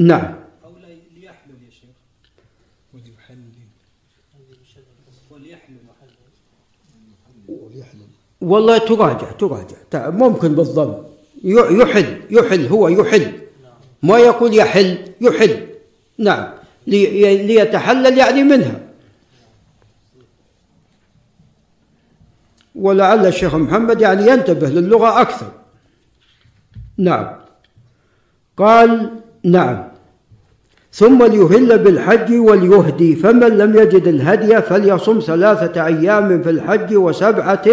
نعم. 0.00 0.43
والله 8.44 8.78
تراجع 8.78 9.30
تراجع. 9.38 10.10
ممكن 10.10 10.54
بالضم 10.54 10.94
يحل 11.44 12.20
يحل 12.30 12.66
هو 12.66 12.88
يحل. 12.88 13.32
ما 14.02 14.18
يقول 14.18 14.54
يحل 14.54 14.98
يحل. 15.20 15.66
نعم. 16.18 16.48
ليتحلل 16.86 18.18
يعني 18.18 18.42
منها. 18.42 18.80
ولعل 22.74 23.26
الشيخ 23.26 23.54
محمد 23.54 24.00
يعني 24.00 24.28
ينتبه 24.28 24.68
للغة 24.68 25.20
أكثر. 25.20 25.50
نعم. 26.98 27.26
قال 28.56 29.10
نعم. 29.44 29.88
ثم 30.92 31.24
ليهل 31.24 31.78
بالحج 31.78 32.32
وليهدي. 32.32 33.16
فمن 33.16 33.48
لم 33.48 33.76
يجد 33.78 34.08
الهدي 34.08 34.62
فليصم 34.62 35.20
ثلاثة 35.20 35.86
أيام 35.86 36.42
في 36.42 36.50
الحج 36.50 36.96
وسبعة 36.96 37.66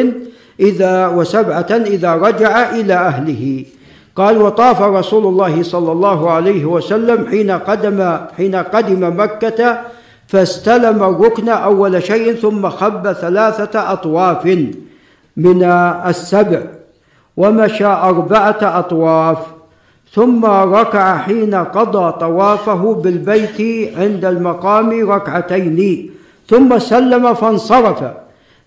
إذا 0.61 1.07
وسبعة 1.07 1.71
إذا 1.71 2.13
رجع 2.13 2.69
إلى 2.71 2.93
أهله. 2.93 3.65
قال 4.15 4.37
وطاف 4.37 4.81
رسول 4.81 5.25
الله 5.25 5.63
صلى 5.63 5.91
الله 5.91 6.31
عليه 6.31 6.65
وسلم 6.65 7.27
حين 7.29 7.51
قدم 7.51 8.17
حين 8.37 8.55
قدم 8.55 9.21
مكة 9.21 9.81
فاستلم 10.27 11.03
الركن 11.03 11.49
أول 11.49 12.03
شيء 12.03 12.33
ثم 12.33 12.69
خب 12.69 13.11
ثلاثة 13.11 13.93
أطواف 13.93 14.45
من 15.37 15.63
السبع 16.05 16.61
ومشى 17.37 17.85
أربعة 17.85 18.59
أطواف 18.61 19.37
ثم 20.13 20.45
ركع 20.45 21.17
حين 21.17 21.55
قضى 21.55 22.11
طوافه 22.19 22.93
بالبيت 22.93 23.59
عند 23.97 24.25
المقام 24.25 25.09
ركعتين 25.09 26.11
ثم 26.49 26.79
سلم 26.79 27.33
فانصرف. 27.33 28.03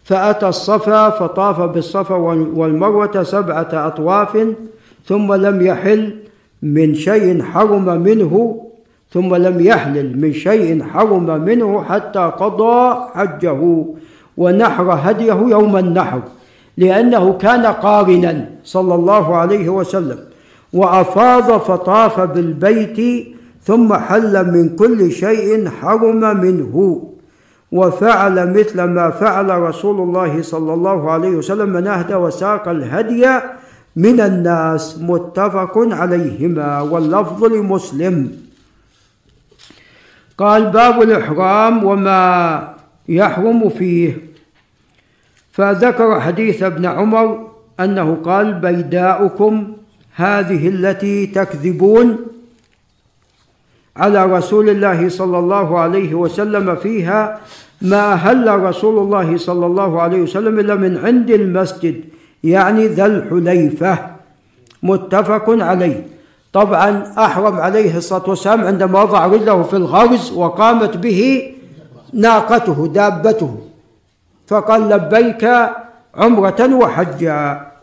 فأتى 0.04 0.48
الصفا 0.48 1.10
فطاف 1.10 1.60
بالصفا 1.60 2.14
والمروة 2.54 3.22
سبعة 3.22 3.68
أطواف 3.72 4.54
ثم 5.06 5.34
لم 5.34 5.66
يحل 5.66 6.14
من 6.62 6.94
شيء 6.94 7.42
حرم 7.42 7.84
منه 8.02 8.60
ثم 9.10 9.34
لم 9.34 9.60
يحلل 9.60 10.20
من 10.20 10.32
شيء 10.32 10.82
حرم 10.82 11.44
منه 11.44 11.82
حتى 11.82 12.32
قضى 12.38 12.96
حجه 13.14 13.84
ونحر 14.36 14.98
هديه 15.02 15.40
يوم 15.48 15.76
النحر 15.76 16.22
لأنه 16.76 17.32
كان 17.32 17.66
قارنا 17.66 18.50
صلى 18.64 18.94
الله 18.94 19.36
عليه 19.36 19.68
وسلم. 19.68 20.18
وأفاض 20.72 21.60
فطاف 21.60 22.20
بالبيت 22.20 23.26
ثم 23.62 23.94
حل 23.94 24.52
من 24.52 24.76
كل 24.76 25.12
شيء 25.12 25.68
حرم 25.68 26.40
منه. 26.40 27.02
وفعل 27.74 28.58
مثل 28.58 28.82
ما 28.82 29.10
فعل 29.10 29.50
رسول 29.50 30.00
الله 30.00 30.42
صلى 30.42 30.74
الله 30.74 31.10
عليه 31.10 31.28
وسلم 31.28 31.68
من 31.68 31.86
أهدى 31.86 32.14
وساق 32.14 32.68
الهدي 32.68 33.26
من 33.96 34.20
الناس 34.20 34.98
متفق 35.02 35.74
عليهما 35.76 36.80
واللفظ 36.80 37.44
لمسلم. 37.44 38.32
قال 40.38 40.70
باب 40.70 41.02
الإحرام 41.02 41.84
وما 41.84 42.24
يحرم 43.08 43.68
فيه. 43.68 44.18
فذكر 45.52 46.20
حديث 46.20 46.62
ابن 46.62 46.86
عمر 46.86 47.50
أنه 47.80 48.18
قال 48.24 48.54
بيداؤكم 48.54 49.76
هذه 50.14 50.68
التي 50.68 51.26
تكذبون. 51.26 52.33
على 53.96 54.24
رسول 54.24 54.68
الله 54.68 55.08
صلى 55.08 55.38
الله 55.38 55.78
عليه 55.78 56.14
وسلم 56.14 56.76
فيها 56.76 57.40
ما 57.82 58.12
أهل 58.12 58.60
رسول 58.60 58.98
الله 58.98 59.36
صلى 59.36 59.66
الله 59.66 60.02
عليه 60.02 60.22
وسلم 60.22 60.58
إلا 60.58 60.74
من 60.74 60.98
عند 60.98 61.30
المسجد 61.30 62.04
يعني 62.44 62.86
ذا 62.86 63.06
الحليفة. 63.06 63.98
متفق 64.82 65.44
عليه. 65.48 66.06
طبعا 66.52 67.12
أحرم 67.18 67.56
عليه 67.60 67.96
الصلاة 67.96 68.22
والسلام 68.28 68.64
عندما 68.64 69.02
وضع 69.02 69.26
رجله 69.26 69.62
في 69.62 69.76
الغرز 69.76 70.32
وقامت 70.32 70.96
به 70.96 71.52
ناقته 72.12 72.86
دابته. 72.86 73.56
فقال 74.46 74.88
لبيك 74.88 75.44
عمرة 76.14 76.74
وحجا. 76.74 77.73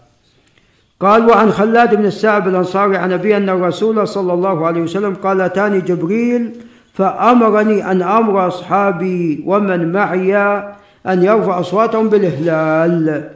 قال 1.01 1.29
وعن 1.29 1.51
خلاد 1.51 1.95
بن 1.95 2.05
السائب 2.05 2.47
الأنصاري 2.47 2.97
عن 2.97 3.11
أبي 3.11 3.37
أن 3.37 3.49
الرسول 3.49 4.07
صلى 4.07 4.33
الله 4.33 4.65
عليه 4.65 4.81
وسلم 4.81 5.13
قال 5.13 5.41
أتاني 5.41 5.81
جبريل 5.81 6.51
فأمرني 6.93 7.91
أن 7.91 8.01
أمر 8.01 8.47
أصحابي 8.47 9.43
ومن 9.47 9.91
معي 9.91 10.37
أن 11.07 11.23
يرفع 11.23 11.59
أصواتهم 11.59 12.09
بالإهلال. 12.09 13.29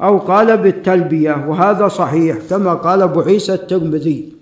أو 0.00 0.18
قال 0.18 0.56
بالتلبية. 0.56 1.44
وهذا 1.48 1.88
صحيح 1.88 2.36
كما 2.50 2.74
قال 2.74 3.02
أبو 3.02 3.20
عيسى 3.20 3.54
الترمذي. 3.54 4.32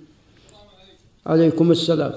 عليكم 1.27 1.71
السلام. 1.71 2.13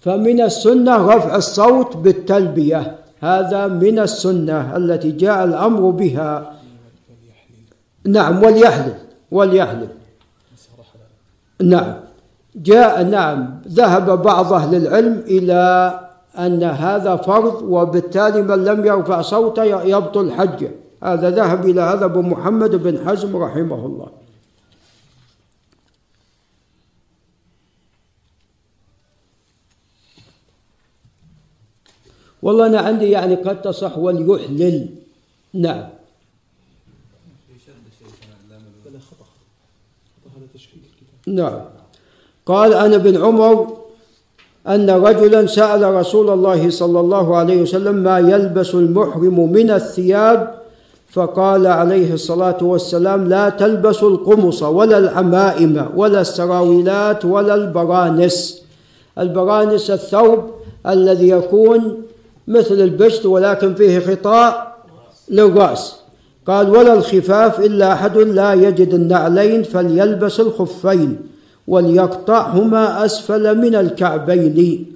فمن 0.00 0.40
السنة 0.40 1.06
رفع 1.06 1.36
الصوت 1.36 1.96
بالتلبية. 1.96 2.96
هذا 3.20 3.66
من 3.66 3.98
السنة 3.98 4.76
التي 4.76 5.10
جاء 5.10 5.44
الأمر 5.44 5.90
بها. 5.90 6.52
نعم 8.06 8.42
وليحلف 8.42 9.09
وليحلف 9.30 9.90
نعم. 11.62 11.94
جاء 12.56 13.02
نعم 13.02 13.62
ذهب 13.68 14.22
بعض 14.22 14.52
أهل 14.52 14.74
العلم 14.74 15.24
إلى 15.26 16.00
أن 16.38 16.62
هذا 16.62 17.16
فرض 17.16 17.62
وبالتالي 17.62 18.42
من 18.42 18.64
لم 18.64 18.86
يرفع 18.86 19.20
صوته 19.20 19.64
يبطل 19.64 20.32
حجه. 20.32 20.70
هذا 21.02 21.30
ذهب 21.30 21.66
إلى 21.66 21.80
هذا 21.80 22.04
أبو 22.04 22.22
محمد 22.22 22.76
بن 22.76 23.08
حزم 23.08 23.36
رحمه 23.36 23.86
الله. 23.86 24.08
والله 32.42 32.66
أنا 32.66 32.80
عندي 32.80 33.10
يعني 33.10 33.34
قد 33.34 33.62
تصح 33.62 33.98
وليحلل. 33.98 34.88
نعم. 35.54 35.99
نعم. 41.26 41.60
قال 42.46 42.74
أنا 42.74 42.96
بن 42.96 43.16
عمر 43.22 43.66
أن 44.68 44.90
رجلا 44.90 45.46
سأل 45.46 45.94
رسول 45.94 46.30
الله 46.30 46.70
صلى 46.70 47.00
الله 47.00 47.36
عليه 47.36 47.62
وسلم 47.62 47.94
ما 47.94 48.18
يلبس 48.18 48.74
المحرم 48.74 49.52
من 49.52 49.70
الثياب 49.70 50.54
فقال 51.10 51.66
عليه 51.66 52.14
الصلاة 52.14 52.58
والسلام 52.62 53.28
لا 53.28 53.48
تلبسوا 53.48 54.10
القمص 54.10 54.62
ولا 54.62 54.98
العمائم 54.98 55.90
ولا 55.96 56.20
السراويلات 56.20 57.24
ولا 57.24 57.54
البرانس. 57.54 58.62
البرانس 59.18 59.90
الثوب 59.90 60.50
الذي 60.86 61.28
يكون 61.28 62.02
مثل 62.48 62.74
البشت 62.74 63.26
ولكن 63.26 63.74
فيه 63.74 63.98
غطاء 63.98 64.76
للرأس. 65.28 65.99
قال 66.50 66.70
ولا 66.70 66.94
الخفاف 66.94 67.60
إلا 67.60 67.92
أحد 67.92 68.18
لا 68.18 68.54
يجد 68.54 68.94
النعلين 68.94 69.62
فليلبس 69.62 70.40
الخفين 70.40 71.18
وليقطعهما 71.68 73.04
أسفل 73.04 73.58
من 73.58 73.74
الكعبين 73.74 74.86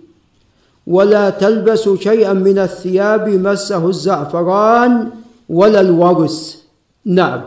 ولا 0.86 1.31
تلبسوا 1.31 1.97
شيئا 1.97 2.32
من 2.32 2.59
الثياب 2.59 3.28
مسه 3.28 3.89
الزعفران 3.89 5.09
ولا 5.48 5.81
الورس. 5.81 6.64
نعم. 7.05 7.40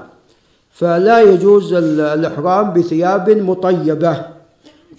فلا 0.71 1.21
يجوز 1.21 1.73
الإحرام 1.73 2.73
بثياب 2.73 3.29
مطيبة. 3.29 4.21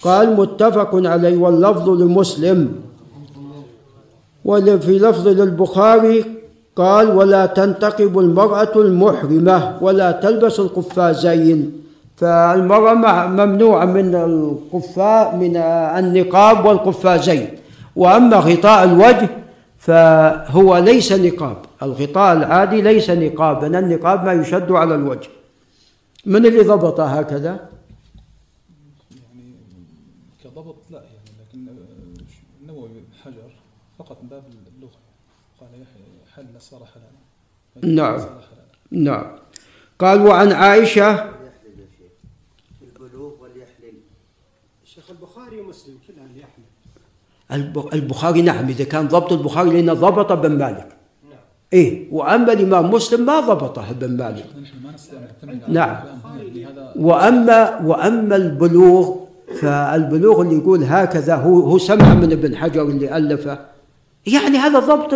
قال 0.01 0.35
متفق 0.35 0.89
عليه 0.93 1.37
واللفظ 1.37 1.89
لمسلم. 1.89 2.71
وفي 4.45 4.99
لفظ 4.99 5.27
للبخاري 5.27 6.38
قال 6.79 7.07
ولا 7.19 7.45
تنتقب 7.45 8.19
المرأة 8.19 8.73
المحرمة 8.75 9.77
ولا 9.81 10.11
تلبس 10.11 10.59
القفازين. 10.59 11.59
فالمرأة 12.17 12.93
ممنوعة 13.27 13.85
من 13.85 14.15
القفاء 14.15 15.35
من 15.35 15.57
النقاب 15.99 16.65
والقفازين. 16.65 17.47
وأما 17.95 18.37
غطاء 18.37 18.83
الوجه 18.83 19.29
فهو 19.77 20.77
ليس 20.77 21.11
نقاب. 21.11 21.57
الغطاء 21.83 22.37
العادي 22.37 22.81
ليس 22.81 23.09
نقابا 23.09 23.67
النقاب 23.79 24.25
ما 24.25 24.33
يشد 24.33 24.71
على 24.71 24.95
الوجه. 24.95 25.29
من 26.25 26.45
اللي 26.45 26.59
ضبطه 26.59 27.05
هكذا 27.05 27.49
يعني 27.49 27.59
كضبط 30.43 30.75
لا 30.91 30.97
يعني 30.97 31.29
لكن 31.39 31.59
النووي 32.61 32.89
حجر 33.23 33.51
فقط 33.99 34.17
من 34.23 34.29
باب 34.29 34.43
اللغة 34.77 34.91
قال 35.59 35.69
حل 36.69 36.77
صار 36.77 36.87
حلالا 36.93 37.95
نعم 37.95 38.19
نعم. 38.91 39.25
قال 39.99 40.21
وعن 40.21 40.51
عائشة 40.51 41.29
البلوغ 42.81 43.31
وليحلل. 43.41 43.99
الشيخ 44.83 45.09
البخاري 45.09 45.61
ومسلم 45.61 45.97
البخاري 47.93 48.41
نعم 48.41 48.67
إذا 48.67 48.83
كان 48.83 49.07
ضبط 49.07 49.31
البخاري 49.31 49.69
لأنه 49.69 49.93
ضبط 49.93 50.31
بن 50.31 50.57
مالك. 50.57 50.87
إيه 51.73 52.07
وأما 52.11 52.53
الإمام 52.53 52.91
مسلم 52.91 53.25
ما 53.25 53.39
ضبطه 53.39 53.89
ابن 53.89 54.17
مالك. 54.17 54.45
نعم. 55.67 55.97
وأما 56.95 57.81
وأما 57.81 58.35
البلوغ 58.35 59.15
فالبلوغ 59.61 60.41
اللي 60.41 60.57
يقول 60.57 60.83
هكذا 60.83 61.35
هو 61.35 61.59
هو 61.59 61.77
سمع 61.77 62.13
من 62.13 62.31
ابن 62.31 62.55
حجر 62.55 62.81
اللي 62.81 63.17
ألفه. 63.17 63.65
يعني 64.27 64.57
هذا 64.57 64.79
ضبط 64.79 65.13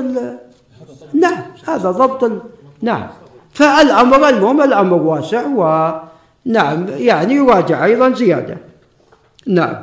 نعم 1.14 1.44
هذا 1.68 1.92
ضبط 1.92 2.32
نعم. 2.82 3.08
فالأمر 3.54 4.30
المهم 4.30 4.62
الأمر 4.62 5.02
واسع 5.02 5.46
ونعم 5.46 6.86
يعني 6.98 7.34
يراجع 7.34 7.86
أيضا 7.86 8.10
زيادة. 8.10 8.58
نعم. 9.48 9.76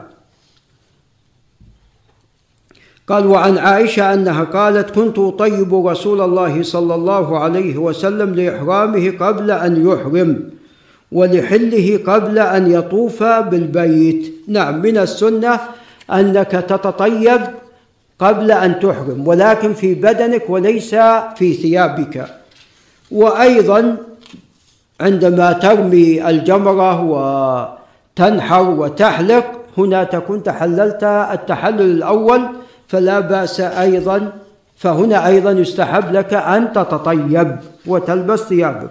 قال 3.08 3.26
وعن 3.26 3.58
عائشة 3.58 4.14
أنها 4.14 4.44
قالت 4.44 4.90
كنت 4.90 5.18
أطيب 5.18 5.86
رسول 5.86 6.20
الله 6.20 6.62
صلى 6.62 6.94
الله 6.94 7.38
عليه 7.38 7.76
وسلم 7.76 8.34
لإحرامه 8.34 9.10
قبل 9.20 9.50
أن 9.50 9.86
يحرم 9.88 10.50
ولحله 11.12 12.00
قبل 12.06 12.38
أن 12.38 12.72
يطوف 12.72 13.22
بالبيت. 13.22 14.34
نعم 14.48 14.82
من 14.82 14.98
السنة 14.98 15.60
أنك 16.10 16.50
تتطيب 16.50 17.40
قبل 18.20 18.52
أن 18.52 18.80
تحرم 18.80 19.28
ولكن 19.28 19.72
في 19.72 19.94
بدنك 19.94 20.50
وليس 20.50 20.94
في 21.36 21.54
ثيابك. 21.54 22.26
وأيضا 23.10 23.96
عندما 25.00 25.52
ترمي 25.52 26.28
الجمرة 26.28 26.92
وتنحر 27.02 28.62
وتحلق 28.62 29.44
هنا 29.78 30.04
تكون 30.04 30.42
تحللت 30.42 31.04
التحلل 31.04 31.80
الأول 31.80 32.42
فلا 32.88 33.20
بأس 33.20 33.60
أيضا 33.60 34.32
فهنا 34.76 35.26
أيضا 35.26 35.50
يستحب 35.50 36.12
لك 36.12 36.34
أن 36.34 36.72
تتطيب 36.72 37.56
وتلبس 37.86 38.40
ثيابك. 38.40 38.90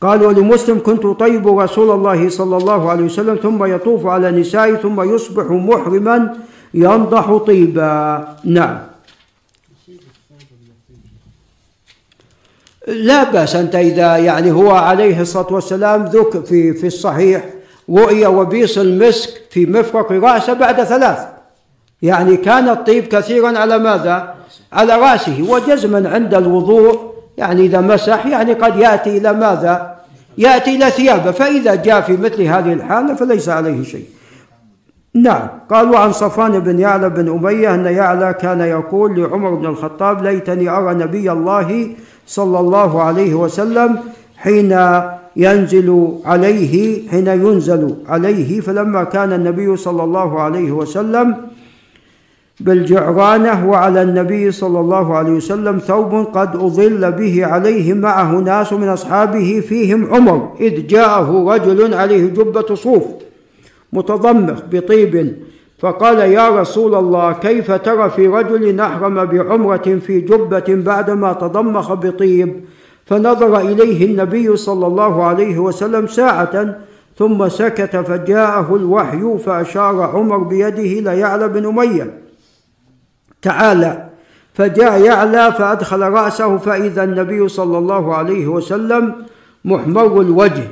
قال 0.00 0.22
ولمسلم 0.22 0.78
كنت 0.86 1.04
أطيب 1.04 1.48
رسول 1.58 1.90
الله 1.90 2.28
صلى 2.28 2.56
الله 2.56 2.90
عليه 2.90 3.04
وسلم 3.04 3.36
ثم 3.42 3.64
يطوف 3.64 4.06
على 4.06 4.30
نسائه 4.30 4.74
ثم 4.74 5.14
يصبح 5.14 5.44
محرما 5.50 6.36
ينضح 6.74 7.36
طيبا. 7.36 8.36
نعم. 8.44 8.78
لا 12.86 13.30
بأس 13.30 13.56
أنت 13.56 13.74
إذا 13.74 14.16
يعني 14.16 14.50
هو 14.52 14.70
عليه 14.70 15.20
الصلاة 15.20 15.52
والسلام 15.52 16.04
ذك 16.04 16.44
في 16.44 16.72
في 16.72 16.86
الصحيح 16.86 17.44
رؤي 17.90 18.26
وبيص 18.26 18.78
المسك 18.78 19.30
في 19.50 19.66
مفرق 19.66 20.12
رأسه 20.12 20.52
بعد 20.52 20.84
ثلاث. 20.84 21.18
يعني 22.02 22.36
كان 22.36 22.68
الطيب 22.68 23.04
كثيرا 23.04 23.58
على 23.58 23.78
ماذا؟ 23.78 24.34
على 24.72 24.96
رأسه 24.96 25.42
وجزما 25.48 26.10
عند 26.10 26.34
الوضوء. 26.34 27.08
يعني 27.38 27.66
إذا 27.66 27.80
مسح 27.80 28.26
يعني 28.26 28.52
قد 28.52 28.76
يأتي 28.76 29.18
إلى 29.18 29.32
ماذا؟ 29.32 29.96
يأتي 30.38 30.76
إلى 30.76 30.90
ثيابه. 30.90 31.30
فإذا 31.30 31.74
جاء 31.74 32.00
في 32.00 32.12
مثل 32.16 32.42
هذه 32.42 32.72
الحالة 32.72 33.14
فليس 33.14 33.48
عليه 33.48 33.84
شيء. 33.84 34.06
نعم. 35.22 35.48
قالوا 35.70 35.98
عن 35.98 36.12
صفان 36.12 36.58
بن 36.58 36.78
يعلى 36.78 37.10
بن 37.10 37.28
أمية 37.28 37.74
أن 37.74 37.86
يعلى 37.86 38.34
كان 38.40 38.60
يقول 38.60 39.20
لعمر 39.20 39.54
بن 39.54 39.66
الخطاب 39.66 40.22
ليتني 40.22 40.68
أرى 40.68 40.94
نبي 40.94 41.32
الله 41.32 41.88
صلى 42.26 42.60
الله 42.60 43.02
عليه 43.02 43.34
وسلم 43.34 43.98
حين 44.36 44.78
ينزل 45.36 46.18
عليه 46.24 47.08
حين 47.10 47.26
ينزل 47.26 47.94
عليه 48.08 48.60
فلما 48.60 49.04
كان 49.04 49.32
النبي 49.32 49.76
صلى 49.76 50.04
الله 50.04 50.40
عليه 50.40 50.72
وسلم 50.72 51.36
بالجعرانة 52.60 53.70
وعلى 53.70 54.02
النبي 54.02 54.50
صلى 54.50 54.80
الله 54.80 55.16
عليه 55.16 55.32
وسلم 55.32 55.78
ثوب 55.78 56.14
قد 56.14 56.56
أظل 56.56 57.12
به 57.12 57.46
عليه 57.46 57.94
معه 57.94 58.32
ناس 58.32 58.72
من 58.72 58.88
أصحابه 58.88 59.62
فيهم 59.68 60.14
عمر 60.14 60.52
إذ 60.60 60.86
جاءه 60.86 61.54
رجل 61.54 61.94
عليه 61.94 62.26
جبة 62.26 62.74
صوف. 62.74 63.04
متضمخ 63.92 64.60
بطيب. 64.70 65.36
فقال 65.78 66.18
يا 66.18 66.48
رسول 66.48 66.94
الله 66.94 67.32
كيف 67.32 67.72
ترى 67.72 68.10
في 68.10 68.26
رجل 68.26 68.80
أحرم 68.80 69.24
بعمرة 69.24 69.98
في 70.06 70.20
جبة 70.20 70.64
بعدما 70.68 71.32
تضمخ 71.32 71.92
بطيب؟ 71.92 72.64
فنظر 73.06 73.60
إليه 73.60 74.06
النبي 74.06 74.56
صلى 74.56 74.86
الله 74.86 75.24
عليه 75.24 75.58
وسلم 75.58 76.06
ساعة 76.06 76.78
ثم 77.18 77.48
سكت 77.48 77.96
فجاءه 77.96 78.76
الوحي 78.76 79.38
فأشار 79.38 80.02
عمر 80.02 80.38
بيده 80.38 81.12
ليعلى 81.12 81.48
بن 81.48 81.66
أمية. 81.66 82.18
تعالى 83.42 84.08
فجاء 84.54 85.00
يعلى 85.00 85.52
فأدخل 85.52 86.00
رأسه 86.00 86.56
فإذا 86.56 87.04
النبي 87.04 87.48
صلى 87.48 87.78
الله 87.78 88.14
عليه 88.14 88.46
وسلم 88.46 89.14
محمر 89.64 90.20
الوجه. 90.20 90.64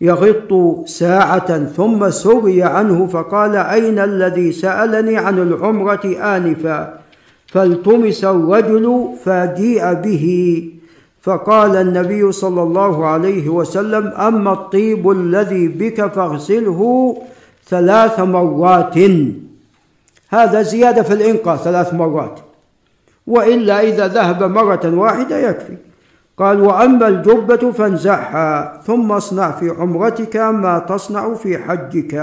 يغط 0.00 0.52
ساعة 0.86 1.64
ثم 1.64 2.10
سري 2.10 2.62
عنه 2.62 3.06
فقال 3.06 3.56
أين 3.56 3.98
الذي 3.98 4.52
سألني 4.52 5.16
عن 5.16 5.38
العمرة 5.38 6.16
آنفا؟ 6.36 6.98
فالتمس 7.46 8.24
الرجل 8.24 9.08
فجيء 9.24 9.92
به. 9.92 10.64
فقال 11.22 11.76
النبي 11.76 12.32
صلى 12.32 12.62
الله 12.62 13.06
عليه 13.06 13.48
وسلم 13.48 14.06
أما 14.06 14.52
الطيب 14.52 15.10
الذي 15.10 15.68
بك 15.68 16.06
فاغسله 16.06 17.16
ثلاث 17.68 18.20
مرات. 18.20 18.94
هذا 20.28 20.62
زيادة 20.62 21.02
في 21.02 21.14
الإنقاء 21.14 21.56
ثلاث 21.56 21.94
مرات. 21.94 22.40
وإلا 23.26 23.80
إذا 23.80 24.08
ذهب 24.08 24.42
مرة 24.42 24.94
واحدة 24.94 25.38
يكفي. 25.38 25.87
قال 26.38 26.60
وأما 26.60 27.08
الجبة 27.08 27.72
فانزعها 27.72 28.80
ثم 28.86 29.12
اصنع 29.12 29.50
في 29.50 29.70
عمرتك 29.70 30.36
ما 30.36 30.78
تصنع 30.78 31.34
في 31.34 31.58
حجك. 31.58 32.14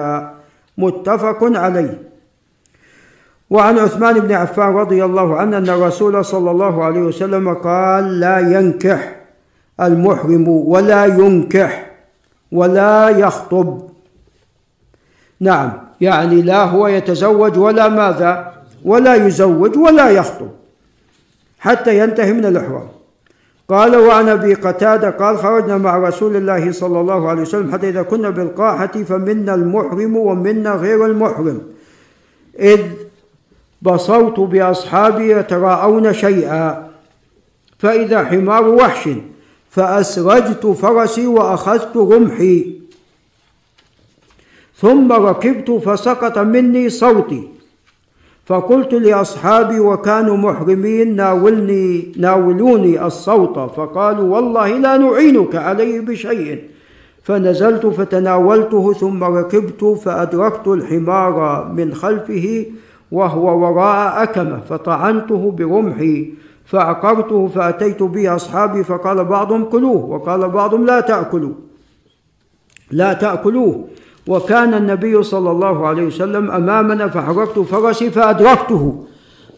متفق 0.77 1.39
عليه. 1.41 2.03
وعن 3.49 3.79
عثمان 3.79 4.19
بن 4.19 4.31
عفان 4.31 4.73
رضي 4.73 5.05
الله 5.05 5.37
عنه 5.37 5.57
أن 5.57 5.69
الرسول 5.69 6.25
صلى 6.25 6.51
الله 6.51 6.83
عليه 6.83 6.99
وسلم 6.99 7.53
قال 7.53 8.19
لا 8.19 8.39
ينكح 8.39 9.15
المحرم 9.81 10.47
ولا 10.47 11.05
ينكح 11.05 11.91
ولا 12.51 13.09
يخطب. 13.09 13.89
نعم 15.39 15.71
يعني 16.01 16.41
لا 16.41 16.63
هو 16.63 16.87
يتزوج 16.87 17.57
ولا 17.57 17.87
ماذا 17.87 18.53
ولا 18.85 19.15
يزوج 19.15 19.77
ولا 19.77 20.09
يخطب 20.09 20.49
حتى 21.59 21.99
ينتهي 21.99 22.33
من 22.33 22.45
الإحرام. 22.45 22.94
قال 23.69 23.95
وعن 23.95 24.29
أبي 24.29 24.53
قتادة 24.53 25.09
قال 25.09 25.37
خرجنا 25.37 25.77
مع 25.77 25.97
رسول 25.97 26.35
الله 26.35 26.71
صلى 26.71 26.99
الله 26.99 27.29
عليه 27.29 27.41
وسلم 27.41 27.71
حتى 27.73 27.89
إذا 27.89 28.01
كنا 28.01 28.29
بالقاحة 28.29 28.87
فمنا 28.87 29.55
المحرم 29.55 30.17
ومنا 30.17 30.71
غير 30.75 31.05
المحرم. 31.05 31.61
إذ 32.59 32.81
بصرت 33.81 34.39
بأصحابي 34.39 35.31
يتراءون 35.31 36.13
شيئا 36.13 36.91
فإذا 37.79 38.25
حمار 38.25 38.69
وحش 38.69 39.09
فأسرجت 39.69 40.67
فرسي 40.67 41.27
وأخذت 41.27 41.97
رمحي 41.97 42.75
ثم 44.77 45.11
ركبت 45.11 45.71
فسقط 45.71 46.37
مني 46.37 46.89
صوتي. 46.89 47.54
فقلت 48.45 48.93
لأصحابي 48.93 49.79
وكانوا 49.79 50.37
محرمين 50.37 51.15
ناولني 51.15 52.11
ناولوني 52.17 53.05
الصوت 53.05 53.55
فقالوا 53.55 54.35
والله 54.35 54.77
لا 54.77 54.97
نعينك 54.97 55.55
عليه 55.55 55.99
بشيء. 55.99 56.63
فنزلت 57.23 57.85
فتناولته 57.85 58.93
ثم 58.93 59.23
ركبت 59.23 59.83
فأدركت 59.83 60.67
الحمار 60.67 61.65
من 61.77 61.93
خلفه 61.93 62.65
وهو 63.11 63.45
وراء 63.63 64.23
أكمة 64.23 64.59
فطعنته 64.69 65.51
برمحي 65.51 66.33
فعقرته 66.65 67.47
فأتيت 67.47 68.03
به 68.03 68.35
اصحابي 68.35 68.83
فقال 68.83 69.25
بعضهم 69.25 69.63
كلوه 69.63 70.05
وقال 70.05 70.49
بعضهم 70.49 70.85
لا 70.85 70.99
تأكلوا 70.99 71.53
لا 72.91 73.13
تأكلوه. 73.13 73.87
وكان 74.27 74.73
النبي 74.73 75.23
صلى 75.23 75.51
الله 75.51 75.87
عليه 75.87 76.03
وسلم 76.03 76.51
أمامنا 76.51 77.07
فحركت 77.07 77.59
فرسي 77.59 78.09
فأدركته. 78.11 79.03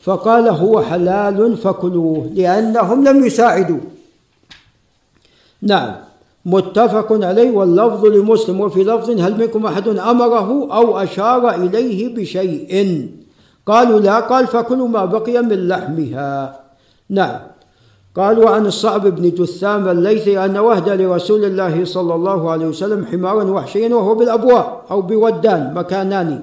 فقال 0.01 0.47
هو 0.47 0.81
حلال 0.81 1.57
فكلوه 1.57 2.29
لأنهم 2.33 3.07
لم 3.07 3.25
يساعدوا 3.25 3.79
نعم 5.61 5.95
متفق 6.45 7.25
عليه 7.25 7.51
واللفظ 7.51 8.05
لمسلم. 8.05 8.61
وفي 8.61 8.83
لفظ 8.83 9.09
هل 9.09 9.39
منكم 9.39 9.65
أحد 9.65 9.87
أمره 9.87 10.49
أو 10.73 10.97
أشار 10.99 11.49
إليه 11.49 12.15
بشيء؟ 12.15 12.71
قالوا 13.65 13.99
لا 13.99 14.19
قال 14.19 14.47
فكلوا 14.47 14.87
ما 14.87 15.05
بقي 15.05 15.41
من 15.41 15.67
لحمها. 15.67 16.59
نعم 17.09 17.39
قالوا 18.17 18.49
عن 18.49 18.65
الصعب 18.65 19.07
بن 19.07 19.29
جثام 19.29 19.89
الليثي 19.89 20.45
أن 20.45 20.57
وهد 20.57 20.89
لرسول 20.89 21.45
الله 21.45 21.85
صلى 21.85 22.15
الله 22.15 22.49
عليه 22.51 22.65
وسلم 22.65 23.05
حمارا 23.05 23.43
وحشيا 23.43 23.95
وهو 23.95 24.15
بالأبواء 24.15 24.81
أو 24.91 25.01
بودان 25.01 25.73
مكانان 25.75 26.39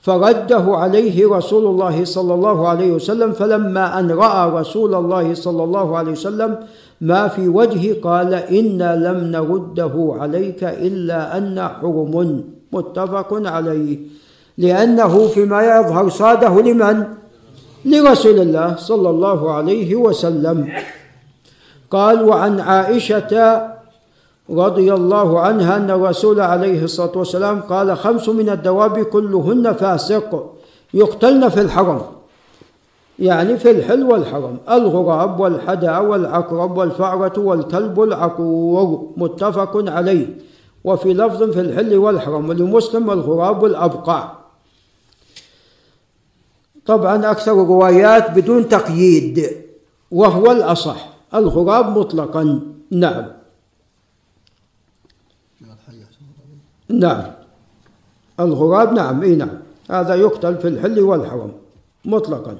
فرده 0.00 0.64
عليه 0.66 1.28
رسول 1.28 1.66
الله 1.66 2.04
صلى 2.04 2.34
الله 2.34 2.68
عليه 2.68 2.92
وسلم 2.92 3.32
فلما 3.32 3.98
أن 3.98 4.10
رأى 4.10 4.50
رسول 4.60 4.94
الله 4.94 5.34
صلى 5.34 5.64
الله 5.64 5.96
عليه 5.96 6.12
وسلم 6.12 6.56
ما 7.00 7.28
في 7.28 7.48
وجهه 7.48 8.00
قال 8.02 8.34
إنا 8.34 8.96
لم 8.96 9.18
نرده 9.24 10.16
عليك 10.20 10.64
إلا 10.64 11.38
أن 11.38 11.68
حرم 11.80 12.44
متفق 12.72 13.48
عليه 13.48 13.98
لأنه 14.58 15.28
فيما 15.28 15.62
يظهر 15.62 16.08
صاده 16.08 16.62
لمن؟ 16.62 17.04
لرسول 17.84 18.38
الله 18.40 18.76
صلى 18.76 19.10
الله 19.10 19.52
عليه 19.52 19.94
وسلم 19.94 20.68
قال 21.94 22.22
وعن 22.22 22.60
عائشة 22.60 23.62
رضي 24.50 24.94
الله 24.94 25.40
عنها 25.40 25.76
أن 25.76 25.90
الرسول 25.90 26.40
عليه 26.40 26.84
الصلاة 26.84 27.18
والسلام 27.18 27.60
قال 27.60 27.96
خمس 27.96 28.28
من 28.28 28.48
الدواب 28.48 28.98
كلهن 28.98 29.72
فاسق 29.72 30.54
يقتلن 30.94 31.48
في 31.48 31.60
الحرم. 31.60 32.02
يعني 33.18 33.56
في 33.58 33.70
الحل 33.70 34.02
والحرم. 34.02 34.56
الغراب 34.70 35.40
والحدى 35.40 35.90
والعقرب 35.90 36.76
والفأرة 36.76 37.40
والكلب 37.40 38.02
العقور 38.02 39.12
متفق 39.16 39.90
عليه. 39.90 40.26
وفي 40.84 41.14
لفظ 41.14 41.42
في 41.42 41.60
الحل 41.60 41.96
والحرم 41.96 42.48
ولمسلم 42.48 43.10
الغراب 43.10 43.64
الأبقع 43.64 44.32
طبعا 46.86 47.30
أكثر 47.30 47.52
الروايات 47.52 48.30
بدون 48.30 48.68
تقييد 48.68 49.50
وهو 50.10 50.52
الأصح. 50.52 51.13
الغراب 51.34 51.98
مطلقا. 51.98 52.60
نعم. 52.90 53.26
نعم. 56.88 57.22
الغراب 58.40 58.92
نعم 58.92 59.22
إي 59.22 59.34
نعم. 59.34 59.58
هذا 59.90 60.14
يقتل 60.14 60.56
في 60.56 60.68
الحل 60.68 61.00
والحرم 61.00 61.52
مطلقا. 62.04 62.56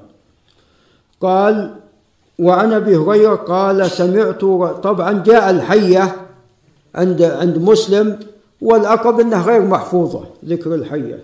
قال 1.21 1.75
وعن 2.39 2.73
أبي 2.73 2.97
هريرة 2.97 3.35
قال 3.35 3.91
سمعت 3.91 4.41
طبعا 4.83 5.23
جاء 5.23 5.49
الحية 5.49 6.15
عند 6.95 7.21
عند 7.21 7.57
مسلم 7.57 8.19
والعقب 8.61 9.19
إنها 9.19 9.43
غير 9.43 9.61
محفوظة 9.61 10.23
ذكر 10.45 10.75
الحية. 10.75 11.23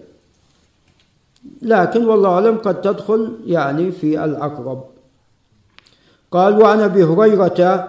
لكن 1.61 2.05
والله 2.05 2.29
أعلم 2.29 2.57
قد 2.57 2.81
تدخل 2.81 3.37
يعني 3.45 3.91
في 3.91 4.23
العقرب 4.23 4.90
قال 6.31 6.61
وعن 6.61 6.79
أبي 6.79 7.03
هريرة 7.03 7.87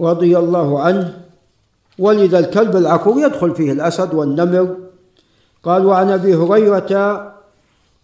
رضي 0.00 0.38
الله 0.38 0.80
عنه 0.80 1.18
ولد 1.98 2.34
الكلب 2.34 2.76
العقور 2.76 3.18
يدخل 3.18 3.54
فيه 3.54 3.72
الأسد 3.72 4.14
والنمر. 4.14 4.76
قال 5.64 5.86
وعن 5.86 6.10
أبي 6.10 6.34
هريرة 6.34 6.92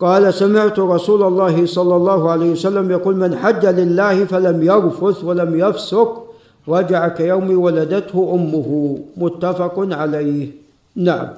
قال 0.01 0.35
سمعت 0.35 0.79
رسول 0.79 1.23
الله 1.23 1.67
صلى 1.67 1.97
الله 1.97 2.31
عليه 2.31 2.51
وسلم 2.51 2.91
يقول 2.91 3.17
من 3.17 3.37
حج 3.37 3.67
لله 3.67 4.25
فلم 4.25 4.63
يرفث 4.63 5.25
ولم 5.25 5.61
يفسق 5.61 6.27
رجع 6.69 7.09
كيوم 7.09 7.59
ولدته 7.63 8.31
أمه. 8.35 8.99
متفق 9.17 9.75
عليه. 9.79 10.51
نعم. 10.97 11.29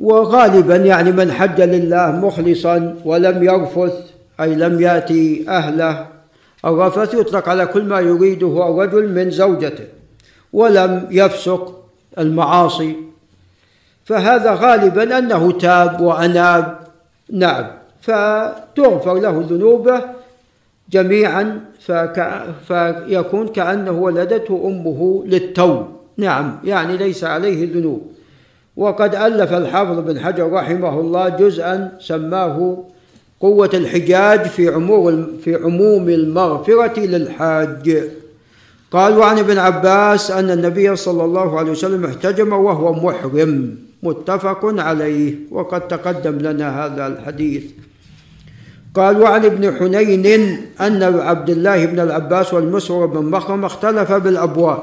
وغالبا 0.00 0.76
يعني 0.76 1.12
من 1.12 1.32
حج 1.32 1.60
لله 1.60 2.10
مخلصا 2.10 2.96
ولم 3.04 3.42
يرفث 3.42 3.94
أي 4.40 4.54
لم 4.54 4.80
يأتي 4.80 5.44
أهله. 5.48 6.06
الرفث 6.64 7.14
يطلق 7.14 7.48
على 7.48 7.66
كل 7.66 7.84
ما 7.84 8.00
يريده 8.00 8.68
الرجل 8.68 9.08
من 9.08 9.30
زوجته 9.30 9.84
ولم 10.52 11.08
يفسق 11.10 11.84
المعاصي. 12.18 12.96
فهذا 14.04 14.54
غالبا 14.54 15.18
أنه 15.18 15.52
تاب 15.52 16.00
وأناب. 16.00 16.78
نعم 17.32 17.66
فتغفر 18.00 19.14
له 19.14 19.46
ذنوبه 19.50 20.02
جميعا 20.90 21.60
فك... 21.80 22.44
فيكون 22.68 23.48
كأنه 23.48 23.90
ولدته 23.90 24.62
أمه 24.66 25.24
للتوب 25.26 25.86
نعم 26.16 26.58
يعني 26.64 26.96
ليس 26.96 27.24
عليه 27.24 27.72
ذنوب 27.74 28.12
وقد 28.80 29.14
ألف 29.14 29.52
الحافظ 29.52 29.98
بن 29.98 30.20
حجر 30.20 30.52
رحمه 30.52 31.00
الله 31.00 31.28
جزءا 31.28 31.92
سماه 32.00 32.84
قوة 33.40 33.70
الحجاج 33.74 34.46
في 34.46 34.68
عموم 34.68 35.26
في 35.44 35.54
عموم 35.54 36.08
المغفرة 36.08 37.00
للحاج. 37.00 38.02
قال 38.90 39.18
وعن 39.18 39.38
ابن 39.38 39.58
عباس 39.58 40.30
أن 40.30 40.50
النبي 40.50 40.96
صلى 40.96 41.24
الله 41.24 41.58
عليه 41.58 41.70
وسلم 41.70 42.04
احتجم 42.04 42.52
وهو 42.52 42.92
محرم 42.92 43.74
متفق 44.02 44.60
عليه 44.64 45.34
وقد 45.50 45.88
تقدم 45.88 46.38
لنا 46.38 46.86
هذا 46.86 47.06
الحديث. 47.06 47.64
قال 48.94 49.22
وعن 49.22 49.44
ابن 49.44 49.76
حنين 49.76 50.26
أن 50.80 51.02
عبد 51.02 51.50
الله 51.50 51.86
بن 51.86 52.00
العباس 52.00 52.54
والمسور 52.54 53.06
بن 53.06 53.24
مخرم 53.24 53.64
اختلف 53.64 54.12
بالأبواب. 54.12 54.82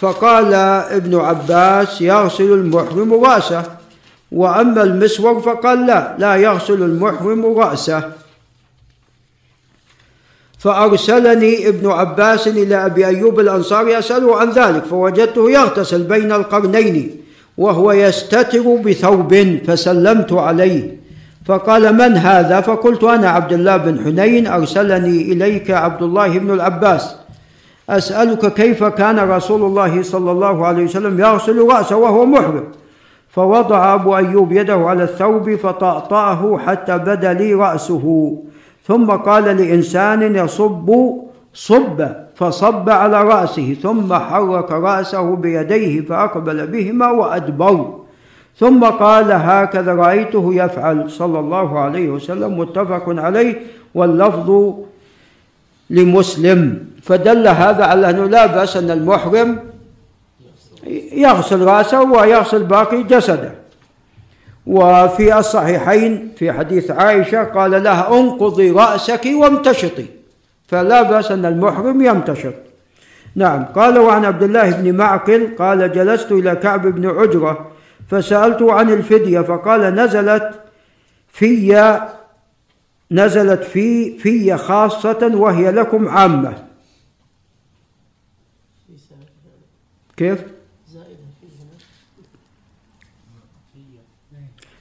فقال 0.00 0.54
ابن 0.54 1.14
عباس 1.14 2.00
يغسل 2.00 2.52
المحرم 2.52 3.24
رأسه. 3.24 3.62
وأما 4.32 4.82
المسور 4.82 5.40
فقال 5.40 5.86
لا 5.86 6.14
لا 6.18 6.36
يغسل 6.36 6.82
المحرم 6.82 7.58
رأسه. 7.58 8.02
فأرسلني 10.58 11.68
ابن 11.68 11.90
عباس 11.90 12.48
إلى 12.48 12.86
أبي 12.86 13.06
أيوب 13.06 13.40
الأنصاري 13.40 13.98
أسأله 13.98 14.36
عن 14.36 14.50
ذلك 14.50 14.84
فوجدته 14.84 15.50
يغتسل 15.50 16.02
بين 16.02 16.32
القرنين 16.32 17.16
وهو 17.58 17.92
يستتر 17.92 18.76
بثوب 18.76 19.58
فسلمت 19.66 20.32
عليه. 20.32 20.98
فقال 21.46 21.94
من 21.94 22.16
هذا؟ 22.16 22.60
فقلت 22.60 23.04
أنا 23.04 23.28
عبد 23.30 23.52
الله 23.52 23.76
بن 23.76 24.04
حنين 24.04 24.46
أرسلني 24.46 25.32
إليك 25.32 25.70
عبد 25.70 26.02
الله 26.02 26.38
بن 26.38 26.50
العباس. 26.50 27.17
أسألك 27.88 28.54
كيف 28.54 28.84
كان 28.84 29.18
رسول 29.30 29.62
الله 29.62 30.02
صلى 30.02 30.30
الله 30.30 30.66
عليه 30.66 30.84
وسلم 30.84 31.20
يغسل 31.20 31.68
رأسه 31.68 31.96
وهو 31.96 32.26
محرم؟ 32.26 32.64
فوضع 33.28 33.94
أبو 33.94 34.16
أيوب 34.16 34.52
يده 34.52 34.74
على 34.74 35.02
الثوب 35.02 35.54
فطأطأه 35.54 36.58
حتى 36.58 36.98
بدا 36.98 37.32
لي 37.32 37.54
رأسه. 37.54 38.36
ثم 38.86 39.10
قال 39.10 39.44
لإنسان 39.44 40.36
يصب 40.36 40.90
صب 41.54 42.08
فصب 42.34 42.90
على 42.90 43.22
رأسه 43.22 43.76
ثم 43.82 44.14
حرك 44.14 44.70
رأسه 44.72 45.36
بيديه 45.36 46.00
فأقبل 46.00 46.66
بهما 46.66 47.10
وأدبر. 47.10 47.94
ثم 48.56 48.84
قال 48.84 49.32
هكذا 49.32 49.94
رأيته 49.94 50.54
يفعل 50.54 51.10
صلى 51.10 51.38
الله 51.38 51.78
عليه 51.78 52.08
وسلم 52.08 52.58
متفق 52.58 53.04
عليه 53.08 53.60
واللفظ 53.94 54.74
لمسلم. 55.90 56.86
فدل 57.02 57.48
هذا 57.48 57.84
على 57.84 58.10
أنه 58.10 58.24
لا 58.24 58.46
بأس 58.46 58.76
أن 58.76 58.90
المحرم 58.90 59.58
يغسل 61.12 61.60
رأسه 61.60 62.02
ويغسل 62.02 62.62
باقي 62.62 63.02
جسده. 63.02 63.52
وفي 64.66 65.38
الصحيحين 65.38 66.32
في 66.36 66.52
حديث 66.52 66.90
عائشة 66.90 67.44
قال 67.44 67.82
لها 67.82 68.20
انقضي 68.20 68.70
رأسك 68.70 69.28
وامتشطي. 69.34 70.06
فلا 70.68 71.02
بأس 71.02 71.32
أن 71.32 71.44
المحرم 71.46 72.02
يمتشط. 72.02 72.54
نعم. 73.34 73.64
قال 73.64 73.98
وعن 73.98 74.24
عبد 74.24 74.42
الله 74.42 74.70
بن 74.70 74.96
معقل 74.96 75.48
قال 75.58 75.92
جلست 75.92 76.32
إلى 76.32 76.56
كعب 76.56 76.86
بن 76.86 77.06
عجرة 77.06 77.70
فسألته 78.10 78.72
عن 78.72 78.90
الفدية 78.90 79.40
فقال 79.40 79.80
نزلت 79.80 80.50
في 81.32 81.68
نزلت 83.10 83.64
في 83.64 84.18
في 84.18 84.56
خاصة 84.56 85.30
وهي 85.34 85.70
لكم 85.70 86.08
عامة. 86.08 86.64
كيف؟ 90.16 90.44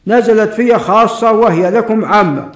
نزلت 0.07 0.53
في 0.53 0.79
خاصة 0.79 1.31
وهي 1.31 1.71
لكم 1.71 2.05
عامة. 2.05 2.51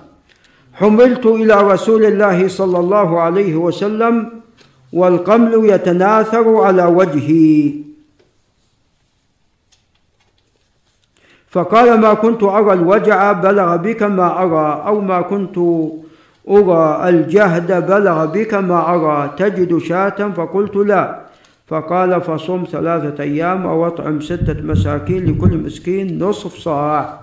حملت 0.73 1.25
إلى 1.25 1.53
رسول 1.53 2.05
الله 2.05 2.47
صلى 2.47 2.79
الله 2.79 3.21
عليه 3.21 3.55
وسلم 3.55 4.41
والقمل 4.93 5.69
يتناثر 5.69 6.55
على 6.57 6.85
وجهي. 6.85 7.73
فقال 11.51 11.99
ما 11.99 12.13
كنت 12.13 12.43
أرى 12.43 12.73
الوجع 12.73 13.31
بلغ 13.31 13.75
بك 13.75 14.03
ما 14.03 14.41
أرى 14.43 14.83
أو 14.87 15.01
ما 15.01 15.21
كنت 15.21 15.57
أرى 16.49 17.09
الجهد 17.09 17.87
بلغ 17.87 18.25
بك 18.25 18.53
ما 18.53 18.89
أرى 18.93 19.33
تجد 19.37 19.77
شاة؟ 19.77 20.29
فقلت 20.35 20.75
لا. 20.75 21.21
فقال 21.67 22.21
فصم 22.21 22.63
ثلاثة 22.71 23.23
أيام 23.23 23.65
أو 23.65 23.87
أطعم 23.87 24.21
ستة 24.21 24.61
مساكين 24.61 25.25
لكل 25.25 25.57
مسكين 25.57 26.23
نصف 26.23 26.57
صاع. 26.57 27.19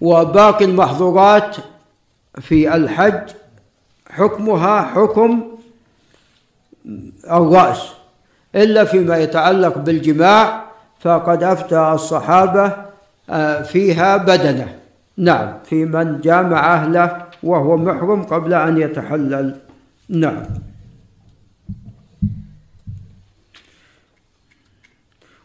وباقي 0.00 0.64
المحظورات 0.64 1.56
في 2.40 2.74
الحج 2.74 3.30
حكمها 4.10 4.82
حكم 4.82 5.42
الرأس 7.30 7.92
إلا 8.54 8.84
فيما 8.84 9.18
يتعلق 9.18 9.78
بالجماع 9.78 10.69
فقد 11.00 11.42
أفتى 11.42 11.92
الصحابة 11.94 12.72
فيها 13.62 14.16
بدنة. 14.16 14.76
نعم 15.16 15.52
في 15.64 15.84
من 15.84 16.20
جامع 16.20 16.74
أهله 16.74 17.22
وهو 17.42 17.76
محرم 17.76 18.22
قبل 18.22 18.54
أن 18.54 18.78
يتحلل. 18.78 19.56
نعم. 20.08 20.42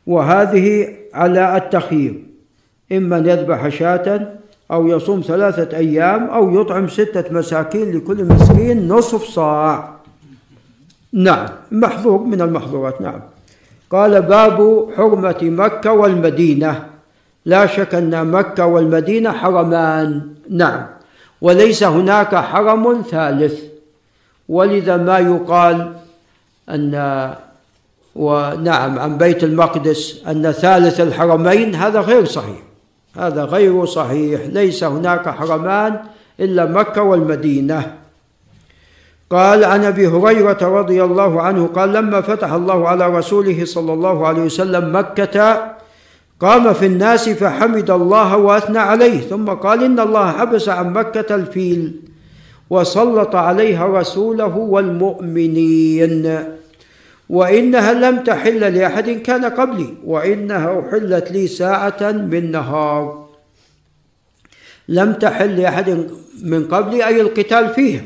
وهذه 0.08 0.96
على 1.14 1.58
التخيير 1.58 2.24
إما 2.92 3.18
أن 3.18 3.26
يذبح 3.26 3.70
شاة 3.70 4.36
أو 4.72 4.88
يصوم 4.88 5.22
ثلاثة 5.22 5.78
أيام 5.78 6.24
أو 6.30 6.62
يطعم 6.62 6.88
ستة 6.88 7.34
مساكين 7.34 7.98
لكل 7.98 8.24
مسكين 8.24 8.88
نصف 8.88 9.24
صاع. 9.24 9.96
نعم 11.14 11.48
محظور 11.72 12.24
من 12.24 12.42
المحظورات 12.42 13.02
نعم. 13.02 13.22
قال 13.92 14.22
باب 14.22 14.88
حرمة 14.98 15.38
مكة 15.42 15.92
والمدينة. 15.92 16.86
لا 17.46 17.66
شك 17.66 17.96
أن 17.96 18.28
مكة 18.32 18.66
والمدينة 18.66 19.32
حرمان. 19.32 20.22
نعم. 20.50 20.86
وليس 21.42 21.84
هناك 21.84 22.36
حرم 22.36 23.02
ثالث. 23.12 23.64
ولذا 24.50 24.98
ما 24.98 25.20
يقال 25.20 25.94
أن 26.70 27.36
ونعم 28.16 29.00
عن 29.00 29.18
بيت 29.18 29.44
المقدس 29.44 30.22
أن 30.28 30.52
ثالث 30.52 31.02
الحرمين 31.02 31.76
هذا 31.76 32.00
غير 32.00 32.26
صحيح. 32.26 32.62
هذا 33.18 33.44
غير 33.44 33.86
صحيح. 33.86 34.42
ليس 34.46 34.84
هناك 34.84 35.30
حرمان 35.30 36.00
إلا 36.40 36.66
مكة 36.66 37.02
والمدينة. 37.02 38.05
قال 39.30 39.64
عن 39.64 39.84
أبي 39.84 40.08
هريرة 40.08 40.58
رضي 40.62 41.04
الله 41.04 41.42
عنه 41.42 41.68
قال 41.68 41.94
لما 41.94 42.22
فتح 42.22 42.52
الله 42.52 42.88
على 42.88 43.08
رسوله 43.18 43.66
صلى 43.66 43.94
الله 43.94 44.28
عليه 44.28 44.42
وسلم 44.42 44.96
مكة 44.96 45.76
قام 46.40 46.74
في 46.74 46.86
الناس 46.86 47.30
فحمد 47.30 47.92
الله 47.92 48.38
وأثنى 48.38 48.80
عليه 48.80 49.20
ثم 49.20 49.50
قال 49.50 49.84
إن 49.84 50.00
الله 50.00 50.32
حبس 50.32 50.70
عن 50.70 50.94
مكة 50.94 51.36
الفيل 51.36 52.02
وسلط 52.70 53.36
عليها 53.36 53.86
رسوله 53.88 54.58
والمؤمنين 54.58 56.40
وإنها 57.30 57.94
لم 57.94 58.24
تحل 58.24 58.60
لأحد 58.74 59.10
كان 59.10 59.46
قبلي 59.46 59.94
وإنها 60.06 60.80
أحلت 60.80 61.32
لي 61.32 61.48
ساعة 61.48 62.12
من 62.12 62.52
نهار 62.52 63.26
لم 64.90 65.14
تحل 65.14 65.56
لأحد 65.62 66.10
من 66.44 66.68
قبلي 66.68 67.08
أي 67.08 67.22
القتال 67.22 67.70
فيها. 67.70 68.02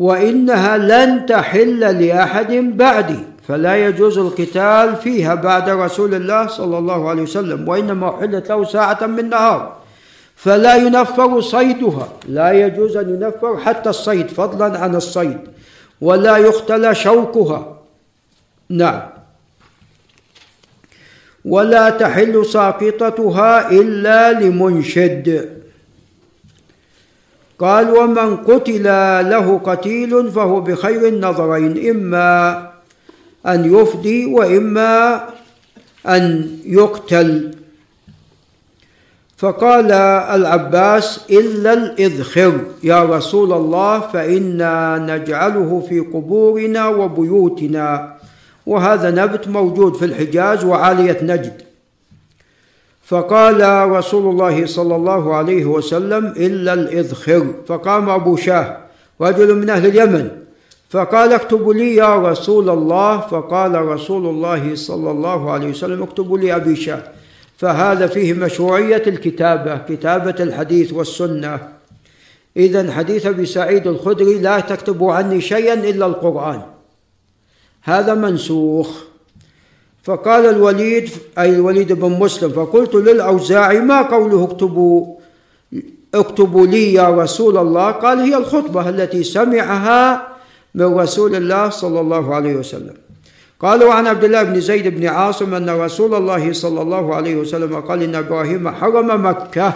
وإنها 0.00 0.78
لن 0.78 1.26
تحل 1.26 1.80
لأحد 1.80 2.52
بعدي 2.52 3.18
فلا 3.48 3.86
يجوز 3.86 4.18
القتال 4.18 4.96
فيها 4.96 5.34
بعد 5.34 5.68
رسول 5.68 6.14
الله 6.14 6.46
صلى 6.46 6.78
الله 6.78 7.08
عليه 7.08 7.22
وسلم 7.22 7.68
وإنما 7.68 8.14
احلت 8.14 8.48
له 8.48 8.64
ساعة 8.64 9.06
من 9.06 9.28
نهار. 9.28 9.76
فلا 10.36 10.76
ينفر 10.76 11.40
صيدها 11.40 12.08
لا 12.28 12.52
يجوز 12.52 12.96
أن 12.96 13.08
ينفر 13.14 13.56
حتى 13.58 13.90
الصيد 13.90 14.28
فضلا 14.28 14.78
عن 14.78 14.94
الصيد 14.94 15.38
ولا 16.00 16.36
يختلى 16.36 16.94
شوكها. 16.94 17.76
نعم. 18.68 19.02
ولا 21.44 21.90
تحل 21.90 22.46
ساقطتها 22.46 23.70
إلا 23.70 24.32
لمنشد. 24.32 25.59
قال 27.60 27.90
ومن 27.90 28.36
قتل 28.36 28.84
له 29.30 29.60
قتيل 29.64 30.30
فهو 30.30 30.60
بخير 30.60 31.08
النظرين 31.08 31.90
إما 31.90 32.68
أن 33.46 33.74
يفدي 33.74 34.26
وإما 34.26 35.24
أن 36.06 36.56
يقتل. 36.64 37.54
فقال 39.36 39.92
العباس 40.36 41.20
إلا 41.30 41.72
الإذخر 41.72 42.52
يا 42.82 43.04
رسول 43.04 43.52
الله 43.52 44.00
فإنا 44.00 44.98
نجعله 44.98 45.86
في 45.88 46.00
قبورنا 46.00 46.88
وبيوتنا. 46.88 48.16
وهذا 48.66 49.10
نبت 49.10 49.48
موجود 49.48 49.96
في 49.96 50.04
الحجاز 50.04 50.64
وعالية 50.64 51.18
نجد. 51.22 51.69
فقال 53.10 53.90
رسول 53.90 54.30
الله 54.30 54.66
صلى 54.66 54.96
الله 54.96 55.34
عليه 55.34 55.64
وسلم 55.64 56.26
إلا 56.26 56.72
الإذخر. 56.72 57.54
فقام 57.66 58.10
أبو 58.10 58.36
شاه 58.36 58.76
رجل 59.20 59.54
من 59.54 59.70
أهل 59.70 59.86
اليمن. 59.86 60.28
فقال 60.90 61.32
اكتبوا 61.32 61.74
لي 61.74 61.94
يا 61.94 62.16
رسول 62.16 62.70
الله. 62.70 63.20
فقال 63.20 63.74
رسول 63.74 64.26
الله 64.26 64.74
صلى 64.74 65.10
الله 65.10 65.50
عليه 65.50 65.70
وسلم 65.70 66.02
اكتبوا 66.02 66.38
لي 66.38 66.56
أبي 66.56 66.76
شاه. 66.76 67.02
فهذا 67.58 68.06
فيه 68.06 68.32
مشروعية 68.32 69.02
الكتابة 69.06 69.76
كتابة 69.76 70.36
الحديث 70.40 70.92
والسنة. 70.92 71.58
إذا 72.56 72.92
حديث 72.92 73.26
أبي 73.26 73.46
سعيد 73.46 73.86
الخدري 73.86 74.38
لا 74.38 74.60
تكتبوا 74.60 75.12
عني 75.12 75.40
شيئا 75.40 75.74
إلا 75.74 76.06
القرآن. 76.06 76.62
هذا 77.82 78.14
منسوخ. 78.14 79.09
فقال 80.04 80.46
الوليد 80.46 81.10
أي 81.38 81.50
الوليد 81.50 81.92
بن 81.92 82.10
مسلم 82.10 82.50
فقلت 82.50 82.94
للأوزاعي 82.94 83.80
ما 83.80 84.02
قوله 84.02 84.44
اكتبوا 84.44 85.16
اكتبوا 86.14 86.66
لي 86.66 86.94
يا 86.94 87.08
رسول 87.08 87.56
الله؟ 87.56 87.90
قال 87.90 88.18
هي 88.18 88.36
الخطبة 88.36 88.88
التي 88.88 89.24
سمعها 89.24 90.28
من 90.74 90.98
رسول 90.98 91.34
الله 91.34 91.70
صلى 91.70 92.00
الله 92.00 92.34
عليه 92.34 92.54
وسلم. 92.54 92.94
قالوا 93.60 93.92
عن 93.92 94.06
عبد 94.06 94.24
الله 94.24 94.42
بن 94.42 94.60
زيد 94.60 94.88
بن 94.88 95.06
عاصم 95.06 95.54
أن 95.54 95.70
رسول 95.70 96.14
الله 96.14 96.52
صلى 96.52 96.82
الله 96.82 97.14
عليه 97.14 97.36
وسلم 97.36 97.80
قال 97.80 98.02
إن 98.02 98.14
إبراهيم 98.14 98.68
حرم 98.68 99.26
مكة 99.26 99.72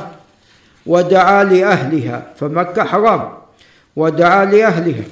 ودعا 0.87 1.45
لأهلها 1.45 2.33
فمكة 2.37 2.85
حرام 2.85 3.29
ودعا 3.97 4.45
لأهلها. 4.45 5.05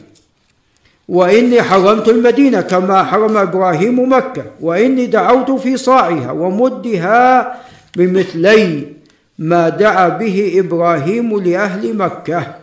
وإني 1.08 1.62
حرمت 1.62 2.08
المدينة 2.08 2.60
كما 2.60 3.04
حرم 3.04 3.36
إبراهيم 3.36 4.12
مكة 4.12 4.44
وإني 4.60 5.06
دعوت 5.06 5.50
في 5.50 5.76
صاعها 5.76 6.32
ومدها 6.32 7.56
بمثلي 7.96 8.92
ما 9.38 9.68
دعا 9.68 10.08
به 10.08 10.52
إبراهيم 10.58 11.40
لأهل 11.40 11.96
مكة. 11.96 12.54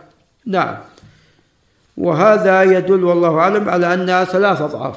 نعم. 0.46 0.76
وهذا 1.96 2.62
يدل 2.62 3.04
والله 3.04 3.38
أعلم 3.38 3.68
على 3.68 3.94
أنها 3.94 4.24
ثلاث 4.24 4.62
أضعاف 4.62 4.96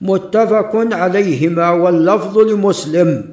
متفق 0.00 0.72
عليهما 0.92 1.70
واللفظ 1.70 2.38
لمسلم. 2.38 3.24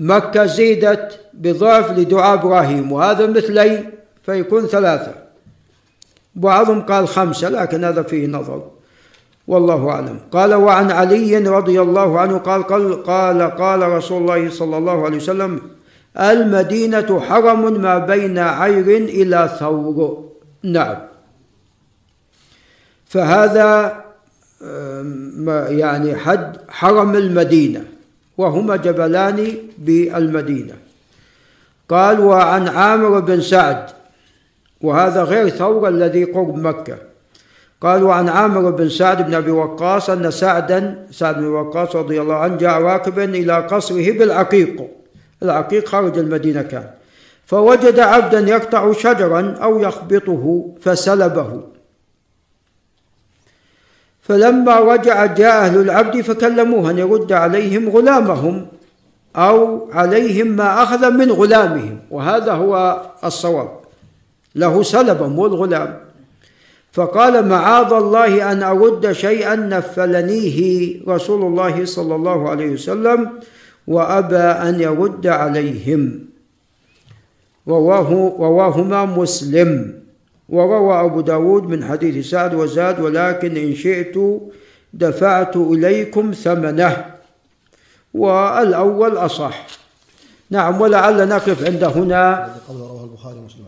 مكة 0.00 0.46
زيدت 0.46 1.20
بضعف 1.34 1.90
لدعاء 1.90 2.34
إبراهيم 2.34 2.92
وهذا 2.92 3.26
مثلي 3.26 3.84
فيكون 4.26 4.66
ثلاثة. 4.66 5.25
بعضهم 6.36 6.80
قال 6.80 7.08
خمسة 7.08 7.48
لكن 7.48 7.84
هذا 7.84 8.02
فيه 8.02 8.26
نظر. 8.26 8.62
والله 9.46 9.88
أعلم. 9.90 10.18
قال 10.32 10.54
وعن 10.54 10.90
علي 10.90 11.38
رضي 11.38 11.80
الله 11.80 12.20
عنه 12.20 12.38
قال 12.38 12.62
قال 12.62 13.02
قال, 13.02 13.42
قال 13.42 13.82
رسول 13.82 14.22
الله 14.22 14.50
صلى 14.50 14.78
الله 14.78 15.04
عليه 15.04 15.16
وسلم 15.16 15.60
المدينة 16.18 17.20
حرم 17.20 17.80
ما 17.82 17.98
بين 17.98 18.38
عير 18.38 18.88
إلى 18.96 19.56
ثور. 19.58 20.24
نعم. 20.62 20.96
فهذا 23.06 24.04
يعني 25.68 26.16
حد 26.16 26.56
حرم 26.68 27.16
المدينة 27.16 27.84
وهما 28.38 28.76
جبلان 28.76 29.54
بالمدينة. 29.78 30.74
قال 31.88 32.20
وعن 32.20 32.68
عامر 32.68 33.20
بن 33.20 33.40
سعد 33.40 33.86
وهذا 34.80 35.22
غير 35.22 35.48
ثور 35.48 35.88
الذي 35.88 36.24
قرب 36.24 36.56
مكة. 36.56 36.96
قال 37.80 38.02
وعن 38.02 38.28
عامر 38.28 38.70
بن 38.70 38.88
سعد 38.88 39.26
بن 39.26 39.34
أبي 39.34 39.50
وقاص 39.50 40.10
أن 40.10 40.30
سعدا 40.30 41.06
سعد 41.10 41.36
بن 41.36 41.46
وقاص 41.46 41.96
رضي 41.96 42.20
الله 42.20 42.34
عنه 42.34 42.56
جاء 42.56 42.82
راكبا 42.82 43.24
إلى 43.24 43.66
قصره 43.66 44.10
بالعقيق. 44.18 44.88
العقيق 45.42 45.88
خارج 45.88 46.18
المدينة 46.18 46.62
كان. 46.62 46.90
فوجد 47.46 47.98
عبدا 47.98 48.40
يقطع 48.40 48.92
شجرا 48.92 49.54
أو 49.62 49.80
يخبطه 49.80 50.74
فسلبه. 50.80 51.60
فلما 54.22 54.80
رجع 54.80 55.26
جاء 55.26 55.64
أهل 55.64 55.80
العبد 55.80 56.20
فكلموه 56.20 56.90
أن 56.90 56.98
يرد 56.98 57.32
عليهم 57.32 57.88
غلامهم 57.88 58.66
أو 59.36 59.88
عليهم 59.92 60.46
ما 60.46 60.82
أخذ 60.82 61.10
من 61.10 61.32
غلامهم. 61.32 61.98
وهذا 62.10 62.52
هو 62.52 63.02
الصواب. 63.24 63.75
له 64.56 64.82
سلبا 64.82 65.26
مو 65.26 65.46
الغلام. 65.46 66.00
فقال 66.92 67.48
معاذ 67.48 67.92
الله 67.92 68.52
أن 68.52 68.62
ارد 68.62 69.12
شيئا 69.12 69.56
نفلنيه 69.56 70.58
رسول 71.08 71.42
الله 71.44 71.84
صلى 71.84 72.14
الله 72.14 72.50
عليه 72.50 72.70
وسلم 72.70 73.30
وأبى 73.86 74.36
أن 74.36 74.80
يرد 74.80 75.26
عليهم. 75.26 76.02
رواه 77.68 78.10
رواهما 78.38 79.04
مسلم. 79.04 80.00
وروى 80.48 81.00
أبو 81.00 81.20
داود 81.20 81.64
من 81.68 81.84
حديث 81.84 82.30
سعد 82.30 82.54
وزاد 82.54 83.00
ولكن 83.00 83.56
إن 83.56 83.74
شئت 83.74 84.16
دفعت 84.94 85.56
إليكم 85.56 86.32
ثمنه. 86.32 87.04
والأول 88.14 89.16
أصح. 89.16 89.66
نعم 90.50 90.80
ولعل 90.80 91.28
نقف 91.28 91.64
عند 91.66 91.84
هنا. 91.84 92.54
قول 92.68 92.80
رواه 92.80 93.04
البخاري 93.04 93.38
ومسلم. 93.38 93.66